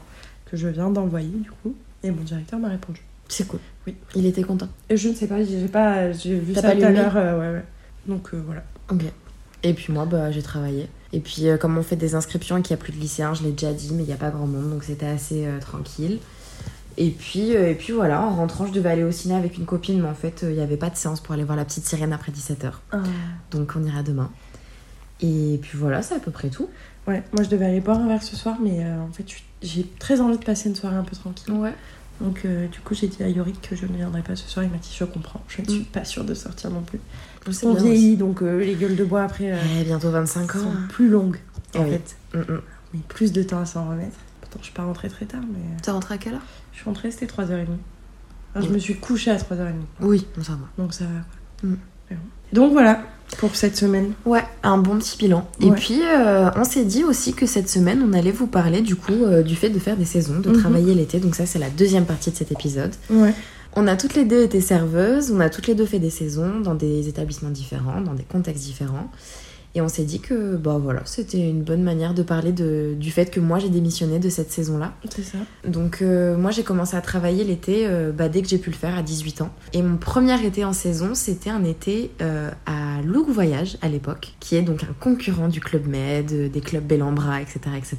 que 0.46 0.56
je 0.56 0.66
viens 0.66 0.90
d'envoyer 0.90 1.28
du 1.28 1.52
coup. 1.62 1.72
Et 2.02 2.10
mon 2.10 2.22
directeur 2.22 2.58
m'a 2.58 2.70
répondu. 2.70 3.00
C'est 3.28 3.46
cool. 3.46 3.60
Oui. 3.86 3.94
Il 4.16 4.26
était 4.26 4.42
content. 4.42 4.68
Et 4.90 4.96
je 4.96 5.08
ne 5.08 5.14
sais 5.14 5.28
pas, 5.28 5.40
j'ai 5.44 5.68
pas, 5.68 6.10
j'ai 6.10 6.36
vu 6.36 6.52
ça 6.52 6.62
tout 6.74 6.82
à 6.82 6.90
l'heure. 6.90 7.14
ouais, 7.14 7.52
ouais. 7.52 7.64
Donc 8.08 8.34
voilà. 8.34 8.64
Ok. 8.90 9.02
Et 9.62 9.72
puis 9.72 9.92
moi, 9.92 10.04
bah, 10.04 10.32
j'ai 10.32 10.42
travaillé. 10.42 10.88
Et 11.14 11.20
puis, 11.20 11.48
euh, 11.48 11.56
comme 11.56 11.78
on 11.78 11.82
fait 11.84 11.94
des 11.94 12.16
inscriptions 12.16 12.56
et 12.56 12.62
qu'il 12.62 12.74
n'y 12.74 12.80
a 12.80 12.82
plus 12.82 12.92
de 12.92 12.98
lycéens, 12.98 13.34
je 13.34 13.44
l'ai 13.44 13.52
déjà 13.52 13.72
dit, 13.72 13.90
mais 13.94 14.02
il 14.02 14.06
n'y 14.06 14.12
a 14.12 14.16
pas 14.16 14.30
grand 14.30 14.48
monde, 14.48 14.68
donc 14.68 14.82
c'était 14.82 15.06
assez 15.06 15.46
euh, 15.46 15.60
tranquille. 15.60 16.18
Et 16.96 17.10
puis, 17.10 17.54
euh, 17.54 17.70
et 17.70 17.76
puis 17.76 17.92
voilà, 17.92 18.20
en 18.20 18.34
rentrant, 18.34 18.66
je 18.66 18.72
devais 18.72 18.90
aller 18.90 19.04
au 19.04 19.12
ciné 19.12 19.36
avec 19.36 19.56
une 19.56 19.64
copine, 19.64 20.02
mais 20.02 20.08
en 20.08 20.14
fait, 20.14 20.40
il 20.42 20.54
n'y 20.54 20.60
avait 20.60 20.76
pas 20.76 20.90
de 20.90 20.96
séance 20.96 21.20
pour 21.20 21.32
aller 21.32 21.44
voir 21.44 21.56
la 21.56 21.64
petite 21.64 21.86
sirène 21.86 22.12
après 22.12 22.32
17h. 22.32 22.72
Ah. 22.90 22.98
Donc 23.52 23.74
on 23.76 23.84
ira 23.84 24.02
demain. 24.02 24.28
Et 25.20 25.60
puis 25.62 25.78
voilà, 25.78 26.02
c'est 26.02 26.16
à 26.16 26.18
peu 26.18 26.32
près 26.32 26.50
tout. 26.50 26.68
Ouais, 27.06 27.22
moi 27.32 27.44
je 27.44 27.48
devais 27.48 27.66
aller 27.66 27.80
boire 27.80 28.00
un 28.00 28.08
verre 28.08 28.22
ce 28.22 28.34
soir, 28.34 28.56
mais 28.60 28.84
en 28.84 29.12
fait 29.12 29.24
j'ai 29.62 29.86
très 30.00 30.20
envie 30.20 30.38
de 30.38 30.44
passer 30.44 30.68
une 30.68 30.74
soirée 30.74 30.96
un 30.96 31.04
peu 31.04 31.14
tranquille. 31.14 31.54
Ouais. 31.54 31.74
Donc 32.20 32.44
du 32.44 32.80
coup 32.80 32.94
j'ai 32.94 33.06
dit 33.06 33.22
à 33.22 33.28
Yorick 33.28 33.60
que 33.60 33.76
je 33.76 33.86
ne 33.86 33.96
viendrai 33.96 34.22
pas 34.22 34.34
ce 34.34 34.48
soir, 34.48 34.64
il 34.64 34.70
m'a 34.70 34.78
dit 34.78 34.94
je 34.98 35.04
comprends, 35.04 35.42
je 35.46 35.62
ne 35.62 35.68
suis 35.68 35.84
pas 35.84 36.04
sûre 36.04 36.24
de 36.24 36.34
sortir 36.34 36.70
non 36.70 36.82
plus. 36.82 36.98
On 37.64 37.74
bien 37.74 37.82
vieillit 37.84 38.16
donc 38.16 38.42
euh, 38.42 38.58
les 38.64 38.74
gueules 38.74 38.96
de 38.96 39.04
bois 39.04 39.22
après 39.22 39.52
euh, 39.52 39.56
Eh, 39.80 39.84
bientôt 39.84 40.10
25 40.10 40.56
ans. 40.56 40.58
sont 40.60 40.72
plus 40.88 41.08
longues 41.08 41.36
en 41.76 41.80
Eh 41.80 41.84
oui. 41.84 41.90
fait. 41.90 42.16
Mm, 42.38 42.40
mm. 42.54 42.60
Mais 42.94 43.00
plus 43.08 43.32
de 43.32 43.42
temps 43.42 43.60
à 43.60 43.66
s'en 43.66 43.88
remettre. 43.88 44.16
Pourtant 44.40 44.58
je 44.60 44.64
suis 44.64 44.74
pas 44.74 44.84
rentrée 44.84 45.08
très 45.08 45.26
tard, 45.26 45.42
mais 45.52 45.58
T'es 45.82 45.90
rentré 45.90 46.14
à 46.14 46.18
quelle 46.18 46.34
heure? 46.34 46.40
je 46.72 46.78
suis 46.78 46.84
rentrée 46.86 47.10
c'était 47.10 47.26
3h30. 47.26 47.66
Enfin, 48.56 48.66
je 48.66 48.72
me 48.72 48.78
suis 48.78 48.94
couchée 48.96 49.30
à 49.32 49.36
3h30. 49.36 49.72
Oui, 50.00 50.26
bon, 50.36 50.42
ça 50.44 50.52
va. 50.52 50.82
Donc 50.82 50.94
ça 50.94 51.04
va. 51.04 51.10
quoi. 51.62 51.70
Mm. 51.70 51.76
Donc 52.52 52.72
voilà, 52.72 53.02
pour 53.38 53.56
cette 53.56 53.76
semaine. 53.76 54.12
Ouais, 54.24 54.44
un 54.62 54.78
bon 54.78 54.96
petit 54.98 55.18
bilan. 55.18 55.48
Et 55.60 55.72
puis, 55.72 55.98
euh, 56.04 56.50
on 56.54 56.62
s'est 56.62 56.84
dit 56.84 57.02
aussi 57.02 57.32
que 57.34 57.46
cette 57.46 57.68
semaine, 57.68 58.00
on 58.08 58.12
allait 58.12 58.30
vous 58.30 58.46
parler 58.46 58.80
du 58.80 58.94
coup 58.94 59.12
euh, 59.12 59.42
du 59.42 59.56
fait 59.56 59.70
de 59.70 59.78
faire 59.80 59.96
des 59.96 60.04
saisons, 60.04 60.38
de 60.38 60.50
Mhm. 60.50 60.60
travailler 60.60 60.94
l'été. 60.94 61.18
Donc 61.18 61.34
ça, 61.34 61.46
c'est 61.46 61.58
la 61.58 61.70
deuxième 61.70 62.04
partie 62.04 62.30
de 62.30 62.36
cet 62.36 62.52
épisode. 62.52 62.92
Ouais. 63.10 63.34
On 63.76 63.86
a 63.86 63.96
toutes 63.96 64.14
les 64.14 64.24
deux 64.24 64.42
été 64.44 64.60
serveuses, 64.60 65.32
on 65.32 65.40
a 65.40 65.50
toutes 65.50 65.66
les 65.66 65.74
deux 65.74 65.86
fait 65.86 65.98
des 65.98 66.10
saisons 66.10 66.60
dans 66.60 66.74
des 66.74 67.08
établissements 67.08 67.50
différents, 67.50 68.00
dans 68.00 68.14
des 68.14 68.22
contextes 68.22 68.64
différents. 68.64 69.10
Et 69.76 69.80
on 69.80 69.88
s'est 69.88 70.04
dit 70.04 70.20
que 70.20 70.54
bah 70.54 70.78
voilà, 70.80 71.00
c'était 71.04 71.40
une 71.40 71.64
bonne 71.64 71.82
manière 71.82 72.14
de 72.14 72.22
parler 72.22 72.52
de, 72.52 72.94
du 72.96 73.10
fait 73.10 73.28
que 73.28 73.40
moi 73.40 73.58
j'ai 73.58 73.70
démissionné 73.70 74.20
de 74.20 74.28
cette 74.28 74.52
saison-là. 74.52 74.92
C'est 75.12 75.24
ça. 75.24 75.38
Donc 75.66 76.00
euh, 76.00 76.36
moi 76.36 76.52
j'ai 76.52 76.62
commencé 76.62 76.96
à 76.96 77.00
travailler 77.00 77.42
l'été 77.42 77.84
euh, 77.88 78.12
bah, 78.12 78.28
dès 78.28 78.42
que 78.42 78.48
j'ai 78.48 78.58
pu 78.58 78.70
le 78.70 78.76
faire 78.76 78.96
à 78.96 79.02
18 79.02 79.40
ans. 79.40 79.50
Et 79.72 79.82
mon 79.82 79.96
premier 79.96 80.40
été 80.46 80.64
en 80.64 80.72
saison, 80.72 81.14
c'était 81.14 81.50
un 81.50 81.64
été 81.64 82.12
euh, 82.22 82.52
à 82.66 83.02
Look 83.02 83.28
Voyage 83.28 83.76
à 83.82 83.88
l'époque, 83.88 84.34
qui 84.38 84.54
est 84.54 84.62
donc 84.62 84.84
un 84.84 84.94
concurrent 85.00 85.48
du 85.48 85.60
Club 85.60 85.88
Med, 85.88 86.52
des 86.52 86.60
clubs 86.60 86.86
Bellambra, 86.86 87.42
etc., 87.42 87.58
etc., 87.76 87.96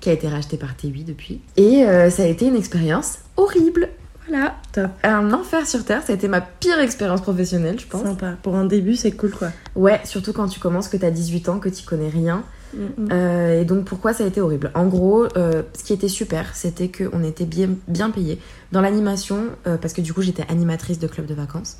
qui 0.00 0.10
a 0.10 0.12
été 0.12 0.28
racheté 0.28 0.58
par 0.58 0.74
T8 0.74 1.06
depuis. 1.06 1.40
Et 1.56 1.86
euh, 1.86 2.10
ça 2.10 2.24
a 2.24 2.26
été 2.26 2.46
une 2.46 2.56
expérience 2.56 3.20
horrible. 3.38 3.88
Voilà. 4.28 4.54
Top. 4.72 4.90
Un 5.02 5.32
enfer 5.32 5.66
sur 5.66 5.84
Terre, 5.84 6.02
ça 6.02 6.12
a 6.12 6.16
été 6.16 6.28
ma 6.28 6.40
pire 6.40 6.78
expérience 6.80 7.20
professionnelle, 7.20 7.78
je 7.78 7.86
pense. 7.86 8.02
Sympa. 8.02 8.36
Pour 8.42 8.56
un 8.56 8.64
début, 8.64 8.96
c'est 8.96 9.12
cool 9.12 9.30
quoi. 9.30 9.48
Ouais, 9.74 10.00
surtout 10.04 10.32
quand 10.32 10.48
tu 10.48 10.60
commences, 10.60 10.88
que 10.88 10.96
t'as 10.96 11.10
18 11.10 11.48
ans, 11.48 11.58
que 11.58 11.68
tu 11.68 11.84
connais 11.84 12.08
rien. 12.08 12.44
Mhm. 12.74 13.08
Euh, 13.12 13.60
et 13.60 13.64
donc 13.64 13.84
pourquoi 13.84 14.12
ça 14.12 14.24
a 14.24 14.26
été 14.26 14.40
horrible? 14.40 14.70
En 14.74 14.86
gros, 14.86 15.26
euh, 15.36 15.62
ce 15.76 15.84
qui 15.84 15.92
était 15.92 16.08
super, 16.08 16.54
c'était 16.54 16.90
qu'on 16.90 17.22
était 17.22 17.44
bien, 17.44 17.70
bien 17.88 18.10
payé. 18.10 18.40
Dans 18.72 18.80
l'animation, 18.80 19.44
euh, 19.66 19.76
parce 19.76 19.94
que 19.94 20.00
du 20.00 20.12
coup 20.12 20.22
j'étais 20.22 20.44
animatrice 20.48 20.98
de 20.98 21.06
club 21.06 21.26
de 21.26 21.34
vacances, 21.34 21.76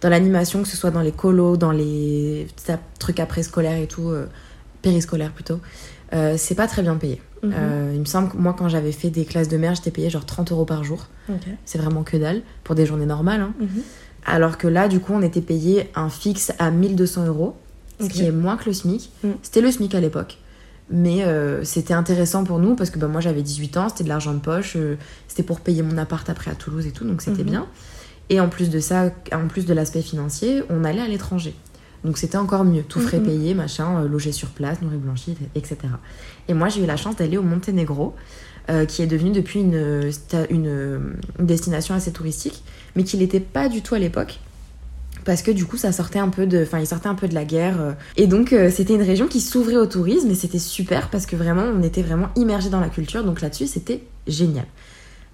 dans 0.00 0.08
l'animation, 0.08 0.62
que 0.62 0.68
ce 0.68 0.76
soit 0.76 0.90
dans 0.90 1.00
les 1.00 1.12
colos, 1.12 1.56
dans 1.56 1.72
les 1.72 2.46
trucs 2.98 3.20
après-scolaires 3.20 3.78
et 3.78 3.88
tout, 3.88 4.12
périscolaires 4.80 5.32
plutôt, 5.32 5.58
c'est 6.12 6.54
pas 6.54 6.68
très 6.68 6.82
bien 6.82 6.94
payé. 6.94 7.20
Mhm. 7.42 7.52
Euh, 7.54 7.92
il 7.94 8.00
me 8.00 8.04
semble 8.04 8.30
que 8.30 8.36
moi 8.36 8.54
quand 8.58 8.68
j'avais 8.68 8.92
fait 8.92 9.10
des 9.10 9.24
classes 9.24 9.48
de 9.48 9.56
merde, 9.56 9.76
j'étais 9.76 9.90
payée 9.90 10.10
genre 10.10 10.26
30 10.26 10.50
euros 10.52 10.64
par 10.64 10.84
jour. 10.84 11.06
C'est 11.64 11.78
vraiment 11.78 12.02
que 12.04 12.16
dalle 12.16 12.42
pour 12.64 12.74
des 12.74 12.86
journées 12.86 13.06
normales. 13.06 13.40
hein. 13.42 13.52
Mhm. 13.60 13.68
Alors 14.24 14.58
que 14.58 14.66
là, 14.68 14.88
du 14.88 15.00
coup, 15.00 15.12
on 15.14 15.22
était 15.22 15.40
payé 15.40 15.90
un 15.94 16.08
fixe 16.10 16.52
à 16.58 16.70
1200 16.70 17.26
euros, 17.26 17.56
ce 18.00 18.08
qui 18.08 18.24
est 18.24 18.32
moins 18.32 18.56
que 18.56 18.66
le 18.66 18.72
SMIC. 18.74 19.10
Mm. 19.24 19.28
C'était 19.42 19.60
le 19.60 19.70
SMIC 19.70 19.94
à 19.94 20.00
l'époque. 20.00 20.38
Mais 20.90 21.24
euh, 21.24 21.64
c'était 21.64 21.94
intéressant 21.94 22.44
pour 22.44 22.58
nous 22.58 22.74
parce 22.74 22.90
que 22.90 22.98
bah, 22.98 23.08
moi 23.08 23.20
j'avais 23.20 23.42
18 23.42 23.76
ans, 23.76 23.88
c'était 23.88 24.04
de 24.04 24.08
l'argent 24.08 24.32
de 24.34 24.38
poche, 24.40 24.74
euh, 24.76 24.96
c'était 25.28 25.42
pour 25.42 25.60
payer 25.60 25.82
mon 25.82 25.96
appart 25.98 26.28
après 26.30 26.50
à 26.50 26.54
Toulouse 26.54 26.86
et 26.86 26.92
tout, 26.92 27.04
donc 27.04 27.20
c'était 27.22 27.42
Mhm. 27.44 27.50
bien. 27.50 27.66
Et 28.30 28.40
en 28.40 28.48
plus 28.48 28.68
de 28.70 28.80
ça, 28.80 29.10
en 29.32 29.48
plus 29.48 29.64
de 29.66 29.72
l'aspect 29.74 30.02
financier, 30.02 30.62
on 30.70 30.84
allait 30.84 31.00
à 31.00 31.08
l'étranger. 31.08 31.54
Donc 32.04 32.18
c'était 32.18 32.38
encore 32.38 32.64
mieux, 32.64 32.82
tout 32.82 33.00
frais 33.00 33.20
payé, 33.20 33.54
machin, 33.54 34.02
euh, 34.02 34.08
logé 34.08 34.32
sur 34.32 34.48
place, 34.48 34.80
nourri 34.82 34.96
blanchi, 34.96 35.36
etc. 35.54 35.76
Et 36.48 36.54
moi 36.54 36.68
j'ai 36.68 36.82
eu 36.82 36.86
la 36.86 36.96
chance 36.96 37.16
d'aller 37.16 37.36
au 37.36 37.42
Monténégro, 37.42 38.14
euh, 38.70 38.84
qui 38.84 39.02
est 39.02 39.06
devenu 39.06 39.30
depuis 39.30 39.60
une, 39.60 39.74
euh, 39.74 40.10
une, 40.50 41.16
une 41.38 41.46
destination 41.46 41.94
assez 41.94 42.12
touristique, 42.12 42.62
mais 42.96 43.04
qui 43.04 43.16
l'était 43.16 43.40
pas 43.40 43.68
du 43.68 43.82
tout 43.82 43.94
à 43.94 43.98
l'époque. 43.98 44.40
Parce 45.24 45.42
que 45.42 45.50
du 45.50 45.66
coup, 45.66 45.76
ça 45.76 45.92
sortait 45.92 46.18
un 46.18 46.30
peu 46.30 46.46
de, 46.46 46.62
enfin, 46.62 46.78
il 46.78 46.86
sortait 46.86 47.08
un 47.08 47.14
peu 47.14 47.28
de 47.28 47.34
la 47.34 47.44
guerre, 47.44 47.80
euh. 47.80 47.92
et 48.16 48.26
donc 48.26 48.52
euh, 48.52 48.70
c'était 48.70 48.94
une 48.94 49.02
région 49.02 49.26
qui 49.26 49.40
s'ouvrait 49.40 49.76
au 49.76 49.86
tourisme, 49.86 50.30
et 50.30 50.34
c'était 50.34 50.58
super 50.58 51.10
parce 51.10 51.26
que 51.26 51.36
vraiment, 51.36 51.64
on 51.64 51.82
était 51.82 52.02
vraiment 52.02 52.28
immergé 52.36 52.70
dans 52.70 52.80
la 52.80 52.88
culture, 52.88 53.24
donc 53.24 53.40
là-dessus, 53.40 53.66
c'était 53.66 54.02
génial. 54.26 54.64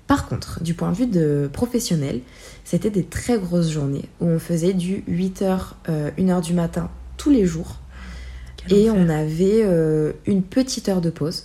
Par 0.07 0.27
contre, 0.29 0.63
du 0.63 0.75
point 0.75 0.91
de 0.91 0.97
vue 0.97 1.07
de 1.07 1.49
professionnel, 1.53 2.21
c'était 2.65 2.91
des 2.91 3.05
très 3.05 3.39
grosses 3.39 3.71
journées 3.71 4.09
où 4.21 4.27
on 4.27 4.39
faisait 4.39 4.75
du 4.75 5.03
8h, 5.09 5.75
1h 5.89 6.43
du 6.43 6.53
matin 6.53 6.91
tous 7.17 7.31
les 7.31 7.47
jours. 7.47 7.77
et 8.71 8.91
on 8.91 9.09
avait 9.09 9.63
euh, 9.63 10.13
une 10.27 10.43
petite 10.43 10.89
heure 10.89 11.01
de 11.01 11.11
pause. 11.11 11.45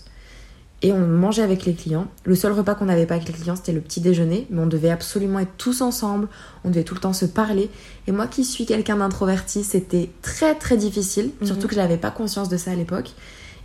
Et 0.81 0.93
on 0.93 1.05
mangeait 1.05 1.41
avec 1.41 1.65
les 1.65 1.73
clients. 1.73 2.07
Le 2.23 2.35
seul 2.35 2.53
repas 2.53 2.73
qu'on 2.73 2.85
n'avait 2.85 3.05
pas 3.05 3.15
avec 3.15 3.27
les 3.27 3.33
clients, 3.33 3.57
c'était 3.57 3.73
le 3.73 3.81
petit 3.81 3.99
déjeuner. 3.99 4.47
Mais 4.49 4.61
on 4.61 4.67
devait 4.67 4.89
absolument 4.89 5.39
être 5.39 5.51
tous 5.57 5.81
ensemble. 5.81 6.29
On 6.63 6.69
devait 6.69 6.85
tout 6.85 6.95
le 6.95 7.01
temps 7.01 7.11
se 7.11 7.25
parler. 7.25 7.69
Et 8.07 8.13
moi 8.13 8.27
qui 8.27 8.45
suis 8.45 8.65
quelqu'un 8.65 8.95
d'introverti, 8.95 9.65
c'était 9.65 10.09
très 10.21 10.55
très 10.55 10.77
difficile. 10.77 11.31
Mhm. 11.41 11.47
Surtout 11.47 11.67
que 11.67 11.75
je 11.75 11.79
n'avais 11.79 11.97
pas 11.97 12.11
conscience 12.11 12.47
de 12.47 12.55
ça 12.55 12.71
à 12.71 12.75
l'époque. 12.75 13.11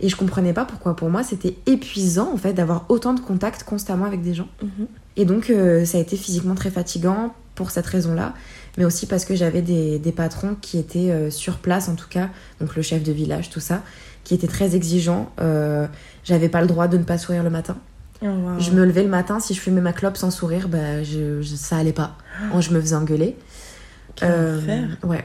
Et 0.01 0.09
je 0.09 0.15
comprenais 0.15 0.53
pas 0.53 0.65
pourquoi 0.65 0.95
pour 0.95 1.09
moi 1.09 1.23
c'était 1.23 1.55
épuisant 1.65 2.31
en 2.33 2.37
fait 2.37 2.53
d'avoir 2.53 2.85
autant 2.89 3.13
de 3.13 3.19
contacts 3.19 3.63
constamment 3.63 4.05
avec 4.05 4.21
des 4.21 4.33
gens. 4.33 4.47
Mhm. 4.61 4.87
Et 5.17 5.25
donc 5.25 5.49
euh, 5.49 5.85
ça 5.85 5.97
a 5.97 6.01
été 6.01 6.17
physiquement 6.17 6.55
très 6.55 6.69
fatigant 6.71 7.33
pour 7.55 7.71
cette 7.71 7.85
raison-là, 7.85 8.33
mais 8.77 8.83
aussi 8.83 9.05
parce 9.05 9.23
que 9.23 9.33
j'avais 9.35 9.61
des, 9.61 9.97
des 9.97 10.11
patrons 10.11 10.55
qui 10.59 10.77
étaient 10.77 11.11
euh, 11.11 11.31
sur 11.31 11.57
place 11.59 11.87
en 11.87 11.95
tout 11.95 12.09
cas, 12.09 12.29
donc 12.59 12.75
le 12.75 12.81
chef 12.81 13.01
de 13.03 13.13
village, 13.13 13.49
tout 13.49 13.61
ça, 13.61 13.81
qui 14.25 14.33
étaient 14.33 14.47
très 14.47 14.75
exigeants. 14.75 15.31
Euh, 15.39 15.87
j'avais 16.25 16.49
pas 16.49 16.59
le 16.59 16.67
droit 16.67 16.89
de 16.89 16.97
ne 16.97 17.03
pas 17.03 17.17
sourire 17.17 17.43
le 17.43 17.49
matin. 17.49 17.77
Oh, 18.21 18.25
wow. 18.27 18.59
Je 18.59 18.71
me 18.71 18.83
levais 18.85 19.03
le 19.03 19.09
matin, 19.09 19.39
si 19.39 19.53
je 19.53 19.61
fumais 19.61 19.79
ma 19.81 19.93
clope 19.93 20.17
sans 20.17 20.31
sourire, 20.31 20.67
bah, 20.67 21.03
je, 21.03 21.41
je- 21.41 21.55
ça 21.55 21.77
allait 21.77 21.93
pas. 21.93 22.17
Oh, 22.53 22.59
je 22.59 22.71
me 22.71 22.81
faisais 22.81 22.95
engueuler. 22.95 23.37
Euh, 24.23 24.87
ouais. 25.03 25.23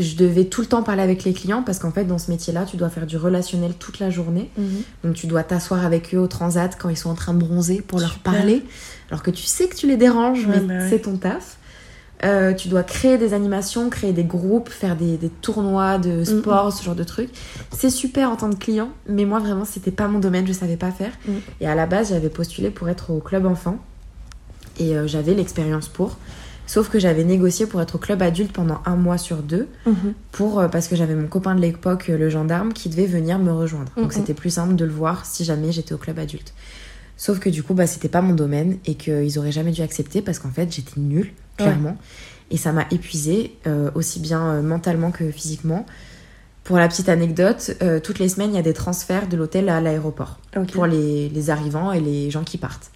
Je 0.00 0.16
devais 0.16 0.44
tout 0.44 0.60
le 0.60 0.66
temps 0.66 0.82
parler 0.82 1.02
avec 1.02 1.24
les 1.24 1.32
clients 1.32 1.62
parce 1.62 1.78
qu'en 1.78 1.92
fait, 1.92 2.04
dans 2.04 2.18
ce 2.18 2.30
métier-là, 2.30 2.64
tu 2.64 2.76
dois 2.76 2.88
faire 2.88 3.06
du 3.06 3.16
relationnel 3.16 3.74
toute 3.74 3.98
la 3.98 4.10
journée. 4.10 4.50
Mhm. 4.56 4.82
Donc, 5.04 5.14
tu 5.14 5.26
dois 5.26 5.42
t'asseoir 5.42 5.84
avec 5.84 6.14
eux 6.14 6.18
au 6.18 6.26
transat 6.26 6.76
quand 6.78 6.88
ils 6.88 6.96
sont 6.96 7.10
en 7.10 7.14
train 7.14 7.34
de 7.34 7.38
bronzer 7.38 7.82
pour 7.82 8.00
leur 8.00 8.18
parler. 8.18 8.64
Alors 9.10 9.22
que 9.22 9.30
tu 9.30 9.44
sais 9.44 9.68
que 9.68 9.76
tu 9.76 9.86
les 9.86 9.96
déranges, 9.96 10.46
Ouais, 10.46 10.60
mais 10.60 10.78
bah 10.78 10.84
ouais. 10.84 10.90
c'est 10.90 11.00
ton 11.00 11.16
taf. 11.16 11.56
Euh, 12.22 12.52
tu 12.52 12.68
dois 12.68 12.82
créer 12.82 13.16
des 13.16 13.32
animations, 13.32 13.88
créer 13.88 14.12
des 14.12 14.24
groupes, 14.24 14.68
faire 14.68 14.94
des, 14.94 15.16
des 15.16 15.30
tournois 15.30 15.96
de 15.96 16.22
sport, 16.24 16.70
ce 16.72 16.84
genre 16.84 16.94
de 16.94 17.04
trucs. 17.04 17.30
C'est 17.72 17.88
super 17.88 18.30
en 18.30 18.36
tant 18.36 18.50
que 18.50 18.56
client, 18.56 18.90
mais 19.08 19.24
moi 19.24 19.38
vraiment 19.38 19.64
c'était 19.64 19.90
pas 19.90 20.06
mon 20.06 20.18
domaine, 20.18 20.46
je 20.46 20.52
savais 20.52 20.76
pas 20.76 20.90
faire. 20.90 21.12
Mm. 21.26 21.32
Et 21.62 21.66
à 21.66 21.74
la 21.74 21.86
base 21.86 22.10
j'avais 22.10 22.28
postulé 22.28 22.68
pour 22.70 22.90
être 22.90 23.10
au 23.10 23.20
club 23.20 23.46
enfant 23.46 23.78
et 24.78 24.96
euh, 24.96 25.06
j'avais 25.06 25.32
l'expérience 25.32 25.88
pour. 25.88 26.18
Sauf 26.70 26.88
que 26.88 27.00
j'avais 27.00 27.24
négocié 27.24 27.66
pour 27.66 27.80
être 27.82 27.96
au 27.96 27.98
club 27.98 28.22
adulte 28.22 28.52
pendant 28.52 28.80
un 28.86 28.94
mois 28.94 29.18
sur 29.18 29.38
deux, 29.38 29.66
Mhm. 29.86 30.14
pour, 30.30 30.60
euh, 30.60 30.68
parce 30.68 30.86
que 30.86 30.94
j'avais 30.94 31.16
mon 31.16 31.26
copain 31.26 31.56
de 31.56 31.60
l'époque, 31.60 32.06
euh, 32.10 32.16
le 32.16 32.30
gendarme, 32.30 32.72
qui 32.72 32.88
devait 32.88 33.06
venir 33.06 33.40
me 33.40 33.50
rejoindre. 33.52 33.90
Donc 33.96 34.12
Mhm. 34.12 34.12
c'était 34.12 34.34
plus 34.34 34.50
simple 34.50 34.76
de 34.76 34.84
le 34.84 34.92
voir 34.92 35.26
si 35.26 35.42
jamais 35.44 35.72
j'étais 35.72 35.94
au 35.94 35.98
club 35.98 36.20
adulte. 36.20 36.54
Sauf 37.16 37.40
que 37.40 37.50
du 37.50 37.64
coup, 37.64 37.74
bah, 37.74 37.88
c'était 37.88 38.08
pas 38.08 38.22
mon 38.22 38.34
domaine 38.34 38.78
et 38.86 38.94
qu'ils 38.94 39.36
auraient 39.40 39.50
jamais 39.50 39.72
dû 39.72 39.82
accepter 39.82 40.22
parce 40.22 40.38
qu'en 40.38 40.50
fait, 40.50 40.72
j'étais 40.72 41.00
nulle, 41.00 41.32
clairement. 41.56 41.96
Et 42.52 42.56
ça 42.56 42.70
m'a 42.70 42.84
épuisée, 42.92 43.56
euh, 43.66 43.90
aussi 43.96 44.20
bien 44.20 44.40
euh, 44.40 44.62
mentalement 44.62 45.10
que 45.10 45.28
physiquement. 45.32 45.86
Pour 46.62 46.76
la 46.78 46.86
petite 46.86 47.08
anecdote, 47.08 47.72
euh, 47.82 47.98
toutes 47.98 48.20
les 48.20 48.28
semaines, 48.28 48.50
il 48.52 48.56
y 48.56 48.60
a 48.60 48.62
des 48.62 48.74
transferts 48.74 49.26
de 49.26 49.36
l'hôtel 49.36 49.68
à 49.70 49.80
l'aéroport 49.80 50.38
pour 50.72 50.86
les, 50.86 51.28
les 51.30 51.50
arrivants 51.50 51.90
et 51.90 51.98
les 52.00 52.30
gens 52.30 52.44
qui 52.44 52.58
partent. 52.58 52.92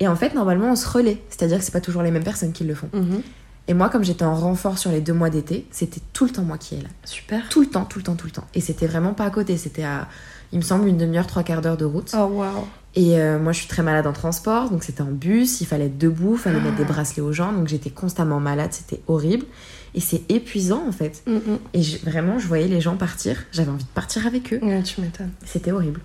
Et 0.00 0.08
en 0.08 0.16
fait, 0.16 0.34
normalement, 0.34 0.70
on 0.72 0.76
se 0.76 0.88
relaie, 0.88 1.22
c'est-à-dire 1.28 1.58
que 1.58 1.64
c'est 1.64 1.72
pas 1.72 1.80
toujours 1.80 2.02
les 2.02 2.10
mêmes 2.10 2.24
personnes 2.24 2.52
qui 2.52 2.64
le 2.64 2.74
font. 2.74 2.88
Mhm. 2.92 3.22
Et 3.66 3.72
moi, 3.74 3.88
comme 3.88 4.04
j'étais 4.04 4.24
en 4.24 4.34
renfort 4.34 4.76
sur 4.76 4.90
les 4.90 5.00
deux 5.00 5.14
mois 5.14 5.30
d'été, 5.30 5.66
c'était 5.70 6.00
tout 6.12 6.24
le 6.26 6.30
temps 6.30 6.42
moi 6.42 6.58
qui 6.58 6.74
est 6.74 6.82
là. 6.82 6.88
Super. 7.04 7.48
Tout 7.48 7.60
le 7.62 7.66
temps, 7.68 7.84
tout 7.86 7.98
le 7.98 8.02
temps, 8.04 8.14
tout 8.14 8.26
le 8.26 8.32
temps. 8.32 8.44
Et 8.54 8.60
c'était 8.60 8.86
vraiment 8.86 9.14
pas 9.14 9.24
à 9.24 9.30
côté, 9.30 9.56
c'était 9.56 9.84
à, 9.84 10.06
il 10.52 10.58
me 10.58 10.62
semble, 10.64 10.86
une 10.88 10.98
demi-heure, 10.98 11.26
trois 11.26 11.42
quarts 11.44 11.62
d'heure 11.62 11.78
de 11.78 11.84
route. 11.86 12.12
Oh 12.14 12.24
waouh. 12.24 12.64
Et 12.96 13.18
euh, 13.18 13.38
moi, 13.38 13.52
je 13.52 13.58
suis 13.60 13.66
très 13.68 13.82
malade 13.82 14.06
en 14.06 14.12
transport, 14.12 14.68
donc 14.70 14.84
c'était 14.84 15.00
en 15.00 15.10
bus, 15.10 15.60
il 15.62 15.66
fallait 15.66 15.86
être 15.86 15.96
debout, 15.98 16.34
il 16.34 16.38
fallait 16.38 16.60
mettre 16.60 16.74
Ah. 16.76 16.78
des 16.78 16.84
bracelets 16.84 17.22
aux 17.22 17.32
gens, 17.32 17.52
donc 17.52 17.66
j'étais 17.68 17.90
constamment 17.90 18.38
malade, 18.38 18.72
c'était 18.72 19.00
horrible. 19.08 19.46
Et 19.94 20.00
c'est 20.00 20.22
épuisant 20.30 20.84
en 20.86 20.92
fait. 20.92 21.22
Mhm. 21.26 21.58
Et 21.72 21.82
je- 21.82 21.98
vraiment, 22.04 22.38
je 22.38 22.46
voyais 22.46 22.68
les 22.68 22.80
gens 22.82 22.96
partir, 22.96 23.44
j'avais 23.52 23.70
envie 23.70 23.84
de 23.84 23.88
partir 23.90 24.26
avec 24.26 24.52
eux. 24.52 24.58
Ouais, 24.62 24.82
tu 24.82 25.00
m'étonnes. 25.00 25.30
C'était 25.46 25.72
horrible. 25.72 26.00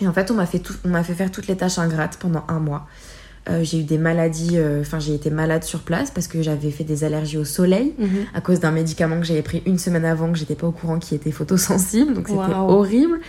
Et 0.00 0.06
en 0.08 0.12
fait, 0.12 0.30
on 0.30 0.34
m'a 0.34 0.46
fait, 0.46 0.58
tout- 0.60 0.74
on 0.84 0.88
m'a 0.88 1.02
fait 1.02 1.14
faire 1.14 1.30
toutes 1.30 1.46
les 1.48 1.56
tâches 1.56 1.78
ingrates 1.78 2.16
pendant 2.18 2.44
un 2.48 2.58
mois. 2.60 2.86
Euh, 3.48 3.64
j'ai 3.64 3.80
eu 3.80 3.82
des 3.84 3.96
maladies, 3.98 4.58
euh, 4.58 4.82
enfin 4.82 4.98
j'ai 4.98 5.14
été 5.14 5.30
malade 5.30 5.64
sur 5.64 5.80
place 5.80 6.10
parce 6.10 6.28
que 6.28 6.42
j'avais 6.42 6.70
fait 6.70 6.84
des 6.84 7.02
allergies 7.02 7.38
au 7.38 7.46
soleil 7.46 7.94
Mhm. 7.98 8.08
à 8.34 8.40
cause 8.42 8.60
d'un 8.60 8.72
médicament 8.72 9.18
que 9.20 9.24
j'avais 9.26 9.40
pris 9.42 9.62
une 9.64 9.78
semaine 9.78 10.04
avant 10.04 10.30
que 10.30 10.36
j'étais 10.38 10.54
pas 10.54 10.66
au 10.66 10.70
courant 10.72 10.98
qui 10.98 11.14
était 11.14 11.30
photosensible, 11.30 12.12
donc 12.12 12.28
c'était 12.28 12.38
horrible. 12.74 13.20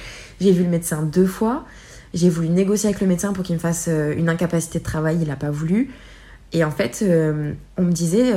J'ai 0.42 0.52
vu 0.52 0.64
le 0.64 0.70
médecin 0.70 1.04
deux 1.04 1.26
fois. 1.26 1.66
J'ai 2.14 2.30
voulu 2.30 2.50
négocier 2.50 2.90
avec 2.90 3.00
le 3.02 3.08
médecin 3.08 3.32
pour 3.34 3.44
qu'il 3.46 3.56
me 3.56 3.60
fasse 3.62 3.86
euh, 3.88 4.14
une 4.18 4.28
incapacité 4.30 4.80
de 4.80 4.84
travail, 4.84 5.20
il 5.22 5.32
a 5.32 5.36
pas 5.38 5.52
voulu. 5.52 5.90
Et 6.52 6.64
en 6.66 6.72
fait, 6.72 7.06
on 7.78 7.82
me 7.84 7.92
disait, 7.92 8.34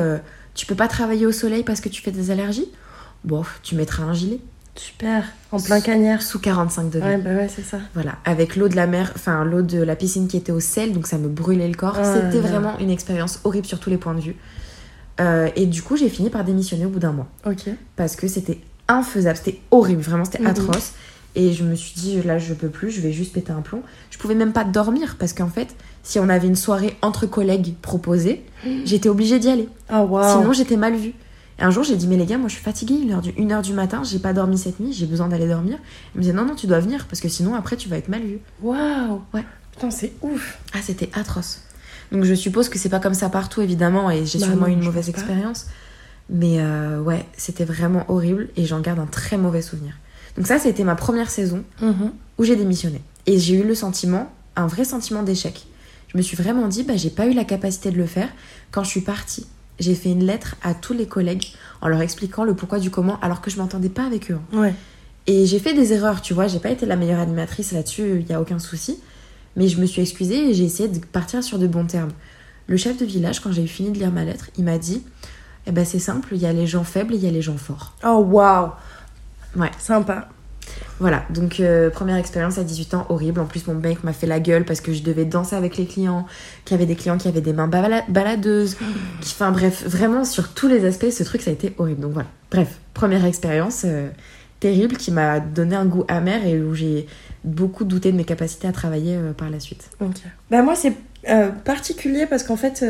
tu 0.55 0.67
peux 0.67 0.75
pas 0.75 0.87
travailler 0.87 1.25
au 1.25 1.33
soleil 1.33 1.63
parce 1.65 1.81
que 1.81 1.89
tu 1.89 2.03
fais 2.03 2.11
des 2.11 2.31
allergies? 2.31 2.69
Bon, 3.25 3.43
tu 3.63 3.75
mettras 3.75 4.03
un 4.03 4.13
gilet. 4.13 4.39
Super. 4.75 5.25
En 5.51 5.61
plein 5.61 5.81
cagnard. 5.81 6.23
Sous 6.23 6.39
45 6.39 6.91
degrés. 6.91 7.17
Ouais, 7.17 7.19
bah 7.19 7.31
ouais, 7.35 7.49
c'est 7.55 7.63
ça. 7.65 7.79
Voilà, 7.95 8.17
avec 8.25 8.57
l'eau 8.57 8.69
de 8.69 8.77
la 8.77 8.87
mer, 8.87 9.13
enfin 9.15 9.45
l'eau 9.45 9.63
de 9.63 9.83
la 9.83 9.97
piscine 9.97 10.29
qui 10.29 10.37
était 10.37 10.53
au 10.53 10.61
sel, 10.61 10.93
donc 10.93 11.07
ça 11.07 11.19
me 11.19 11.29
brûlait 11.29 11.69
le 11.69 11.75
corps. 11.75 11.97
Oh 12.01 12.05
C'était 12.05 12.41
vraiment 12.41 12.79
une 12.79 12.91
expérience 12.91 13.41
horrible 13.45 13.67
sur 13.67 13.81
tous 13.81 13.91
les 13.91 13.99
points 13.99 14.15
de 14.15 14.21
vue. 14.21 14.37
Euh, 15.21 15.51
et 15.57 15.67
du 15.67 15.83
coup, 15.83 15.97
j'ai 15.97 16.09
fini 16.09 16.31
par 16.31 16.43
démissionner 16.45 16.87
au 16.87 16.89
bout 16.89 16.99
d'un 17.01 17.13
mois. 17.13 17.29
Ok. 17.47 17.65
Parce 17.97 18.17
que 18.17 18.27
c'était 18.29 18.59
infaisable, 18.89 19.37
c'était 19.37 19.61
horrible, 19.71 20.01
vraiment, 20.01 20.25
c'était 20.25 20.41
Mhm. 20.41 20.47
atroce. 20.47 20.93
Et 21.35 21.53
je 21.53 21.65
me 21.65 21.75
suis 21.75 21.95
dit, 21.95 22.21
là, 22.23 22.39
je 22.39 22.53
peux 22.55 22.69
plus, 22.69 22.91
je 22.91 23.01
vais 23.01 23.13
juste 23.13 23.33
péter 23.33 23.53
un 23.53 23.63
plomb. 23.63 23.83
Je 24.11 24.19
pouvais 24.19 24.35
même 24.35 24.53
pas 24.53 24.65
dormir 24.65 25.17
parce 25.19 25.33
qu'en 25.33 25.49
fait, 25.49 25.69
si 26.03 26.19
on 26.19 26.29
avait 26.29 26.47
une 26.47 26.57
soirée 26.57 26.97
entre 27.03 27.27
collègues 27.27 27.75
proposée, 27.81 28.45
j'étais 28.85 29.09
obligée 29.09 29.39
d'y 29.39 29.49
aller. 29.49 29.69
Oh 29.93 29.99
waouh. 30.01 30.41
Sinon, 30.41 30.53
j'étais 30.53 30.77
mal 30.77 30.95
vue. 30.95 31.13
Et 31.63 31.65
un 31.65 31.71
jour, 31.71 31.85
j'ai 31.85 31.95
dit, 31.95 32.09
mais 32.09 32.17
les 32.17 32.27
gars, 32.27 32.39
moi 32.39 32.49
je 32.49 32.55
suis 32.55 32.63
fatiguée, 32.63 33.07
est 33.09 33.13
heure 33.13 33.21
du, 33.23 33.31
1h 33.31 33.63
du 33.63 33.73
matin, 33.73 34.03
j'ai 34.03 34.19
pas 34.19 34.33
dormi 34.33 34.59
cette 34.59 34.81
nuit, 34.81 34.93
j'ai 34.93 35.07
besoin 35.07 35.29
d'aller 35.29 35.47
dormir. 35.47 35.79
Il 36.15 36.19
me 36.19 36.23
disait, 36.23 36.35
non, 36.35 36.45
non, 36.45 36.57
tu 36.57 36.67
dois 36.67 36.81
venir, 36.81 37.07
parce 37.07 37.21
que 37.21 37.29
sinon 37.29 37.55
après 37.55 37.77
tu 37.77 37.89
vas 37.89 37.97
être 37.99 38.09
mal 38.09 38.23
vu. 38.23 38.41
Waouh 38.61 39.23
Ouais. 39.33 39.45
Putain, 39.71 39.93
c'est 39.93 40.13
ouf. 40.23 40.59
Ah, 40.75 40.79
c'était 40.83 41.09
atroce. 41.15 41.61
Donc 42.11 42.25
je 42.25 42.35
suppose 42.35 42.69
que 42.69 42.79
c'est 42.81 42.89
pas 42.89 42.99
comme 42.99 43.15
ça 43.15 43.29
partout, 43.29 43.61
évidemment, 43.61 44.11
et 44.11 44.27
j'ai 44.27 44.41
Bah 44.41 44.47
sûrement 44.47 44.67
eu 44.67 44.73
une 44.73 44.83
mauvaise 44.83 45.09
expérience. 45.09 45.67
Mais 46.29 46.57
euh, 46.59 47.01
ouais, 47.01 47.25
c'était 47.37 47.65
vraiment 47.65 48.05
horrible, 48.11 48.49
et 48.57 48.67
j'en 48.67 48.81
garde 48.81 48.99
un 48.99 49.07
très 49.07 49.37
mauvais 49.39 49.63
souvenir. 49.63 49.95
Donc 50.37 50.49
ça, 50.49 50.59
c'était 50.59 50.83
ma 50.85 50.97
première 50.97 51.31
saison 51.31 51.63
Mhm. 51.81 52.11
où 52.39 52.45
j'ai 52.45 52.57
démissionné. 52.57 53.03
Et 53.27 53.39
j'ai 53.39 53.55
eu 53.55 53.63
le 53.63 53.77
sentiment, 53.77 54.33
un 54.57 54.67
vrai 54.67 54.85
sentiment 54.85 55.23
d'échec. 55.23 55.65
Je 56.09 56.19
me 56.19 56.23
suis 56.23 56.37
vraiment 56.37 56.67
dit, 56.67 56.83
bah, 56.83 56.97
j'ai 56.97 57.11
pas 57.11 57.27
eu 57.27 57.35
la 57.35 57.45
capacité 57.45 57.93
de 57.93 57.97
le 57.99 58.07
faire. 58.07 58.29
Quand 58.73 58.83
je 58.83 58.91
suis 58.91 59.01
partie, 59.01 59.47
j'ai 59.79 59.95
fait 59.95 60.11
une 60.11 60.25
lettre 60.25 60.57
à 60.63 60.75
tous 60.75 60.93
les 60.93 61.07
collègues 61.07 61.47
en 61.81 61.89
leur 61.89 62.01
expliquant 62.01 62.45
le 62.45 62.55
pourquoi 62.55 62.79
du 62.79 62.91
comment, 62.91 63.19
alors 63.21 63.41
que 63.41 63.51
je 63.51 63.59
m'entendais 63.59 63.89
pas 63.89 64.05
avec 64.05 64.31
eux. 64.31 64.39
hein. 64.53 64.59
Ouais. 64.59 64.75
Et 65.27 65.47
j'ai 65.47 65.59
fait 65.61 65.73
des 65.75 65.93
erreurs, 65.93 66.21
tu 66.21 66.35
vois, 66.35 66.49
j'ai 66.49 66.59
pas 66.59 66.71
été 66.71 66.85
la 66.87 66.97
meilleure 66.97 67.21
animatrice 67.21 67.73
là-dessus, 67.73 68.19
il 68.21 68.27
y 68.29 68.33
a 68.33 68.41
aucun 68.41 68.59
souci. 68.59 68.99
Mais 69.55 69.69
je 69.69 69.81
me 69.81 69.87
suis 69.87 70.01
excusée 70.03 70.51
et 70.51 70.55
j'ai 70.55 70.65
essayé 70.65 70.89
de 70.89 70.99
partir 71.05 71.45
sur 71.45 71.59
de 71.59 71.67
bons 71.67 71.85
termes. 71.87 72.11
Le 72.67 72.77
chef 72.77 72.97
de 72.99 73.05
village, 73.05 73.41
quand 73.41 73.53
j'ai 73.53 73.67
fini 73.67 73.91
de 73.91 73.99
lire 73.99 74.11
ma 74.11 74.25
lettre, 74.25 74.47
il 74.57 74.65
m'a 74.65 74.79
dit 74.79 75.03
Eh 75.67 75.73
ben 75.73 75.85
c'est 75.85 75.99
simple, 75.99 76.31
il 76.33 76.39
y 76.41 76.47
a 76.47 76.53
les 76.53 76.67
gens 76.67 76.85
faibles 76.85 77.15
et 77.15 77.17
il 77.19 77.23
y 77.25 77.27
a 77.29 77.31
les 77.31 77.43
gens 77.43 77.57
forts. 77.57 77.95
Oh 78.05 78.25
waouh 78.31 78.71
Ouais. 79.55 79.71
Sympa. 79.79 80.29
Voilà, 81.01 81.25
donc 81.31 81.59
euh, 81.59 81.91
première 81.91 82.17
expérience 82.17 82.59
à 82.59 82.65
18 82.65 82.95
ans, 82.95 83.07
horrible. 83.09 83.41
En 83.41 83.47
plus, 83.47 83.67
mon 83.67 83.75
mec 83.75 84.05
m'a 84.05 84.13
fait 84.13 84.27
la 84.29 84.39
gueule 84.39 84.65
parce 84.65 84.81
que 84.81 84.93
je 84.93 85.03
devais 85.03 85.25
danser 85.25 85.57
avec 85.57 85.77
les 85.77 85.87
clients, 85.87 86.27
qu'il 86.65 86.77
y 86.77 86.79
avait 86.79 86.87
des 86.87 86.95
clients 86.95 87.19
qui 87.19 87.27
avaient 87.29 87.41
des 87.41 87.53
mains 87.53 87.67
bala- 87.69 88.05
baladeuses. 88.09 88.77
qui- 89.21 89.33
Enfin 89.35 89.51
bref, 89.51 89.85
vraiment 89.87 90.25
sur 90.25 90.55
tous 90.55 90.69
les 90.69 90.85
aspects, 90.85 91.11
ce 91.11 91.25
truc, 91.25 91.43
ça 91.43 91.51
a 91.51 91.55
été 91.55 91.75
horrible. 91.79 92.01
Donc 92.03 92.13
voilà. 92.13 92.29
Bref, 92.51 92.79
première 92.95 93.25
expérience 93.25 93.83
euh, 93.85 94.09
terrible 94.61 94.97
qui 94.97 95.11
m'a 95.11 95.41
donné 95.41 95.75
un 95.75 95.87
goût 95.87 96.05
amer 96.07 96.47
et 96.47 96.61
où 96.61 96.75
j'ai 96.75 97.07
beaucoup 97.43 97.85
douté 97.85 98.13
de 98.13 98.17
mes 98.17 98.25
capacités 98.25 98.69
à 98.69 98.73
travailler 98.73 99.17
euh, 99.17 99.33
par 99.33 99.51
la 99.51 99.59
suite. 99.59 99.91
Ok. 100.01 100.15
Bah 100.51 100.63
moi 100.63 100.75
c'est 100.77 100.93
particulier 101.65 102.27
parce 102.27 102.43
qu'en 102.45 102.57
fait 102.57 102.85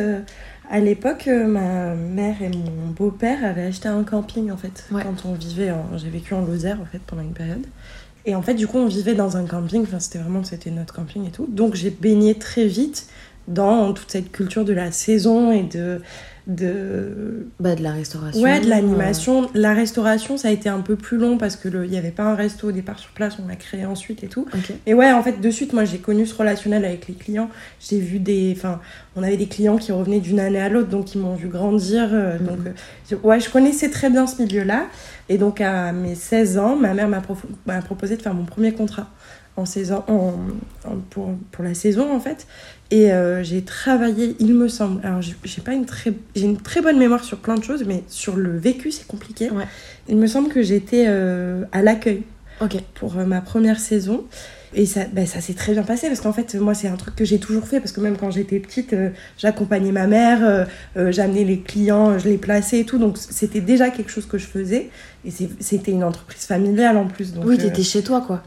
à 0.72 0.80
l'époque 0.80 1.28
euh, 1.28 1.46
ma 1.46 1.94
mère 1.94 2.40
et 2.40 2.48
mon 2.48 2.90
beau-père 2.96 3.44
avaient 3.44 3.66
acheté 3.66 3.88
un 3.88 4.02
camping 4.04 4.50
en 4.50 4.56
fait 4.56 4.88
quand 4.90 5.26
on 5.26 5.34
vivait 5.34 5.70
en... 5.70 5.98
j'ai 5.98 6.08
vécu 6.08 6.32
en 6.32 6.40
Lozère 6.40 6.80
en 6.80 6.86
fait 6.86 6.98
pendant 7.06 7.22
une 7.22 7.34
période. 7.34 7.64
Et 8.24 8.34
en 8.34 8.40
fait 8.40 8.54
du 8.54 8.66
coup 8.66 8.78
on 8.78 8.86
vivait 8.86 9.14
dans 9.14 9.36
un 9.36 9.44
camping 9.44 9.82
enfin 9.82 10.00
c'était 10.00 10.18
vraiment 10.18 10.42
c'était 10.42 10.70
notre 10.70 10.94
camping 10.94 11.28
et 11.28 11.30
tout. 11.30 11.46
Donc 11.46 11.74
j'ai 11.74 11.90
baigné 11.90 12.34
très 12.36 12.66
vite 12.66 13.06
dans 13.48 13.92
toute 13.92 14.10
cette 14.10 14.32
culture 14.32 14.64
de 14.64 14.72
la 14.72 14.92
saison 14.92 15.52
et 15.52 15.62
de 15.62 16.00
de 16.46 17.46
bah 17.60 17.74
de 17.74 17.82
la 17.82 17.92
restauration 17.92 18.42
ouais 18.42 18.60
de 18.60 18.68
l'animation 18.68 19.48
la 19.54 19.74
restauration 19.74 20.36
ça 20.36 20.48
a 20.48 20.50
été 20.50 20.68
un 20.68 20.80
peu 20.80 20.96
plus 20.96 21.16
long 21.16 21.38
parce 21.38 21.56
que 21.56 21.68
il 21.84 21.92
y 21.92 21.96
avait 21.96 22.10
pas 22.10 22.24
un 22.24 22.34
resto 22.34 22.68
au 22.68 22.72
départ 22.72 22.98
sur 22.98 23.10
place 23.10 23.36
on 23.42 23.46
l'a 23.48 23.56
créé 23.56 23.86
ensuite 23.86 24.24
et 24.24 24.28
tout 24.28 24.46
et 24.86 24.94
ouais, 24.94 25.12
en 25.12 25.22
fait, 25.22 25.40
de 25.40 25.50
suite, 25.50 25.72
moi, 25.72 25.84
j'ai 25.84 25.98
connu 25.98 26.26
ce 26.26 26.34
relationnel 26.34 26.84
avec 26.84 27.08
les 27.08 27.14
clients. 27.14 27.48
J'ai 27.80 27.98
vu 27.98 28.18
des... 28.18 28.54
Enfin, 28.56 28.80
on 29.16 29.22
avait 29.22 29.36
des 29.36 29.46
clients 29.46 29.76
qui 29.76 29.92
revenaient 29.92 30.20
d'une 30.20 30.40
année 30.40 30.60
à 30.60 30.68
l'autre, 30.68 30.88
donc 30.88 31.14
ils 31.14 31.20
m'ont 31.20 31.34
vu 31.34 31.48
grandir. 31.48 32.08
euh, 32.12 32.38
Donc, 32.38 32.58
euh, 32.66 33.16
ouais, 33.22 33.40
je 33.40 33.50
connaissais 33.50 33.90
très 33.90 34.10
bien 34.10 34.26
ce 34.26 34.42
milieu-là. 34.42 34.86
Et 35.28 35.38
donc, 35.38 35.60
à 35.60 35.92
mes 35.92 36.14
16 36.14 36.58
ans, 36.58 36.76
ma 36.76 36.94
mère 36.94 37.08
m'a 37.08 37.82
proposé 37.82 38.16
de 38.16 38.22
faire 38.22 38.34
mon 38.34 38.44
premier 38.44 38.72
contrat 38.72 39.08
en 39.56 39.64
saison, 39.66 40.02
en, 40.08 40.34
en- 40.84 40.96
pour, 41.10 41.30
pour 41.50 41.62
la 41.64 41.74
saison, 41.74 42.14
en 42.14 42.20
fait. 42.20 42.46
Et 42.90 43.12
euh, 43.12 43.42
j'ai 43.42 43.62
travaillé, 43.62 44.36
il 44.38 44.54
me 44.54 44.68
semble... 44.68 45.04
Alors, 45.04 45.20
j'ai 45.22 45.62
pas 45.62 45.72
une 45.72 45.86
très... 45.86 46.12
J'ai 46.36 46.44
une 46.44 46.58
très 46.58 46.80
bonne 46.82 46.98
mémoire 46.98 47.24
sur 47.24 47.38
plein 47.38 47.54
de 47.54 47.64
choses, 47.64 47.84
mais 47.86 48.02
sur 48.08 48.36
le 48.36 48.56
vécu, 48.58 48.90
c'est 48.90 49.06
compliqué. 49.06 49.48
Il 50.08 50.16
me 50.16 50.26
semble 50.26 50.48
que 50.48 50.62
j'étais 50.62 51.04
euh, 51.08 51.64
à 51.72 51.82
l'accueil 51.82 52.22
pour 52.94 53.16
euh, 53.18 53.24
ma 53.24 53.40
première 53.40 53.80
saison. 53.80 54.24
Et 54.74 54.86
ça, 54.86 55.02
bah, 55.12 55.26
ça 55.26 55.42
s'est 55.42 55.52
très 55.52 55.72
bien 55.72 55.82
passé 55.82 56.06
parce 56.08 56.20
qu'en 56.22 56.32
fait, 56.32 56.54
moi, 56.54 56.72
c'est 56.74 56.88
un 56.88 56.96
truc 56.96 57.14
que 57.14 57.26
j'ai 57.26 57.38
toujours 57.38 57.66
fait 57.66 57.78
parce 57.78 57.92
que 57.92 58.00
même 58.00 58.16
quand 58.16 58.30
j'étais 58.30 58.58
petite, 58.58 58.94
euh, 58.94 59.10
j'accompagnais 59.36 59.92
ma 59.92 60.06
mère, 60.06 60.42
euh, 60.42 60.64
euh, 60.96 61.12
j'amenais 61.12 61.44
les 61.44 61.60
clients, 61.60 62.18
je 62.18 62.26
les 62.28 62.38
plaçais 62.38 62.80
et 62.80 62.84
tout. 62.86 62.96
Donc, 62.96 63.18
c'était 63.18 63.60
déjà 63.60 63.90
quelque 63.90 64.10
chose 64.10 64.24
que 64.26 64.38
je 64.38 64.46
faisais. 64.46 64.88
Et 65.26 65.30
c'était 65.60 65.92
une 65.92 66.04
entreprise 66.04 66.44
familiale 66.46 66.96
en 66.96 67.06
plus. 67.06 67.34
Donc, 67.34 67.44
oui, 67.44 67.56
euh, 67.58 67.62
t'étais 67.62 67.82
chez 67.82 68.02
toi 68.02 68.22
quoi. 68.26 68.42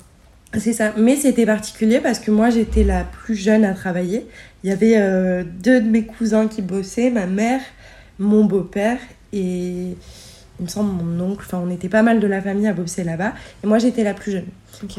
C'est 0.59 0.73
ça. 0.73 0.93
Mais 0.97 1.15
c'était 1.15 1.45
particulier 1.45 1.99
parce 1.99 2.19
que 2.19 2.31
moi, 2.31 2.49
j'étais 2.49 2.83
la 2.83 3.03
plus 3.03 3.35
jeune 3.35 3.65
à 3.65 3.73
travailler. 3.73 4.25
Il 4.63 4.69
y 4.69 4.73
avait 4.73 4.97
euh, 4.97 5.43
deux 5.43 5.81
de 5.81 5.87
mes 5.87 6.05
cousins 6.05 6.47
qui 6.47 6.61
bossaient, 6.61 7.09
ma 7.09 7.25
mère, 7.25 7.61
mon 8.19 8.45
beau-père 8.45 8.99
et 9.33 9.95
il 10.59 10.65
me 10.65 10.69
semble 10.69 10.91
mon 10.91 11.31
oncle. 11.31 11.43
Enfin, 11.45 11.61
on 11.65 11.69
était 11.69 11.89
pas 11.89 12.01
mal 12.01 12.19
de 12.19 12.27
la 12.27 12.41
famille 12.41 12.67
à 12.67 12.73
bosser 12.73 13.03
là-bas. 13.03 13.33
Et 13.63 13.67
moi, 13.67 13.77
j'étais 13.77 14.03
la 14.03 14.13
plus 14.13 14.31
jeune. 14.31 14.45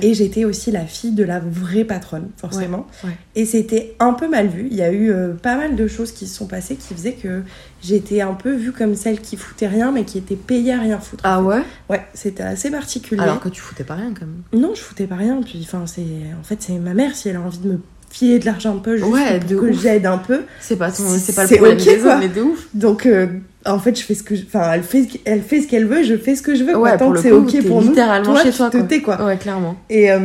Et 0.01 0.15
j'étais 0.15 0.45
aussi 0.45 0.71
la 0.71 0.87
fille 0.87 1.13
de 1.13 1.25
la 1.25 1.39
vraie 1.39 1.85
patronne, 1.85 2.31
forcément. 2.37 2.87
Ouais, 3.03 3.11
ouais. 3.11 3.17
Et 3.35 3.45
c'était 3.45 3.95
un 3.99 4.15
peu 4.15 4.29
mal 4.29 4.49
vu. 4.49 4.69
Il 4.71 4.77
y 4.77 4.83
a 4.83 4.91
eu 4.91 5.11
euh, 5.11 5.35
pas 5.35 5.57
mal 5.57 5.77
de 5.77 5.87
choses 5.87 6.13
qui 6.13 6.27
se 6.27 6.35
sont 6.35 6.47
passées 6.47 6.77
qui 6.77 6.95
faisaient 6.95 7.13
que 7.13 7.43
j'étais 7.83 8.21
un 8.23 8.35
peu 8.35 8.55
vue 8.55 8.73
comme 8.73 8.95
celle 8.95 9.21
qui 9.21 9.37
foutait 9.37 9.67
rien, 9.67 9.93
mais 9.93 10.05
qui 10.05 10.19
était 10.19 10.37
payée 10.37 10.73
à 10.73 10.81
rien 10.81 10.99
foutre. 10.99 11.23
Ah 11.27 11.43
ouais? 11.43 11.63
Ouais, 11.91 12.01
c'était 12.15 12.43
assez 12.43 12.71
particulier. 12.71 13.23
Alors 13.23 13.41
que 13.41 13.49
tu 13.49 13.61
foutais 13.61 13.85
pas 13.85 13.95
rien 13.95 14.13
quand 14.19 14.27
même. 14.27 14.43
Non, 14.53 14.75
je 14.75 14.81
foutais 14.81 15.07
pas 15.07 15.17
rien. 15.17 15.41
Puis, 15.43 15.61
enfin, 15.63 15.87
c'est 15.87 16.03
en 16.39 16.43
fait 16.43 16.63
c'est 16.63 16.79
ma 16.79 16.95
mère 16.95 17.15
si 17.15 17.29
elle 17.29 17.37
a 17.37 17.41
envie 17.41 17.59
de 17.59 17.69
me 17.73 17.81
filer 18.17 18.39
de 18.39 18.47
l'argent 18.47 18.75
un 18.75 18.79
peu, 18.79 18.97
juste 18.97 19.09
Ouais, 19.11 19.41
pour 19.41 19.61
que 19.61 19.73
j'aide 19.73 20.07
un 20.07 20.19
peu. 20.19 20.41
C'est 20.61 20.77
pas 20.77 20.91
ton- 20.91 21.03
c'est 21.19 21.35
pas 21.35 21.43
le 21.45 21.57
problème 21.57 21.77
ok, 21.79 21.85
des 21.85 22.05
autres, 22.05 22.17
mais 22.19 22.29
de 22.29 22.41
ouf. 22.43 22.67
Donc, 22.73 23.05
euh, 23.07 23.27
en 23.67 23.79
fait, 23.79 23.99
je 23.99 24.05
fais 24.05 24.15
ce 24.15 24.23
que, 24.23 24.35
je- 24.35 24.45
enfin, 24.47 24.71
elle 24.73 24.83
fait, 24.83 25.03
ce 25.03 25.19
elle 25.27 25.43
fait 25.43 25.61
ce 25.61 25.67
qu'elle 25.69 25.87
veut, 25.87 26.03
je 26.03 26.17
fais 26.17 26.35
ce 26.35 26.41
que 26.43 26.55
je 26.55 26.65
veux. 26.65 26.77
Ouais, 26.77 26.97
Tant 26.97 27.13
que 27.13 27.19
c'est 27.19 27.31
ok 27.33 27.67
pour 27.67 27.83
nous. 27.83 27.89
littéralement 27.91 28.33
toi, 28.33 28.43
chez 28.43 28.51
tu 28.51 28.57
toi, 28.57 28.71
te 28.71 28.79
tais, 28.79 29.01
quoi. 29.03 29.23
Ouais, 29.25 29.37
clairement. 29.37 29.77
Et, 29.91 30.11
euh, 30.11 30.19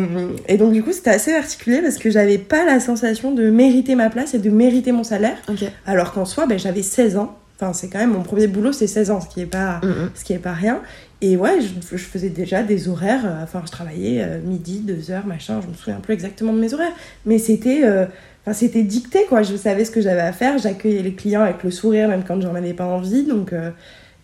et 0.47 0.57
donc, 0.57 0.71
du 0.71 0.83
coup, 0.83 0.91
c'était 0.93 1.09
assez 1.09 1.31
particulier 1.33 1.81
parce 1.81 1.97
que 1.97 2.09
j'avais 2.09 2.37
pas 2.37 2.65
la 2.65 2.79
sensation 2.79 3.31
de 3.33 3.49
mériter 3.49 3.95
ma 3.95 4.09
place 4.09 4.33
et 4.35 4.39
de 4.39 4.49
mériter 4.49 4.91
mon 4.93 5.03
salaire. 5.03 5.35
Alors 5.85 6.13
qu'en 6.13 6.25
soi, 6.25 6.45
ben, 6.45 6.57
j'avais 6.57 6.83
16 6.83 7.17
ans. 7.17 7.35
Enfin, 7.59 7.73
c'est 7.73 7.89
quand 7.89 7.99
même 7.99 8.11
mon 8.13 8.23
premier 8.23 8.47
boulot, 8.47 8.71
c'est 8.71 8.87
16 8.87 9.11
ans, 9.11 9.19
ce 9.21 9.27
qui 9.27 9.41
est 9.41 9.45
pas, 9.45 9.81
ce 10.15 10.23
qui 10.23 10.33
est 10.33 10.39
pas 10.39 10.53
rien. 10.53 10.79
Et 11.22 11.38
ouais, 11.38 11.59
je, 11.61 11.95
je 11.97 12.03
faisais 12.03 12.30
déjà 12.30 12.63
des 12.63 12.88
horaires. 12.89 13.26
euh, 13.26 13.43
Enfin, 13.43 13.61
je 13.65 13.72
travaillais 13.72 14.24
euh, 14.24 14.39
midi, 14.41 14.80
2 14.80 15.11
heures, 15.11 15.26
machin. 15.28 15.61
Je 15.61 15.67
me 15.67 15.74
souviens 15.74 15.99
plus 15.99 16.13
exactement 16.13 16.51
de 16.53 16.59
mes 16.59 16.74
horaires. 16.74 16.93
Mais 17.26 17.38
c'était. 17.38 17.82
euh, 17.84 18.05
Enfin, 18.43 18.53
c'était 18.53 18.82
dicté, 18.82 19.19
quoi. 19.30 19.43
Je 19.43 19.55
savais 19.55 19.86
ce 19.86 19.91
que 19.91 20.01
j'avais 20.01 20.22
à 20.22 20.34
faire. 20.34 20.57
J'accueillais 20.57 21.03
les 21.03 21.13
clients 21.13 21.41
avec 21.41 21.61
le 21.63 21.69
sourire, 21.69 22.07
même 22.07 22.24
quand 22.28 22.41
j'en 22.41 22.55
avais 22.55 22.74
pas 22.74 22.86
envie. 22.88 23.24
Donc, 23.24 23.53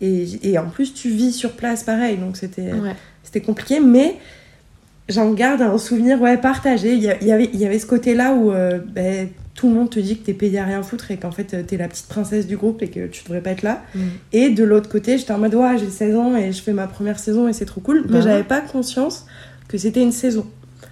et, 0.02 0.26
et 0.42 0.58
en 0.58 0.70
plus, 0.70 0.92
tu 0.96 1.10
vis 1.10 1.34
sur 1.34 1.52
place 1.52 1.84
pareil. 1.84 2.18
Donc, 2.18 2.36
c'était 2.36 2.74
Ouais. 2.74 2.96
c'était 3.22 3.42
compliqué. 3.42 3.80
Mais 3.80 4.16
j'en 5.10 5.32
garde 5.34 5.62
un 5.62 5.78
souvenir 5.78 6.22
ouais, 6.22 6.38
partagé. 6.38 6.94
Il 6.94 7.04
y, 7.04 7.10
avait, 7.32 7.50
il 7.54 7.60
y 7.60 7.66
avait 7.66 7.80
ce 7.80 7.86
côté-là 7.86 8.34
où 8.34 8.52
euh, 8.52 8.80
ben, 8.80 9.30
tout 9.56 9.68
le 9.70 9.76
monde 9.76 9.90
te 9.90 10.00
dit 10.00 10.20
que 10.20 10.26
t'es 10.26 10.34
payé 10.34 10.60
à 10.60 10.66
rien 10.66 10.84
foutre 10.84 11.12
et 11.12 11.18
qu'en 11.18 11.32
fait, 11.32 11.54
euh, 11.54 11.64
t'es 11.66 11.78
la 11.78 11.88
petite 11.88 12.08
princesse 12.08 12.48
du 12.48 12.58
groupe 12.58 12.82
et 12.82 12.90
que 12.90 13.08
tu 13.08 13.24
devrais 13.24 13.42
pas 13.42 13.52
être 13.52 13.64
là. 13.64 13.84
Mm. 13.96 14.00
Et 14.34 14.50
de 14.50 14.64
l'autre 14.64 14.90
côté, 14.90 15.18
j'étais 15.18 15.32
en 15.32 15.40
mode, 15.40 15.56
ouais, 15.56 15.78
j'ai 15.78 15.90
16 15.90 16.16
ans 16.16 16.36
et 16.36 16.52
je 16.52 16.62
fais 16.62 16.74
ma 16.74 16.88
première 16.88 17.20
saison 17.20 17.48
et 17.48 17.54
c'est 17.54 17.66
trop 17.66 17.82
cool. 17.82 18.02
Bah 18.02 18.08
mais 18.10 18.16
ouais. 18.18 18.22
j'avais 18.22 18.44
pas 18.44 18.62
conscience 18.62 19.26
que 19.68 19.78
c'était 19.78 20.02
une 20.02 20.12
saison. 20.12 20.46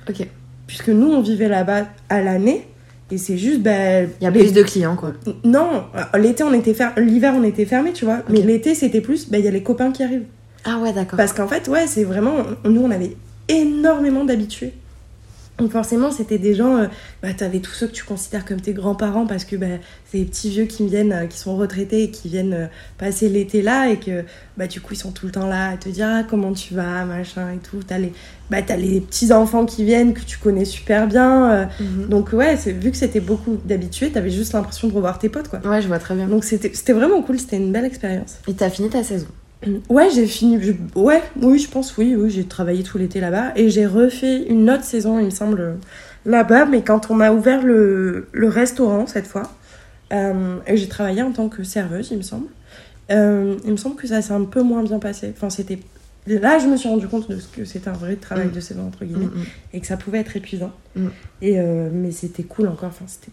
Ok. 0.10 0.28
Puisque 0.68 0.90
nous, 0.90 1.08
on 1.08 1.22
vivait 1.22 1.48
là-bas 1.48 1.88
à 2.10 2.22
l'année. 2.22 2.68
Et 3.12 3.20
c'est 3.20 3.38
juste, 3.38 3.62
ben. 3.62 4.10
Il 4.20 4.24
y 4.24 4.28
a 4.28 4.32
plus 4.32 4.52
de 4.52 4.64
clients 4.64 4.96
quoi. 4.96 5.14
Non, 5.44 5.84
l'été, 6.16 6.42
on 6.42 6.54
était 6.54 6.74
fer... 6.74 6.92
l'hiver, 6.98 7.36
on 7.38 7.44
était 7.44 7.66
fermé, 7.66 7.94
tu 7.94 8.04
vois. 8.04 8.24
Mais 8.30 8.42
l'été, 8.42 8.74
c'était 8.74 9.00
plus, 9.00 9.30
ben, 9.30 9.38
il 9.38 9.46
y 9.46 9.48
a 9.48 9.52
les 9.52 9.62
copains 9.62 9.92
qui 9.92 10.02
arrivent. 10.02 10.26
Ah 10.64 10.80
ouais, 10.80 10.92
d'accord. 10.92 11.18
Parce 11.18 11.32
qu'en 11.32 11.48
fait, 11.48 11.68
ouais, 11.68 11.86
c'est 11.86 12.04
vraiment. 12.04 12.38
Nous, 12.64 12.82
on 12.82 12.90
avait 12.90 13.16
énormément 13.48 14.24
d'habitués. 14.26 14.74
Donc, 15.58 15.72
forcément, 15.72 16.12
c'était 16.12 16.38
des 16.38 16.54
gens. 16.54 16.76
euh, 16.76 16.88
bah, 17.24 17.30
t'avais 17.34 17.60
tous 17.60 17.72
ceux 17.72 17.88
que 17.88 17.94
tu 17.94 18.04
considères 18.04 18.44
comme 18.44 18.60
tes 18.60 18.74
grands-parents 18.74 19.26
parce 19.26 19.46
que 19.46 19.56
bah, 19.56 19.68
c'est 20.12 20.18
des 20.18 20.26
petits 20.26 20.50
vieux 20.50 20.66
qui 20.66 20.86
viennent, 20.86 21.14
euh, 21.14 21.28
qui 21.28 21.38
sont 21.38 21.56
retraités 21.56 22.04
et 22.04 22.12
qui 22.12 22.28
viennent 22.28 22.54
euh, 22.54 22.66
passer 22.98 23.30
l'été 23.30 23.62
là 23.62 23.90
et 23.90 23.98
que, 23.98 24.26
bah, 24.58 24.68
du 24.68 24.82
coup, 24.82 24.96
ils 24.96 24.98
sont 24.98 25.12
tout 25.14 25.26
le 25.28 25.32
temps 25.32 25.48
là 25.48 25.70
à 25.70 25.78
te 25.78 25.88
dire 25.88 26.08
ah, 26.10 26.24
comment 26.30 26.52
tu 26.52 26.74
vas, 26.74 27.06
machin 27.06 27.52
et 27.54 27.60
tout. 27.60 27.80
T'as 27.88 28.00
les, 28.00 28.12
bah, 28.52 28.58
les 28.78 29.00
petits-enfants 29.00 29.66
qui 29.66 29.86
viennent 29.86 30.14
que 30.14 30.26
tu 30.26 30.38
connais 30.40 30.66
super 30.66 31.08
bien. 31.08 31.50
euh, 31.54 31.66
Mhm. 31.80 32.10
Donc, 32.10 32.34
ouais, 32.34 32.56
vu 32.58 32.92
que 32.92 32.98
c'était 32.98 33.22
beaucoup 33.22 33.58
d'habitués, 33.64 34.10
t'avais 34.12 34.32
juste 34.32 34.52
l'impression 34.52 34.90
de 34.90 34.94
revoir 34.94 35.20
tes 35.20 35.30
potes, 35.30 35.48
quoi. 35.48 35.60
Ouais, 35.64 35.82
je 35.82 35.88
vois 35.88 36.00
très 36.00 36.16
bien. 36.16 36.28
Donc, 36.28 36.44
c'était 36.44 36.72
c'était 36.74 36.92
vraiment 36.92 37.22
cool, 37.22 37.40
c'était 37.40 37.56
une 37.56 37.72
belle 37.72 37.86
expérience. 37.86 38.40
Et 38.50 38.54
t'as 38.56 38.70
fini 38.70 38.90
ta 38.90 39.04
saison 39.04 39.28
Ouais, 39.90 40.10
j'ai 40.14 40.28
fini. 40.28 40.62
je- 40.62 40.74
Ouais, 41.00 41.22
oui, 41.42 41.58
je 41.60 41.70
pense, 41.70 41.98
oui, 41.98 42.16
oui, 42.16 42.30
j'ai 42.30 42.44
travaillé 42.46 42.84
tout 42.84 42.98
l'été 42.98 43.20
là-bas 43.20 43.54
et 43.56 43.70
j'ai 43.70 43.86
refait 43.88 44.44
une 44.48 44.70
autre 44.70 44.84
saison, 44.84 45.18
il 45.20 45.26
me 45.26 45.30
semble, 45.32 45.78
là-bas, 46.26 46.66
mais 46.66 46.84
quand 46.84 47.10
on 47.10 47.20
a 47.20 47.32
ouvert 47.32 47.64
le, 47.64 48.28
le 48.32 48.48
restaurant 48.48 49.08
cette 49.08 49.28
fois, 49.28 49.52
euh, 50.14 50.58
et 50.68 50.78
j'ai 50.78 50.88
travaillé 50.88 51.22
en 51.24 51.32
tant 51.32 51.50
que 51.50 51.64
serveuse, 51.64 52.10
il 52.12 52.18
me 52.18 52.22
semble. 52.24 52.48
Euh, 53.12 53.56
il 53.66 53.72
me 53.72 53.78
semble 53.78 53.96
que 53.96 54.08
ça 54.08 54.22
s'est 54.22 54.34
un 54.34 54.44
peu 54.46 54.62
moins 54.62 54.84
bien 54.84 55.00
passé. 55.00 55.32
Enfin, 55.36 55.50
c'était. 55.50 55.80
Là, 56.28 56.58
je 56.58 56.66
me 56.66 56.76
suis 56.76 56.90
rendu 56.90 57.08
compte 57.08 57.30
de 57.30 57.38
ce 57.40 57.48
que 57.48 57.66
c'était 57.66 57.88
un 57.90 57.94
vrai 57.94 58.16
travail 58.16 58.48
Mm. 58.48 58.52
de 58.52 58.60
saison, 58.60 58.88
entre 58.88 59.06
guillemets, 59.06 59.26
Mm, 59.28 59.40
mm. 59.40 59.46
et 59.74 59.80
que 59.80 59.86
ça 59.88 59.96
pouvait 59.98 60.20
être 60.20 60.36
épuisant. 60.36 60.72
Et, 61.42 61.60
euh, 61.60 61.90
mais 61.94 62.12
c'était 62.12 62.42
cool 62.44 62.68
encore, 62.68 62.90
enfin, 62.90 63.06
c'était 63.08 63.32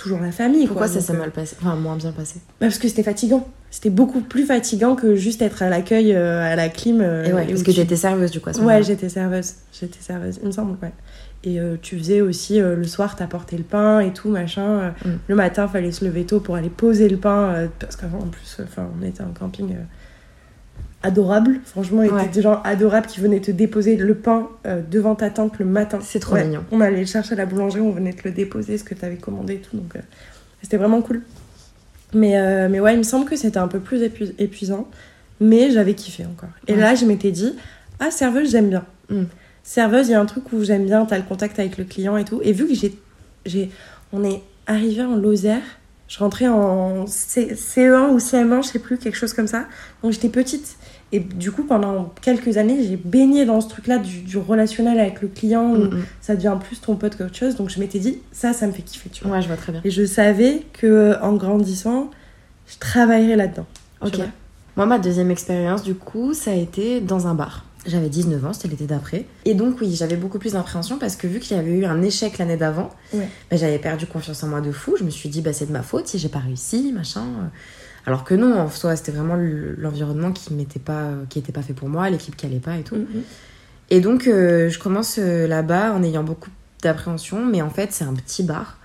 toujours 0.00 0.20
la 0.20 0.32
famille. 0.32 0.66
Pourquoi 0.66 0.86
quoi. 0.86 0.94
ça 0.94 1.00
s'est 1.00 1.12
euh, 1.14 1.18
mal 1.18 1.30
passé 1.30 1.56
Enfin, 1.60 1.76
moins 1.76 1.96
bien 1.96 2.12
passé? 2.12 2.36
bah, 2.60 2.66
Parce 2.66 2.78
que 2.78 2.88
c'était 2.88 3.02
fatigant. 3.02 3.46
C'était 3.70 3.90
beaucoup 3.90 4.20
plus 4.20 4.44
fatigant 4.46 4.96
que 4.96 5.14
juste 5.14 5.42
être 5.42 5.62
à 5.62 5.68
l'accueil, 5.68 6.14
euh, 6.14 6.42
à 6.52 6.56
la 6.56 6.68
clim. 6.68 7.00
euh, 7.00 7.24
Et 7.24 7.32
ouais, 7.32 7.44
et 7.44 7.48
parce 7.48 7.62
que 7.62 7.70
tu- 7.70 7.76
t'étais 7.76 7.96
serveuse, 7.96 8.30
du 8.30 8.40
coup, 8.40 8.48
à 8.50 8.52
ce 8.52 8.60
Ouais, 8.62 8.82
j'étais 8.82 9.08
serveuse. 9.08 9.54
J'étais 9.78 10.00
serveuse, 10.00 10.38
il 10.42 10.46
me 10.46 10.52
semble, 10.52 10.76
ouais. 10.82 10.92
Et 11.44 11.58
euh, 11.60 11.76
tu 11.80 11.96
faisais 11.98 12.20
aussi 12.20 12.58
le 12.60 12.84
soir, 12.84 13.16
t'apportais 13.16 13.56
le 13.56 13.62
pain 13.62 14.00
et 14.00 14.12
tout, 14.12 14.28
machin. 14.28 14.92
Mm. 15.04 15.08
Le 15.28 15.34
matin, 15.34 15.68
fallait 15.68 15.92
se 15.92 16.04
lever 16.04 16.24
tôt 16.24 16.40
pour 16.40 16.56
aller 16.56 16.68
poser 16.70 17.08
le 17.08 17.16
pain. 17.16 17.68
parce 17.78 17.96
qu'en 17.96 18.08
plus, 18.30 18.56
euh, 18.60 18.64
enfin, 18.64 18.88
on 19.00 19.06
était 19.06 19.22
un 19.22 19.32
camping 19.38 19.74
adorable. 21.02 21.60
Franchement, 21.64 22.02
il 22.02 22.08
y 22.08 22.12
Ouais. 22.12 22.20
avait 22.20 22.28
des 22.30 22.42
gens 22.42 22.60
adorables 22.62 23.06
qui 23.06 23.20
venaient 23.20 23.40
te 23.40 23.50
déposer 23.50 23.96
le 23.96 24.14
pain 24.14 24.48
euh, 24.66 24.80
devant 24.90 25.14
ta 25.14 25.30
tente 25.30 25.58
le 25.58 25.64
matin. 25.64 25.98
C'est 26.02 26.20
trop 26.20 26.36
mignon. 26.36 26.64
On 26.70 26.80
allait 26.80 27.00
le 27.00 27.06
chercher 27.06 27.32
à 27.32 27.36
la 27.36 27.46
boulangerie, 27.46 27.80
on 27.80 27.90
venait 27.90 28.12
te 28.12 28.26
le 28.28 28.32
déposer, 28.34 28.76
ce 28.78 28.84
que 28.84 28.94
t'avais 28.94 29.16
commandé 29.16 29.54
et 29.54 29.58
tout. 29.60 29.76
Donc, 29.76 29.96
euh, 29.96 30.00
c'était 30.62 30.76
vraiment 30.76 31.00
cool. 31.02 31.22
Mais, 32.12 32.38
euh, 32.38 32.68
mais 32.70 32.80
ouais, 32.80 32.94
il 32.94 32.98
me 32.98 33.02
semble 33.04 33.24
que 33.24 33.36
c'était 33.36 33.58
un 33.58 33.68
peu 33.68 33.80
plus 33.80 34.02
épu- 34.02 34.34
épuisant. 34.38 34.88
Mais 35.40 35.70
j'avais 35.70 35.94
kiffé 35.94 36.26
encore. 36.26 36.50
Et 36.68 36.74
Ouais. 36.74 36.78
là, 36.80 36.94
je 36.94 37.06
m'étais 37.06 37.30
dit, 37.30 37.54
ah, 37.98 38.10
serveuse, 38.10 38.50
j'aime 38.50 38.68
bien. 38.68 38.84
Mm. 39.08 39.22
Serveuse, 39.62 40.08
il 40.08 40.12
y 40.12 40.14
a 40.14 40.20
un 40.20 40.26
truc 40.26 40.52
où 40.52 40.62
j'aime 40.64 40.84
bien, 40.84 41.06
t'as 41.06 41.16
le 41.16 41.22
contact 41.22 41.58
avec 41.58 41.78
le 41.78 41.84
client 41.84 42.16
et 42.18 42.24
tout. 42.24 42.40
Et 42.42 42.52
vu 42.52 42.66
que 42.66 42.74
j'ai. 42.74 42.94
j'ai 43.46 43.70
on 44.12 44.22
est 44.24 44.42
arrivé 44.66 45.02
en 45.02 45.14
Lozère, 45.16 45.62
je 46.10 46.18
rentrais 46.18 46.48
en 46.48 47.06
C- 47.06 47.54
CE1 47.54 48.10
ou 48.10 48.18
CM1, 48.18 48.62
je 48.64 48.68
sais 48.68 48.78
plus, 48.80 48.98
quelque 48.98 49.14
chose 49.16 49.32
comme 49.32 49.46
ça. 49.46 49.66
Donc 50.02 50.10
j'étais 50.12 50.28
petite. 50.28 50.76
Et 51.12 51.20
du 51.20 51.50
coup, 51.52 51.62
pendant 51.64 52.12
quelques 52.20 52.56
années, 52.56 52.82
j'ai 52.86 52.96
baigné 52.96 53.44
dans 53.46 53.60
ce 53.60 53.68
truc-là 53.68 53.98
du, 53.98 54.22
du 54.22 54.36
relationnel 54.38 54.98
avec 54.98 55.22
le 55.22 55.28
client 55.28 55.70
où 55.72 55.84
Mm, 55.84 56.02
ça 56.20 56.34
devient 56.34 56.56
plus 56.62 56.80
ton 56.80 56.96
pote 56.96 57.16
qu'autre 57.16 57.34
chose. 57.36 57.54
Donc 57.56 57.70
je 57.70 57.78
m'étais 57.80 58.00
dit, 58.00 58.18
ça, 58.32 58.52
ça 58.52 58.66
me 58.66 58.72
fait 58.72 58.82
kiffer, 58.82 59.08
tu 59.08 59.22
vois. 59.24 59.36
Ouais, 59.36 59.42
je 59.42 59.46
vois 59.46 59.56
très 59.56 59.70
bien. 59.72 59.80
Et 59.84 59.90
je 59.90 60.04
savais 60.04 60.62
que 60.72 61.16
en 61.22 61.34
grandissant, 61.34 62.10
je 62.66 62.76
travaillerais 62.78 63.36
là-dedans. 63.36 63.66
Ok. 64.02 64.18
Moi, 64.76 64.86
ma 64.86 64.98
deuxième 64.98 65.30
expérience, 65.30 65.82
du 65.84 65.94
coup, 65.94 66.34
ça 66.34 66.50
a 66.52 66.54
été 66.54 67.00
dans 67.00 67.26
un 67.28 67.34
bar. 67.34 67.64
J'avais 67.86 68.10
19 68.10 68.44
ans, 68.44 68.52
c'était 68.52 68.68
l'été 68.68 68.86
d'après. 68.86 69.24
Et 69.46 69.54
donc, 69.54 69.80
oui, 69.80 69.94
j'avais 69.94 70.16
beaucoup 70.16 70.38
plus 70.38 70.52
d'appréhension 70.52 70.98
parce 70.98 71.16
que 71.16 71.26
vu 71.26 71.38
qu'il 71.40 71.56
y 71.56 71.60
avait 71.60 71.70
eu 71.72 71.84
un 71.86 72.02
échec 72.02 72.36
l'année 72.38 72.58
d'avant, 72.58 72.90
Ouais. 73.14 73.26
bah, 73.50 73.56
j'avais 73.56 73.78
perdu 73.78 74.06
confiance 74.06 74.42
en 74.42 74.48
moi 74.48 74.60
de 74.60 74.70
fou. 74.70 74.96
Je 74.98 75.04
me 75.04 75.10
suis 75.10 75.28
dit, 75.30 75.40
bah, 75.40 75.52
c'est 75.54 75.64
de 75.66 75.72
ma 75.72 75.82
faute 75.82 76.06
si 76.06 76.18
j'ai 76.18 76.28
pas 76.28 76.40
réussi, 76.40 76.92
machin. 76.92 77.24
Alors 78.06 78.24
que 78.24 78.34
non, 78.34 78.58
en 78.58 78.68
soi, 78.68 78.96
c'était 78.96 79.12
vraiment 79.12 79.36
le- 79.36 79.74
l'environnement 79.78 80.30
qui 80.32 80.52
m'était 80.52 80.78
pas, 80.78 81.10
qui 81.30 81.38
était 81.38 81.52
pas 81.52 81.62
fait 81.62 81.72
pour 81.74 81.88
moi, 81.88 82.10
l'équipe 82.10 82.36
qui 82.36 82.44
allait 82.46 82.58
pas 82.60 82.76
et 82.76 82.82
tout. 82.82 82.96
Mhm. 82.96 83.22
Et 83.90 84.00
donc, 84.00 84.26
euh, 84.26 84.68
je 84.68 84.78
commence 84.78 85.16
euh, 85.18 85.46
là-bas 85.46 85.92
en 85.92 86.02
ayant 86.02 86.22
beaucoup 86.22 86.50
d'appréhension, 86.82 87.44
mais 87.46 87.62
en 87.62 87.70
fait, 87.70 87.92
c'est 87.92 88.04
un 88.04 88.14
petit 88.14 88.42
bar 88.42 88.78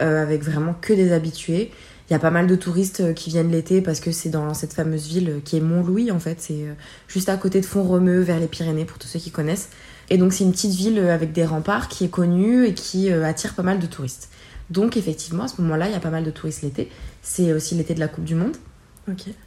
euh, 0.00 0.22
avec 0.22 0.42
vraiment 0.42 0.74
que 0.80 0.92
des 0.94 1.12
habitués. 1.12 1.70
Il 2.08 2.14
y 2.14 2.16
a 2.16 2.18
pas 2.18 2.30
mal 2.30 2.46
de 2.46 2.54
touristes 2.54 3.00
euh, 3.00 3.12
qui 3.12 3.28
viennent 3.28 3.50
l'été 3.50 3.82
parce 3.82 4.00
que 4.00 4.12
c'est 4.12 4.30
dans 4.30 4.54
cette 4.54 4.72
fameuse 4.72 5.06
ville 5.08 5.28
euh, 5.28 5.40
qui 5.44 5.58
est 5.58 5.60
Montlouis, 5.60 6.10
en 6.10 6.18
fait. 6.18 6.40
C'est 6.40 6.62
euh, 6.62 6.72
juste 7.06 7.28
à 7.28 7.36
côté 7.36 7.60
de 7.60 7.66
Font-Romeu, 7.66 8.20
vers 8.20 8.40
les 8.40 8.46
Pyrénées, 8.46 8.86
pour 8.86 8.98
tous 8.98 9.08
ceux 9.08 9.18
qui 9.18 9.30
connaissent. 9.30 9.68
Et 10.08 10.16
donc, 10.16 10.32
c'est 10.32 10.44
une 10.44 10.52
petite 10.52 10.72
ville 10.72 10.98
avec 11.00 11.32
des 11.32 11.44
remparts 11.44 11.88
qui 11.88 12.06
est 12.06 12.08
connue 12.08 12.66
et 12.66 12.72
qui 12.72 13.12
attire 13.12 13.52
pas 13.54 13.62
mal 13.62 13.78
de 13.78 13.86
touristes. 13.86 14.30
Donc, 14.70 14.96
effectivement, 14.96 15.44
à 15.44 15.48
ce 15.48 15.60
moment-là, 15.60 15.86
il 15.88 15.92
y 15.92 15.96
a 15.96 16.00
pas 16.00 16.08
mal 16.08 16.24
de 16.24 16.30
touristes 16.30 16.62
l'été. 16.62 16.90
C'est 17.20 17.52
aussi 17.52 17.74
l'été 17.74 17.92
de 17.92 18.00
la 18.00 18.08
Coupe 18.08 18.24
du 18.24 18.34
Monde. 18.34 18.56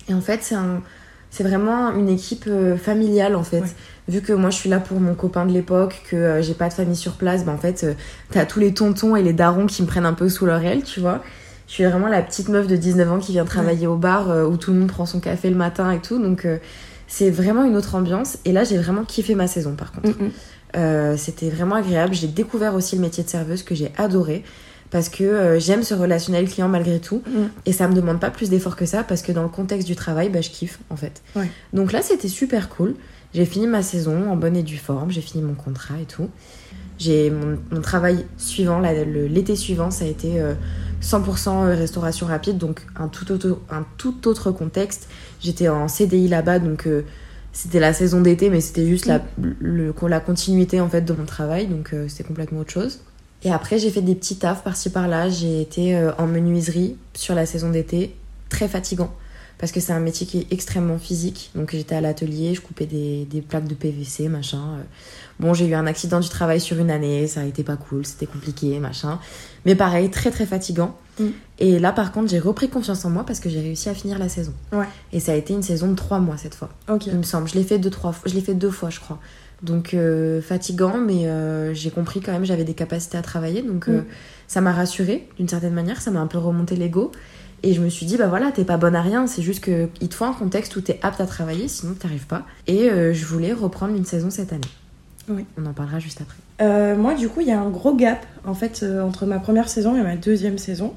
Et 0.07 0.13
en 0.13 0.21
fait, 0.21 0.43
c'est 0.43 0.53
un... 0.53 0.83
c'est 1.31 1.43
vraiment 1.43 1.91
une 1.95 2.09
équipe 2.09 2.47
familiale 2.77 3.35
en 3.35 3.43
fait. 3.43 3.63
Vu 4.07 4.21
que 4.21 4.33
moi 4.33 4.49
je 4.49 4.55
suis 4.55 4.69
là 4.69 4.79
pour 4.79 4.99
mon 4.99 5.15
copain 5.15 5.45
de 5.47 5.51
l'époque, 5.51 6.01
que 6.09 6.41
j'ai 6.41 6.53
pas 6.53 6.69
de 6.69 6.73
famille 6.73 6.95
sur 6.95 7.13
place, 7.13 7.45
bah 7.45 7.51
en 7.51 7.57
fait, 7.57 7.85
t'as 8.29 8.45
tous 8.45 8.59
les 8.59 8.73
tontons 8.73 9.15
et 9.15 9.23
les 9.23 9.33
darons 9.33 9.67
qui 9.67 9.81
me 9.81 9.87
prennent 9.87 10.05
un 10.05 10.13
peu 10.13 10.29
sous 10.29 10.45
leur 10.45 10.63
aile, 10.63 10.83
tu 10.83 10.99
vois. 10.99 11.23
Je 11.71 11.75
suis 11.75 11.85
vraiment 11.85 12.09
la 12.09 12.21
petite 12.21 12.49
meuf 12.49 12.67
de 12.67 12.75
19 12.75 13.09
ans 13.13 13.19
qui 13.19 13.31
vient 13.31 13.45
travailler 13.45 13.87
au 13.87 13.95
bar 13.95 14.29
euh, 14.29 14.43
où 14.45 14.57
tout 14.57 14.73
le 14.73 14.79
monde 14.79 14.89
prend 14.89 15.05
son 15.05 15.21
café 15.21 15.49
le 15.49 15.55
matin 15.55 15.89
et 15.91 15.99
tout. 16.01 16.21
Donc 16.21 16.43
euh, 16.43 16.57
c'est 17.07 17.29
vraiment 17.29 17.63
une 17.63 17.77
autre 17.77 17.95
ambiance. 17.95 18.39
Et 18.43 18.51
là, 18.51 18.65
j'ai 18.65 18.77
vraiment 18.77 19.05
kiffé 19.05 19.35
ma 19.35 19.47
saison 19.47 19.75
par 19.75 19.93
contre. 19.93 20.09
Mm, 20.09 20.31
Euh, 20.75 21.15
C'était 21.15 21.49
vraiment 21.49 21.75
agréable. 21.75 22.13
J'ai 22.13 22.27
découvert 22.27 22.75
aussi 22.75 22.97
le 22.97 23.01
métier 23.01 23.23
de 23.23 23.29
serveuse 23.29 23.63
que 23.63 23.73
j'ai 23.73 23.89
adoré. 23.97 24.43
Parce 24.89 25.07
que 25.07 25.23
euh, 25.23 25.59
j'aime 25.61 25.83
ce 25.83 25.93
relationnel 25.93 26.49
client 26.49 26.67
malgré 26.67 26.99
tout. 26.99 27.21
Mm. 27.25 27.45
Et 27.65 27.71
ça 27.71 27.87
me 27.87 27.93
demande 27.93 28.19
pas 28.19 28.31
plus 28.31 28.49
d'efforts 28.49 28.75
que 28.75 28.85
ça 28.85 29.03
parce 29.05 29.21
que 29.21 29.31
dans 29.31 29.43
le 29.43 29.47
contexte 29.47 29.87
du 29.87 29.95
travail, 29.95 30.27
bah, 30.27 30.41
je 30.41 30.49
kiffe 30.49 30.79
en 30.89 30.97
fait. 30.97 31.21
Ouais. 31.37 31.49
Donc 31.71 31.93
là, 31.93 32.01
c'était 32.01 32.27
super 32.27 32.67
cool. 32.67 32.95
J'ai 33.33 33.45
fini 33.45 33.65
ma 33.67 33.81
saison 33.81 34.29
en 34.29 34.35
bonne 34.35 34.57
et 34.57 34.63
due 34.63 34.75
forme. 34.75 35.09
J'ai 35.09 35.21
fini 35.21 35.41
mon 35.41 35.53
contrat 35.53 35.95
et 36.01 36.05
tout. 36.05 36.27
J'ai 36.99 37.31
mon, 37.31 37.57
mon 37.71 37.79
travail 37.81 38.25
suivant, 38.37 38.79
l'été 38.81 39.55
suivant, 39.55 39.89
ça 39.89 40.03
a 40.03 40.07
été 40.07 40.39
euh, 40.39 40.53
100% 41.01 41.75
restauration 41.75 42.27
rapide, 42.27 42.57
donc 42.57 42.81
un 42.95 43.07
tout 43.07 43.31
autre, 44.27 44.51
contexte. 44.51 45.09
J'étais 45.39 45.67
en 45.67 45.87
CDI 45.87 46.27
là-bas, 46.27 46.59
donc 46.59 46.87
euh, 46.87 47.03
c'était 47.53 47.79
la 47.79 47.93
saison 47.93 48.21
d'été, 48.21 48.49
mais 48.49 48.61
c'était 48.61 48.87
juste 48.87 49.07
la, 49.07 49.19
continuité 50.19 50.79
en 50.79 50.89
fait 50.89 51.01
de 51.01 51.13
mon 51.13 51.25
travail, 51.25 51.67
donc 51.67 51.93
euh, 51.93 52.07
c'était 52.07 52.23
complètement 52.23 52.59
autre 52.59 52.71
chose. 52.71 52.99
Et 53.43 53.51
après, 53.51 53.79
j'ai 53.79 53.89
fait 53.89 54.01
des 54.01 54.13
petits 54.13 54.35
tafs 54.37 54.63
par-ci 54.63 54.91
par-là. 54.91 55.29
J'ai 55.29 55.61
été 55.61 55.95
euh, 55.95 56.11
en 56.19 56.27
menuiserie 56.27 56.97
sur 57.15 57.33
la 57.33 57.47
saison 57.47 57.71
d'été, 57.71 58.15
très 58.49 58.67
fatigant. 58.67 59.11
Parce 59.61 59.71
que 59.71 59.79
c'est 59.79 59.93
un 59.93 59.99
métier 60.01 60.27
qui 60.27 60.39
est 60.39 60.47
extrêmement 60.51 60.97
physique. 60.97 61.51
Donc 61.55 61.71
j'étais 61.71 61.95
à 61.95 62.01
l'atelier, 62.01 62.53
je 62.55 62.59
coupais 62.61 62.85
des, 62.87 63.23
des 63.25 63.41
plaques 63.41 63.67
de 63.67 63.75
PVC, 63.75 64.27
machin. 64.27 64.57
euh. 64.79 64.83
Bon, 65.39 65.53
j'ai 65.53 65.65
eu 65.67 65.73
un 65.75 65.87
accident 65.87 66.19
du 66.19 66.27
travail 66.29 66.59
sur 66.59 66.77
une 66.79 66.91
année, 66.91 67.25
ça 67.27 67.41
a 67.41 67.45
été 67.45 67.63
pas 67.63 67.75
cool, 67.77 68.05
c'était 68.05 68.25
compliqué, 68.27 68.77
machin. 68.79 69.19
Mais 69.65 69.75
pareil, 69.75 70.09
très 70.09 70.29
très 70.31 70.45
fatigant. 70.45 70.97
Mm. 71.19 71.25
Et 71.59 71.79
là, 71.79 71.91
par 71.93 72.11
contre, 72.11 72.29
j'ai 72.29 72.39
repris 72.39 72.69
confiance 72.69 73.05
en 73.05 73.09
moi 73.11 73.23
parce 73.25 73.39
que 73.39 73.49
j'ai 73.49 73.61
réussi 73.61 73.87
à 73.89 73.93
finir 73.93 74.19
la 74.19 74.29
saison. 74.29 74.53
Ouais. 74.71 74.85
Et 75.13 75.19
ça 75.19 75.31
a 75.31 75.35
été 75.35 75.53
une 75.53 75.63
saison 75.63 75.87
de 75.89 75.95
trois 75.95 76.19
mois 76.19 76.37
cette 76.37 76.55
fois. 76.55 76.69
Ok. 76.89 77.07
Il 77.07 77.15
me 77.17 77.23
semble. 77.23 77.47
Je 77.47 77.55
l'ai 77.55 77.63
fait 77.63 77.79
deux, 77.79 77.89
trois 77.89 78.11
fois. 78.11 78.29
Je 78.29 78.35
l'ai 78.35 78.41
fait 78.41 78.53
deux 78.55 78.71
fois, 78.71 78.89
je 78.89 78.99
crois. 78.99 79.19
Donc 79.63 79.93
euh, 79.93 80.41
fatigant, 80.41 80.97
mais 80.97 81.27
euh, 81.27 81.71
j'ai 81.75 81.91
compris 81.91 82.19
quand 82.19 82.31
même 82.31 82.45
j'avais 82.45 82.63
des 82.63 82.73
capacités 82.73 83.17
à 83.17 83.21
travailler. 83.21 83.61
Donc 83.61 83.87
euh, 83.89 83.99
Mm. 84.01 84.05
ça 84.47 84.61
m'a 84.61 84.73
rassurée 84.73 85.27
d'une 85.37 85.47
certaine 85.47 85.73
manière. 85.73 86.01
Ça 86.01 86.09
m'a 86.09 86.19
un 86.19 86.27
peu 86.27 86.39
remonté 86.39 86.75
l'ego. 86.75 87.11
Et 87.63 87.73
je 87.73 87.81
me 87.81 87.89
suis 87.89 88.05
dit, 88.07 88.17
bah 88.17 88.27
voilà, 88.27 88.51
t'es 88.51 88.63
pas 88.65 88.77
bonne 88.77 88.95
à 88.95 89.01
rien. 89.01 89.27
C'est 89.27 89.43
juste 89.43 89.63
que 89.63 89.87
il 90.01 90.09
te 90.09 90.15
faut 90.15 90.25
un 90.25 90.33
contexte 90.33 90.75
où 90.75 90.81
t'es 90.81 90.99
apte 91.03 91.21
à 91.21 91.25
travailler, 91.27 91.67
sinon 91.67 91.93
t'arrives 91.93 92.25
pas. 92.25 92.43
Et 92.67 92.89
euh, 92.89 93.13
je 93.13 93.25
voulais 93.25 93.53
reprendre 93.53 93.95
une 93.95 94.05
saison 94.05 94.29
cette 94.31 94.51
année. 94.51 94.61
Oui. 95.29 95.45
On 95.57 95.65
en 95.67 95.73
parlera 95.73 95.99
juste 95.99 96.21
après. 96.21 96.37
Euh, 96.61 96.95
moi, 96.95 97.13
du 97.13 97.29
coup, 97.29 97.41
il 97.41 97.47
y 97.47 97.51
a 97.51 97.59
un 97.61 97.69
gros 97.69 97.95
gap 97.95 98.25
en 98.45 98.55
fait 98.55 98.81
euh, 98.83 99.01
entre 99.03 99.25
ma 99.27 99.39
première 99.39 99.69
saison 99.69 99.95
et 99.95 100.01
ma 100.01 100.15
deuxième 100.15 100.57
saison 100.57 100.93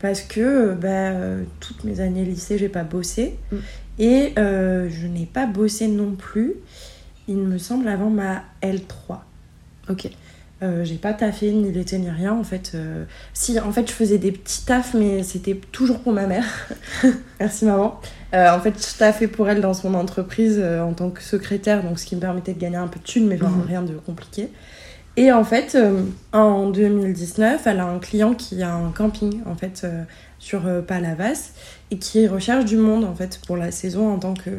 parce 0.00 0.20
que 0.20 0.74
bah, 0.74 1.12
toutes 1.60 1.82
mes 1.84 2.00
années 2.00 2.24
lycée, 2.24 2.58
j'ai 2.58 2.68
pas 2.68 2.84
bossé 2.84 3.36
Mm. 3.50 3.56
et 3.98 4.32
euh, 4.38 4.88
je 4.90 5.06
n'ai 5.06 5.26
pas 5.26 5.46
bossé 5.46 5.88
non 5.88 6.12
plus. 6.12 6.54
Il 7.26 7.38
me 7.38 7.58
semble 7.58 7.88
avant 7.88 8.10
ma 8.10 8.42
L3. 8.62 9.18
Ok. 9.88 10.10
Euh, 10.64 10.82
j'ai 10.84 10.94
pas 10.96 11.12
taffé 11.12 11.52
ni 11.52 11.70
l'été 11.70 11.98
ni 11.98 12.08
rien 12.10 12.32
en 12.32 12.42
fait. 12.44 12.72
euh, 12.74 13.04
Si, 13.34 13.58
en 13.60 13.70
fait, 13.70 13.86
je 13.88 13.92
faisais 13.92 14.18
des 14.18 14.32
petits 14.32 14.64
tafs, 14.64 14.94
mais 14.94 15.22
c'était 15.22 15.54
toujours 15.72 16.00
pour 16.00 16.12
ma 16.12 16.26
mère. 16.26 16.44
Merci 17.40 17.64
maman. 17.66 18.00
Euh, 18.34 18.50
en 18.50 18.60
fait, 18.60 18.74
je 18.78 18.98
taffais 18.98 19.28
pour 19.28 19.48
elle 19.48 19.60
dans 19.60 19.74
son 19.74 19.94
entreprise 19.94 20.60
en 20.60 20.92
tant 20.94 21.10
que 21.10 21.22
secrétaire, 21.22 21.82
donc 21.84 21.98
ce 21.98 22.06
qui 22.06 22.16
me 22.16 22.20
permettait 22.20 22.54
de 22.54 22.58
gagner 22.58 22.76
un 22.78 22.88
peu 22.88 22.98
de 22.98 23.04
thunes, 23.04 23.26
mais 23.26 23.36
vraiment 23.36 23.58
Mhm. 23.58 23.66
rien 23.68 23.82
de 23.82 23.92
compliqué. 23.94 24.48
Et 25.16 25.30
en 25.30 25.44
fait, 25.44 25.78
en 26.32 26.70
2019, 26.70 27.66
elle 27.66 27.78
a 27.78 27.84
un 27.86 28.00
client 28.00 28.34
qui 28.34 28.62
a 28.64 28.74
un 28.74 28.90
camping 28.90 29.42
en 29.46 29.54
fait 29.54 29.86
sur 30.40 30.62
Palavas 30.88 31.52
et 31.92 31.98
qui 31.98 32.26
recherche 32.26 32.64
du 32.64 32.76
monde 32.76 33.04
en 33.04 33.14
fait 33.14 33.40
pour 33.46 33.56
la 33.56 33.70
saison 33.70 34.12
en 34.12 34.18
tant 34.18 34.34
que 34.34 34.50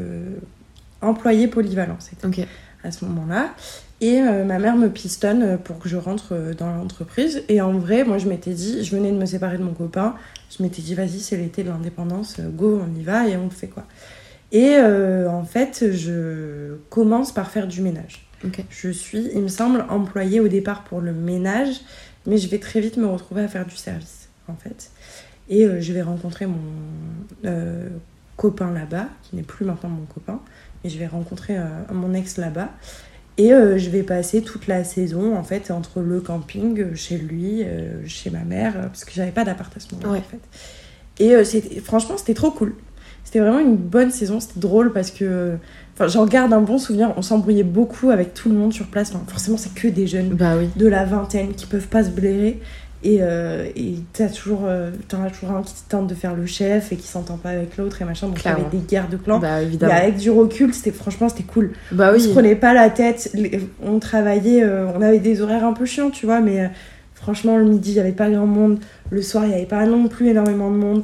employé 1.02 1.48
polyvalent. 1.50 1.98
C'était 2.00 2.48
à 2.86 2.92
ce 2.92 3.04
moment-là. 3.04 3.50
Et 4.02 4.20
euh, 4.20 4.44
ma 4.44 4.60
mère 4.60 4.76
me 4.76 4.90
pistonne 4.90 5.42
euh, 5.44 5.58
pour 5.58 5.80
que 5.80 5.88
je 5.88 5.96
rentre 5.96 6.34
euh, 6.34 6.54
dans 6.54 6.74
l'entreprise. 6.76 7.44
Et 7.48 7.62
en 7.62 7.72
vrai, 7.78 8.04
moi, 8.04 8.18
je 8.18 8.28
m'étais 8.28 8.54
dit, 8.54 8.84
je 8.84 8.96
venais 8.96 9.12
de 9.12 9.18
me 9.18 9.26
séparer 9.26 9.58
de 9.58 9.64
mon 9.64 9.74
copain. 9.74 10.16
Je 10.56 10.62
m'étais 10.64 10.82
dit, 10.82 10.96
vas-y, 10.96 11.20
c'est 11.20 11.38
l'été 11.38 11.64
de 11.64 11.70
l'indépendance, 11.70 12.40
go, 12.40 12.82
on 12.86 13.00
y 13.00 13.04
va 13.04 13.28
et 13.28 13.38
on 13.38 13.50
fait 13.50 13.68
quoi. 13.68 13.86
Et 14.52 14.76
euh, 14.76 15.30
en 15.30 15.44
fait, 15.44 15.92
je 15.92 16.76
commence 16.90 17.34
par 17.34 17.52
faire 17.52 17.68
du 17.68 17.82
ménage. 17.82 18.26
Je 18.70 18.90
suis, 18.90 19.30
il 19.34 19.42
me 19.42 19.48
semble, 19.48 19.86
employée 19.90 20.40
au 20.40 20.48
départ 20.48 20.84
pour 20.84 21.02
le 21.02 21.14
ménage, 21.14 21.82
mais 22.26 22.38
je 22.38 22.48
vais 22.48 22.60
très 22.60 22.80
vite 22.80 22.98
me 22.98 23.08
retrouver 23.08 23.42
à 23.42 23.48
faire 23.48 23.66
du 23.66 23.76
service, 23.76 24.30
en 24.48 24.56
fait. 24.56 24.92
Et 25.50 25.66
euh, 25.66 25.82
je 25.82 25.92
vais 25.94 26.04
rencontrer 26.04 26.46
mon 26.46 26.60
euh, 27.46 27.90
copain 28.38 28.72
là-bas, 28.72 29.08
qui 29.24 29.36
n'est 29.36 29.44
plus 29.44 29.66
maintenant 29.66 29.90
mon 29.90 30.06
copain, 30.06 30.40
mais 30.84 30.90
je 30.90 31.00
vais 31.00 31.08
rencontrer 31.08 31.58
mon 31.92 32.14
ex 32.14 32.38
là-bas. 32.38 32.70
Et 33.38 33.52
euh, 33.54 33.78
je 33.78 33.90
vais 33.90 34.04
passer 34.04 34.42
toute 34.42 34.68
la 34.68 34.84
saison, 34.86 35.36
en 35.36 35.44
fait, 35.44 35.70
entre 35.72 36.00
le 36.00 36.22
camping, 36.22 36.80
euh, 36.80 36.96
chez 36.96 37.18
lui, 37.18 37.64
euh, 37.64 38.02
chez 38.06 38.30
ma 38.30 38.44
mère, 38.46 38.74
parce 38.84 39.04
que 39.04 39.12
j'avais 39.14 39.32
pas 39.32 39.44
d'appart 39.44 39.76
à 39.76 39.80
ce 39.80 39.94
moment-là, 39.96 40.12
Ouais. 40.14 40.20
en 40.20 40.22
fait. 40.22 40.40
Et 41.24 41.36
euh, 41.36 41.44
c'était- 41.44 41.80
franchement, 41.82 42.16
c'était 42.18 42.34
trop 42.34 42.52
cool. 42.52 42.76
C'était 43.26 43.40
vraiment 43.40 43.60
une 43.60 43.76
bonne 43.76 44.12
saison, 44.12 44.40
c'était 44.40 44.60
drôle 44.60 44.94
parce 44.94 45.10
que. 45.12 45.56
Enfin, 45.96 46.08
j'en 46.08 46.26
garde 46.26 46.54
un 46.54 46.62
bon 46.62 46.78
souvenir. 46.78 47.14
On 47.18 47.22
s'embrouillait 47.22 47.64
beaucoup 47.64 48.10
avec 48.12 48.34
tout 48.34 48.50
le 48.50 48.56
monde 48.56 48.72
sur 48.74 48.86
place. 48.88 49.10
Enfin, 49.16 49.24
forcément, 49.28 49.58
c'est 49.58 49.74
que 49.74 49.88
des 49.88 50.06
jeunes 50.08 50.30
Bah 50.30 50.56
oui. 50.58 50.70
de 50.76 50.88
la 50.88 51.06
vingtaine 51.06 51.54
qui 51.54 51.66
peuvent 51.66 51.88
pas 51.88 52.04
se 52.04 52.10
blairer. 52.12 52.60
Et 53.08 53.20
euh, 53.22 53.68
et 53.76 53.98
t'as 54.14 54.30
toujours, 54.30 54.62
euh, 54.66 54.90
t'en 55.08 55.24
as 55.24 55.30
toujours 55.30 55.52
un 55.52 55.62
qui 55.62 55.76
tente 55.88 56.08
de 56.08 56.16
faire 56.16 56.34
le 56.34 56.48
chef 56.48 56.92
et 56.92 56.96
qui 56.96 57.08
s'entend 57.08 57.38
pas 57.38 57.50
avec 57.52 57.78
l'autre 57.78 58.02
et 58.02 58.06
machin. 58.06 58.26
Donc 58.26 58.44
il 58.44 58.48
y 58.48 58.52
avait 58.52 58.64
des 58.72 58.80
guerres 58.80 59.10
de 59.10 59.18
clans. 59.18 59.38
Bah, 59.38 59.60
Mais 59.60 59.64
évidemment. 59.64 59.94
avec 59.94 60.18
du 60.18 60.32
recul, 60.32 60.74
c'était 60.74 60.90
franchement 60.92 61.30
c'était 61.30 61.44
cool. 61.44 61.74
Bah 61.92 62.10
on 62.12 62.16
oui. 62.16 62.22
se 62.22 62.30
prenait 62.30 62.56
pas 62.56 62.74
la 62.74 62.90
tête. 62.90 63.32
On 63.84 64.00
travaillait, 64.00 64.64
euh, 64.64 64.88
on 64.96 65.04
avait 65.04 65.20
des 65.20 65.44
horaires 65.44 65.66
un 65.66 65.74
peu 65.74 65.86
chiants, 65.86 66.10
tu 66.10 66.26
vois, 66.26 66.42
mais 66.42 66.62
euh, 66.62 66.68
franchement 67.14 67.58
le 67.58 67.66
midi 67.66 67.92
il 67.92 67.98
y 67.98 68.00
avait 68.00 68.12
pas 68.12 68.28
grand 68.28 68.48
monde, 68.48 68.80
le 69.12 69.22
soir 69.22 69.46
il 69.46 69.52
y 69.52 69.54
avait 69.54 69.66
pas 69.68 69.86
non 69.86 70.08
plus 70.08 70.30
énormément 70.30 70.72
de 70.72 70.78
monde. 70.78 71.04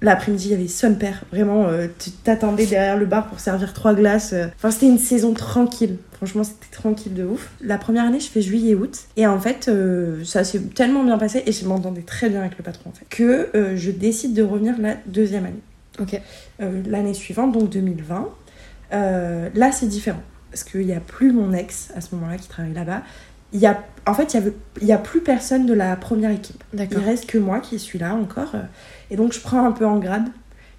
L'après-midi, 0.00 0.46
il 0.46 0.50
y 0.52 0.54
avait 0.54 0.68
son 0.68 0.94
père. 0.94 1.24
Vraiment, 1.32 1.66
tu 1.98 2.12
t'attendais 2.12 2.66
derrière 2.66 2.96
le 2.96 3.04
bar 3.04 3.26
pour 3.26 3.40
servir 3.40 3.72
trois 3.74 3.94
glaces. 3.94 4.32
Enfin, 4.56 4.70
c'était 4.70 4.86
une 4.86 4.96
saison 4.98 5.34
tranquille. 5.34 5.96
Franchement, 6.18 6.42
c'était 6.42 6.66
tranquille 6.72 7.14
de 7.14 7.22
ouf. 7.22 7.52
La 7.60 7.78
première 7.78 8.04
année, 8.04 8.18
je 8.18 8.28
fais 8.28 8.42
juillet-août. 8.42 9.04
Et 9.16 9.28
en 9.28 9.38
fait, 9.38 9.68
euh, 9.68 10.24
ça 10.24 10.42
s'est 10.42 10.58
tellement 10.58 11.04
bien 11.04 11.16
passé 11.16 11.44
et 11.46 11.52
je 11.52 11.64
m'entendais 11.64 12.02
très 12.02 12.28
bien 12.28 12.40
avec 12.40 12.58
le 12.58 12.64
patron, 12.64 12.90
en 12.90 12.92
fait, 12.92 13.06
que 13.08 13.50
euh, 13.54 13.76
je 13.76 13.92
décide 13.92 14.34
de 14.34 14.42
revenir 14.42 14.74
la 14.80 14.96
deuxième 15.06 15.44
année. 15.44 15.62
Ok. 16.00 16.20
Euh, 16.60 16.82
L'année 16.86 17.14
suivante, 17.14 17.52
donc 17.52 17.70
2020. 17.70 18.30
Euh, 18.94 19.48
là, 19.54 19.70
c'est 19.70 19.86
différent. 19.86 20.22
Parce 20.50 20.64
qu'il 20.64 20.86
n'y 20.86 20.92
a 20.92 20.98
plus 20.98 21.30
mon 21.30 21.52
ex 21.52 21.92
à 21.94 22.00
ce 22.00 22.12
moment-là 22.16 22.36
qui 22.36 22.48
travaille 22.48 22.74
là-bas. 22.74 23.02
Il 23.52 23.60
y 23.60 23.66
a, 23.66 23.80
en 24.04 24.12
fait, 24.12 24.36
il 24.80 24.86
n'y 24.86 24.92
a 24.92 24.98
plus 24.98 25.20
personne 25.20 25.66
de 25.66 25.74
la 25.74 25.94
première 25.94 26.32
équipe. 26.32 26.64
Il 26.74 26.98
reste 26.98 27.26
que 27.26 27.38
moi 27.38 27.60
qui 27.60 27.78
suis 27.78 28.00
là 28.00 28.16
encore. 28.16 28.56
Et 29.12 29.16
donc, 29.16 29.32
je 29.32 29.38
prends 29.38 29.64
un 29.64 29.72
peu 29.72 29.86
en 29.86 29.98
grade. 30.00 30.30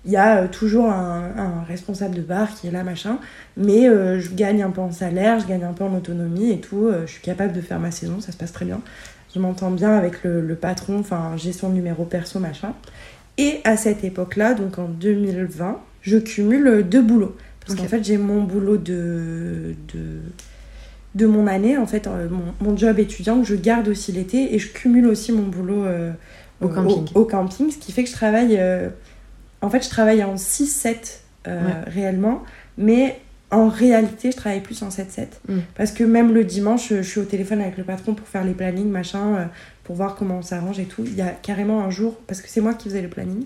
Il 0.09 0.13
y 0.13 0.17
a 0.17 0.37
euh, 0.41 0.47
toujours 0.47 0.89
un, 0.89 1.29
un 1.37 1.63
responsable 1.67 2.15
de 2.15 2.21
bar 2.21 2.55
qui 2.55 2.65
est 2.65 2.71
là, 2.71 2.83
machin. 2.83 3.19
Mais 3.57 3.87
euh, 3.87 4.19
je 4.19 4.31
gagne 4.31 4.63
un 4.63 4.71
peu 4.71 4.81
en 4.81 4.91
salaire, 4.91 5.39
je 5.39 5.45
gagne 5.45 5.63
un 5.63 5.73
peu 5.73 5.83
en 5.83 5.93
autonomie 5.95 6.49
et 6.51 6.59
tout. 6.59 6.87
euh, 6.87 7.05
je 7.05 7.11
suis 7.11 7.21
capable 7.21 7.53
de 7.53 7.61
faire 7.61 7.79
ma 7.79 7.91
saison, 7.91 8.19
ça 8.19 8.31
se 8.31 8.37
passe 8.37 8.51
très 8.51 8.65
bien. 8.65 8.81
Je 9.35 9.39
m'entends 9.39 9.69
bien 9.69 9.91
avec 9.95 10.23
le, 10.23 10.41
le 10.41 10.55
patron, 10.55 10.97
enfin, 10.99 11.33
j'ai 11.37 11.53
son 11.53 11.69
numéro 11.69 12.05
perso, 12.05 12.39
machin. 12.39 12.73
Et 13.37 13.59
à 13.65 13.77
cette 13.77 14.03
époque-là, 14.03 14.55
donc 14.55 14.79
en 14.79 14.87
2020, 14.87 15.79
je 16.01 16.17
cumule 16.17 16.81
deux 16.89 17.03
boulots. 17.03 17.35
Parce 17.63 17.79
qu'en 17.79 17.85
fait, 17.87 18.03
j'ai 18.03 18.17
mon 18.17 18.41
boulot 18.41 18.77
de, 18.77 19.75
de, 19.93 20.21
de 21.13 21.25
mon 21.27 21.45
année, 21.45 21.77
en 21.77 21.85
fait, 21.85 22.07
mon, 22.07 22.67
mon 22.67 22.75
job 22.75 22.97
étudiant 22.97 23.39
que 23.41 23.45
je 23.45 23.53
garde 23.53 23.87
aussi 23.89 24.11
l'été 24.11 24.55
et 24.55 24.57
je 24.57 24.71
cumule 24.73 25.05
aussi 25.05 25.31
mon 25.31 25.43
boulot 25.43 25.85
euh, 25.85 26.11
Au 26.61 26.67
camping. 26.69 27.05
Au, 27.13 27.25
camping, 27.25 27.69
ce 27.69 27.77
qui 27.77 27.91
fait 27.91 28.03
que 28.03 28.09
je 28.09 28.15
travaille. 28.15 28.59
En 29.61 29.69
fait, 29.69 29.83
je 29.83 29.89
travaille 29.89 30.23
en 30.23 30.35
6-7 30.35 31.21
euh, 31.47 31.65
Ouais. 31.65 31.73
réellement, 31.87 32.43
mais 32.77 33.19
en 33.51 33.67
réalité, 33.67 34.31
je 34.31 34.37
travaille 34.37 34.61
plus 34.61 34.81
en 34.83 34.89
7-7. 34.89 35.27
Mm. 35.47 35.57
Parce 35.75 35.91
que 35.91 36.03
même 36.03 36.33
le 36.33 36.43
dimanche, 36.43 36.89
je 36.89 37.01
suis 37.01 37.19
au 37.19 37.23
téléphone 37.25 37.61
avec 37.61 37.77
le 37.77 37.83
patron 37.83 38.13
pour 38.13 38.27
faire 38.27 38.43
les 38.43 38.53
plannings, 38.53 38.89
machin, 38.89 39.35
euh, 39.35 39.45
pour 39.83 39.95
voir 39.95 40.15
comment 40.15 40.37
on 40.37 40.41
s'arrange 40.41 40.79
et 40.79 40.85
tout. 40.85 41.03
Il 41.05 41.15
y 41.15 41.21
a 41.21 41.29
carrément 41.29 41.81
un 41.83 41.89
jour, 41.89 42.17
parce 42.27 42.41
que 42.41 42.49
c'est 42.49 42.61
moi 42.61 42.73
qui 42.73 42.89
faisais 42.89 43.01
le 43.01 43.07
planning, 43.07 43.45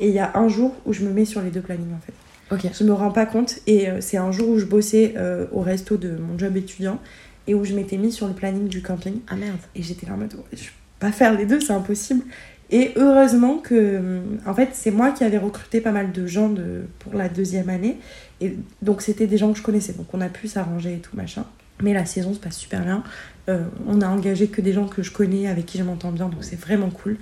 et 0.00 0.08
il 0.08 0.14
y 0.14 0.18
a 0.18 0.32
un 0.36 0.48
jour 0.48 0.74
où 0.84 0.92
je 0.92 1.04
me 1.04 1.12
mets 1.12 1.24
sur 1.24 1.40
les 1.42 1.50
deux 1.50 1.60
plannings 1.60 1.94
en 1.94 2.00
fait. 2.04 2.12
Ok. 2.50 2.72
Je 2.76 2.84
me 2.84 2.92
rends 2.92 3.10
pas 3.12 3.26
compte, 3.26 3.58
et 3.66 3.88
euh, 3.88 4.00
c'est 4.00 4.16
un 4.16 4.32
jour 4.32 4.48
où 4.48 4.58
je 4.58 4.64
bossais 4.64 5.14
euh, 5.16 5.46
au 5.52 5.60
resto 5.60 5.96
de 5.96 6.16
mon 6.16 6.38
job 6.38 6.56
étudiant, 6.56 6.98
et 7.46 7.54
où 7.54 7.64
je 7.64 7.74
m'étais 7.74 7.96
mis 7.98 8.10
sur 8.10 8.26
le 8.26 8.34
planning 8.34 8.66
du 8.66 8.82
camping. 8.82 9.20
Ah 9.28 9.36
merde. 9.36 9.58
Et 9.76 9.82
j'étais 9.82 10.06
là 10.06 10.14
en 10.14 10.16
mode, 10.16 10.34
je 10.52 10.64
peux 10.64 10.70
pas 10.98 11.12
faire 11.12 11.36
les 11.36 11.46
deux, 11.46 11.60
c'est 11.60 11.72
impossible. 11.72 12.24
Et 12.70 12.92
heureusement 12.96 13.58
que, 13.58 14.20
en 14.44 14.54
fait, 14.54 14.70
c'est 14.72 14.90
moi 14.90 15.12
qui 15.12 15.22
avais 15.22 15.38
recruté 15.38 15.80
pas 15.80 15.92
mal 15.92 16.10
de 16.12 16.26
gens 16.26 16.48
de, 16.48 16.82
pour 16.98 17.14
la 17.14 17.28
deuxième 17.28 17.68
année. 17.68 17.98
Et 18.40 18.56
donc, 18.82 19.02
c'était 19.02 19.26
des 19.26 19.38
gens 19.38 19.52
que 19.52 19.58
je 19.58 19.62
connaissais. 19.62 19.92
Donc, 19.92 20.06
on 20.12 20.20
a 20.20 20.28
pu 20.28 20.48
s'arranger 20.48 20.94
et 20.94 20.98
tout, 20.98 21.16
machin. 21.16 21.44
Mais 21.82 21.92
la 21.92 22.06
saison 22.06 22.34
se 22.34 22.40
passe 22.40 22.56
super 22.56 22.82
bien. 22.82 23.04
Euh, 23.48 23.64
on 23.86 24.00
a 24.00 24.08
engagé 24.08 24.48
que 24.48 24.60
des 24.60 24.72
gens 24.72 24.86
que 24.86 25.02
je 25.02 25.12
connais, 25.12 25.46
avec 25.46 25.66
qui 25.66 25.78
je 25.78 25.84
m'entends 25.84 26.10
bien. 26.10 26.28
Donc, 26.28 26.42
c'est 26.42 26.58
vraiment 26.58 26.90
cool. 26.90 27.18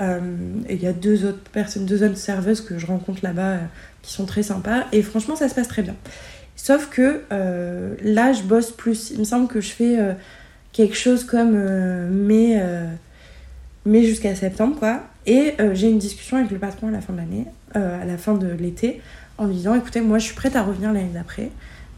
Euh, 0.00 0.20
et 0.68 0.74
il 0.74 0.82
y 0.82 0.88
a 0.88 0.92
deux 0.92 1.24
autres 1.24 1.50
personnes, 1.52 1.86
deux 1.86 2.02
autres 2.02 2.16
serveuses 2.16 2.60
que 2.60 2.78
je 2.78 2.86
rencontre 2.86 3.20
là-bas 3.22 3.50
euh, 3.52 3.58
qui 4.02 4.12
sont 4.12 4.26
très 4.26 4.42
sympas. 4.42 4.86
Et 4.90 5.02
franchement, 5.02 5.36
ça 5.36 5.48
se 5.48 5.54
passe 5.54 5.68
très 5.68 5.82
bien. 5.82 5.94
Sauf 6.56 6.88
que 6.88 7.22
là, 8.02 8.32
je 8.32 8.42
bosse 8.42 8.70
plus. 8.70 9.10
Il 9.10 9.18
me 9.18 9.24
semble 9.24 9.48
que 9.48 9.60
je 9.60 9.70
fais 9.70 9.98
quelque 10.74 10.96
chose 10.96 11.24
comme 11.24 11.54
euh, 11.54 12.08
mai, 13.86 13.98
euh, 13.98 14.00
mai 14.02 14.06
jusqu'à 14.06 14.34
septembre, 14.34 14.76
quoi. 14.78 15.00
Et 15.26 15.54
euh, 15.60 15.74
j'ai 15.74 15.88
une 15.88 15.98
discussion 15.98 16.36
avec 16.36 16.50
le 16.50 16.58
patron 16.58 16.88
à 16.88 16.90
la 16.90 17.00
fin 17.00 17.12
de 17.12 17.18
l'année, 17.18 17.46
euh, 17.76 18.02
à 18.02 18.04
la 18.04 18.18
fin 18.18 18.34
de 18.34 18.48
l'été, 18.48 19.00
en 19.38 19.46
lui 19.46 19.54
disant 19.54 19.74
écoutez, 19.74 20.00
moi, 20.00 20.18
je 20.18 20.24
suis 20.26 20.34
prête 20.34 20.56
à 20.56 20.62
revenir 20.62 20.92
l'année 20.92 21.10
d'après. 21.12 21.50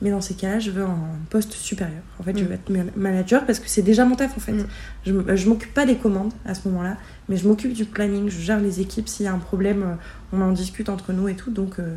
Mais 0.02 0.10
dans 0.10 0.20
ces 0.20 0.34
cas-là, 0.34 0.58
je 0.58 0.70
veux 0.70 0.82
un 0.84 0.98
poste 1.30 1.54
supérieur. 1.54 2.02
En 2.20 2.22
fait, 2.22 2.36
je 2.36 2.44
Mm. 2.44 2.46
veux 2.48 2.52
être 2.54 2.68
man- 2.70 2.90
manager 2.96 3.46
parce 3.46 3.58
que 3.60 3.68
c'est 3.68 3.80
déjà 3.80 4.04
mon 4.04 4.14
taf, 4.14 4.36
en 4.36 4.40
fait. 4.40 4.52
Mm. 4.52 4.66
Je, 5.06 5.36
je 5.36 5.48
m'occupe 5.48 5.72
pas 5.72 5.86
des 5.86 5.96
commandes 5.96 6.34
à 6.44 6.54
ce 6.54 6.68
moment-là, 6.68 6.98
mais 7.30 7.38
je 7.38 7.48
m'occupe 7.48 7.72
du 7.72 7.86
planning, 7.86 8.28
je 8.28 8.38
gère 8.38 8.60
les 8.60 8.80
équipes. 8.82 9.08
S'il 9.08 9.24
y 9.24 9.28
a 9.28 9.32
un 9.32 9.38
problème, 9.38 9.82
euh, 9.82 9.94
on 10.36 10.42
en 10.42 10.52
discute 10.52 10.90
entre 10.90 11.14
nous 11.14 11.28
et 11.28 11.34
tout. 11.34 11.50
Donc, 11.50 11.78
euh, 11.78 11.94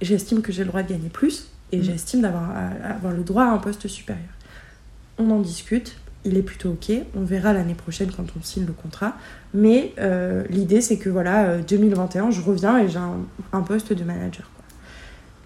j'estime 0.00 0.40
que 0.40 0.52
j'ai 0.52 0.62
le 0.62 0.68
droit 0.68 0.84
de 0.84 0.88
gagner 0.92 1.08
plus 1.08 1.48
et 1.72 1.78
Mm. 1.78 1.82
j'estime 1.82 2.20
d'avoir 2.22 2.48
avoir 2.84 3.12
le 3.12 3.24
droit 3.24 3.42
à 3.42 3.50
un 3.50 3.58
poste 3.58 3.88
supérieur. 3.88 4.22
On 5.18 5.28
en 5.32 5.40
discute, 5.40 5.96
il 6.24 6.36
est 6.36 6.42
plutôt 6.42 6.70
ok. 6.70 6.92
On 7.16 7.24
verra 7.24 7.52
l'année 7.52 7.74
prochaine 7.74 8.10
quand 8.16 8.24
on 8.38 8.42
signe 8.42 8.64
le 8.66 8.72
contrat. 8.72 9.14
Mais 9.54 9.92
euh, 9.98 10.44
l'idée, 10.50 10.80
c'est 10.80 10.96
que 10.96 11.08
voilà, 11.10 11.44
euh, 11.46 11.62
2021, 11.66 12.30
je 12.30 12.40
reviens 12.40 12.78
et 12.78 12.88
j'ai 12.88 12.98
un, 12.98 13.16
un 13.52 13.60
poste 13.62 13.92
de 13.92 14.04
manager. 14.04 14.48
quoi. 14.54 14.64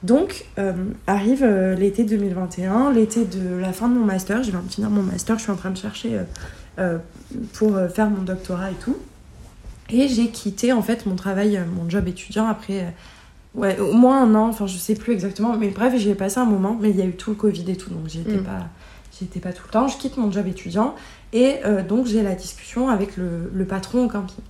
Donc, 0.02 0.44
euh, 0.58 0.72
arrive 1.06 1.42
euh, 1.42 1.74
l'été 1.74 2.04
2021, 2.04 2.92
l'été 2.92 3.24
de 3.24 3.56
la 3.56 3.72
fin 3.72 3.88
de 3.88 3.94
mon 3.94 4.04
master. 4.04 4.42
Je 4.42 4.50
viens 4.50 4.60
de 4.62 4.70
finir 4.70 4.90
mon 4.90 5.02
master, 5.02 5.36
je 5.38 5.42
suis 5.44 5.52
en 5.52 5.56
train 5.56 5.70
de 5.70 5.78
chercher 5.78 6.18
euh, 6.18 6.22
euh, 6.78 6.98
pour 7.54 7.74
euh, 7.76 7.88
faire 7.88 8.10
mon 8.10 8.22
doctorat 8.22 8.70
et 8.70 8.74
tout. 8.74 8.96
Et 9.88 10.08
j'ai 10.08 10.28
quitté 10.28 10.72
en 10.72 10.82
fait 10.82 11.06
mon 11.06 11.14
travail, 11.16 11.56
euh, 11.56 11.62
mon 11.74 11.88
job 11.88 12.06
étudiant 12.08 12.46
après 12.48 12.80
euh, 12.80 12.90
ouais, 13.54 13.78
au 13.78 13.92
moins 13.94 14.22
un 14.24 14.34
an, 14.34 14.48
enfin 14.48 14.66
je 14.66 14.76
sais 14.76 14.94
plus 14.94 15.12
exactement, 15.14 15.56
mais 15.56 15.68
bref, 15.68 15.94
j'y 15.96 16.10
ai 16.10 16.14
passé 16.14 16.38
un 16.38 16.44
moment, 16.44 16.76
mais 16.80 16.90
il 16.90 16.96
y 16.96 17.02
a 17.02 17.06
eu 17.06 17.12
tout 17.12 17.30
le 17.30 17.36
Covid 17.36 17.64
et 17.70 17.76
tout, 17.76 17.90
donc 17.90 18.06
j'y 18.08 18.20
étais, 18.20 18.36
Mm. 18.36 18.42
pas, 18.44 18.66
j'y 19.18 19.24
étais 19.24 19.40
pas 19.40 19.52
tout 19.52 19.62
le 19.66 19.70
temps. 19.72 19.88
Je 19.88 19.96
quitte 19.98 20.16
mon 20.16 20.30
job 20.30 20.46
étudiant 20.46 20.94
et 21.32 21.56
euh, 21.64 21.82
donc 21.82 22.06
j'ai 22.06 22.22
la 22.22 22.34
discussion 22.34 22.88
avec 22.88 23.16
le, 23.16 23.50
le 23.52 23.64
patron 23.64 24.04
au 24.04 24.08
camping. 24.08 24.44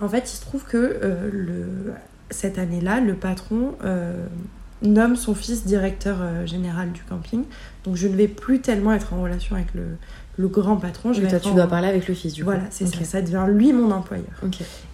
En 0.00 0.08
fait, 0.08 0.30
il 0.32 0.36
se 0.36 0.40
trouve 0.42 0.64
que 0.64 0.76
euh, 1.02 1.30
le, 1.32 1.66
cette 2.30 2.58
année-là, 2.58 3.00
le 3.00 3.14
patron 3.14 3.74
euh, 3.84 4.12
nomme 4.82 5.16
son 5.16 5.34
fils 5.34 5.64
directeur 5.64 6.18
général 6.46 6.92
du 6.92 7.02
camping, 7.02 7.44
donc 7.84 7.96
je 7.96 8.06
ne 8.08 8.14
vais 8.16 8.28
plus 8.28 8.60
tellement 8.60 8.92
être 8.92 9.14
en 9.14 9.22
relation 9.22 9.56
avec 9.56 9.72
le, 9.74 9.82
le 10.36 10.48
grand 10.48 10.76
patron. 10.76 11.12
Je 11.12 11.22
vais 11.22 11.28
toi, 11.28 11.38
tu 11.40 11.48
en- 11.48 11.54
dois 11.54 11.66
parler 11.68 11.88
avec 11.88 12.06
le 12.08 12.12
fils, 12.14 12.34
du 12.34 12.42
coup. 12.42 12.50
Voilà, 12.50 12.64
c'est 12.70 12.86
Ok. 12.86 12.96
ça, 12.96 13.04
ça 13.04 13.22
devient 13.22 13.46
lui 13.48 13.72
mon 13.72 13.90
employeur. 13.92 14.26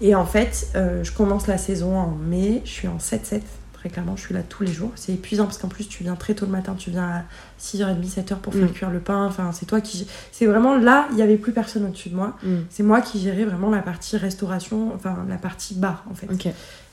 Et 0.00 0.14
en 0.14 0.26
fait, 0.26 0.68
euh, 0.76 1.02
je 1.02 1.12
commence 1.12 1.46
la 1.48 1.58
saison 1.58 1.96
en 1.98 2.10
mai, 2.10 2.62
je 2.64 2.70
suis 2.70 2.88
en 2.88 2.98
7-7, 2.98 3.40
très 3.80 3.88
clairement, 3.88 4.14
je 4.14 4.20
suis 4.20 4.34
là 4.34 4.42
tous 4.46 4.62
les 4.62 4.72
jours. 4.72 4.92
C'est 4.94 5.12
épuisant 5.14 5.44
parce 5.46 5.56
qu'en 5.58 5.68
plus, 5.68 5.88
tu 5.88 6.02
viens 6.04 6.14
très 6.14 6.34
tôt 6.34 6.44
le 6.44 6.52
matin, 6.52 6.74
tu 6.78 6.90
viens 6.90 7.02
à 7.08 7.22
6h30, 7.58 8.04
7h 8.06 8.36
pour 8.36 8.52
faire 8.52 8.64
Mm. 8.68 8.72
cuire 8.72 8.90
le 8.90 9.00
pain. 9.00 9.24
Enfin, 9.26 9.50
c'est 9.52 9.64
toi 9.66 9.80
qui. 9.80 10.06
C'est 10.32 10.44
vraiment 10.46 10.76
là, 10.76 11.06
il 11.10 11.16
n'y 11.16 11.22
avait 11.22 11.38
plus 11.38 11.52
personne 11.52 11.86
au-dessus 11.86 12.10
de 12.10 12.14
moi. 12.16 12.36
Mm. 12.42 12.56
C'est 12.68 12.82
moi 12.82 13.00
qui 13.00 13.18
gérais 13.20 13.44
vraiment 13.44 13.70
la 13.70 13.80
partie 13.82 14.16
restauration, 14.18 14.92
enfin 14.94 15.24
la 15.28 15.36
partie 15.36 15.74
bar 15.74 16.04
en 16.10 16.14
fait. 16.14 16.26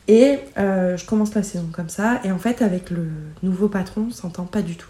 Et 0.08 0.40
euh, 0.58 0.96
je 0.96 1.06
commence 1.06 1.36
la 1.36 1.44
saison 1.44 1.68
comme 1.74 1.90
ça. 1.90 2.22
Et 2.24 2.32
en 2.32 2.38
fait, 2.38 2.62
avec 2.62 2.90
le 2.90 3.08
nouveau 3.44 3.68
patron, 3.68 4.06
on 4.08 4.12
s'entend 4.12 4.46
pas 4.46 4.62
du 4.62 4.78
tout. 4.78 4.88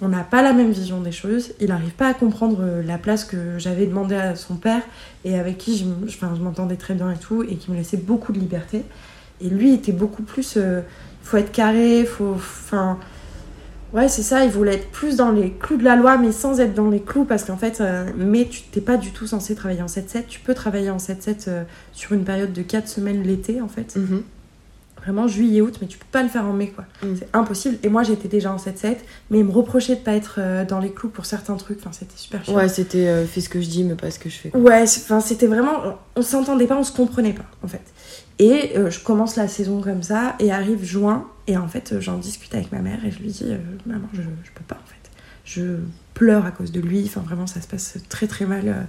On 0.00 0.08
n'a 0.08 0.24
pas 0.24 0.40
la 0.42 0.54
même 0.54 0.70
vision 0.70 1.02
des 1.02 1.12
choses. 1.12 1.52
Il 1.60 1.68
n'arrive 1.68 1.92
pas 1.92 2.08
à 2.08 2.14
comprendre 2.14 2.58
euh, 2.62 2.82
la 2.82 2.96
place 2.96 3.24
que 3.24 3.58
j'avais 3.58 3.84
demandé 3.86 4.14
à 4.14 4.34
son 4.36 4.56
père 4.56 4.80
et 5.26 5.38
avec 5.38 5.58
qui 5.58 5.76
je, 5.76 5.84
enfin, 6.08 6.32
je 6.34 6.40
m'entendais 6.42 6.76
très 6.76 6.94
bien 6.94 7.10
et 7.10 7.16
tout, 7.18 7.42
et 7.42 7.56
qui 7.56 7.70
me 7.70 7.76
laissait 7.76 7.98
beaucoup 7.98 8.32
de 8.32 8.38
liberté. 8.38 8.82
Et 9.42 9.50
lui 9.50 9.74
était 9.74 9.92
beaucoup 9.92 10.22
plus. 10.22 10.54
euh, 10.56 10.80
faut 11.26 11.36
être 11.36 11.52
carré, 11.52 12.04
faut. 12.04 12.34
Enfin. 12.34 12.98
Ouais, 13.92 14.08
c'est 14.08 14.22
ça, 14.22 14.44
il 14.44 14.50
voulait 14.50 14.74
être 14.74 14.90
plus 14.90 15.16
dans 15.16 15.30
les 15.30 15.52
clous 15.52 15.76
de 15.76 15.84
la 15.84 15.96
loi, 15.96 16.18
mais 16.18 16.32
sans 16.32 16.60
être 16.60 16.74
dans 16.74 16.90
les 16.90 17.00
clous, 17.00 17.24
parce 17.24 17.44
qu'en 17.44 17.56
fait, 17.56 17.80
euh, 17.80 18.04
mais 18.16 18.46
tu 18.46 18.62
t'es 18.62 18.80
pas 18.80 18.96
du 18.96 19.12
tout 19.12 19.26
censé 19.26 19.54
travailler 19.54 19.80
en 19.80 19.86
7-7. 19.86 20.24
Tu 20.28 20.40
peux 20.40 20.54
travailler 20.54 20.90
en 20.90 20.98
7-7 20.98 21.44
euh, 21.48 21.62
sur 21.92 22.12
une 22.12 22.24
période 22.24 22.52
de 22.52 22.62
4 22.62 22.88
semaines 22.88 23.22
l'été, 23.22 23.60
en 23.60 23.68
fait. 23.68 23.96
Mhm. 23.96 24.22
Vraiment 25.06 25.28
juillet-août, 25.28 25.78
mais 25.80 25.86
tu 25.86 25.98
peux 25.98 26.06
pas 26.10 26.24
le 26.24 26.28
faire 26.28 26.44
en 26.44 26.52
mai, 26.52 26.70
quoi. 26.74 26.84
Mm. 27.00 27.14
C'est 27.16 27.28
impossible. 27.32 27.78
Et 27.84 27.88
moi, 27.88 28.02
j'étais 28.02 28.26
déjà 28.26 28.52
en 28.52 28.56
7-7, 28.56 28.96
mais 29.30 29.38
il 29.38 29.44
me 29.44 29.52
reprochait 29.52 29.94
de 29.94 30.00
pas 30.00 30.14
être 30.14 30.36
euh, 30.38 30.64
dans 30.64 30.80
les 30.80 30.90
clous 30.90 31.10
pour 31.10 31.26
certains 31.26 31.54
trucs. 31.54 31.78
Enfin, 31.78 31.92
c'était 31.92 32.16
super 32.16 32.44
chiant. 32.44 32.56
Ouais, 32.56 32.68
c'était 32.68 33.06
euh, 33.06 33.24
fais 33.24 33.40
ce 33.40 33.48
que 33.48 33.60
je 33.60 33.68
dis, 33.68 33.84
mais 33.84 33.94
pas 33.94 34.10
ce 34.10 34.18
que 34.18 34.28
je 34.28 34.34
fais. 34.36 34.48
quoi. 34.48 34.60
Ouais, 34.60 34.82
enfin, 34.82 35.20
c'était 35.20 35.46
vraiment. 35.46 35.96
On 36.16 36.22
s'entendait 36.22 36.66
pas, 36.66 36.76
on 36.76 36.82
se 36.82 36.90
comprenait 36.90 37.34
pas, 37.34 37.44
en 37.62 37.68
fait. 37.68 37.82
Et 38.38 38.72
euh, 38.76 38.90
je 38.90 39.00
commence 39.00 39.36
la 39.36 39.48
saison 39.48 39.80
comme 39.80 40.02
ça, 40.02 40.36
et 40.40 40.52
arrive 40.52 40.84
juin, 40.84 41.26
et 41.46 41.56
en 41.56 41.68
fait, 41.68 41.92
euh, 41.92 42.00
j'en 42.00 42.18
discute 42.18 42.54
avec 42.54 42.70
ma 42.72 42.80
mère, 42.80 43.04
et 43.04 43.10
je 43.10 43.18
lui 43.20 43.28
dis 43.28 43.44
euh, 43.44 43.58
Maman, 43.86 44.08
je, 44.12 44.20
je 44.20 44.50
peux 44.54 44.64
pas, 44.66 44.76
en 44.76 44.86
fait. 44.86 45.10
je 45.44 45.78
pleure 46.12 46.46
à 46.46 46.50
cause 46.50 46.72
de 46.72 46.80
lui. 46.80 47.02
Enfin, 47.04 47.20
vraiment, 47.20 47.46
ça 47.46 47.60
se 47.60 47.66
passe 47.68 47.98
très 48.08 48.26
très 48.26 48.46
mal. 48.46 48.86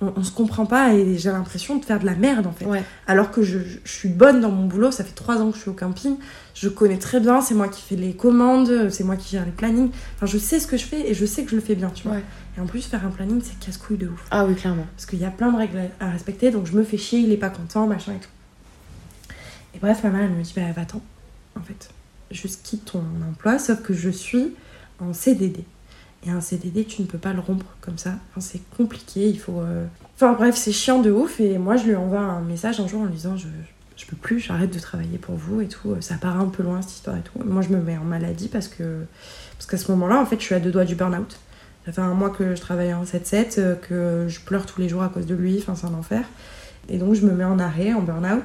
On, 0.00 0.14
on 0.16 0.22
se 0.22 0.32
comprend 0.32 0.64
pas 0.64 0.94
et 0.94 1.18
j'ai 1.18 1.30
l'impression 1.30 1.76
de 1.76 1.84
faire 1.84 2.00
de 2.00 2.06
la 2.06 2.14
merde 2.14 2.46
en 2.46 2.52
fait. 2.52 2.64
Alors 3.06 3.30
que 3.30 3.42
je, 3.42 3.58
je 3.84 3.92
suis 3.92 4.08
bonne 4.08 4.40
dans 4.40 4.50
mon 4.50 4.64
boulot, 4.66 4.90
ça 4.90 5.04
fait 5.04 5.14
trois 5.14 5.42
ans 5.42 5.50
que 5.50 5.56
je 5.58 5.60
suis 5.60 5.68
au 5.70 5.74
camping, 5.74 6.16
je 6.54 6.70
connais 6.70 6.96
très 6.96 7.20
bien, 7.20 7.42
c'est 7.42 7.52
moi 7.52 7.68
qui 7.68 7.82
fais 7.82 7.96
les 7.96 8.14
commandes, 8.14 8.88
c'est 8.90 9.04
moi 9.04 9.16
qui 9.16 9.32
gère 9.32 9.44
les 9.44 9.50
plannings. 9.52 9.90
Enfin, 10.16 10.24
je 10.24 10.38
sais 10.38 10.58
ce 10.58 10.66
que 10.66 10.78
je 10.78 10.86
fais 10.86 11.10
et 11.10 11.12
je 11.12 11.26
sais 11.26 11.44
que 11.44 11.50
je 11.50 11.56
le 11.56 11.60
fais 11.60 11.74
bien, 11.74 11.90
tu 11.90 12.08
vois. 12.08 12.16
Et 12.56 12.60
en 12.62 12.66
plus, 12.66 12.86
faire 12.86 13.04
un 13.04 13.10
planning, 13.10 13.42
c'est 13.44 13.58
casse-couille 13.58 13.98
de 13.98 14.08
ouf. 14.08 14.24
Ah 14.30 14.46
oui, 14.46 14.54
clairement. 14.54 14.86
Parce 14.96 15.04
qu'il 15.04 15.18
y 15.18 15.26
a 15.26 15.30
plein 15.30 15.52
de 15.52 15.58
règles 15.58 15.78
à 16.00 16.06
à 16.06 16.10
respecter, 16.10 16.50
donc 16.50 16.64
je 16.66 16.72
me 16.72 16.82
fais 16.82 16.96
chier, 16.96 17.18
il 17.18 17.30
est 17.30 17.36
pas 17.36 17.50
content, 17.50 17.86
machin 17.86 18.12
et 18.12 18.20
tout. 18.20 18.30
Et 19.74 19.78
bref, 19.78 20.02
ma 20.04 20.10
mère, 20.10 20.22
elle 20.22 20.30
me 20.30 20.42
dit, 20.42 20.52
bah 20.54 20.62
va-t'en, 20.74 21.00
en 21.58 21.62
fait. 21.62 21.90
Juste 22.30 22.62
quitte 22.62 22.84
ton 22.86 23.02
emploi, 23.28 23.58
sauf 23.58 23.82
que 23.82 23.94
je 23.94 24.10
suis 24.10 24.54
en 25.00 25.12
CDD. 25.12 25.64
Et 26.26 26.30
un 26.30 26.40
CDD, 26.40 26.84
tu 26.84 27.02
ne 27.02 27.06
peux 27.06 27.18
pas 27.18 27.32
le 27.32 27.40
rompre 27.40 27.66
comme 27.80 27.98
ça. 27.98 28.10
Enfin, 28.30 28.40
c'est 28.40 28.60
compliqué, 28.76 29.28
il 29.28 29.38
faut... 29.38 29.60
euh, 29.60 29.86
Enfin 30.16 30.34
bref, 30.34 30.54
c'est 30.54 30.72
chiant 30.72 31.00
de 31.00 31.10
ouf. 31.10 31.40
Et 31.40 31.56
moi, 31.58 31.76
je 31.76 31.84
lui 31.84 31.96
envoie 31.96 32.20
un 32.20 32.42
message 32.42 32.78
un 32.78 32.86
jour 32.86 33.00
en 33.00 33.04
lui 33.06 33.14
disant, 33.14 33.36
je, 33.36 33.48
je 33.96 34.04
peux 34.06 34.16
plus, 34.16 34.38
j'arrête 34.38 34.72
de 34.72 34.78
travailler 34.78 35.16
pour 35.18 35.34
vous 35.34 35.62
et 35.62 35.68
tout. 35.68 35.96
Ça 36.00 36.16
part 36.16 36.38
un 36.38 36.46
peu 36.48 36.62
loin, 36.62 36.82
cette 36.82 36.92
histoire 36.92 37.16
et 37.16 37.22
tout. 37.22 37.38
Moi, 37.42 37.62
je 37.62 37.70
me 37.70 37.80
mets 37.80 37.96
en 37.96 38.04
maladie 38.04 38.48
parce 38.48 38.68
que... 38.68 39.04
Parce 39.56 39.66
qu'à 39.70 39.78
ce 39.78 39.90
moment-là, 39.92 40.18
en 40.20 40.26
fait, 40.26 40.38
je 40.38 40.44
suis 40.44 40.54
à 40.54 40.60
deux 40.60 40.70
doigts 40.70 40.84
du 40.84 40.94
burn-out. 40.94 41.38
Ça 41.86 41.92
fait 41.92 42.00
un 42.02 42.14
mois 42.14 42.30
que 42.30 42.54
je 42.54 42.60
travaille 42.60 42.92
en 42.94 43.04
7-7, 43.04 43.54
euh, 43.58 43.74
que 43.74 44.26
je 44.28 44.40
pleure 44.40 44.66
tous 44.66 44.80
les 44.80 44.88
jours 44.88 45.02
à 45.02 45.08
cause 45.08 45.26
de 45.26 45.34
lui, 45.34 45.58
enfin 45.58 45.74
c'est 45.74 45.86
un 45.86 45.94
enfer. 45.94 46.24
Et 46.88 46.98
donc 46.98 47.14
je 47.14 47.24
me 47.26 47.32
mets 47.32 47.44
en 47.44 47.58
arrêt, 47.58 47.92
en 47.94 48.02
burn-out. 48.02 48.44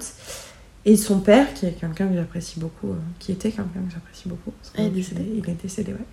Et 0.86 0.97
son 0.97 1.19
père, 1.19 1.53
qui 1.53 1.65
est 1.65 1.71
quelqu'un 1.71 2.07
que 2.07 2.15
j'apprécie 2.15 2.59
beaucoup, 2.59 2.91
euh, 2.91 2.99
qui 3.19 3.31
était 3.31 3.49
quelqu'un 3.49 3.81
que 3.88 3.93
j'apprécie 3.93 4.29
beaucoup, 4.29 4.53
il 4.77 4.86
est 4.86 4.89
décédé 4.89 5.25
Il 5.36 5.49
est 5.49 5.61
décédé, 5.61 5.93
ouais. 5.93 6.05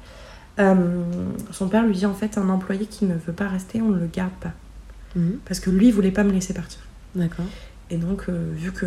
Euh, 0.58 1.02
son 1.50 1.68
père 1.68 1.86
lui 1.86 1.94
dit 1.94 2.06
en 2.06 2.14
fait 2.14 2.36
un 2.36 2.48
employé 2.48 2.86
qui 2.86 3.06
ne 3.06 3.14
veut 3.14 3.32
pas 3.32 3.48
rester, 3.48 3.80
on 3.80 3.88
ne 3.88 3.98
le 3.98 4.06
garde 4.06 4.32
pas. 4.40 4.52
Mhm. 5.16 5.38
Parce 5.44 5.60
que 5.60 5.70
lui, 5.70 5.88
il 5.88 5.92
voulait 5.92 6.10
pas 6.10 6.24
me 6.24 6.32
laisser 6.32 6.54
partir. 6.54 6.80
D'accord. 7.14 7.46
Et 7.90 7.96
donc, 7.96 8.24
euh, 8.28 8.52
vu 8.54 8.72
que 8.72 8.86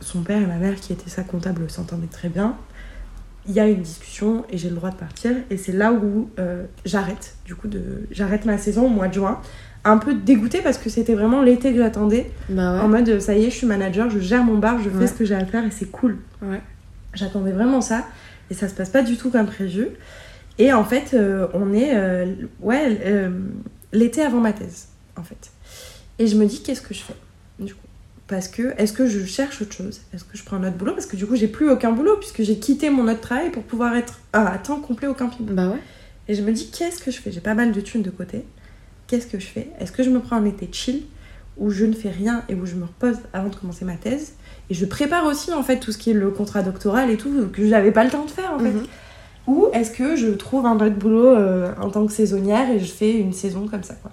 son 0.00 0.22
père 0.22 0.40
et 0.40 0.46
ma 0.46 0.56
mère, 0.56 0.76
qui 0.76 0.92
étaient 0.92 1.10
sa 1.10 1.22
comptable, 1.22 1.68
s'entendaient 1.70 2.06
très 2.06 2.28
bien, 2.28 2.56
il 3.46 3.54
y 3.54 3.60
a 3.60 3.66
une 3.66 3.82
discussion 3.82 4.44
et 4.50 4.58
j'ai 4.58 4.68
le 4.68 4.76
droit 4.76 4.90
de 4.90 4.96
partir. 4.96 5.32
Et 5.50 5.56
c'est 5.56 5.72
là 5.72 5.92
où 5.92 6.28
euh, 6.38 6.64
j'arrête, 6.84 7.36
du 7.44 7.54
coup, 7.54 7.68
de... 7.68 8.06
j'arrête 8.10 8.44
ma 8.44 8.58
saison 8.58 8.86
au 8.86 8.90
mois 8.90 9.08
de 9.08 9.14
juin. 9.14 9.40
Un 9.88 9.98
peu 9.98 10.14
dégoûtée 10.14 10.60
parce 10.62 10.78
que 10.78 10.90
c'était 10.90 11.14
vraiment 11.14 11.42
l'été 11.42 11.72
que 11.72 11.78
j'attendais. 11.78 12.30
Bah 12.48 12.74
ouais. 12.74 12.80
En 12.80 12.88
mode, 12.88 13.20
ça 13.20 13.34
y 13.36 13.44
est, 13.44 13.50
je 13.50 13.56
suis 13.56 13.66
manager, 13.66 14.10
je 14.10 14.18
gère 14.18 14.44
mon 14.44 14.58
bar, 14.58 14.80
je 14.82 14.90
fais 14.90 14.96
Ouais. 14.96 15.06
ce 15.06 15.14
que 15.14 15.24
j'ai 15.24 15.34
à 15.34 15.44
faire 15.46 15.64
et 15.64 15.70
c'est 15.70 15.90
cool. 15.90 16.18
Ouais. 16.42 16.60
J'attendais 17.14 17.52
vraiment 17.52 17.80
ça. 17.80 18.04
Et 18.50 18.54
ça 18.54 18.68
se 18.68 18.74
passe 18.74 18.90
pas 18.90 19.02
du 19.02 19.16
tout 19.16 19.30
comme 19.30 19.46
prévu. 19.46 19.88
Et 20.58 20.72
en 20.72 20.84
fait, 20.84 21.14
euh, 21.14 21.46
on 21.54 21.72
est 21.72 21.94
euh, 21.94 22.26
ouais, 22.60 23.00
euh, 23.04 23.30
l'été 23.92 24.22
avant 24.22 24.40
ma 24.40 24.52
thèse, 24.52 24.88
en 25.16 25.22
fait. 25.22 25.50
Et 26.18 26.26
je 26.26 26.36
me 26.36 26.46
dis, 26.46 26.62
qu'est-ce 26.62 26.82
que 26.82 26.94
je 26.94 27.00
fais 27.00 27.14
du 27.58 27.74
coup? 27.74 27.80
Parce 28.26 28.48
que, 28.48 28.74
est-ce 28.76 28.92
que 28.92 29.06
je 29.06 29.24
cherche 29.24 29.62
autre 29.62 29.72
chose? 29.72 30.00
Est-ce 30.12 30.24
que 30.24 30.36
je 30.36 30.44
prends 30.44 30.56
un 30.56 30.64
autre 30.66 30.76
boulot? 30.76 30.92
Parce 30.92 31.06
que 31.06 31.16
du 31.16 31.26
coup, 31.26 31.36
j'ai 31.36 31.48
plus 31.48 31.70
aucun 31.70 31.92
boulot, 31.92 32.16
puisque 32.18 32.42
j'ai 32.42 32.58
quitté 32.58 32.90
mon 32.90 33.08
autre 33.08 33.20
travail 33.20 33.50
pour 33.50 33.62
pouvoir 33.62 33.96
être 33.96 34.18
à, 34.32 34.46
à 34.52 34.58
temps 34.58 34.80
complet 34.80 35.06
au 35.08 35.14
camping. 35.14 35.46
Bah 35.46 35.68
ouais. 35.68 35.78
Et 36.28 36.34
je 36.34 36.42
me 36.42 36.52
dis, 36.52 36.70
qu'est-ce 36.70 37.02
que 37.02 37.10
je 37.10 37.18
fais? 37.20 37.30
J'ai 37.32 37.40
pas 37.40 37.54
mal 37.54 37.72
de 37.72 37.80
thunes 37.80 38.02
de 38.02 38.10
côté. 38.10 38.44
Qu'est-ce 39.08 39.26
que 39.26 39.40
je 39.40 39.46
fais? 39.46 39.70
Est-ce 39.80 39.90
que 39.90 40.04
je 40.04 40.10
me 40.10 40.20
prends 40.20 40.36
un 40.36 40.44
été 40.44 40.68
chill, 40.70 41.02
où 41.56 41.70
je 41.70 41.84
ne 41.84 41.94
fais 41.94 42.10
rien 42.10 42.44
et 42.48 42.54
où 42.54 42.64
je 42.66 42.76
me 42.76 42.84
repose 42.84 43.16
avant 43.32 43.48
de 43.48 43.56
commencer 43.56 43.84
ma 43.84 43.96
thèse? 43.96 44.34
Et 44.70 44.74
je 44.74 44.84
prépare 44.84 45.24
aussi, 45.24 45.52
en 45.52 45.64
fait, 45.64 45.80
tout 45.80 45.90
ce 45.90 45.98
qui 45.98 46.10
est 46.10 46.14
le 46.14 46.30
contrat 46.30 46.62
doctoral 46.62 47.10
et 47.10 47.16
tout, 47.16 47.48
que 47.52 47.66
j'avais 47.66 47.90
pas 47.90 48.04
le 48.04 48.10
temps 48.10 48.24
de 48.24 48.30
faire, 48.30 48.52
en 48.52 48.58
fait. 48.60 48.70
Mhm. 48.70 48.86
Ou 49.48 49.68
est-ce 49.72 49.90
que 49.90 50.14
je 50.14 50.28
trouve 50.28 50.66
un 50.66 50.76
autre 50.76 50.94
boulot 50.94 51.34
euh, 51.34 51.72
en 51.80 51.88
tant 51.88 52.06
que 52.06 52.12
saisonnière 52.12 52.70
et 52.70 52.78
je 52.78 52.92
fais 52.92 53.18
une 53.18 53.32
saison 53.32 53.66
comme 53.66 53.82
ça 53.82 53.94
quoi. 53.94 54.12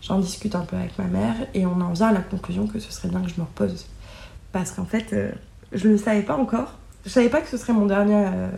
J'en 0.00 0.18
discute 0.18 0.54
un 0.54 0.62
peu 0.62 0.76
avec 0.76 0.98
ma 0.98 1.04
mère 1.04 1.34
et 1.52 1.66
on 1.66 1.80
en 1.82 1.92
vient 1.92 2.08
à 2.08 2.12
la 2.12 2.20
conclusion 2.20 2.66
que 2.66 2.78
ce 2.78 2.90
serait 2.90 3.08
bien 3.08 3.20
que 3.20 3.28
je 3.28 3.34
me 3.36 3.42
repose. 3.42 3.86
Parce 4.52 4.70
qu'en 4.70 4.86
fait, 4.86 5.12
euh, 5.12 5.30
je 5.72 5.88
le 5.88 5.98
savais 5.98 6.22
pas 6.22 6.36
encore. 6.36 6.78
Je 7.04 7.10
savais 7.10 7.28
pas 7.28 7.42
que 7.42 7.48
ce 7.48 7.58
serait 7.58 7.74
mon 7.74 7.84
dernier 7.84 8.24
euh, 8.26 8.48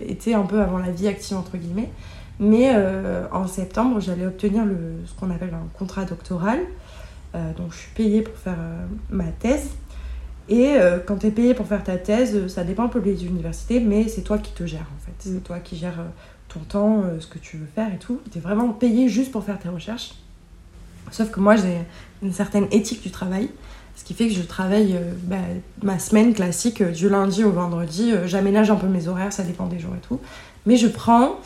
été 0.00 0.34
un 0.34 0.44
peu 0.44 0.60
avant 0.60 0.78
la 0.78 0.90
vie 0.90 1.08
active 1.08 1.36
entre 1.36 1.58
guillemets. 1.58 1.90
Mais 2.40 2.72
euh, 2.74 3.26
en 3.32 3.46
septembre, 3.46 4.00
j'allais 4.00 4.26
obtenir 4.26 4.64
le, 4.64 4.76
ce 5.04 5.12
qu'on 5.12 5.30
appelle 5.30 5.52
un 5.52 5.68
contrat 5.78 6.06
doctoral. 6.06 6.60
Euh, 7.34 7.52
donc 7.52 7.72
je 7.72 7.76
suis 7.76 7.90
payée 7.94 8.22
pour 8.22 8.34
faire 8.34 8.56
euh, 8.58 8.86
ma 9.10 9.26
thèse. 9.26 9.68
Et 10.48 10.74
quand 11.06 11.18
tu 11.18 11.28
es 11.28 11.30
payé 11.30 11.54
pour 11.54 11.68
faire 11.68 11.84
ta 11.84 11.96
thèse, 11.96 12.48
ça 12.48 12.64
dépend 12.64 12.86
un 12.86 12.88
peu 12.88 13.00
des 13.00 13.24
universités, 13.24 13.78
mais 13.78 14.08
c'est 14.08 14.22
toi 14.22 14.36
qui 14.36 14.52
te 14.52 14.66
gères 14.66 14.80
en 14.80 15.06
fait. 15.06 15.12
C'est 15.20 15.44
toi 15.44 15.60
qui 15.60 15.76
gères 15.76 16.04
ton 16.48 16.58
temps, 16.58 17.04
ce 17.20 17.28
que 17.28 17.38
tu 17.38 17.56
veux 17.56 17.68
faire 17.72 17.94
et 17.94 17.98
tout. 17.98 18.20
Tu 18.32 18.38
es 18.38 18.40
vraiment 18.40 18.70
payé 18.70 19.08
juste 19.08 19.30
pour 19.30 19.44
faire 19.44 19.60
tes 19.60 19.68
recherches. 19.68 20.16
Sauf 21.12 21.30
que 21.30 21.38
moi, 21.38 21.54
j'ai 21.54 21.78
une 22.20 22.32
certaine 22.32 22.66
éthique 22.72 23.00
du 23.00 23.12
travail. 23.12 23.48
Ce 23.94 24.02
qui 24.02 24.12
fait 24.12 24.26
que 24.26 24.34
je 24.34 24.42
travaille 24.42 24.98
bah, 25.22 25.36
ma 25.84 26.00
semaine 26.00 26.34
classique 26.34 26.82
du 26.82 27.08
lundi 27.08 27.44
au 27.44 27.52
vendredi. 27.52 28.12
J'aménage 28.24 28.72
un 28.72 28.76
peu 28.76 28.88
mes 28.88 29.06
horaires, 29.06 29.32
ça 29.32 29.44
dépend 29.44 29.66
des 29.66 29.78
jours 29.78 29.94
et 29.94 30.04
tout. 30.04 30.18
Mais 30.66 30.76
je 30.76 30.88
prends 30.88 31.36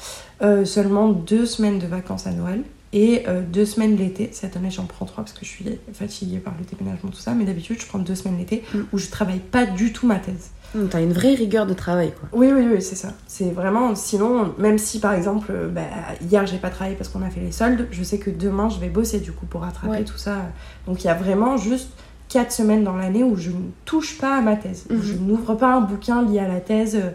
euh, 0.42 0.64
seulement 0.64 1.08
deux 1.08 1.46
semaines 1.46 1.78
de 1.78 1.86
vacances 1.86 2.26
à 2.26 2.30
Noël 2.32 2.62
et 2.92 3.24
euh, 3.28 3.40
deux 3.42 3.64
semaines 3.66 3.96
l'été. 3.96 4.28
Cette 4.32 4.56
année, 4.56 4.70
j'en 4.70 4.84
prends 4.84 5.04
trois 5.06 5.24
parce 5.24 5.36
que 5.36 5.44
je 5.44 5.50
suis 5.50 5.64
fatiguée 5.92 6.38
par 6.38 6.54
le 6.58 6.64
déménagement, 6.64 7.10
tout 7.10 7.16
ça. 7.18 7.32
Mais 7.34 7.44
d'habitude, 7.44 7.80
je 7.80 7.86
prends 7.86 7.98
deux 7.98 8.14
semaines 8.14 8.38
l'été 8.38 8.62
où 8.92 8.98
je 8.98 9.08
travaille 9.10 9.40
pas 9.40 9.66
du 9.66 9.92
tout 9.92 10.06
ma 10.06 10.16
thèse. 10.16 10.50
Donc, 10.74 10.90
T'as 10.90 11.02
une 11.02 11.12
vraie 11.12 11.34
rigueur 11.34 11.66
de 11.66 11.72
travail, 11.74 12.12
quoi. 12.18 12.28
Oui, 12.32 12.50
oui, 12.52 12.66
oui, 12.72 12.82
c'est 12.82 12.96
ça. 12.96 13.12
C'est 13.28 13.50
vraiment. 13.52 13.94
Sinon, 13.94 14.54
même 14.58 14.78
si 14.78 14.98
par 14.98 15.12
exemple, 15.14 15.46
euh, 15.52 15.68
bah, 15.68 15.82
hier 16.28 16.46
j'ai 16.46 16.56
pas 16.58 16.70
travaillé 16.70 16.96
parce 16.96 17.08
qu'on 17.08 17.22
a 17.22 17.30
fait 17.30 17.40
les 17.40 17.52
soldes, 17.52 17.86
je 17.92 18.02
sais 18.02 18.18
que 18.18 18.28
demain 18.30 18.68
je 18.68 18.80
vais 18.80 18.88
bosser 18.88 19.20
du 19.20 19.30
coup 19.30 19.46
pour 19.46 19.60
rattraper 19.60 19.98
Ouais. 19.98 20.04
tout 20.04 20.18
ça. 20.18 20.46
Donc 20.88 21.04
il 21.04 21.06
y 21.06 21.10
a 21.10 21.14
vraiment 21.14 21.56
juste 21.56 21.90
4 22.28 22.50
semaines 22.50 22.82
dans 22.82 22.96
l'année 22.96 23.22
où 23.22 23.36
je 23.36 23.50
ne 23.50 23.70
touche 23.84 24.18
pas 24.18 24.36
à 24.36 24.40
ma 24.40 24.56
thèse. 24.56 24.86
où 24.90 24.94
Mhm. 24.94 25.02
Je 25.02 25.14
n'ouvre 25.14 25.54
pas 25.54 25.74
un 25.74 25.80
bouquin 25.80 26.22
lié 26.24 26.40
à 26.40 26.48
la 26.48 26.58
thèse, 26.58 26.96
euh, 26.96 27.10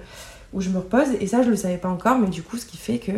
où 0.53 0.61
je 0.61 0.69
me 0.69 0.77
repose. 0.77 1.07
Et 1.19 1.27
ça, 1.27 1.41
je 1.43 1.49
le 1.49 1.55
savais 1.55 1.77
pas 1.77 1.89
encore, 1.89 2.17
mais 2.19 2.27
du 2.27 2.41
coup, 2.43 2.57
ce 2.57 2.65
qui 2.65 2.77
fait 2.77 2.97
que 2.97 3.11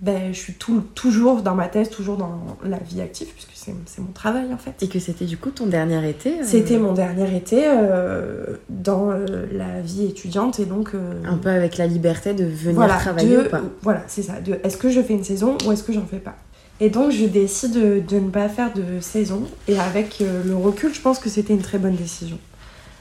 ben, 0.00 0.32
je 0.32 0.38
suis 0.38 0.54
tout- 0.54 0.82
toujours 0.94 1.42
dans 1.42 1.54
ma 1.54 1.68
thèse, 1.68 1.90
toujours 1.90 2.16
dans 2.16 2.40
la 2.64 2.78
vie 2.78 3.02
active, 3.02 3.28
puisque 3.34 3.50
c'est 3.54 4.00
mon 4.00 4.12
travail 4.14 4.46
en 4.52 4.56
fait. 4.56 4.82
Et 4.82 4.88
que 4.88 4.98
c'était 4.98 5.26
du 5.26 5.36
coup 5.36 5.50
ton 5.50 5.66
dernier 5.66 6.08
été 6.08 6.40
euh, 6.40 6.42
C'était 6.42 6.78
mon 6.78 6.94
dernier 6.94 7.36
été 7.36 7.64
euh, 7.66 8.56
dans 8.70 9.10
euh, 9.10 9.46
la 9.52 9.82
vie 9.82 10.06
étudiante 10.06 10.58
et 10.58 10.64
donc. 10.64 10.92
Un 11.26 11.36
peu 11.36 11.50
avec 11.50 11.76
la 11.76 11.86
liberté 11.86 12.32
de 12.32 12.44
venir 12.44 12.76
voilà, 12.76 12.96
travailler 12.96 13.36
de- 13.36 13.42
ou 13.42 13.48
pas. 13.50 13.60
Voilà, 13.82 14.02
c'est 14.06 14.22
ça. 14.22 14.34
Est-ce 14.64 14.78
que 14.78 14.88
je 14.88 15.02
fais 15.02 15.12
une 15.12 15.24
saison 15.24 15.58
ou 15.66 15.72
est-ce 15.72 15.82
que 15.82 15.92
j'en 15.92 16.06
fais 16.06 16.18
pas 16.18 16.36
Et 16.80 16.88
donc 16.88 17.10
je 17.12 17.26
décide 17.26 17.72
de, 17.72 18.00
de 18.00 18.20
ne 18.20 18.30
pas 18.30 18.48
faire 18.48 18.72
de 18.72 19.00
saison. 19.00 19.42
Et 19.68 19.78
avec 19.78 20.20
le 20.20 20.56
recul, 20.56 20.94
je 20.94 21.00
pense 21.02 21.18
que 21.18 21.28
c'était 21.28 21.52
une 21.52 21.60
très 21.62 21.76
bonne 21.78 21.96
décision. 21.96 22.38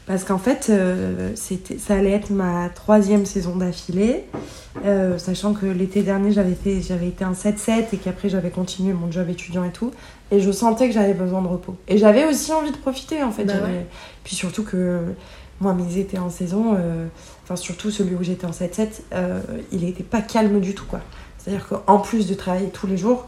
Parce 0.09 0.23
qu'en 0.23 0.39
fait, 0.39 0.71
euh, 0.71 1.35
ça 1.35 1.93
allait 1.93 2.13
être 2.13 2.31
ma 2.31 2.69
troisième 2.69 3.27
saison 3.27 3.57
d'affilée. 3.57 4.23
Euh, 4.83 5.19
sachant 5.19 5.53
que 5.53 5.67
l'été 5.67 6.01
dernier, 6.01 6.31
j'avais, 6.31 6.53
été 6.53 7.23
un 7.23 7.33
7-7 7.33 7.89
et 7.93 7.97
qu'après, 7.97 8.27
j'avais 8.27 8.49
continué 8.49 8.91
mon 8.93 9.11
job 9.11 9.29
étudiant 9.29 9.63
et 9.63 9.69
tout. 9.69 9.91
Et 10.31 10.39
je 10.39 10.51
sentais 10.51 10.87
que 10.87 10.95
j'avais 10.95 11.13
besoin 11.13 11.43
de 11.43 11.47
repos. 11.47 11.75
Et 11.87 11.99
j'avais 11.99 12.25
aussi 12.25 12.51
envie 12.51 12.71
de 12.71 12.77
profiter, 12.77 13.21
en 13.21 13.29
fait. 13.29 13.43
Bah 13.43 13.53
ouais. 13.63 13.85
Puis 14.23 14.35
surtout 14.35 14.63
que 14.63 14.99
moi, 15.61 15.75
mes 15.75 15.99
étés 15.99 16.17
en 16.17 16.31
saison, 16.31 16.75
euh, 16.75 17.05
enfin 17.43 17.55
surtout 17.55 17.91
celui 17.91 18.15
où 18.15 18.23
j'étais 18.23 18.47
en 18.47 18.51
7-7, 18.51 19.03
euh, 19.13 19.39
il 19.71 19.81
n'était 19.81 20.01
pas 20.01 20.21
calme 20.21 20.59
du 20.59 20.73
tout, 20.73 20.85
quoi. 20.85 21.01
C'est-à-dire 21.37 21.67
qu'en 21.67 21.99
plus 21.99 22.25
de 22.25 22.33
travailler 22.33 22.69
tous 22.69 22.87
les 22.87 22.97
jours, 22.97 23.27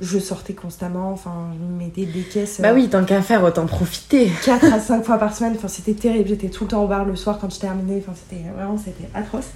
je 0.00 0.18
sortais 0.18 0.54
constamment, 0.54 1.12
enfin, 1.12 1.48
je 1.54 1.64
me 1.64 1.78
mettais 1.78 2.04
des 2.04 2.22
caisses. 2.22 2.60
Bah 2.60 2.72
oui, 2.74 2.88
tant 2.88 3.04
qu'à 3.04 3.22
faire, 3.22 3.44
autant 3.44 3.66
profiter. 3.66 4.30
4 4.44 4.72
à 4.72 4.80
5 4.80 5.04
fois 5.04 5.18
par 5.18 5.34
semaine, 5.34 5.54
enfin, 5.56 5.68
c'était 5.68 5.94
terrible. 5.94 6.28
J'étais 6.28 6.48
tout 6.48 6.64
le 6.64 6.70
temps 6.70 6.84
au 6.84 6.88
bar 6.88 7.04
le 7.04 7.16
soir 7.16 7.38
quand 7.40 7.52
je 7.52 7.60
terminais, 7.60 8.02
enfin, 8.04 8.16
c'était 8.16 8.42
vraiment 8.56 8.76
c'était 8.76 9.08
atroce. 9.14 9.46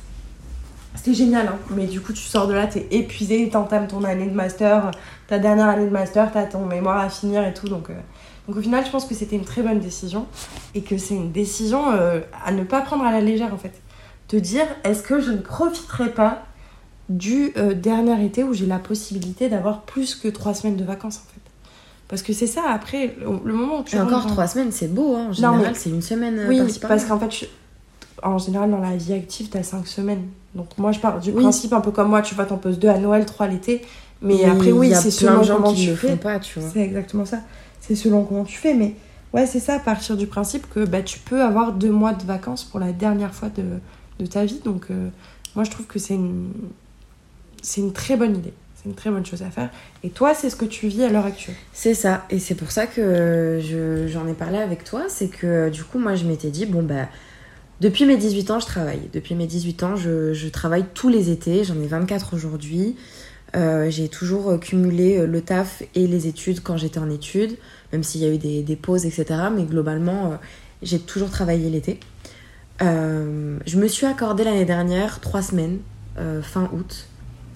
C'était 0.94 1.14
génial, 1.14 1.46
hein. 1.46 1.58
mais 1.70 1.86
du 1.86 2.00
coup, 2.00 2.12
tu 2.12 2.22
sors 2.22 2.48
de 2.48 2.54
là, 2.54 2.66
t'es 2.66 2.86
épuisé, 2.90 3.48
t'entames 3.50 3.86
ton 3.86 4.02
année 4.02 4.26
de 4.26 4.34
master, 4.34 4.90
ta 5.28 5.38
dernière 5.38 5.68
année 5.68 5.84
de 5.84 5.92
master, 5.92 6.30
t'as 6.32 6.44
ton 6.44 6.66
mémoire 6.66 6.98
à 6.98 7.08
finir 7.08 7.46
et 7.46 7.54
tout. 7.54 7.68
Donc, 7.68 7.90
euh, 7.90 7.94
donc 8.48 8.56
au 8.56 8.60
final, 8.60 8.84
je 8.84 8.90
pense 8.90 9.04
que 9.04 9.14
c'était 9.14 9.36
une 9.36 9.44
très 9.44 9.62
bonne 9.62 9.78
décision 9.78 10.26
et 10.74 10.82
que 10.82 10.98
c'est 10.98 11.14
une 11.14 11.30
décision 11.30 11.92
euh, 11.92 12.20
à 12.44 12.50
ne 12.50 12.64
pas 12.64 12.80
prendre 12.80 13.04
à 13.04 13.12
la 13.12 13.20
légère 13.20 13.52
en 13.54 13.58
fait. 13.58 13.80
Te 14.26 14.36
dire, 14.36 14.66
est-ce 14.84 15.02
que 15.02 15.20
je 15.20 15.30
ne 15.30 15.38
profiterai 15.38 16.10
pas 16.10 16.42
du 17.08 17.52
euh, 17.56 17.74
dernier 17.74 18.22
été 18.24 18.44
où 18.44 18.52
j'ai 18.52 18.66
la 18.66 18.78
possibilité 18.78 19.48
d'avoir 19.48 19.82
plus 19.82 20.14
que 20.14 20.28
3 20.28 20.54
semaines 20.54 20.76
de 20.76 20.84
vacances 20.84 21.16
en 21.18 21.32
fait 21.32 21.40
Parce 22.08 22.22
que 22.22 22.32
c'est 22.32 22.46
ça, 22.46 22.62
après, 22.70 23.16
le, 23.44 23.52
moment 23.52 23.80
où 23.80 23.82
tu 23.82 23.96
Et 23.96 24.00
encore 24.00 24.26
trois 24.26 24.46
semaines, 24.46 24.72
c'est 24.72 24.92
beau, 24.92 25.14
hein. 25.16 25.28
En 25.30 25.32
général, 25.32 25.74
c'est 25.74 25.90
une 25.90 26.02
semaine 26.02 26.38
euh, 26.38 26.48
oui, 26.48 26.60
parce 26.80 27.04
qu'en 27.04 27.18
fait, 27.18 27.30
je- 27.30 27.46
en 28.22 28.38
général, 28.38 28.70
dans 28.70 28.78
la 28.80 28.96
vie 28.96 29.12
active, 29.14 29.48
t'as 29.48 29.62
5 29.62 29.86
semaines. 29.86 30.24
Donc 30.54 30.66
moi, 30.76 30.92
je 30.92 30.98
pars 31.00 31.20
du 31.20 31.30
Oui. 31.30 31.42
principe 31.42 31.72
un 31.72 31.80
peu 31.80 31.90
comme 31.92 32.08
moi, 32.08 32.20
tu 32.22 32.34
vois, 32.34 32.44
t'en 32.46 32.56
poses 32.56 32.78
2 32.78 32.88
à 32.88 32.98
Noël, 32.98 33.24
3 33.24 33.46
l'été. 33.46 33.82
Mais 34.20 34.44
après, 34.44 34.72
oui, 34.72 34.92
c'est 34.94 35.10
selon 35.10 35.42
gens 35.44 35.56
comment 35.56 35.72
qui 35.72 35.84
tu 35.84 35.90
le 35.90 35.96
fais. 35.96 36.16
pas, 36.16 36.38
tu 36.40 36.58
vois. 36.58 36.68
C'est 36.68 36.80
exactement 36.80 37.24
ça. 37.24 37.38
C'est 37.80 37.94
selon 37.94 38.24
comment 38.24 38.44
tu 38.44 38.58
fais. 38.58 38.74
Mais 38.74 38.96
ouais, 39.32 39.46
c'est 39.46 39.60
ça, 39.60 39.74
à 39.74 39.78
partir 39.78 40.16
du 40.16 40.26
principe 40.26 40.68
que 40.74 40.84
bah, 40.84 41.02
tu 41.02 41.20
peux 41.20 41.42
avoir 41.42 41.72
2 41.72 41.90
mois 41.90 42.12
de 42.12 42.24
vacances 42.24 42.64
pour 42.64 42.80
la 42.80 42.92
dernière 42.92 43.32
fois 43.32 43.48
de, 43.50 43.62
de 44.18 44.26
ta 44.26 44.44
vie. 44.44 44.60
Donc 44.64 44.86
euh, 44.90 45.08
moi, 45.54 45.64
je 45.64 45.70
trouve 45.70 45.86
que 45.86 45.98
c'est 45.98 46.14
une... 46.14 46.50
c'est 47.62 47.80
une 47.80 47.92
très 47.92 48.16
bonne 48.16 48.36
idée. 48.36 48.52
C'est 48.74 48.88
une 48.88 48.94
très 48.94 49.10
bonne 49.10 49.26
chose 49.26 49.42
à 49.42 49.50
faire. 49.50 49.70
Et 50.04 50.10
toi, 50.10 50.34
c'est 50.34 50.50
ce 50.50 50.56
que 50.56 50.64
tu 50.64 50.86
vis 50.86 51.02
à 51.02 51.08
l'heure 51.08 51.26
actuelle. 51.26 51.56
C'est 51.72 51.94
ça, 51.94 52.24
et 52.30 52.38
c'est 52.38 52.54
pour 52.54 52.70
ça 52.70 52.86
que 52.86 53.58
je- 53.60 54.06
j'en 54.06 54.26
ai 54.28 54.34
parlé 54.34 54.58
avec 54.58 54.84
toi, 54.84 55.04
c'est 55.08 55.28
que 55.28 55.68
du 55.68 55.82
coup 55.82 55.98
moi 55.98 56.14
je 56.14 56.24
m'étais 56.24 56.50
dit, 56.50 56.64
bon 56.64 56.82
bah 56.84 57.08
depuis 57.80 58.06
mes 58.06 58.16
18 58.16 58.50
ans 58.52 58.60
je 58.60 58.66
travaille, 58.66 59.00
depuis 59.12 59.34
mes 59.34 59.46
18 59.46 59.82
ans 59.82 59.96
je, 59.96 60.48
travaille 60.48 60.84
tous 60.94 61.08
les 61.08 61.30
étés, 61.30 61.64
j'en 61.64 61.80
ai 61.80 61.86
24 61.86 62.34
aujourd'hui, 62.34 62.96
Euh, 63.56 63.88
j'ai 63.88 64.10
toujours 64.10 64.50
euh, 64.50 64.58
cumulé 64.58 65.16
euh, 65.16 65.26
le 65.26 65.40
taf 65.40 65.82
et 65.94 66.06
les 66.06 66.26
études 66.26 66.60
quand 66.62 66.76
j'étais 66.76 66.98
en 66.98 67.08
études, 67.08 67.56
même 67.94 68.02
s'il 68.02 68.20
y 68.20 68.26
a 68.26 68.28
eu 68.28 68.36
des, 68.36 68.76
pauses 68.76 69.06
etc, 69.06 69.24
mais 69.56 69.64
globalement 69.64 70.32
euh, 70.32 70.36
j'ai 70.82 70.98
toujours 70.98 71.30
travaillé 71.30 71.70
l'été. 71.70 71.98
Euh, 72.82 73.58
je 73.66 73.78
me 73.78 73.88
suis 73.88 74.04
accordé 74.06 74.44
l'année 74.44 74.66
dernière 74.66 75.20
trois 75.20 75.40
semaines, 75.40 75.78
euh, 76.18 76.42
fin 76.42 76.68
août, 76.74 77.06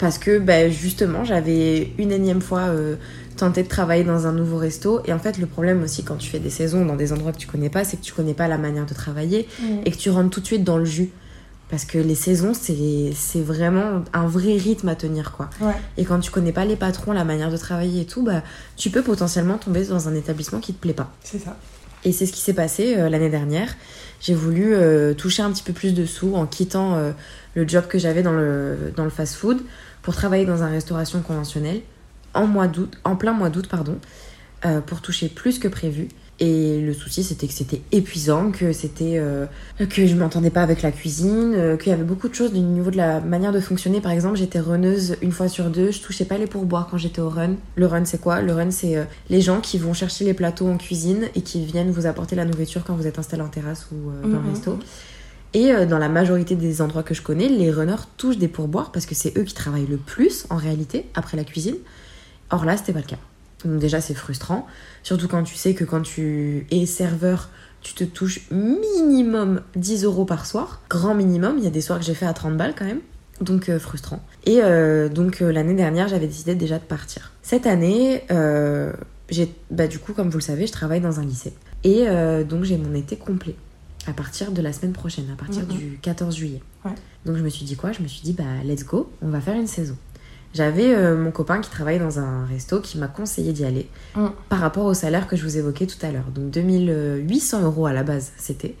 parce 0.03 0.17
que 0.17 0.37
bah, 0.37 0.69
justement 0.69 1.23
j'avais 1.23 1.93
une 1.97 2.11
énième 2.11 2.41
fois 2.41 2.63
euh, 2.63 2.97
tenté 3.37 3.63
de 3.63 3.69
travailler 3.69 4.03
dans 4.03 4.27
un 4.27 4.33
nouveau 4.33 4.57
resto. 4.57 5.01
Et 5.05 5.13
en 5.13 5.17
fait, 5.17 5.37
le 5.37 5.47
problème 5.47 5.81
aussi 5.81 6.03
quand 6.03 6.17
tu 6.17 6.29
fais 6.29 6.39
des 6.39 6.49
saisons 6.49 6.83
dans 6.83 6.97
des 6.97 7.13
endroits 7.13 7.31
que 7.31 7.37
tu 7.37 7.47
connais 7.47 7.69
pas, 7.69 7.85
c'est 7.85 7.95
que 7.95 8.03
tu 8.03 8.11
connais 8.11 8.33
pas 8.33 8.49
la 8.49 8.57
manière 8.57 8.85
de 8.85 8.93
travailler 8.93 9.47
et 9.85 9.91
que 9.91 9.95
tu 9.97 10.09
rentres 10.09 10.29
tout 10.29 10.41
de 10.41 10.45
suite 10.45 10.65
dans 10.65 10.77
le 10.77 10.83
jus. 10.83 11.09
Parce 11.69 11.85
que 11.85 11.97
les 11.97 12.15
saisons, 12.15 12.51
c'est 12.53 13.41
vraiment 13.41 14.03
un 14.11 14.27
vrai 14.27 14.57
rythme 14.57 14.89
à 14.89 14.95
tenir, 14.95 15.31
quoi. 15.31 15.49
Ouais. 15.61 15.73
Et 15.97 16.03
quand 16.03 16.19
tu 16.19 16.29
connais 16.29 16.51
pas 16.51 16.65
les 16.65 16.75
patrons, 16.75 17.13
la 17.13 17.23
manière 17.23 17.49
de 17.49 17.57
travailler 17.57 18.01
et 18.01 18.05
tout, 18.05 18.23
bah, 18.23 18.43
tu 18.75 18.89
peux 18.89 19.01
potentiellement 19.01 19.57
tomber 19.57 19.85
dans 19.85 20.09
un 20.09 20.15
établissement 20.15 20.59
qui 20.59 20.73
te 20.73 20.81
plaît 20.81 20.93
pas. 20.93 21.11
C'est 21.23 21.39
ça. 21.39 21.57
Et 22.03 22.11
c'est 22.11 22.25
ce 22.25 22.33
qui 22.33 22.41
s'est 22.41 22.53
passé 22.53 22.95
euh, 22.97 23.07
l'année 23.07 23.29
dernière. 23.29 23.73
J'ai 24.19 24.35
voulu 24.35 24.75
euh, 24.75 25.13
toucher 25.13 25.41
un 25.41 25.51
petit 25.51 25.63
peu 25.63 25.71
plus 25.71 25.93
de 25.93 26.05
sous 26.05 26.35
en 26.35 26.45
quittant 26.45 26.97
le 27.55 27.67
job 27.67 27.87
que 27.87 27.97
j'avais 27.97 28.23
dans 28.23 28.33
le, 28.33 28.93
dans 28.95 29.03
le 29.03 29.09
fast-food 29.09 29.61
pour 30.03 30.13
travailler 30.15 30.45
dans 30.45 30.61
un 30.61 30.69
restauration 30.69 31.21
conventionnelle 31.21 31.81
en, 32.35 32.45
mois 32.45 32.67
d'août, 32.67 32.93
en 33.03 33.15
plein 33.15 33.33
mois 33.33 33.49
d'août, 33.49 33.67
pardon, 33.67 33.97
euh, 34.65 34.79
pour 34.81 35.01
toucher 35.01 35.29
plus 35.29 35.57
que 35.59 35.67
prévu. 35.67 36.09
Et 36.39 36.81
le 36.81 36.93
souci, 36.93 37.23
c'était 37.23 37.45
que 37.47 37.53
c'était 37.53 37.81
épuisant, 37.91 38.51
que 38.51 38.73
c'était 38.73 39.17
euh, 39.17 39.45
que 39.77 40.05
je 40.07 40.15
m'entendais 40.15 40.49
pas 40.49 40.63
avec 40.63 40.81
la 40.81 40.91
cuisine, 40.91 41.53
euh, 41.55 41.77
qu'il 41.77 41.91
y 41.91 41.93
avait 41.93 42.03
beaucoup 42.03 42.27
de 42.27 42.33
choses 42.33 42.51
du 42.51 42.59
niveau 42.59 42.89
de 42.89 42.97
la 42.97 43.21
manière 43.21 43.51
de 43.53 43.59
fonctionner. 43.59 44.01
Par 44.01 44.11
exemple, 44.11 44.35
j'étais 44.35 44.59
runneuse 44.59 45.15
une 45.21 45.31
fois 45.31 45.47
sur 45.47 45.69
deux, 45.69 45.91
je 45.91 46.01
touchais 46.01 46.25
pas 46.25 46.39
les 46.39 46.47
pourboires 46.47 46.87
quand 46.89 46.97
j'étais 46.97 47.21
au 47.21 47.29
run. 47.29 47.51
Le 47.75 47.85
run, 47.85 48.03
c'est 48.05 48.19
quoi? 48.19 48.41
Le 48.41 48.51
run, 48.51 48.71
c'est 48.71 48.97
euh, 48.97 49.03
les 49.29 49.41
gens 49.41 49.61
qui 49.61 49.77
vont 49.77 49.93
chercher 49.93 50.25
les 50.25 50.33
plateaux 50.33 50.67
en 50.67 50.77
cuisine 50.77 51.29
et 51.35 51.41
qui 51.41 51.63
viennent 51.63 51.91
vous 51.91 52.07
apporter 52.07 52.35
la 52.35 52.45
nourriture 52.45 52.83
quand 52.83 52.95
vous 52.95 53.05
êtes 53.07 53.19
installé 53.19 53.43
en 53.43 53.47
terrasse 53.49 53.87
ou 53.91 54.09
dans 54.27 54.27
le 54.27 54.43
Mhm. 54.43 54.49
resto. 54.49 54.79
Et 55.53 55.71
euh, 55.71 55.85
dans 55.85 55.99
la 55.99 56.09
majorité 56.09 56.55
des 56.55 56.81
endroits 56.81 57.03
que 57.03 57.13
je 57.13 57.21
connais, 57.21 57.47
les 57.47 57.71
runners 57.71 58.07
touchent 58.17 58.37
des 58.37 58.47
pourboires 58.47 58.91
parce 58.91 59.05
que 59.05 59.15
c'est 59.15 59.37
eux 59.37 59.43
qui 59.43 59.53
travaillent 59.53 59.87
le 59.87 59.97
plus 59.97 60.45
en 60.49 60.55
réalité 60.55 61.05
après 61.13 61.37
la 61.37 61.43
cuisine. 61.43 61.75
Or 62.49 62.65
là, 62.65 62.75
c'était 62.77 62.93
pas 62.93 62.99
le 62.99 63.05
cas. 63.05 63.19
Donc 63.63 63.79
déjà, 63.79 64.01
c'est 64.01 64.13
frustrant. 64.13 64.67
Surtout 65.03 65.27
quand 65.27 65.43
tu 65.43 65.55
sais 65.55 65.73
que 65.73 65.83
quand 65.83 66.01
tu 66.01 66.67
es 66.71 66.85
serveur, 66.85 67.49
tu 67.81 67.93
te 67.93 68.03
touches 68.03 68.41
minimum 68.51 69.61
10 69.75 70.03
euros 70.05 70.25
par 70.25 70.45
soir. 70.45 70.81
Grand 70.89 71.13
minimum. 71.13 71.55
Il 71.59 71.63
y 71.63 71.67
a 71.67 71.71
des 71.71 71.81
soirs 71.81 71.99
que 71.99 72.05
j'ai 72.05 72.15
fait 72.15 72.25
à 72.25 72.33
30 72.33 72.57
balles 72.57 72.73
quand 72.77 72.85
même. 72.85 73.01
Donc 73.39 73.69
euh, 73.69 73.79
frustrant. 73.79 74.23
Et 74.45 74.59
euh, 74.61 75.07
donc 75.07 75.39
l'année 75.39 75.75
dernière, 75.75 76.07
j'avais 76.07 76.27
décidé 76.27 76.55
déjà 76.55 76.79
de 76.79 76.83
partir. 76.83 77.31
Cette 77.41 77.67
année, 77.67 78.23
j'ai, 79.29 79.53
bah, 79.69 79.87
du 79.87 79.99
coup, 79.99 80.13
comme 80.13 80.29
vous 80.29 80.37
le 80.39 80.43
savez, 80.43 80.67
je 80.67 80.71
travaille 80.71 81.01
dans 81.01 81.19
un 81.19 81.25
lycée. 81.25 81.53
Et 81.83 82.05
donc 82.45 82.63
j'ai 82.63 82.77
mon 82.77 82.93
été 82.95 83.17
complet 83.17 83.55
à 84.07 84.13
partir 84.13 84.51
de 84.51 84.61
la 84.61 84.73
semaine 84.73 84.93
prochaine, 84.93 85.25
à 85.31 85.35
partir 85.35 85.65
du 85.65 85.97
14 86.01 86.35
juillet. 86.35 86.61
Ouais. 86.85 86.91
Donc 87.25 87.37
je 87.37 87.43
me 87.43 87.49
suis 87.49 87.65
dit 87.65 87.75
quoi? 87.75 87.91
Je 87.91 88.01
me 88.01 88.07
suis 88.07 88.21
dit 88.21 88.33
bah 88.33 88.43
let's 88.65 88.85
go, 88.85 89.11
on 89.21 89.29
va 89.29 89.39
faire 89.41 89.55
une 89.55 89.67
saison. 89.67 89.95
J'avais 90.53 90.93
euh, 90.93 91.17
mon 91.17 91.31
copain 91.31 91.61
qui 91.61 91.69
travaille 91.71 91.97
dans 91.99 92.19
un 92.19 92.45
resto 92.45 92.79
qui 92.79 92.97
m'a 92.99 93.07
conseillé 93.07 93.53
d'y 93.53 93.65
aller 93.65 93.87
Mm. 94.15 94.27
par 94.49 94.59
rapport 94.59 94.85
au 94.85 94.93
salaire 94.93 95.27
que 95.27 95.35
je 95.35 95.43
vous 95.43 95.57
évoquais 95.57 95.87
tout 95.87 95.97
à 96.05 96.11
l'heure. 96.11 96.25
Donc 96.35 96.51
2800 96.51 97.61
euros 97.63 97.85
à 97.87 97.93
la 97.93 98.03
base, 98.03 98.31
c'était 98.37 98.75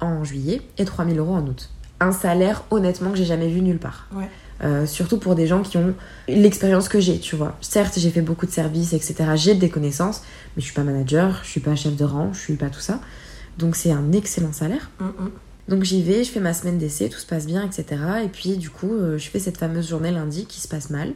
en 0.00 0.22
juillet 0.24 0.62
et 0.78 0.84
3000 0.84 1.18
euros 1.18 1.34
en 1.34 1.44
août. 1.46 1.70
Un 2.00 2.12
salaire 2.12 2.64
honnêtement 2.70 3.10
que 3.10 3.16
j'ai 3.16 3.24
jamais 3.24 3.48
vu 3.48 3.60
nulle 3.62 3.78
part. 3.78 4.08
Ouais. 4.14 4.28
Euh, 4.62 4.86
surtout 4.86 5.18
pour 5.18 5.34
des 5.34 5.48
gens 5.48 5.62
qui 5.62 5.76
ont 5.76 5.92
l'expérience 6.28 6.88
que 6.88 7.00
j'ai, 7.00 7.18
tu 7.18 7.34
vois. 7.34 7.56
Certes, 7.60 7.94
j'ai 7.98 8.10
fait 8.10 8.20
beaucoup 8.20 8.46
de 8.46 8.52
services, 8.52 8.92
etc. 8.92 9.14
J'ai 9.34 9.54
des 9.56 9.68
connaissances, 9.70 10.22
mais 10.56 10.60
je 10.60 10.66
suis 10.66 10.74
pas 10.74 10.84
manager, 10.84 11.40
je 11.42 11.48
suis 11.48 11.60
pas 11.60 11.74
chef 11.74 11.96
de 11.96 12.04
rang, 12.04 12.32
je 12.32 12.38
suis 12.38 12.54
pas 12.54 12.68
tout 12.70 12.78
ça. 12.80 13.00
Donc 13.58 13.76
c'est 13.76 13.92
un 13.92 14.12
excellent 14.12 14.52
salaire. 14.52 14.90
Mhm. 15.00 15.30
Donc 15.68 15.84
j'y 15.84 16.02
vais, 16.02 16.24
je 16.24 16.30
fais 16.30 16.40
ma 16.40 16.54
semaine 16.54 16.78
d'essai, 16.78 17.08
tout 17.08 17.18
se 17.18 17.26
passe 17.26 17.46
bien, 17.46 17.64
etc. 17.64 18.00
Et 18.24 18.28
puis 18.28 18.56
du 18.56 18.70
coup, 18.70 18.92
euh, 18.92 19.18
je 19.18 19.28
fais 19.30 19.38
cette 19.38 19.56
fameuse 19.56 19.88
journée 19.88 20.10
lundi 20.10 20.46
qui 20.46 20.60
se 20.60 20.68
passe 20.68 20.90
mal 20.90 21.12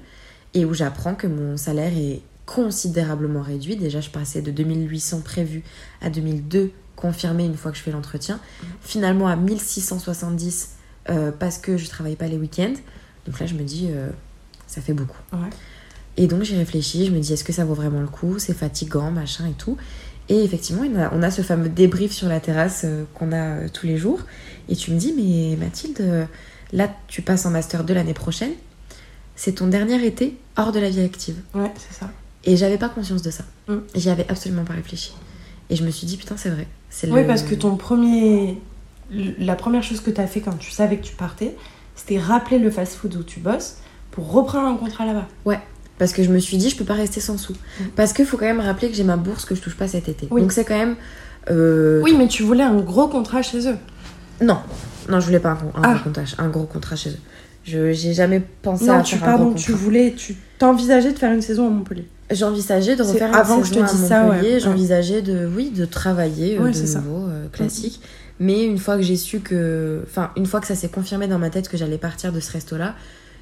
et 0.55 0.65
où 0.65 0.73
j'apprends 0.73 1.15
que 1.15 1.27
mon 1.27 1.57
salaire 1.57 1.93
est 1.97 2.23
considérablement 2.47 3.43
réduit. 3.43 3.77
Déjà, 3.77 4.01
je 4.01 4.11
passais 4.11 4.41
de 4.41 4.51
2800 4.51 5.21
prévus 5.21 5.65
à 6.01 6.11
2002 6.11 6.71
confirmé 6.95 7.45
une 7.45 7.57
fois 7.57 7.73
que 7.73 7.77
je 7.77 7.83
fais 7.83 7.91
l'entretien. 7.91 8.41
Finalement 8.81 9.29
à 9.29 9.37
1670 9.37 10.71
euh, 11.11 11.31
parce 11.31 11.59
que 11.59 11.77
je 11.77 11.89
travaille 11.89 12.17
pas 12.17 12.29
les 12.29 12.39
week-ends. 12.39 12.75
Donc 13.27 13.39
là, 13.41 13.47
je 13.47 13.55
me 13.55 13.63
dis, 13.63 13.89
euh, 13.91 14.09
ça 14.67 14.81
fait 14.81 14.95
beaucoup. 14.95 15.21
Ouais. 15.33 15.51
Et 16.17 16.27
donc 16.27 16.43
j'y 16.45 16.57
réfléchis, 16.57 17.07
je 17.07 17.11
me 17.11 17.19
dis 17.19 17.33
est-ce 17.35 17.45
que 17.45 17.53
ça 17.53 17.65
vaut 17.65 17.75
vraiment 17.75 18.01
le 18.01 18.07
coup? 18.07 18.39
C'est 18.39 18.55
fatigant, 18.55 19.11
machin 19.11 19.47
et 19.47 19.53
tout. 19.53 19.77
Et 20.29 20.43
effectivement, 20.43 20.83
on 21.13 21.23
a, 21.23 21.31
ce 21.31 21.43
fameux 21.43 21.69
débrief 21.69 22.13
sur 22.13 22.29
la 22.29 22.41
terrasse 22.41 22.83
euh, 22.85 23.05
qu'on 23.15 23.31
a 23.33 23.37
euh, 23.37 23.69
tous 23.73 23.87
les 23.87 23.97
jours. 23.97 24.21
Et 24.69 24.75
tu 24.75 24.91
me 24.91 24.99
dis 24.99 25.15
mais 25.17 25.57
Mathilde, 25.57 26.01
euh, 26.01 26.25
là 26.73 26.89
tu 27.07 27.23
passes 27.23 27.47
en 27.47 27.51
master 27.51 27.85
2 27.85 27.95
l'année 27.95 28.15
prochaine. 28.15 28.51
C'est 29.37 29.53
ton 29.57 29.67
dernier 29.69 30.05
été 30.05 30.37
hors 30.57 30.73
de 30.73 30.81
la 30.81 30.91
vie 30.91 31.03
active. 31.03 31.37
Ouais, 31.55 31.71
c'est 31.77 31.97
ça. 31.99 32.11
Et 32.45 32.57
j'avais 32.57 32.79
pas 32.79 32.89
conscience 32.89 33.23
de 33.23 33.31
ça. 33.31 33.45
Mm. 33.69 33.77
J'y 33.95 34.11
avais 34.11 34.27
absolument 34.29 34.65
pas 34.65 34.73
réfléchi. 34.75 35.13
Et 35.71 35.77
je 35.77 35.85
me 35.85 35.91
suis 35.91 36.07
dit 36.07 36.17
putain 36.17 36.37
c'est 36.37 36.51
vrai. 36.51 36.67
C'est 36.91 37.11
Oui, 37.11 37.21
le- 37.21 37.27
parce 37.27 37.43
que 37.43 37.55
ton 37.55 37.77
premier. 37.77 38.61
La 39.39 39.55
première 39.55 39.85
chose 39.85 40.01
que 40.01 40.11
tu 40.11 40.21
as 40.21 40.27
fait 40.27 40.41
quand 40.41 40.57
tu 40.59 40.73
savais 40.73 40.97
que 40.97 41.05
tu 41.05 41.15
partais, 41.15 41.55
c'était 41.95 42.19
rappeler 42.19 42.59
le 42.59 42.71
fast-food 42.73 43.15
où 43.15 43.23
tu 43.23 43.39
bosses 43.39 43.77
pour 44.11 44.33
reprendre 44.33 44.67
un 44.67 44.77
contrat 44.77 45.07
là-bas. 45.07 45.29
Ouais, 45.45 45.61
parce 45.99 46.13
que 46.13 46.23
je 46.23 46.31
me 46.31 46.39
suis 46.39 46.57
dit, 46.57 46.71
je 46.71 46.77
peux 46.77 46.85
pas 46.85 46.95
rester 46.95 47.21
sans 47.21 47.39
sous. 47.39 47.55
Parce 47.97 48.13
qu'il 48.13 48.27
faut 48.27 48.37
quand 48.37 48.45
même 48.47 48.61
rappeler 48.61 48.89
que 48.91 48.95
j'ai 48.95 49.05
ma 49.05 49.17
bourse 49.17 49.45
que 49.45 49.55
je 49.55 49.61
touche 49.63 49.77
pas 49.77 49.89
cet 49.89 50.09
été. 50.09 50.29
Oui. 50.31 50.41
Donc 50.43 50.53
c'est 50.53 50.65
quand 50.65 50.79
même. 50.79 50.97
euh, 51.51 52.01
Oui, 52.03 52.15
mais 52.17 52.29
tu 52.29 52.43
voulais 52.43 52.65
un 52.65 52.77
gros 52.81 53.09
contrat 53.09 53.43
chez 53.43 53.69
eux. 53.69 53.77
Non, 54.43 54.59
non, 55.09 55.21
je 55.21 55.27
voulais 55.27 55.41
pas 55.41 55.51
un, 55.51 55.55
un 55.79 55.83
Ah. 55.83 55.95
gros, 55.95 56.05
contrat, 56.05 56.23
un 56.39 56.49
gros 56.49 56.65
contrat 56.65 56.97
chez 56.97 57.11
eux. 57.11 57.19
Je 57.65 57.93
j'ai 57.93 58.13
jamais 58.13 58.41
pensé 58.63 58.87
Non, 58.87 58.99
à 58.99 59.03
tu, 59.03 59.17
faire 59.17 59.29
un 59.29 59.31
pardon, 59.33 59.45
gros 59.51 59.55
tu 59.59 59.73
voulais, 59.73 60.15
tu 60.17 60.37
t'envisageais 60.59 61.13
de 61.13 61.19
faire 61.19 61.33
une 61.33 61.43
saison 61.43 61.67
à 61.67 61.71
Montpellier. 61.71 62.07
J'envisageais 62.31 62.95
de 62.97 63.03
refaire 63.03 63.29
une 63.29 63.35
avant 63.35 63.61
que 63.61 63.67
je 63.67 63.73
te 63.73 63.75
saison 63.75 63.87
à 63.87 63.93
dise 63.93 64.07
ça, 64.09 64.21
ouais. 64.23 64.27
Montpellier. 64.35 64.53
Ouais. 64.55 64.61
J'envisageais 64.61 65.23
de, 65.23 65.49
oui, 65.57 65.71
de 65.71 65.85
travailler 65.85 66.59
euh, 66.59 66.63
Ouais, 66.65 66.71
de 66.73 66.79
nouveau, 66.99 67.27
euh, 67.29 67.49
classique. 67.49 68.01
Mais 68.39 68.65
une 68.65 68.79
fois 68.79 68.97
que 68.97 69.03
j'ai 69.03 69.17
su 69.17 69.41
que, 69.41 70.03
enfin, 70.07 70.31
une 70.37 70.45
fois 70.47 70.61
que 70.61 70.67
ça 70.67 70.75
s'est 70.75 70.89
confirmé 70.91 71.27
dans 71.27 71.39
ma 71.39 71.49
tête 71.51 71.69
que 71.69 71.77
j'allais 71.77 71.97
partir 71.99 72.33
de 72.33 72.41
ce 72.41 72.53
resto-là, 72.53 72.95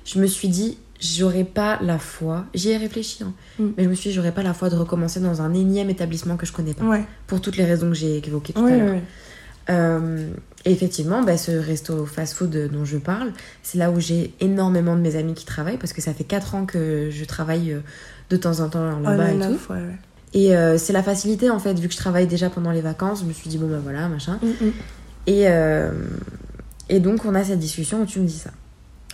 je 0.05 0.18
me 0.18 0.26
suis 0.26 0.48
dit, 0.48 0.78
j'aurais 1.01 1.44
pas 1.44 1.78
la 1.82 1.98
foi. 1.98 2.44
J'y 2.55 2.70
ai 2.70 2.76
réfléchi, 2.76 3.22
hein. 3.22 3.32
Mm. 3.59 3.68
mais 3.76 3.85
je 3.85 3.89
me 3.89 3.94
suis 3.94 4.10
dit, 4.10 4.14
j'aurais 4.16 4.32
pas 4.32 4.43
la 4.43 4.55
foi 4.55 4.70
de 4.70 4.76
recommencer 4.76 5.20
dans 5.20 5.43
un 5.43 5.52
énième 5.55 5.90
établissement 5.90 6.36
que 6.36 6.47
je 6.47 6.52
connais 6.52 6.74
pas. 6.74 6.85
Ouais. 6.85 7.05
Pour 7.26 7.40
toutes 7.40 7.56
les 7.56 7.64
raisons 7.64 7.89
que 7.89 7.94
j'ai 7.94 8.18
évoquées 8.26 8.52
tout 8.52 8.64
à 8.64 8.70
l'heure. 8.70 8.94
ouais. 8.94 9.02
Euh, 9.70 10.28
et 10.66 10.72
effectivement, 10.72 11.22
bah, 11.22 11.39
ce 11.39 11.51
resto 11.52 12.05
fast-food 12.05 12.70
dont 12.70 12.85
je 12.85 12.98
parle, 12.98 13.32
c'est 13.62 13.78
là 13.78 13.90
où 13.90 13.98
j'ai 13.98 14.35
énormément 14.40 14.94
de 14.94 15.01
mes 15.01 15.16
amis 15.16 15.35
qui 15.35 15.47
travaillent 15.47 15.78
parce 15.78 15.93
que 15.93 16.02
ça 16.02 16.12
fait 16.12 16.24
4 16.24 16.55
ans 16.55 16.66
que 16.66 17.09
je 17.10 17.24
travaille 17.24 17.72
euh, 17.72 17.81
de 18.31 18.36
temps 18.36 18.60
en 18.60 18.68
temps 18.68 18.98
là-bas 19.01 19.26
On 19.32 19.40
et 19.40 19.47
tout. 19.47 19.72
ouais, 19.72 19.78
ouais. 19.78 19.98
Et 20.35 20.56
euh, 20.56 20.76
c'est 20.78 20.93
la 20.93 21.02
facilité 21.02 21.48
en 21.48 21.59
fait, 21.60 21.78
vu 21.78 21.86
que 21.86 21.94
je 21.94 21.98
travaille 21.98 22.26
déjà 22.26 22.51
pendant 22.51 22.72
les 22.72 22.81
vacances, 22.81 23.20
je 23.20 23.24
me 23.24 23.32
suis 23.32 23.48
dit 23.48 23.56
bon 23.56 23.68
bah 23.68 23.78
voilà, 23.82 24.09
machin. 24.09 24.39
Mm, 24.43 24.66
mm. 24.66 24.72
Et, 25.28 25.48
euh, 25.48 25.93
et 26.89 26.98
donc 27.01 27.24
on 27.24 27.35
a 27.35 27.44
cette 27.44 27.60
discussion 27.60 28.02
où 28.02 28.06
tu 28.06 28.18
me 28.20 28.26
dis 28.26 28.39
ça. 28.39 28.51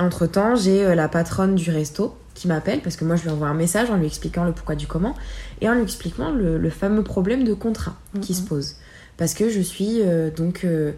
Entre 0.01 0.27
temps, 0.27 0.57
j'ai 0.57 0.85
euh, 0.85 0.95
la 0.95 1.09
patronne 1.09 1.55
du 1.55 1.71
resto 1.71 2.17
qui 2.35 2.49
m'appelle 2.49 2.81
parce 2.81 2.97
que 2.97 3.05
moi 3.05 3.17
je 3.17 3.23
lui 3.25 3.31
envoie 3.31 3.49
un 3.49 3.55
message 3.55 3.91
en 3.91 3.97
lui 3.97 4.07
expliquant 4.07 4.45
le 4.45 4.53
pourquoi 4.53 4.75
du 4.75 4.87
comment 4.87 5.15
et 5.61 5.69
en 5.69 5.75
lui 5.75 5.83
expliquant 5.83 6.31
le, 6.31 6.59
le 6.59 6.71
fameux 6.71 7.03
problème 7.05 7.45
de 7.45 7.53
contrat 7.55 7.97
qui 8.23 8.33
se 8.35 8.43
pose. 8.43 8.77
Parce 9.19 9.35
que 9.35 9.51
je 9.51 9.61
suis 9.61 10.01
euh, 10.01 10.31
donc. 10.31 10.65
euh, 10.65 10.93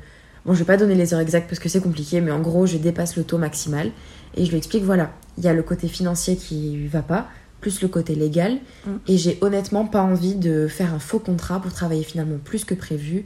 bon, 0.47 0.55
je 0.55 0.61
vais 0.61 0.65
pas 0.65 0.77
donner 0.77 0.95
les 0.95 1.13
heures 1.15 1.21
exactes 1.21 1.49
parce 1.49 1.59
que 1.59 1.69
c'est 1.69 1.81
compliqué, 1.81 2.21
mais 2.21 2.31
en 2.31 2.41
gros, 2.41 2.67
je 2.67 2.77
dépasse 2.77 3.17
le 3.17 3.25
taux 3.25 3.39
maximal 3.39 3.91
et 4.37 4.45
je 4.45 4.51
lui 4.51 4.59
explique 4.59 4.85
voilà, 4.85 5.11
il 5.37 5.45
y 5.45 5.49
a 5.49 5.53
le 5.55 5.63
côté 5.65 5.89
financier 5.89 6.37
qui 6.37 6.87
va 6.87 7.03
pas, 7.03 7.29
plus 7.61 7.83
le 7.83 7.89
côté 7.89 8.15
légal, 8.15 8.59
Mm. 8.87 8.91
et 9.09 9.19
j'ai 9.19 9.39
honnêtement 9.41 9.85
pas 9.85 10.03
envie 10.03 10.35
de 10.37 10.67
faire 10.69 10.95
un 10.95 10.99
faux 10.99 11.19
contrat 11.21 11.61
pour 11.61 11.73
travailler 11.73 12.03
finalement 12.05 12.39
plus 12.43 12.65
que 12.65 12.75
prévu. 12.75 13.25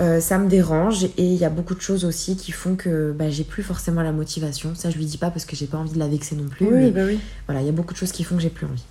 Euh, 0.00 0.18
ça 0.20 0.38
me 0.38 0.48
dérange 0.48 1.04
et 1.04 1.12
il 1.18 1.34
y 1.34 1.44
a 1.44 1.50
beaucoup 1.50 1.74
de 1.74 1.80
choses 1.80 2.06
aussi 2.06 2.36
qui 2.36 2.52
font 2.52 2.74
que 2.74 3.12
bah, 3.12 3.28
j'ai 3.28 3.44
plus 3.44 3.62
forcément 3.62 4.02
la 4.02 4.12
motivation. 4.12 4.74
Ça, 4.74 4.88
je 4.88 4.96
lui 4.96 5.04
dis 5.04 5.18
pas 5.18 5.30
parce 5.30 5.44
que 5.44 5.54
j'ai 5.56 5.66
pas 5.66 5.76
envie 5.76 5.92
de 5.92 5.98
la 5.98 6.08
vexer 6.08 6.36
non 6.36 6.48
plus. 6.48 6.66
Oui, 6.66 6.72
mais 6.72 6.90
bah 6.90 7.02
oui. 7.06 7.20
Voilà, 7.46 7.60
il 7.60 7.66
y 7.66 7.68
a 7.68 7.72
beaucoup 7.72 7.92
de 7.92 7.98
choses 7.98 8.12
qui 8.12 8.24
font 8.24 8.36
que 8.36 8.42
j'ai 8.42 8.50
plus 8.50 8.66
envie. 8.66 8.84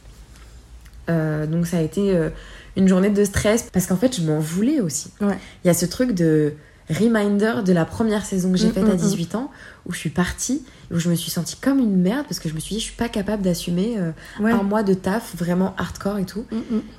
Euh, 1.10 1.48
donc 1.48 1.65
ça 1.65 1.77
a 1.77 1.81
été 1.81 2.15
euh, 2.15 2.30
une 2.76 2.88
journée 2.88 3.10
de 3.10 3.23
stress 3.23 3.69
parce 3.73 3.88
qu'en 3.88 3.98
fait, 3.98 4.15
je 4.15 4.22
m'en 4.22 4.40
voulais 4.40 4.80
aussi. 4.80 5.11
Ouais. 5.22 5.38
Il 5.64 5.68
y 5.68 5.72
a 5.72 5.73
ce 5.73 5.88
truc 5.88 6.11
de 6.11 6.53
reminder 6.90 7.64
de 7.66 7.72
la 7.74 7.86
première 7.86 8.26
saison 8.26 8.52
que 8.52 8.57
j'ai 8.57 8.70
Mm, 8.70 8.74
faite 8.74 8.84
mm, 8.86 8.90
à 8.91 8.94
mm. 8.94 8.98
18 8.98 9.36
ans, 9.36 9.52
où 9.86 9.94
je 9.94 9.98
suis 9.98 10.10
partie, 10.10 10.64
où 10.91 10.98
je 10.99 11.10
me 11.10 11.16
suis 11.16 11.30
sentie 11.32 11.56
comme 11.56 11.80
une 11.80 11.95
merde 12.02 12.26
parce 12.28 12.40
que 12.40 12.49
je 12.49 12.53
me 12.56 12.60
suis 12.60 12.76
dit, 12.76 12.80
je 12.82 12.86
suis 12.86 12.95
pas 12.95 13.10
capable 13.10 13.44
d'assumer 13.44 13.95
euh, 13.98 14.11
Ouais. 14.40 14.52
un 14.52 14.64
mois 14.64 14.84
de 14.84 14.94
taf 14.94 15.36
vraiment 15.36 15.76
hardcore 15.78 16.18
et 16.18 16.26
tout. 16.26 16.45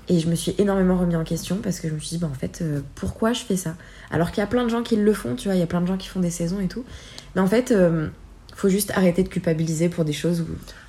Et 0.09 0.21
je 0.21 0.29
me 0.29 0.35
suis 0.35 0.55
énormément 0.59 0.97
remis 0.97 1.17
en 1.17 1.25
question 1.25 1.57
parce 1.63 1.81
que 1.81 1.89
je 1.89 1.95
me 1.95 1.99
suis 1.99 2.11
dit, 2.11 2.19
bah 2.19 2.29
en 2.31 2.35
fait, 2.39 2.61
euh, 2.63 2.81
pourquoi 2.95 3.33
je 3.33 3.41
fais 3.43 3.57
ça? 3.57 3.75
Alors 4.11 4.31
qu'il 4.31 4.39
y 4.41 4.45
a 4.45 4.47
plein 4.47 4.65
de 4.65 4.71
gens 4.71 4.83
qui 4.83 4.97
le 4.97 5.13
font, 5.13 5.35
tu 5.35 5.49
vois, 5.49 5.57
il 5.57 5.61
y 5.61 5.63
a 5.63 5.67
plein 5.67 5.81
de 5.81 5.87
gens 5.87 5.97
qui 5.97 6.09
font 6.09 6.21
des 6.21 6.31
saisons 6.31 6.61
et 6.61 6.69
tout. 6.69 6.85
Mais 7.35 7.41
en 7.41 7.47
fait, 7.49 7.71
euh, 7.73 8.09
faut 8.55 8.69
juste 8.69 8.93
arrêter 8.95 9.23
de 9.23 9.29
culpabiliser 9.29 9.89
pour 9.89 10.05
des 10.05 10.13
choses 10.13 10.43
où. 10.43 10.47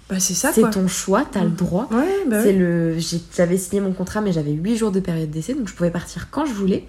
Bah, 0.09 0.19
c'est 0.19 0.33
ça, 0.33 0.51
C'est 0.53 0.69
ton 0.71 0.87
choix, 0.89 1.25
t'as 1.31 1.41
le 1.43 1.49
Mm. 1.51 1.55
droit. 1.55 1.87
Ouais, 1.89 2.05
bah 2.27 2.43
c'est 2.43 2.49
oui. 2.51 2.57
le. 2.59 2.97
J'avais 3.35 3.57
signé 3.57 3.79
mon 3.81 3.93
contrat, 3.93 4.19
mais 4.19 4.33
j'avais 4.33 4.51
8 4.51 4.75
jours 4.75 4.91
de 4.91 4.99
période 4.99 5.29
d'essai, 5.31 5.53
donc 5.53 5.69
je 5.69 5.73
pouvais 5.73 5.89
partir 5.91 6.27
quand 6.31 6.45
je 6.45 6.51
voulais. 6.51 6.85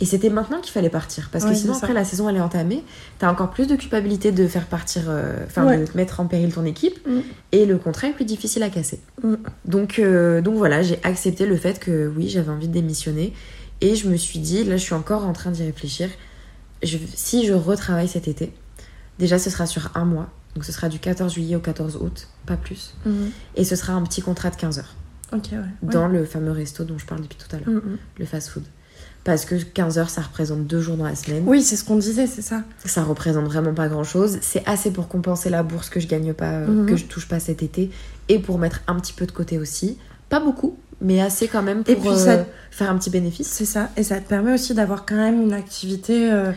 Et 0.00 0.06
c'était 0.06 0.30
maintenant 0.30 0.60
qu'il 0.60 0.72
fallait 0.72 0.90
partir. 0.90 1.28
Parce 1.30 1.44
que 1.44 1.50
Mm. 1.50 1.54
Sinon, 1.54 1.74
après, 1.74 1.92
la 1.92 2.04
saison, 2.04 2.28
elle 2.28 2.36
est 2.36 2.40
entamée. 2.40 2.82
T'as 3.18 3.30
encore 3.30 3.50
plus 3.50 3.66
de 3.68 3.76
culpabilité 3.76 4.32
de 4.32 4.46
faire 4.48 4.66
partir. 4.66 5.02
euh, 5.08 5.44
Enfin, 5.46 5.64
Ouais. 5.66 5.78
de 5.84 5.86
mettre 5.94 6.18
en 6.20 6.26
péril 6.26 6.52
ton 6.52 6.64
équipe. 6.64 6.98
Mm. 7.06 7.20
Et 7.52 7.64
le 7.64 7.78
contrat 7.78 8.08
est 8.08 8.12
plus 8.12 8.24
difficile 8.24 8.62
à 8.64 8.70
casser. 8.70 9.00
Mm. 9.22 9.34
Donc, 9.66 9.98
euh, 10.00 10.40
donc 10.40 10.56
voilà, 10.56 10.82
j'ai 10.82 10.98
accepté 11.04 11.46
le 11.46 11.56
fait 11.56 11.78
que 11.78 12.08
oui, 12.16 12.28
j'avais 12.28 12.50
envie 12.50 12.66
de 12.68 12.72
démissionner. 12.72 13.32
Et 13.80 13.94
je 13.94 14.08
me 14.08 14.16
suis 14.16 14.38
dit, 14.40 14.64
là, 14.64 14.76
je 14.76 14.82
suis 14.82 14.94
encore 14.94 15.24
en 15.26 15.32
train 15.32 15.50
d'y 15.52 15.62
réfléchir. 15.64 16.08
Je- 16.82 16.98
si 17.14 17.46
je 17.46 17.52
retravaille 17.52 18.08
cet 18.08 18.26
été, 18.28 18.52
déjà, 19.18 19.38
ce 19.38 19.48
sera 19.50 19.66
sur 19.66 19.90
un 19.94 20.04
mois. 20.04 20.28
Donc, 20.54 20.64
ce 20.64 20.72
sera 20.72 20.88
du 20.88 20.98
14 20.98 21.34
juillet 21.34 21.56
au 21.56 21.60
14 21.60 21.96
août, 22.00 22.28
pas 22.46 22.56
plus. 22.56 22.94
Mhm. 23.06 23.30
Et 23.56 23.64
ce 23.64 23.74
sera 23.76 23.92
un 23.94 24.02
petit 24.02 24.22
contrat 24.22 24.50
de 24.50 24.56
15 24.56 24.78
heures 24.78 24.94
ouais. 25.32 25.40
dans 25.82 26.06
Ouais. 26.08 26.18
le 26.18 26.24
fameux 26.24 26.52
resto 26.52 26.84
dont 26.84 26.98
je 26.98 27.06
parle 27.06 27.22
depuis 27.22 27.38
tout 27.38 27.54
à 27.54 27.58
l'heure, 27.58 27.82
le 28.18 28.24
fast-food. 28.24 28.64
Parce 29.24 29.46
que 29.46 29.54
15 29.54 29.98
heures, 29.98 30.10
ça 30.10 30.20
représente 30.20 30.66
deux 30.66 30.80
jours 30.82 30.96
dans 30.98 31.06
la 31.06 31.16
semaine. 31.16 31.44
Oui, 31.46 31.62
c'est 31.62 31.76
ce 31.76 31.84
qu'on 31.84 31.96
disait, 31.96 32.26
c'est 32.26 32.42
ça. 32.42 32.62
Ça 32.84 33.02
représente 33.02 33.46
vraiment 33.46 33.72
pas 33.72 33.88
grand-chose. 33.88 34.36
C'est 34.42 34.62
assez 34.66 34.90
pour 34.90 35.08
compenser 35.08 35.48
la 35.48 35.62
bourse 35.62 35.88
que 35.88 35.98
je 35.98 36.06
gagne 36.06 36.34
pas, 36.34 36.50
euh, 36.52 36.66
Mhm. 36.66 36.86
que 36.86 36.96
je 36.96 37.06
touche 37.06 37.26
pas 37.26 37.40
cet 37.40 37.62
été, 37.62 37.90
et 38.28 38.38
pour 38.38 38.58
mettre 38.58 38.80
un 38.86 38.96
petit 38.96 39.14
peu 39.14 39.24
de 39.26 39.32
côté 39.32 39.58
aussi. 39.58 39.96
Pas 40.28 40.40
beaucoup, 40.40 40.76
mais 41.00 41.20
assez 41.20 41.48
quand 41.48 41.62
même 41.62 41.84
pour 41.84 41.92
Et 41.92 41.96
puis 41.96 42.08
euh, 42.08 42.42
faire 42.70 42.90
un 42.90 42.98
petit 42.98 43.10
bénéfice. 43.10 43.48
C'est 43.48 43.64
ça. 43.64 43.90
Et 43.96 44.02
ça 44.02 44.16
te 44.16 44.28
permet 44.28 44.52
aussi 44.52 44.74
d'avoir 44.74 45.06
quand 45.06 45.16
même 45.16 45.42
une 45.42 45.52
activité 45.52 46.30
euh, 46.32 46.52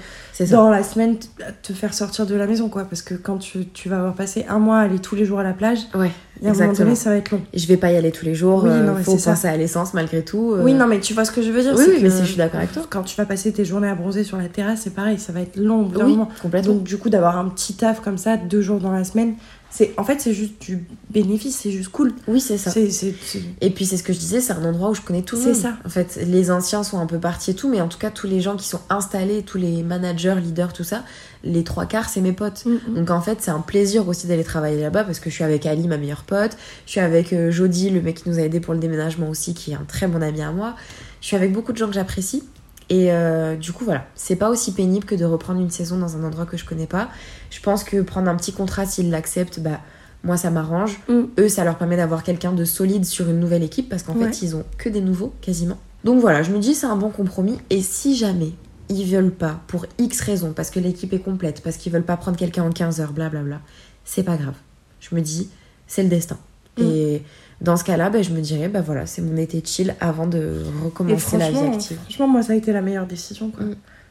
dans 0.50 0.70
la 0.70 0.84
semaine, 0.84 1.18
te 1.62 1.74
faire 1.74 1.94
sortir 1.94 2.26
de 2.26 2.36
la 2.36 2.48
maison, 2.48 2.70
quoi. 2.70 2.86
Parce 2.86 3.02
que 3.02 3.14
quand 3.14 3.38
tu, 3.38 3.68
tu 3.68 3.90
vas 3.90 3.98
avoir 3.98 4.14
passé 4.14 4.46
un 4.50 4.60
mois 4.60 4.80
à 4.80 4.82
aller 4.82 5.00
tous 5.00 5.16
les 5.16 5.26
jours 5.26 5.40
à 5.40 5.44
la 5.44 5.54
plage, 5.54 5.80
Ouais, 5.94 6.12
a 6.46 6.50
un 6.50 6.54
moment 6.54 6.74
donné, 6.74 6.96
ça 6.96 7.10
va 7.10 7.18
être 7.18 7.32
long. 7.32 7.42
Je 7.54 7.68
vais 7.68 7.78
pas 7.78 7.92
y 7.92 7.96
aller 7.96 8.12
tous 8.12 8.26
les 8.26 8.36
jours. 8.36 8.64
Oui, 8.64 8.70
euh, 8.72 8.84
non, 8.84 8.94
mais 8.96 9.04
faut 9.04 9.18
ça. 9.18 9.32
penser 9.32 9.48
à 9.48 9.58
l'essence 9.58 9.94
malgré 9.94 10.24
tout. 10.24 10.54
euh. 10.54 10.64
Oui, 10.64 10.74
non, 10.74 10.88
mais 10.88 11.00
tu 11.00 11.14
vois 11.14 11.26
ce 11.26 11.32
que 11.32 11.42
je 11.42 11.52
veux 11.52 11.62
dire. 11.62 11.74
Oui, 11.76 11.84
oui, 11.88 12.00
mais 12.02 12.10
que 12.10 12.14
si 12.14 12.22
je 12.22 12.28
suis 12.28 12.38
d'accord 12.38 12.60
avec 12.60 12.72
toi. 12.72 12.84
Quand 12.90 13.04
tu 13.04 13.16
vas 13.16 13.26
passer 13.26 13.52
tes 13.52 13.66
journées 13.66 13.90
à 13.90 13.96
bronzer 13.96 14.24
sur 14.24 14.38
la 14.38 14.50
terrasse, 14.50 14.82
c'est 14.84 14.94
pareil, 14.94 15.20
ça 15.20 15.34
va 15.34 15.42
être 15.42 15.56
long 15.56 15.90
Oui, 15.96 16.18
complètement. 16.42 16.74
Donc, 16.74 16.84
du 16.84 16.98
coup, 16.98 17.10
d'avoir 17.10 17.38
un 17.38 17.50
petit 17.50 17.76
taf 17.76 18.02
comme 18.02 18.18
ça, 18.18 18.38
deux 18.38 18.62
jours 18.62 18.80
dans 18.80 18.92
la 18.92 19.04
semaine, 19.04 19.36
c'est 19.70 19.94
en 19.98 20.04
fait, 20.04 20.20
c'est 20.22 20.34
juste 20.34 20.60
du 20.62 20.86
bénéfice, 21.10 21.58
c'est 21.62 21.72
juste 21.72 21.90
cool. 21.90 22.14
Oui, 22.28 22.40
c'est 22.42 22.58
ça. 22.58 22.72
C'est- 22.72 22.90
c'est- 22.90 23.14
c'est- 23.24 23.42
Et 23.62 23.70
puis 23.70 23.86
c'est 23.86 23.98
ce 23.98 24.04
que 24.04 24.14
je 24.14 24.18
disais, 24.20 24.42
c'est 24.42 24.54
un 24.54 24.64
endroit 24.66 24.90
où 24.90 24.96
je 24.96 25.02
connais 25.02 25.22
tout 25.22 25.36
le 25.36 25.42
C'est 25.42 25.48
monde. 25.54 25.62
ça. 25.62 25.78
En 25.86 25.90
fait, 25.90 26.20
les 26.26 26.50
anciens 26.52 26.84
sont 26.84 27.00
un 27.00 27.06
peu 27.06 27.20
partis 27.20 27.52
et 27.52 27.54
tout, 27.54 27.70
mais 27.70 27.82
en 27.82 27.88
tout 27.88 27.98
cas, 28.00 28.10
tous 28.10 28.28
les 28.28 28.40
gens 28.42 28.56
qui 28.56 28.68
sont 28.68 28.80
installés, 28.90 29.44
tous 29.44 29.58
les 29.58 29.84
managers, 29.84 30.36
leaders, 30.42 30.74
tout 30.74 30.84
ça, 30.84 31.04
les 31.44 31.64
trois 31.64 31.86
quarts, 31.86 32.10
c'est 32.10 32.22
mes 32.22 32.32
potes. 32.34 32.66
Mm, 32.66 32.96
Donc 32.96 33.12
en 33.12 33.22
fait, 33.22 33.38
c'est 33.42 33.52
un 33.52 33.60
plaisir 33.60 34.08
aussi 34.08 34.26
d'aller 34.28 34.44
travailler 34.44 34.82
là-bas 34.82 35.04
parce 35.04 35.20
que 35.20 35.30
je 35.30 35.36
suis 35.36 35.44
avec 35.44 35.66
Ali, 35.66 35.88
ma 35.88 35.98
meilleure 35.98 36.24
pote. 36.24 36.58
Je 36.86 36.92
suis 36.92 37.00
avec 37.00 37.34
euh, 37.34 37.52
Jody, 37.52 37.90
le 37.90 38.02
mec 38.02 38.24
qui 38.24 38.30
nous 38.30 38.40
a 38.40 38.42
aidé 38.42 38.60
pour 38.60 38.74
le 38.74 38.80
déménagement 38.80 39.30
aussi, 39.30 39.54
qui 39.54 39.72
est 39.72 39.76
un 39.76 39.86
très 39.88 40.08
bon 40.08 40.24
ami 40.24 40.42
à 40.42 40.52
moi. 40.52 40.76
Je 41.22 41.28
suis 41.28 41.36
avec 41.36 41.52
beaucoup 41.52 41.74
de 41.74 41.78
gens 41.78 41.88
que 41.88 41.94
j'apprécie. 41.94 42.44
Et 42.90 43.12
euh, 43.12 43.56
du 43.56 43.74
coup, 43.74 43.84
voilà, 43.84 44.06
c'est 44.16 44.36
pas 44.38 44.50
aussi 44.50 44.72
pénible 44.74 45.06
que 45.06 45.16
de 45.16 45.26
reprendre 45.26 45.60
une 45.60 45.70
saison 45.70 45.98
dans 45.98 46.16
un 46.16 46.24
endroit 46.24 46.46
que 46.46 46.56
je 46.58 46.66
connais 46.66 46.88
pas. 46.88 47.10
Je 47.50 47.60
pense 47.60 47.84
que 47.84 48.02
prendre 48.02 48.30
un 48.30 48.36
petit 48.36 48.54
contrat, 48.54 48.86
s'ils 48.86 49.10
l'acceptent, 49.10 49.60
bah 49.60 49.80
moi 50.24 50.38
ça 50.38 50.50
m'arrange. 50.52 51.00
Eux, 51.38 51.50
ça 51.50 51.64
leur 51.64 51.78
permet 51.78 51.98
d'avoir 51.98 52.24
quelqu'un 52.24 52.54
de 52.54 52.64
solide 52.66 53.06
sur 53.06 53.30
une 53.30 53.40
nouvelle 53.40 53.64
équipe 53.64 53.90
parce 53.90 54.04
qu'en 54.04 54.16
Ouais. 54.16 54.32
fait, 54.32 54.42
ils 54.42 54.56
ont 54.56 54.64
que 54.78 54.90
des 54.90 55.02
nouveaux 55.02 55.34
quasiment. 55.42 55.78
Donc 56.04 56.22
voilà, 56.22 56.44
je 56.44 56.52
me 56.52 56.60
dis 56.60 56.74
c'est 56.74 56.86
un 56.88 56.96
bon 56.96 57.10
compromis. 57.10 57.58
Et 57.70 57.82
si 57.82 58.16
jamais 58.16 58.52
ils 58.90 59.06
veulent 59.06 59.32
pas, 59.34 59.60
pour 59.68 59.86
X 59.98 60.22
raisons, 60.22 60.54
parce 60.54 60.70
que 60.70 60.80
l'équipe 60.80 61.12
est 61.12 61.20
complète, 61.20 61.62
parce 61.62 61.76
qu'ils 61.76 61.92
veulent 61.92 62.04
pas 62.06 62.16
prendre 62.16 62.38
quelqu'un 62.38 62.64
en 62.64 62.72
15 62.72 63.02
heures, 63.02 63.12
blablabla, 63.12 63.60
c'est 64.06 64.24
pas 64.24 64.38
grave. 64.38 64.56
Je 65.02 65.14
me 65.14 65.20
dis, 65.20 65.50
c'est 65.88 66.04
le 66.04 66.10
destin. 66.10 66.38
Mm. 66.78 66.84
Et 66.84 67.24
dans 67.62 67.76
ce 67.78 67.84
cas-là, 67.84 68.10
ben, 68.10 68.24
je 68.24 68.32
me 68.32 68.40
dirais, 68.42 68.68
bah 68.68 68.82
voilà, 68.82 69.06
c'est 69.06 69.22
mon 69.22 69.36
été 69.38 69.62
chill 69.66 69.96
avant 70.00 70.28
de 70.28 70.62
recommencer 70.84 71.38
la 71.38 71.50
vie 71.52 71.58
active. 71.58 71.98
franchement, 72.04 72.28
moi, 72.28 72.44
ça 72.44 72.54
a 72.54 72.56
été 72.56 72.72
la 72.72 72.82
meilleure 72.82 73.08
décision. 73.08 73.50
Quoi. 73.50 73.66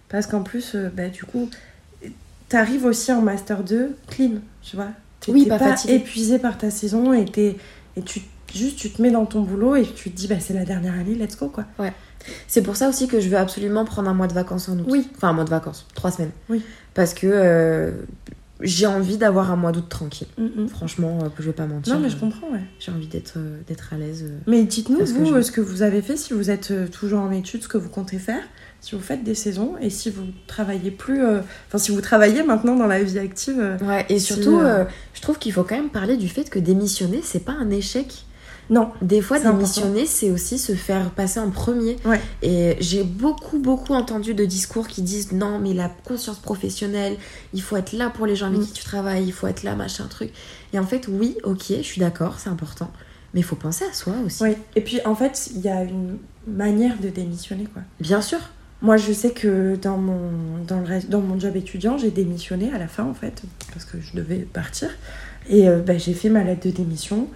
Parce 0.09 0.27
qu'en 0.27 0.43
plus, 0.43 0.75
euh, 0.75 0.89
bah, 0.95 1.09
du 1.09 1.25
coup, 1.25 1.49
t'arrives 2.49 2.85
aussi 2.85 3.13
en 3.13 3.23
Master 3.23 3.63
2 3.63 3.97
clean, 4.09 4.33
tu 4.63 4.77
vois. 4.77 4.89
T'es 5.21 5.33
Oui, 5.33 5.47
pas 5.47 5.59
pas, 5.59 5.75
épuisé 5.89 6.39
par 6.39 6.59
ta 6.59 6.71
saison 6.71 7.13
et, 7.13 7.25
t'es- 7.25 7.57
et 7.97 8.03
tu, 8.03 8.21
juste 8.55 8.79
tu 8.79 8.91
te 8.91 9.01
mets 9.03 9.11
dans 9.11 9.27
ton 9.27 9.43
boulot 9.43 9.77
et 9.77 9.83
tu 9.85 10.11
te 10.11 10.17
dis, 10.17 10.29
bah, 10.29 10.37
c'est 10.41 10.55
la 10.55 10.65
dernière 10.65 10.95
année, 10.95 11.15
let's 11.15 11.37
go, 11.37 11.49
quoi. 11.49 11.65
Ouais. 11.79 11.93
C'est 12.49 12.63
pour 12.63 12.75
ça 12.77 12.89
aussi 12.89 13.07
que 13.07 13.21
je 13.21 13.29
veux 13.29 13.37
absolument 13.37 13.85
prendre 13.85 14.09
un 14.09 14.15
mois 14.15 14.27
de 14.27 14.33
vacances 14.35 14.69
en 14.69 14.79
août. 14.79 14.87
Oui. 14.89 15.09
Enfin, 15.17 15.29
un 15.29 15.33
mois 15.33 15.45
de 15.45 15.51
vacances, 15.51 15.87
trois 15.95 16.11
semaines. 16.11 16.33
Oui. 16.49 16.63
Parce 16.95 17.15
que 17.15 17.27
euh, 17.31 17.93
j'ai 18.61 18.87
envie 18.87 19.17
d'avoir 19.19 19.51
un 19.51 19.57
mois 19.57 19.73
d'août 19.73 19.87
tranquille. 19.89 20.29
Mm, 20.39 20.67
Franchement, 20.69 21.19
euh, 21.23 21.29
je 21.39 21.45
vais 21.45 21.53
pas 21.53 21.67
mentir. 21.67 21.95
Non, 21.95 22.01
mais 22.01 22.09
je 22.09 22.17
euh, 22.17 22.21
comprends, 22.21 22.49
ouais. 22.53 22.63
J'ai 22.79 22.91
envie 22.93 23.07
d'être 23.07 23.35
euh, 23.37 23.59
d'être 23.67 23.93
à 23.93 23.97
l'aise. 23.99 24.25
Mais 24.47 24.65
dites-nous, 24.65 24.99
que 24.99 25.05
vous, 25.05 25.35
je 25.35 25.43
ce 25.43 25.51
que 25.53 25.61
vous 25.61 25.83
avez 25.83 26.03
fait, 26.03 26.17
si 26.17 26.33
vous 26.33 26.51
êtes 26.51 26.73
toujours 26.91 27.21
en 27.21 27.31
études, 27.31 27.63
ce 27.63 27.69
que 27.69 27.79
vous 27.79 27.89
comptez 27.91 28.19
faire, 28.19 28.43
si 28.81 28.95
vous 28.95 29.01
faites 29.01 29.25
des 29.25 29.35
saisons 29.35 29.75
et 29.81 29.91
si 29.91 30.11
vous 30.11 30.25
travaillez 30.47 30.91
plus. 30.91 31.25
euh, 31.25 31.41
Enfin, 31.69 31.79
si 31.79 31.91
vous 31.91 32.01
travaillez 32.01 32.43
maintenant 32.43 32.77
dans 32.77 32.87
la 32.87 33.03
vie 33.03 33.19
active. 33.19 33.57
euh, 33.59 33.79
Ouais, 33.79 34.07
et 34.09 34.19
surtout, 34.19 34.59
euh, 34.59 34.85
je 35.15 35.21
trouve 35.21 35.39
qu'il 35.39 35.53
faut 35.53 35.65
quand 35.65 35.77
même 35.77 35.91
parler 35.91 36.17
du 36.17 36.29
fait 36.29 36.49
que 36.49 36.59
démissionner, 36.59 37.21
c'est 37.23 37.45
pas 37.45 37.53
un 37.53 37.71
échec. 37.71 38.26
Non. 38.69 38.91
Des 39.01 39.21
fois, 39.21 39.39
démissionner, 39.39 40.07
c'est 40.07 40.31
aussi 40.31 40.59
se 40.59 40.75
faire 40.75 41.11
passer 41.11 41.39
en 41.39 41.51
premier. 41.51 41.97
Ouais. 42.05 42.21
Et 42.43 42.77
j'ai 42.81 43.05
beaucoup, 43.05 43.59
beaucoup 43.59 43.95
entendu 43.95 44.35
de 44.35 44.45
discours 44.45 44.89
qui 44.89 45.03
disent 45.03 45.33
non, 45.33 45.59
mais 45.59 45.73
la 45.73 45.89
conscience 46.05 46.39
professionnelle, 46.39 47.17
il 47.55 47.63
faut 47.63 47.77
être 47.77 47.93
là 47.93 48.11
pour 48.11 48.27
les 48.27 48.35
gens 48.37 48.47
avec 48.47 48.61
Mm. 48.61 48.65
qui 48.67 48.73
tu 48.73 48.85
travailles, 48.85 49.25
il 49.25 49.33
faut 49.33 49.47
être 49.47 49.63
là, 49.63 49.75
machin, 49.77 50.07
truc. 50.09 50.31
Et 50.73 50.79
en 50.79 50.87
fait, 50.87 51.07
oui, 51.09 51.37
ok, 51.45 51.65
je 51.69 51.83
suis 51.83 52.01
d'accord, 52.01 52.37
c'est 52.39 52.51
important. 52.51 52.91
Mais 53.35 53.41
il 53.41 53.45
faut 53.45 53.57
penser 53.57 53.85
à 53.89 53.93
soi 53.93 54.15
aussi. 54.25 54.43
Oui, 54.43 54.55
et 54.75 54.81
puis 54.81 55.01
en 55.05 55.15
fait, 55.15 55.51
il 55.55 55.61
y 55.61 55.69
a 55.69 55.83
une 55.83 56.17
manière 56.47 56.99
de 56.99 57.09
démissionner, 57.09 57.67
quoi. 57.73 57.83
Bien 58.01 58.21
sûr. 58.21 58.39
Moi, 58.83 58.97
je 58.99 59.13
sais 59.13 59.31
que 59.31 59.77
dans 59.77 59.97
mon, 59.97 60.19
dans 60.67 60.81
le 60.81 61.01
dans 61.09 61.21
mon 61.21 61.39
job 61.39 61.57
étudiant, 61.57 61.97
j'ai 61.99 62.11
démissionné 62.11 62.71
à 62.73 62.79
la 62.79 62.89
fin, 62.89 63.05
en 63.05 63.15
fait, 63.15 63.43
parce 63.73 63.85
que 63.85 63.99
je 64.01 64.15
devais 64.17 64.39
partir. 64.39 64.91
Et 65.49 65.69
euh, 65.69 65.81
bah, 65.81 65.97
j'ai 65.99 66.13
fait 66.15 66.29
ma 66.29 66.45
lettre 66.45 66.67
de 66.67 66.73
démission. 66.73 67.29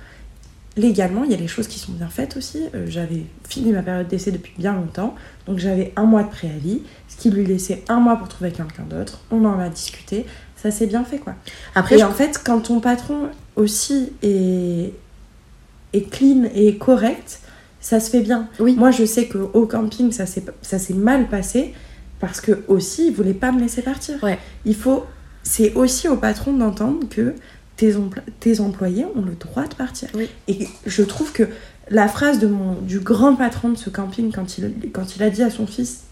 Légalement, 0.76 1.24
il 1.24 1.30
y 1.32 1.34
a 1.34 1.36
les 1.36 1.48
choses 1.48 1.66
qui 1.66 1.78
sont 1.78 1.92
bien 1.92 2.08
faites 2.08 2.36
aussi. 2.36 2.62
Euh, 2.74 2.86
j'avais 2.88 3.24
fini 3.48 3.72
ma 3.72 3.82
période 3.82 4.06
d'essai 4.08 4.30
depuis 4.30 4.52
bien 4.56 4.72
longtemps, 4.74 5.14
donc 5.46 5.58
j'avais 5.58 5.92
un 5.96 6.04
mois 6.04 6.22
de 6.22 6.28
préavis, 6.30 6.82
ce 7.08 7.16
qui 7.16 7.30
lui 7.30 7.44
laissait 7.44 7.82
un 7.88 7.98
mois 7.98 8.16
pour 8.16 8.28
trouver 8.28 8.52
quelqu'un 8.52 8.84
d'autre. 8.88 9.20
On 9.32 9.44
en 9.44 9.58
a 9.58 9.68
discuté, 9.68 10.26
ça 10.56 10.70
s'est 10.70 10.86
bien 10.86 11.04
fait, 11.04 11.18
quoi. 11.18 11.34
Après, 11.74 11.96
et 11.96 11.98
je- 11.98 12.04
en 12.04 12.12
fait, 12.12 12.40
quand 12.44 12.60
ton 12.60 12.80
patron 12.80 13.30
aussi 13.56 14.12
est, 14.22 14.92
est 15.92 16.08
clean 16.10 16.44
et 16.54 16.76
correct, 16.78 17.40
ça 17.80 17.98
se 17.98 18.08
fait 18.10 18.20
bien. 18.20 18.48
Moi, 18.76 18.90
je 18.92 19.04
sais 19.04 19.26
qu'au 19.26 19.66
camping, 19.66 20.12
ça 20.12 20.26
s'est 20.26 20.44
ça 20.62 20.78
s'est 20.78 20.94
mal 20.94 21.28
passé 21.28 21.74
parce 22.20 22.40
que 22.40 22.60
aussi, 22.68 23.08
il 23.08 23.12
voulait 23.14 23.34
pas 23.34 23.50
me 23.52 23.58
laisser 23.60 23.82
partir. 23.82 24.16
Il 24.66 24.74
faut, 24.76 25.04
c'est 25.42 25.72
aussi 25.74 26.06
au 26.06 26.16
patron 26.16 26.52
d'entendre 26.52 27.08
que 27.08 27.34
tes, 27.80 27.92
empl- 27.94 28.20
tes 28.40 28.60
employés 28.60 29.06
ont 29.16 29.22
le 29.22 29.32
droit 29.32 29.66
de 29.66 29.74
partir. 29.74 30.08
Et 30.48 30.68
je 30.86 31.02
trouve 31.02 31.32
que 31.32 31.44
la 31.90 32.08
phrase 32.08 32.38
de 32.38 32.46
mon, 32.46 32.74
du 32.82 33.00
grand 33.00 33.34
patron 33.34 33.70
de 33.70 33.78
ce 33.78 33.88
camping, 33.88 34.30
quand 34.30 34.58
il, 34.58 34.74
quand 34.92 35.16
il 35.16 35.22
a 35.22 35.30
dit 35.30 35.42
à 35.42 35.48
son 35.48 35.66
fils, 35.66 36.02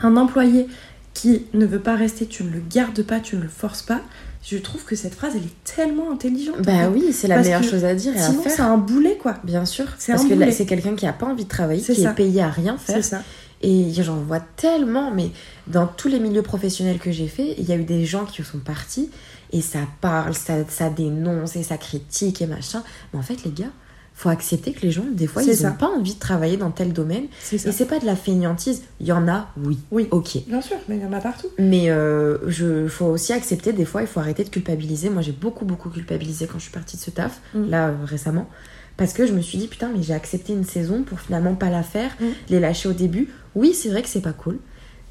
un 0.00 0.16
employé 0.16 0.66
qui 1.14 1.44
ne 1.54 1.64
veut 1.66 1.78
pas 1.78 1.94
rester, 1.94 2.26
tu 2.26 2.42
ne 2.42 2.50
le 2.50 2.60
gardes 2.68 3.02
pas, 3.02 3.20
tu 3.20 3.36
ne 3.36 3.42
le 3.42 3.48
forces 3.48 3.82
pas. 3.82 4.00
Je 4.44 4.56
trouve 4.56 4.84
que 4.84 4.96
cette 4.96 5.14
phrase, 5.14 5.34
elle 5.36 5.42
est 5.44 5.76
tellement 5.76 6.10
intelligente. 6.12 6.62
Bah 6.62 6.72
en 6.72 6.78
fait. 6.78 6.86
oui, 6.98 7.12
c'est 7.12 7.28
la 7.28 7.36
Parce 7.36 7.46
meilleure 7.46 7.62
chose 7.64 7.84
à 7.84 7.94
dire 7.94 8.16
et 8.16 8.20
à 8.20 8.26
sinon, 8.28 8.42
faire. 8.42 8.52
c'est 8.52 8.62
un 8.62 8.76
boulet, 8.76 9.16
quoi. 9.20 9.36
Bien 9.44 9.64
sûr. 9.64 9.86
C'est 9.98 10.12
Parce 10.12 10.24
un 10.24 10.28
que 10.28 10.50
c'est 10.50 10.66
quelqu'un 10.66 10.96
qui 10.96 11.06
a 11.06 11.12
pas 11.12 11.26
envie 11.26 11.44
de 11.44 11.48
travailler, 11.48 11.80
qui 11.82 12.02
ça. 12.02 12.10
est 12.10 12.14
payé 12.14 12.42
à 12.42 12.50
rien 12.50 12.76
faire. 12.76 12.96
C'est 12.96 13.02
ça. 13.02 13.22
Et 13.62 13.92
j'en 13.92 14.16
vois 14.16 14.40
tellement, 14.40 15.10
mais 15.12 15.30
dans 15.68 15.86
tous 15.86 16.08
les 16.08 16.20
milieux 16.20 16.42
professionnels 16.42 16.98
que 16.98 17.10
j'ai 17.12 17.26
fait, 17.28 17.54
il 17.58 17.64
y 17.68 17.72
a 17.72 17.76
eu 17.76 17.84
des 17.84 18.04
gens 18.04 18.24
qui 18.24 18.42
sont 18.44 18.58
partis 18.58 19.10
et 19.52 19.60
ça 19.62 19.80
parle, 20.00 20.34
ça, 20.34 20.54
ça 20.68 20.90
dénonce 20.90 21.56
et 21.56 21.62
ça 21.62 21.76
critique 21.78 22.42
et 22.42 22.46
machin. 22.46 22.82
Mais 23.12 23.18
en 23.18 23.22
fait, 23.22 23.44
les 23.44 23.50
gars, 23.52 23.70
faut 24.14 24.30
accepter 24.30 24.72
que 24.72 24.80
les 24.82 24.90
gens, 24.90 25.04
des 25.08 25.28
fois, 25.28 25.44
ils 25.44 25.62
n'ont 25.62 25.74
pas 25.74 25.86
envie 25.86 26.14
de 26.14 26.18
travailler 26.18 26.56
dans 26.56 26.72
tel 26.72 26.92
domaine. 26.92 27.26
Et 27.52 27.58
c'est 27.58 27.84
pas 27.86 28.00
de 28.00 28.04
la 28.06 28.16
feignantise. 28.16 28.82
Il 28.98 29.06
y 29.06 29.12
en 29.12 29.28
a, 29.28 29.48
oui. 29.56 29.78
Oui. 29.92 30.08
Ok. 30.10 30.38
Bien 30.48 30.60
sûr, 30.60 30.76
mais 30.88 30.96
il 30.96 31.02
y 31.02 31.06
en 31.06 31.12
a 31.12 31.20
partout. 31.20 31.46
Mais 31.58 31.88
euh, 31.90 32.36
je 32.48 32.88
faut 32.88 33.04
aussi 33.06 33.32
accepter 33.32 33.72
des 33.72 33.84
fois, 33.84 34.00
il 34.00 34.08
faut 34.08 34.18
arrêter 34.18 34.42
de 34.42 34.48
culpabiliser. 34.48 35.08
Moi, 35.08 35.22
j'ai 35.22 35.30
beaucoup, 35.30 35.64
beaucoup 35.64 35.88
culpabilisé 35.88 36.46
quand 36.48 36.58
je 36.58 36.64
suis 36.64 36.72
partie 36.72 36.96
de 36.96 37.02
ce 37.02 37.10
taf, 37.10 37.40
Mm. 37.54 37.70
là, 37.70 37.88
euh, 37.90 37.94
récemment. 38.04 38.48
Parce 38.96 39.12
que 39.12 39.24
je 39.24 39.32
me 39.32 39.40
suis 39.40 39.56
dit, 39.56 39.68
putain, 39.68 39.88
mais 39.96 40.02
j'ai 40.02 40.14
accepté 40.14 40.52
une 40.52 40.64
saison 40.64 41.04
pour 41.04 41.20
finalement 41.20 41.54
pas 41.54 41.70
la 41.70 41.84
faire, 41.84 42.10
Mm. 42.20 42.24
les 42.50 42.58
lâcher 42.58 42.88
au 42.88 42.92
début. 42.94 43.28
Oui, 43.54 43.72
c'est 43.72 43.88
vrai 43.88 44.02
que 44.02 44.08
c'est 44.08 44.20
pas 44.20 44.32
cool. 44.32 44.58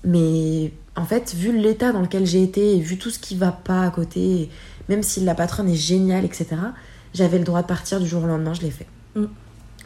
Mais 0.03 0.73
en 0.97 1.05
fait, 1.05 1.33
vu 1.35 1.55
l'état 1.55 1.91
dans 1.91 2.01
lequel 2.01 2.25
j'ai 2.25 2.43
été 2.43 2.75
et 2.75 2.79
vu 2.79 2.97
tout 2.97 3.11
ce 3.11 3.19
qui 3.19 3.37
va 3.37 3.51
pas 3.51 3.83
à 3.83 3.91
côté, 3.91 4.49
même 4.89 5.03
si 5.03 5.21
la 5.21 5.35
patronne 5.35 5.69
est 5.69 5.75
géniale, 5.75 6.25
etc., 6.25 6.47
j'avais 7.13 7.37
le 7.37 7.43
droit 7.43 7.61
de 7.61 7.67
partir 7.67 7.99
du 7.99 8.07
jour 8.07 8.23
au 8.23 8.27
lendemain, 8.27 8.53
je 8.53 8.61
l'ai 8.61 8.71
fait. 8.71 8.87
Mm. 9.15 9.25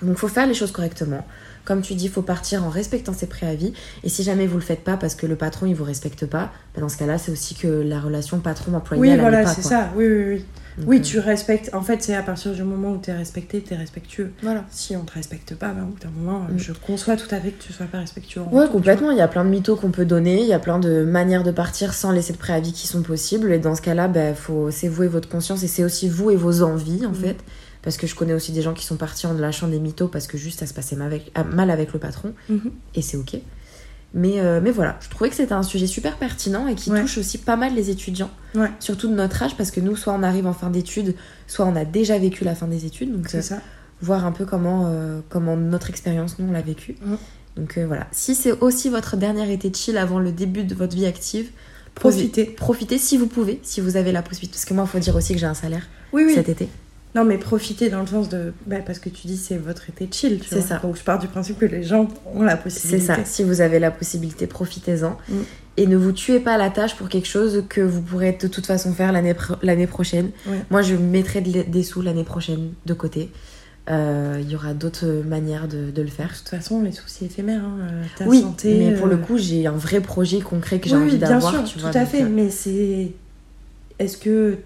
Donc 0.03 0.17
faut 0.17 0.29
faire 0.29 0.47
les 0.47 0.53
choses 0.53 0.71
correctement. 0.71 1.25
Comme 1.65 1.81
tu 1.81 1.93
dis, 1.93 2.07
faut 2.07 2.23
partir 2.23 2.63
en 2.63 2.69
respectant 2.69 3.13
ses 3.13 3.27
préavis. 3.27 3.73
Et 4.03 4.09
si 4.09 4.23
jamais 4.23 4.47
vous 4.47 4.55
le 4.55 4.63
faites 4.63 4.83
pas 4.83 4.97
parce 4.97 5.13
que 5.13 5.27
le 5.27 5.35
patron 5.35 5.67
il 5.67 5.75
vous 5.75 5.83
respecte 5.83 6.25
pas, 6.25 6.51
bah, 6.73 6.81
dans 6.81 6.89
ce 6.89 6.97
cas-là, 6.97 7.17
c'est 7.17 7.31
aussi 7.31 7.53
que 7.55 7.67
la 7.67 7.99
relation 7.99 8.39
patron-employé 8.39 9.01
Oui, 9.01 9.09
elle 9.09 9.19
voilà, 9.19 9.45
c'est 9.45 9.61
ça. 9.61 9.91
Oui, 9.95 10.07
oui, 10.07 10.23
oui. 10.27 10.45
Oui, 10.85 10.99
euh, 10.99 11.01
tu 11.01 11.19
respectes. 11.19 11.69
En 11.73 11.81
fait, 11.81 12.01
c'est 12.03 12.15
à 12.15 12.21
partir 12.23 12.53
du 12.53 12.63
moment 12.63 12.91
où 12.91 12.97
tu 13.01 13.09
es 13.09 13.13
respecté, 13.13 13.61
tu 13.61 13.73
es 13.73 13.77
respectueux. 13.77 14.31
Voilà. 14.41 14.65
Si 14.71 14.95
on 14.95 15.03
te 15.03 15.13
respecte 15.13 15.55
pas, 15.55 15.69
bah, 15.73 15.81
au 15.83 15.87
bout 15.91 15.99
d'un 15.99 16.09
moment, 16.09 16.45
euh, 16.49 16.53
Mm. 16.53 16.59
je 16.59 16.71
conçois 16.73 17.17
tout 17.17 17.33
à 17.33 17.39
fait 17.39 17.51
que 17.51 17.61
tu 17.63 17.73
sois 17.73 17.85
pas 17.87 17.99
respectueux. 17.99 18.41
Ouais, 18.41 18.61
retour, 18.61 18.71
complètement. 18.71 19.11
Il 19.11 19.17
y 19.17 19.21
a 19.21 19.27
plein 19.27 19.43
de 19.45 19.49
mythos 19.49 19.75
qu'on 19.75 19.91
peut 19.91 20.05
donner, 20.05 20.41
il 20.41 20.47
y 20.47 20.53
a 20.53 20.59
plein 20.59 20.79
de 20.79 21.03
manières 21.03 21.43
de 21.43 21.51
partir 21.51 21.93
sans 21.93 22.11
laisser 22.11 22.33
de 22.33 22.37
préavis 22.37 22.73
qui 22.73 22.87
sont 22.87 23.01
possibles. 23.01 23.51
Et 23.51 23.59
dans 23.59 23.75
ce 23.75 23.81
cas-là, 23.81 24.07
bah, 24.07 24.33
faut... 24.33 24.71
c'est 24.71 24.87
vous 24.87 25.03
et 25.03 25.07
votre 25.07 25.29
conscience 25.29 25.63
et 25.63 25.67
c'est 25.67 25.83
aussi 25.83 26.07
vous 26.09 26.31
et 26.31 26.35
vos 26.35 26.61
envies, 26.63 27.05
en 27.05 27.09
Mhm. 27.09 27.15
fait. 27.15 27.37
Parce 27.83 27.97
que 27.97 28.05
je 28.05 28.13
connais 28.13 28.33
aussi 28.33 28.51
des 28.51 28.61
gens 28.61 28.73
qui 28.75 28.85
sont 28.85 28.95
partis 28.95 29.25
en 29.25 29.33
lâchant 29.33 29.67
des 29.67 29.79
mythos 29.79 30.07
parce 30.07 30.27
que 30.27 30.37
juste 30.37 30.59
ça 30.59 30.67
se 30.67 30.73
passait 30.73 30.95
mal 30.95 31.07
avec, 31.07 31.31
ah, 31.33 31.43
mal 31.43 31.71
avec 31.71 31.93
le 31.93 31.99
patron. 31.99 32.33
Mhm. 32.47 32.71
Et 32.95 33.01
c'est 33.01 33.17
ok. 33.17 33.37
Mais, 34.13 34.39
euh, 34.39 34.59
mais 34.61 34.71
voilà, 34.71 34.97
je 35.01 35.09
trouvais 35.09 35.29
que 35.29 35.35
c'était 35.35 35.53
un 35.53 35.63
sujet 35.63 35.87
super 35.87 36.17
pertinent 36.17 36.67
et 36.67 36.75
qui 36.75 36.91
Ouais. 36.91 37.01
touche 37.01 37.17
aussi 37.17 37.37
pas 37.37 37.55
mal 37.55 37.73
les 37.75 37.89
étudiants. 37.89 38.29
Ouais. 38.55 38.69
Surtout 38.79 39.07
de 39.07 39.13
notre 39.13 39.41
âge, 39.41 39.55
parce 39.55 39.71
que 39.71 39.79
nous, 39.79 39.95
soit 39.95 40.11
on 40.13 40.21
arrive 40.23 40.47
en 40.47 40.53
fin 40.53 40.69
d'études, 40.69 41.15
soit 41.47 41.65
on 41.65 41.75
a 41.77 41.85
déjà 41.85 42.17
vécu 42.19 42.43
la 42.43 42.53
fin 42.55 42.67
des 42.67 42.85
études. 42.85 43.13
Donc, 43.15 43.33
euh, 43.33 43.41
ça. 43.41 43.61
voir 44.01 44.25
un 44.25 44.31
peu 44.33 44.45
comment, 44.45 44.87
euh, 44.87 45.21
comment 45.29 45.55
notre 45.55 45.89
expérience, 45.89 46.39
nous, 46.39 46.47
on 46.49 46.51
l'a 46.51 46.61
vécu. 46.61 46.95
Donc 47.55 47.77
voilà. 47.77 48.07
Si 48.11 48.33
c'est 48.35 48.51
aussi 48.61 48.89
votre 48.89 49.15
dernier 49.17 49.51
été 49.53 49.71
chill 49.73 49.97
avant 49.97 50.19
le 50.19 50.31
début 50.31 50.63
de 50.63 50.73
votre 50.75 50.95
vie 50.95 51.05
active, 51.05 51.49
Profitez. 51.93 52.45
Profitez 52.45 52.97
si 52.97 53.17
vous 53.17 53.27
pouvez, 53.27 53.59
si 53.63 53.81
vous 53.81 53.97
avez 53.97 54.11
la 54.13 54.21
possibilité. 54.21 54.53
Parce 54.53 54.63
que 54.65 54.73
moi, 54.73 54.85
il 54.87 54.89
faut 54.89 54.99
dire 54.99 55.13
aussi 55.15 55.33
que 55.33 55.39
j'ai 55.39 55.45
un 55.45 55.53
salaire 55.53 55.87
Oui, 56.13 56.23
oui. 56.25 56.33
cet 56.33 56.47
été. 56.47 56.69
Non, 57.13 57.25
mais 57.25 57.37
profitez 57.37 57.89
dans 57.89 57.99
le 58.01 58.07
sens 58.07 58.29
de. 58.29 58.53
bah, 58.67 58.77
parce 58.85 58.99
que 58.99 59.09
tu 59.09 59.27
dis 59.27 59.35
c'est 59.37 59.57
votre 59.57 59.89
été 59.89 60.07
chill, 60.11 60.39
tu 60.39 60.47
C'est 60.49 60.61
ça. 60.61 60.77
Donc 60.77 60.95
je 60.97 61.03
pars 61.03 61.19
du 61.19 61.27
principe 61.27 61.59
que 61.59 61.65
les 61.65 61.83
gens 61.83 62.07
ont 62.33 62.41
la 62.43 62.55
C'est 62.55 62.63
possibilité. 62.63 63.05
ça. 63.05 63.17
Si 63.25 63.43
vous 63.43 63.59
avez 63.61 63.79
la 63.79 63.91
possibilité, 63.91 64.47
profitez-en. 64.47 65.17
Mm. 65.29 65.33
Et 65.77 65.87
ne 65.87 65.97
vous 65.97 66.11
tuez 66.13 66.39
pas 66.39 66.53
à 66.53 66.57
la 66.57 66.69
tâche 66.69 66.95
pour 66.95 67.09
quelque 67.09 67.27
chose 67.27 67.63
que 67.69 67.81
vous 67.81 68.01
pourrez 68.01 68.37
de 68.41 68.47
toute 68.47 68.65
façon 68.65 68.93
faire 68.93 69.11
l'année 69.11 69.33
pro- 69.33 69.55
l'année 69.61 69.87
prochaine. 69.87 70.31
Ouais. 70.47 70.59
Moi, 70.69 70.81
je 70.81 70.95
mettrai 70.95 71.41
de- 71.41 71.63
des 71.63 71.83
sous 71.83 72.01
l'année 72.01 72.23
prochaine 72.25 72.71
de 72.85 72.93
côté. 72.93 73.29
Euh, 73.89 74.37
Il 74.41 74.49
y 74.49 74.55
aura 74.55 74.73
d'autres 74.73 75.07
manières 75.27 75.67
de, 75.67 75.89
de 75.91 76.01
le 76.01 76.07
faire. 76.07 76.29
De 76.29 76.33
toute 76.35 76.49
façon, 76.49 76.81
les 76.81 76.91
soucis 76.91 77.25
éphémères, 77.25 77.63
hein, 77.63 77.77
euh, 77.89 78.03
ta 78.17 78.25
oui, 78.25 78.41
santé. 78.41 78.77
mais 78.79 78.93
pour 78.95 79.07
le 79.07 79.15
euh, 79.15 79.17
coup, 79.17 79.37
j'ai 79.37 79.65
un 79.65 79.71
vrai 79.71 79.99
projet 80.01 80.39
concret 80.39 80.79
que 80.79 80.87
j'ai 80.87 80.95
oui, 80.95 81.01
envie 81.03 81.11
oui, 81.13 81.17
bien 81.17 81.29
d'avoir. 81.29 81.51
sûr, 81.53 81.63
tu 81.63 81.73
tout 81.75 81.79
vois, 81.81 81.89
à 81.97 82.05
fait. 82.05 82.23
euh, 82.23 82.29
Mais 82.29 82.49
c'est. 82.49 83.11
Est-ce 83.99 84.17
que 84.17 84.57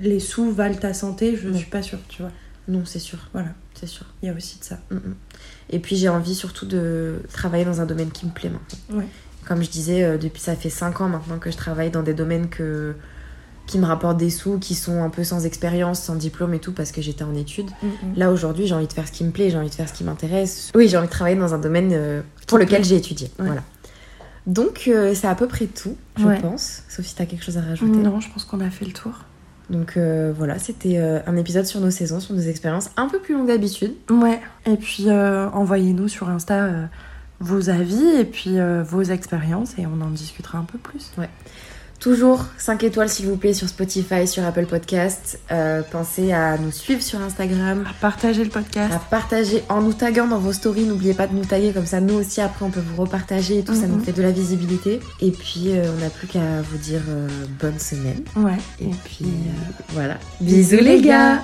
les 0.00 0.20
sous 0.20 0.50
valent 0.52 0.76
ta 0.76 0.94
santé 0.94 1.36
Je 1.36 1.48
Non. 1.48 1.56
suis 1.58 1.70
pas 1.70 1.82
sûre, 1.82 1.98
tu 2.08 2.22
vois. 2.22 2.30
Non, 2.68 2.82
c'est 2.84 2.98
sûr. 2.98 3.18
Voilà, 3.32 3.50
C'est 3.74 3.86
sûr. 3.86 4.06
il 4.22 4.26
y 4.26 4.28
a 4.30 4.34
aussi 4.34 4.58
de 4.58 4.64
ça. 4.64 4.78
Mm, 4.90 4.94
mm. 4.96 5.14
Et 5.70 5.78
puis 5.78 5.96
j'ai 5.96 6.08
envie 6.08 6.34
surtout 6.34 6.66
de 6.66 7.20
travailler 7.32 7.64
dans 7.64 7.80
un 7.80 7.86
domaine 7.86 8.10
qui 8.10 8.24
me 8.26 8.30
plaît 8.30 8.50
maintenant. 8.50 8.98
Ouais. 9.00 9.06
Comme 9.46 9.62
je 9.62 9.68
disais, 9.70 10.02
euh, 10.02 10.16
depuis 10.16 10.40
ça 10.40 10.56
fait 10.56 10.70
5 10.70 11.00
ans 11.02 11.08
maintenant 11.08 11.38
que 11.38 11.50
je 11.50 11.56
travaille 11.56 11.90
dans 11.90 12.02
des 12.02 12.14
domaines 12.14 12.48
que... 12.48 12.94
qui 13.66 13.78
me 13.78 13.84
rapportent 13.84 14.16
des 14.16 14.30
sous, 14.30 14.58
qui 14.58 14.74
sont 14.74 15.02
un 15.02 15.10
peu 15.10 15.24
sans 15.24 15.44
expérience, 15.44 16.00
sans 16.00 16.14
diplôme 16.16 16.54
et 16.54 16.58
tout, 16.58 16.72
parce 16.72 16.90
que 16.92 17.02
j'étais 17.02 17.24
en 17.24 17.34
études. 17.34 17.68
Mm. 17.82 17.88
Là 18.16 18.30
aujourd'hui, 18.32 18.66
j'ai 18.66 18.74
envie 18.74 18.86
de 18.88 18.92
faire 18.94 19.06
ce 19.06 19.12
qui 19.12 19.24
me 19.24 19.30
plaît, 19.30 19.50
j'ai 19.50 19.58
envie 19.58 19.68
de 19.68 19.74
faire 19.74 19.88
ce 19.88 19.92
qui 19.94 20.04
m'intéresse. 20.04 20.70
Oui, 20.74 20.88
j'ai 20.88 20.96
envie 20.96 21.06
de 21.08 21.12
travailler 21.12 21.36
dans 21.36 21.52
un 21.54 21.58
domaine 21.58 21.90
euh, 21.92 22.22
pour 22.46 22.56
lequel 22.58 22.82
j'ai 22.84 22.96
étudié. 22.96 23.30
Ouais. 23.38 23.44
Voilà. 23.46 23.62
Donc 24.46 24.84
euh, 24.88 25.14
c'est 25.14 25.26
à 25.26 25.34
peu 25.34 25.46
près 25.48 25.66
tout, 25.66 25.96
je 26.18 26.24
Ouais. 26.24 26.40
pense. 26.40 26.82
Sauf 26.88 27.04
si 27.04 27.14
t'as 27.14 27.26
quelque 27.26 27.44
chose 27.44 27.58
à 27.58 27.62
rajouter? 27.62 27.98
Non, 27.98 28.20
je 28.20 28.30
pense 28.30 28.44
qu'on 28.46 28.60
a 28.60 28.70
fait 28.70 28.84
le 28.86 28.92
tour. 28.92 29.12
Donc 29.70 29.96
euh, 29.96 30.32
voilà, 30.36 30.58
c'était 30.58 30.98
euh, 30.98 31.20
un 31.26 31.36
épisode 31.36 31.64
sur 31.64 31.80
nos 31.80 31.90
saisons, 31.90 32.20
sur 32.20 32.34
nos 32.34 32.42
expériences, 32.42 32.90
un 32.96 33.08
peu 33.08 33.18
plus 33.18 33.34
long 33.34 33.42
que 33.42 33.48
d'habitude. 33.48 33.94
Ouais. 34.10 34.40
Et 34.66 34.76
puis 34.76 35.08
euh, 35.08 35.48
envoyez-nous 35.50 36.08
sur 36.08 36.28
Insta 36.28 36.88
vos 37.40 37.68
avis 37.68 38.04
et 38.20 38.24
puis 38.24 38.56
vos 38.84 39.02
expériences 39.02 39.74
et 39.78 39.86
on 39.86 40.00
en 40.00 40.10
discutera 40.10 40.58
un 40.58 40.64
peu 40.64 40.78
plus. 40.78 41.12
Ouais. 41.18 41.28
Toujours 42.00 42.44
5 42.58 42.82
étoiles 42.84 43.08
s'il 43.08 43.26
vous 43.26 43.36
plaît 43.36 43.54
sur 43.54 43.66
Spotify, 43.68 44.26
sur 44.28 44.44
Apple 44.44 44.66
Podcast. 44.66 45.38
Euh, 45.50 45.80
pensez 45.90 46.32
à 46.32 46.58
nous 46.58 46.70
suivre 46.70 47.00
sur 47.02 47.20
Instagram, 47.22 47.84
À 47.88 47.94
partager 47.94 48.44
le 48.44 48.50
podcast. 48.50 48.92
à 48.92 48.98
partager 48.98 49.62
en 49.70 49.80
nous 49.80 49.94
taguant 49.94 50.26
dans 50.26 50.38
vos 50.38 50.52
stories. 50.52 50.84
N'oubliez 50.84 51.14
pas 51.14 51.26
de 51.26 51.34
nous 51.34 51.44
taguer 51.46 51.72
comme 51.72 51.86
ça, 51.86 52.00
nous 52.00 52.14
aussi 52.14 52.42
après 52.42 52.64
on 52.66 52.70
peut 52.70 52.82
vous 52.94 53.00
repartager 53.02 53.60
et 53.60 53.62
tout, 53.64 53.74
ça 53.74 53.86
Mhm. 53.86 53.92
nous 53.96 54.04
fait 54.04 54.12
de 54.12 54.20
la 54.22 54.32
visibilité. 54.32 55.00
Et 55.22 55.30
puis 55.30 55.68
euh, 55.70 55.84
on 55.96 56.00
n'a 56.02 56.10
plus 56.10 56.26
qu'à 56.26 56.60
vous 56.70 56.76
dire 56.78 57.00
euh, 57.08 57.26
bonne 57.60 57.78
semaine. 57.78 58.22
Ouais. 58.36 58.58
Et, 58.82 58.90
puis 59.04 59.26
voilà. 59.90 60.18
Bisous, 60.42 60.76
les 60.82 61.00
gars. 61.00 61.42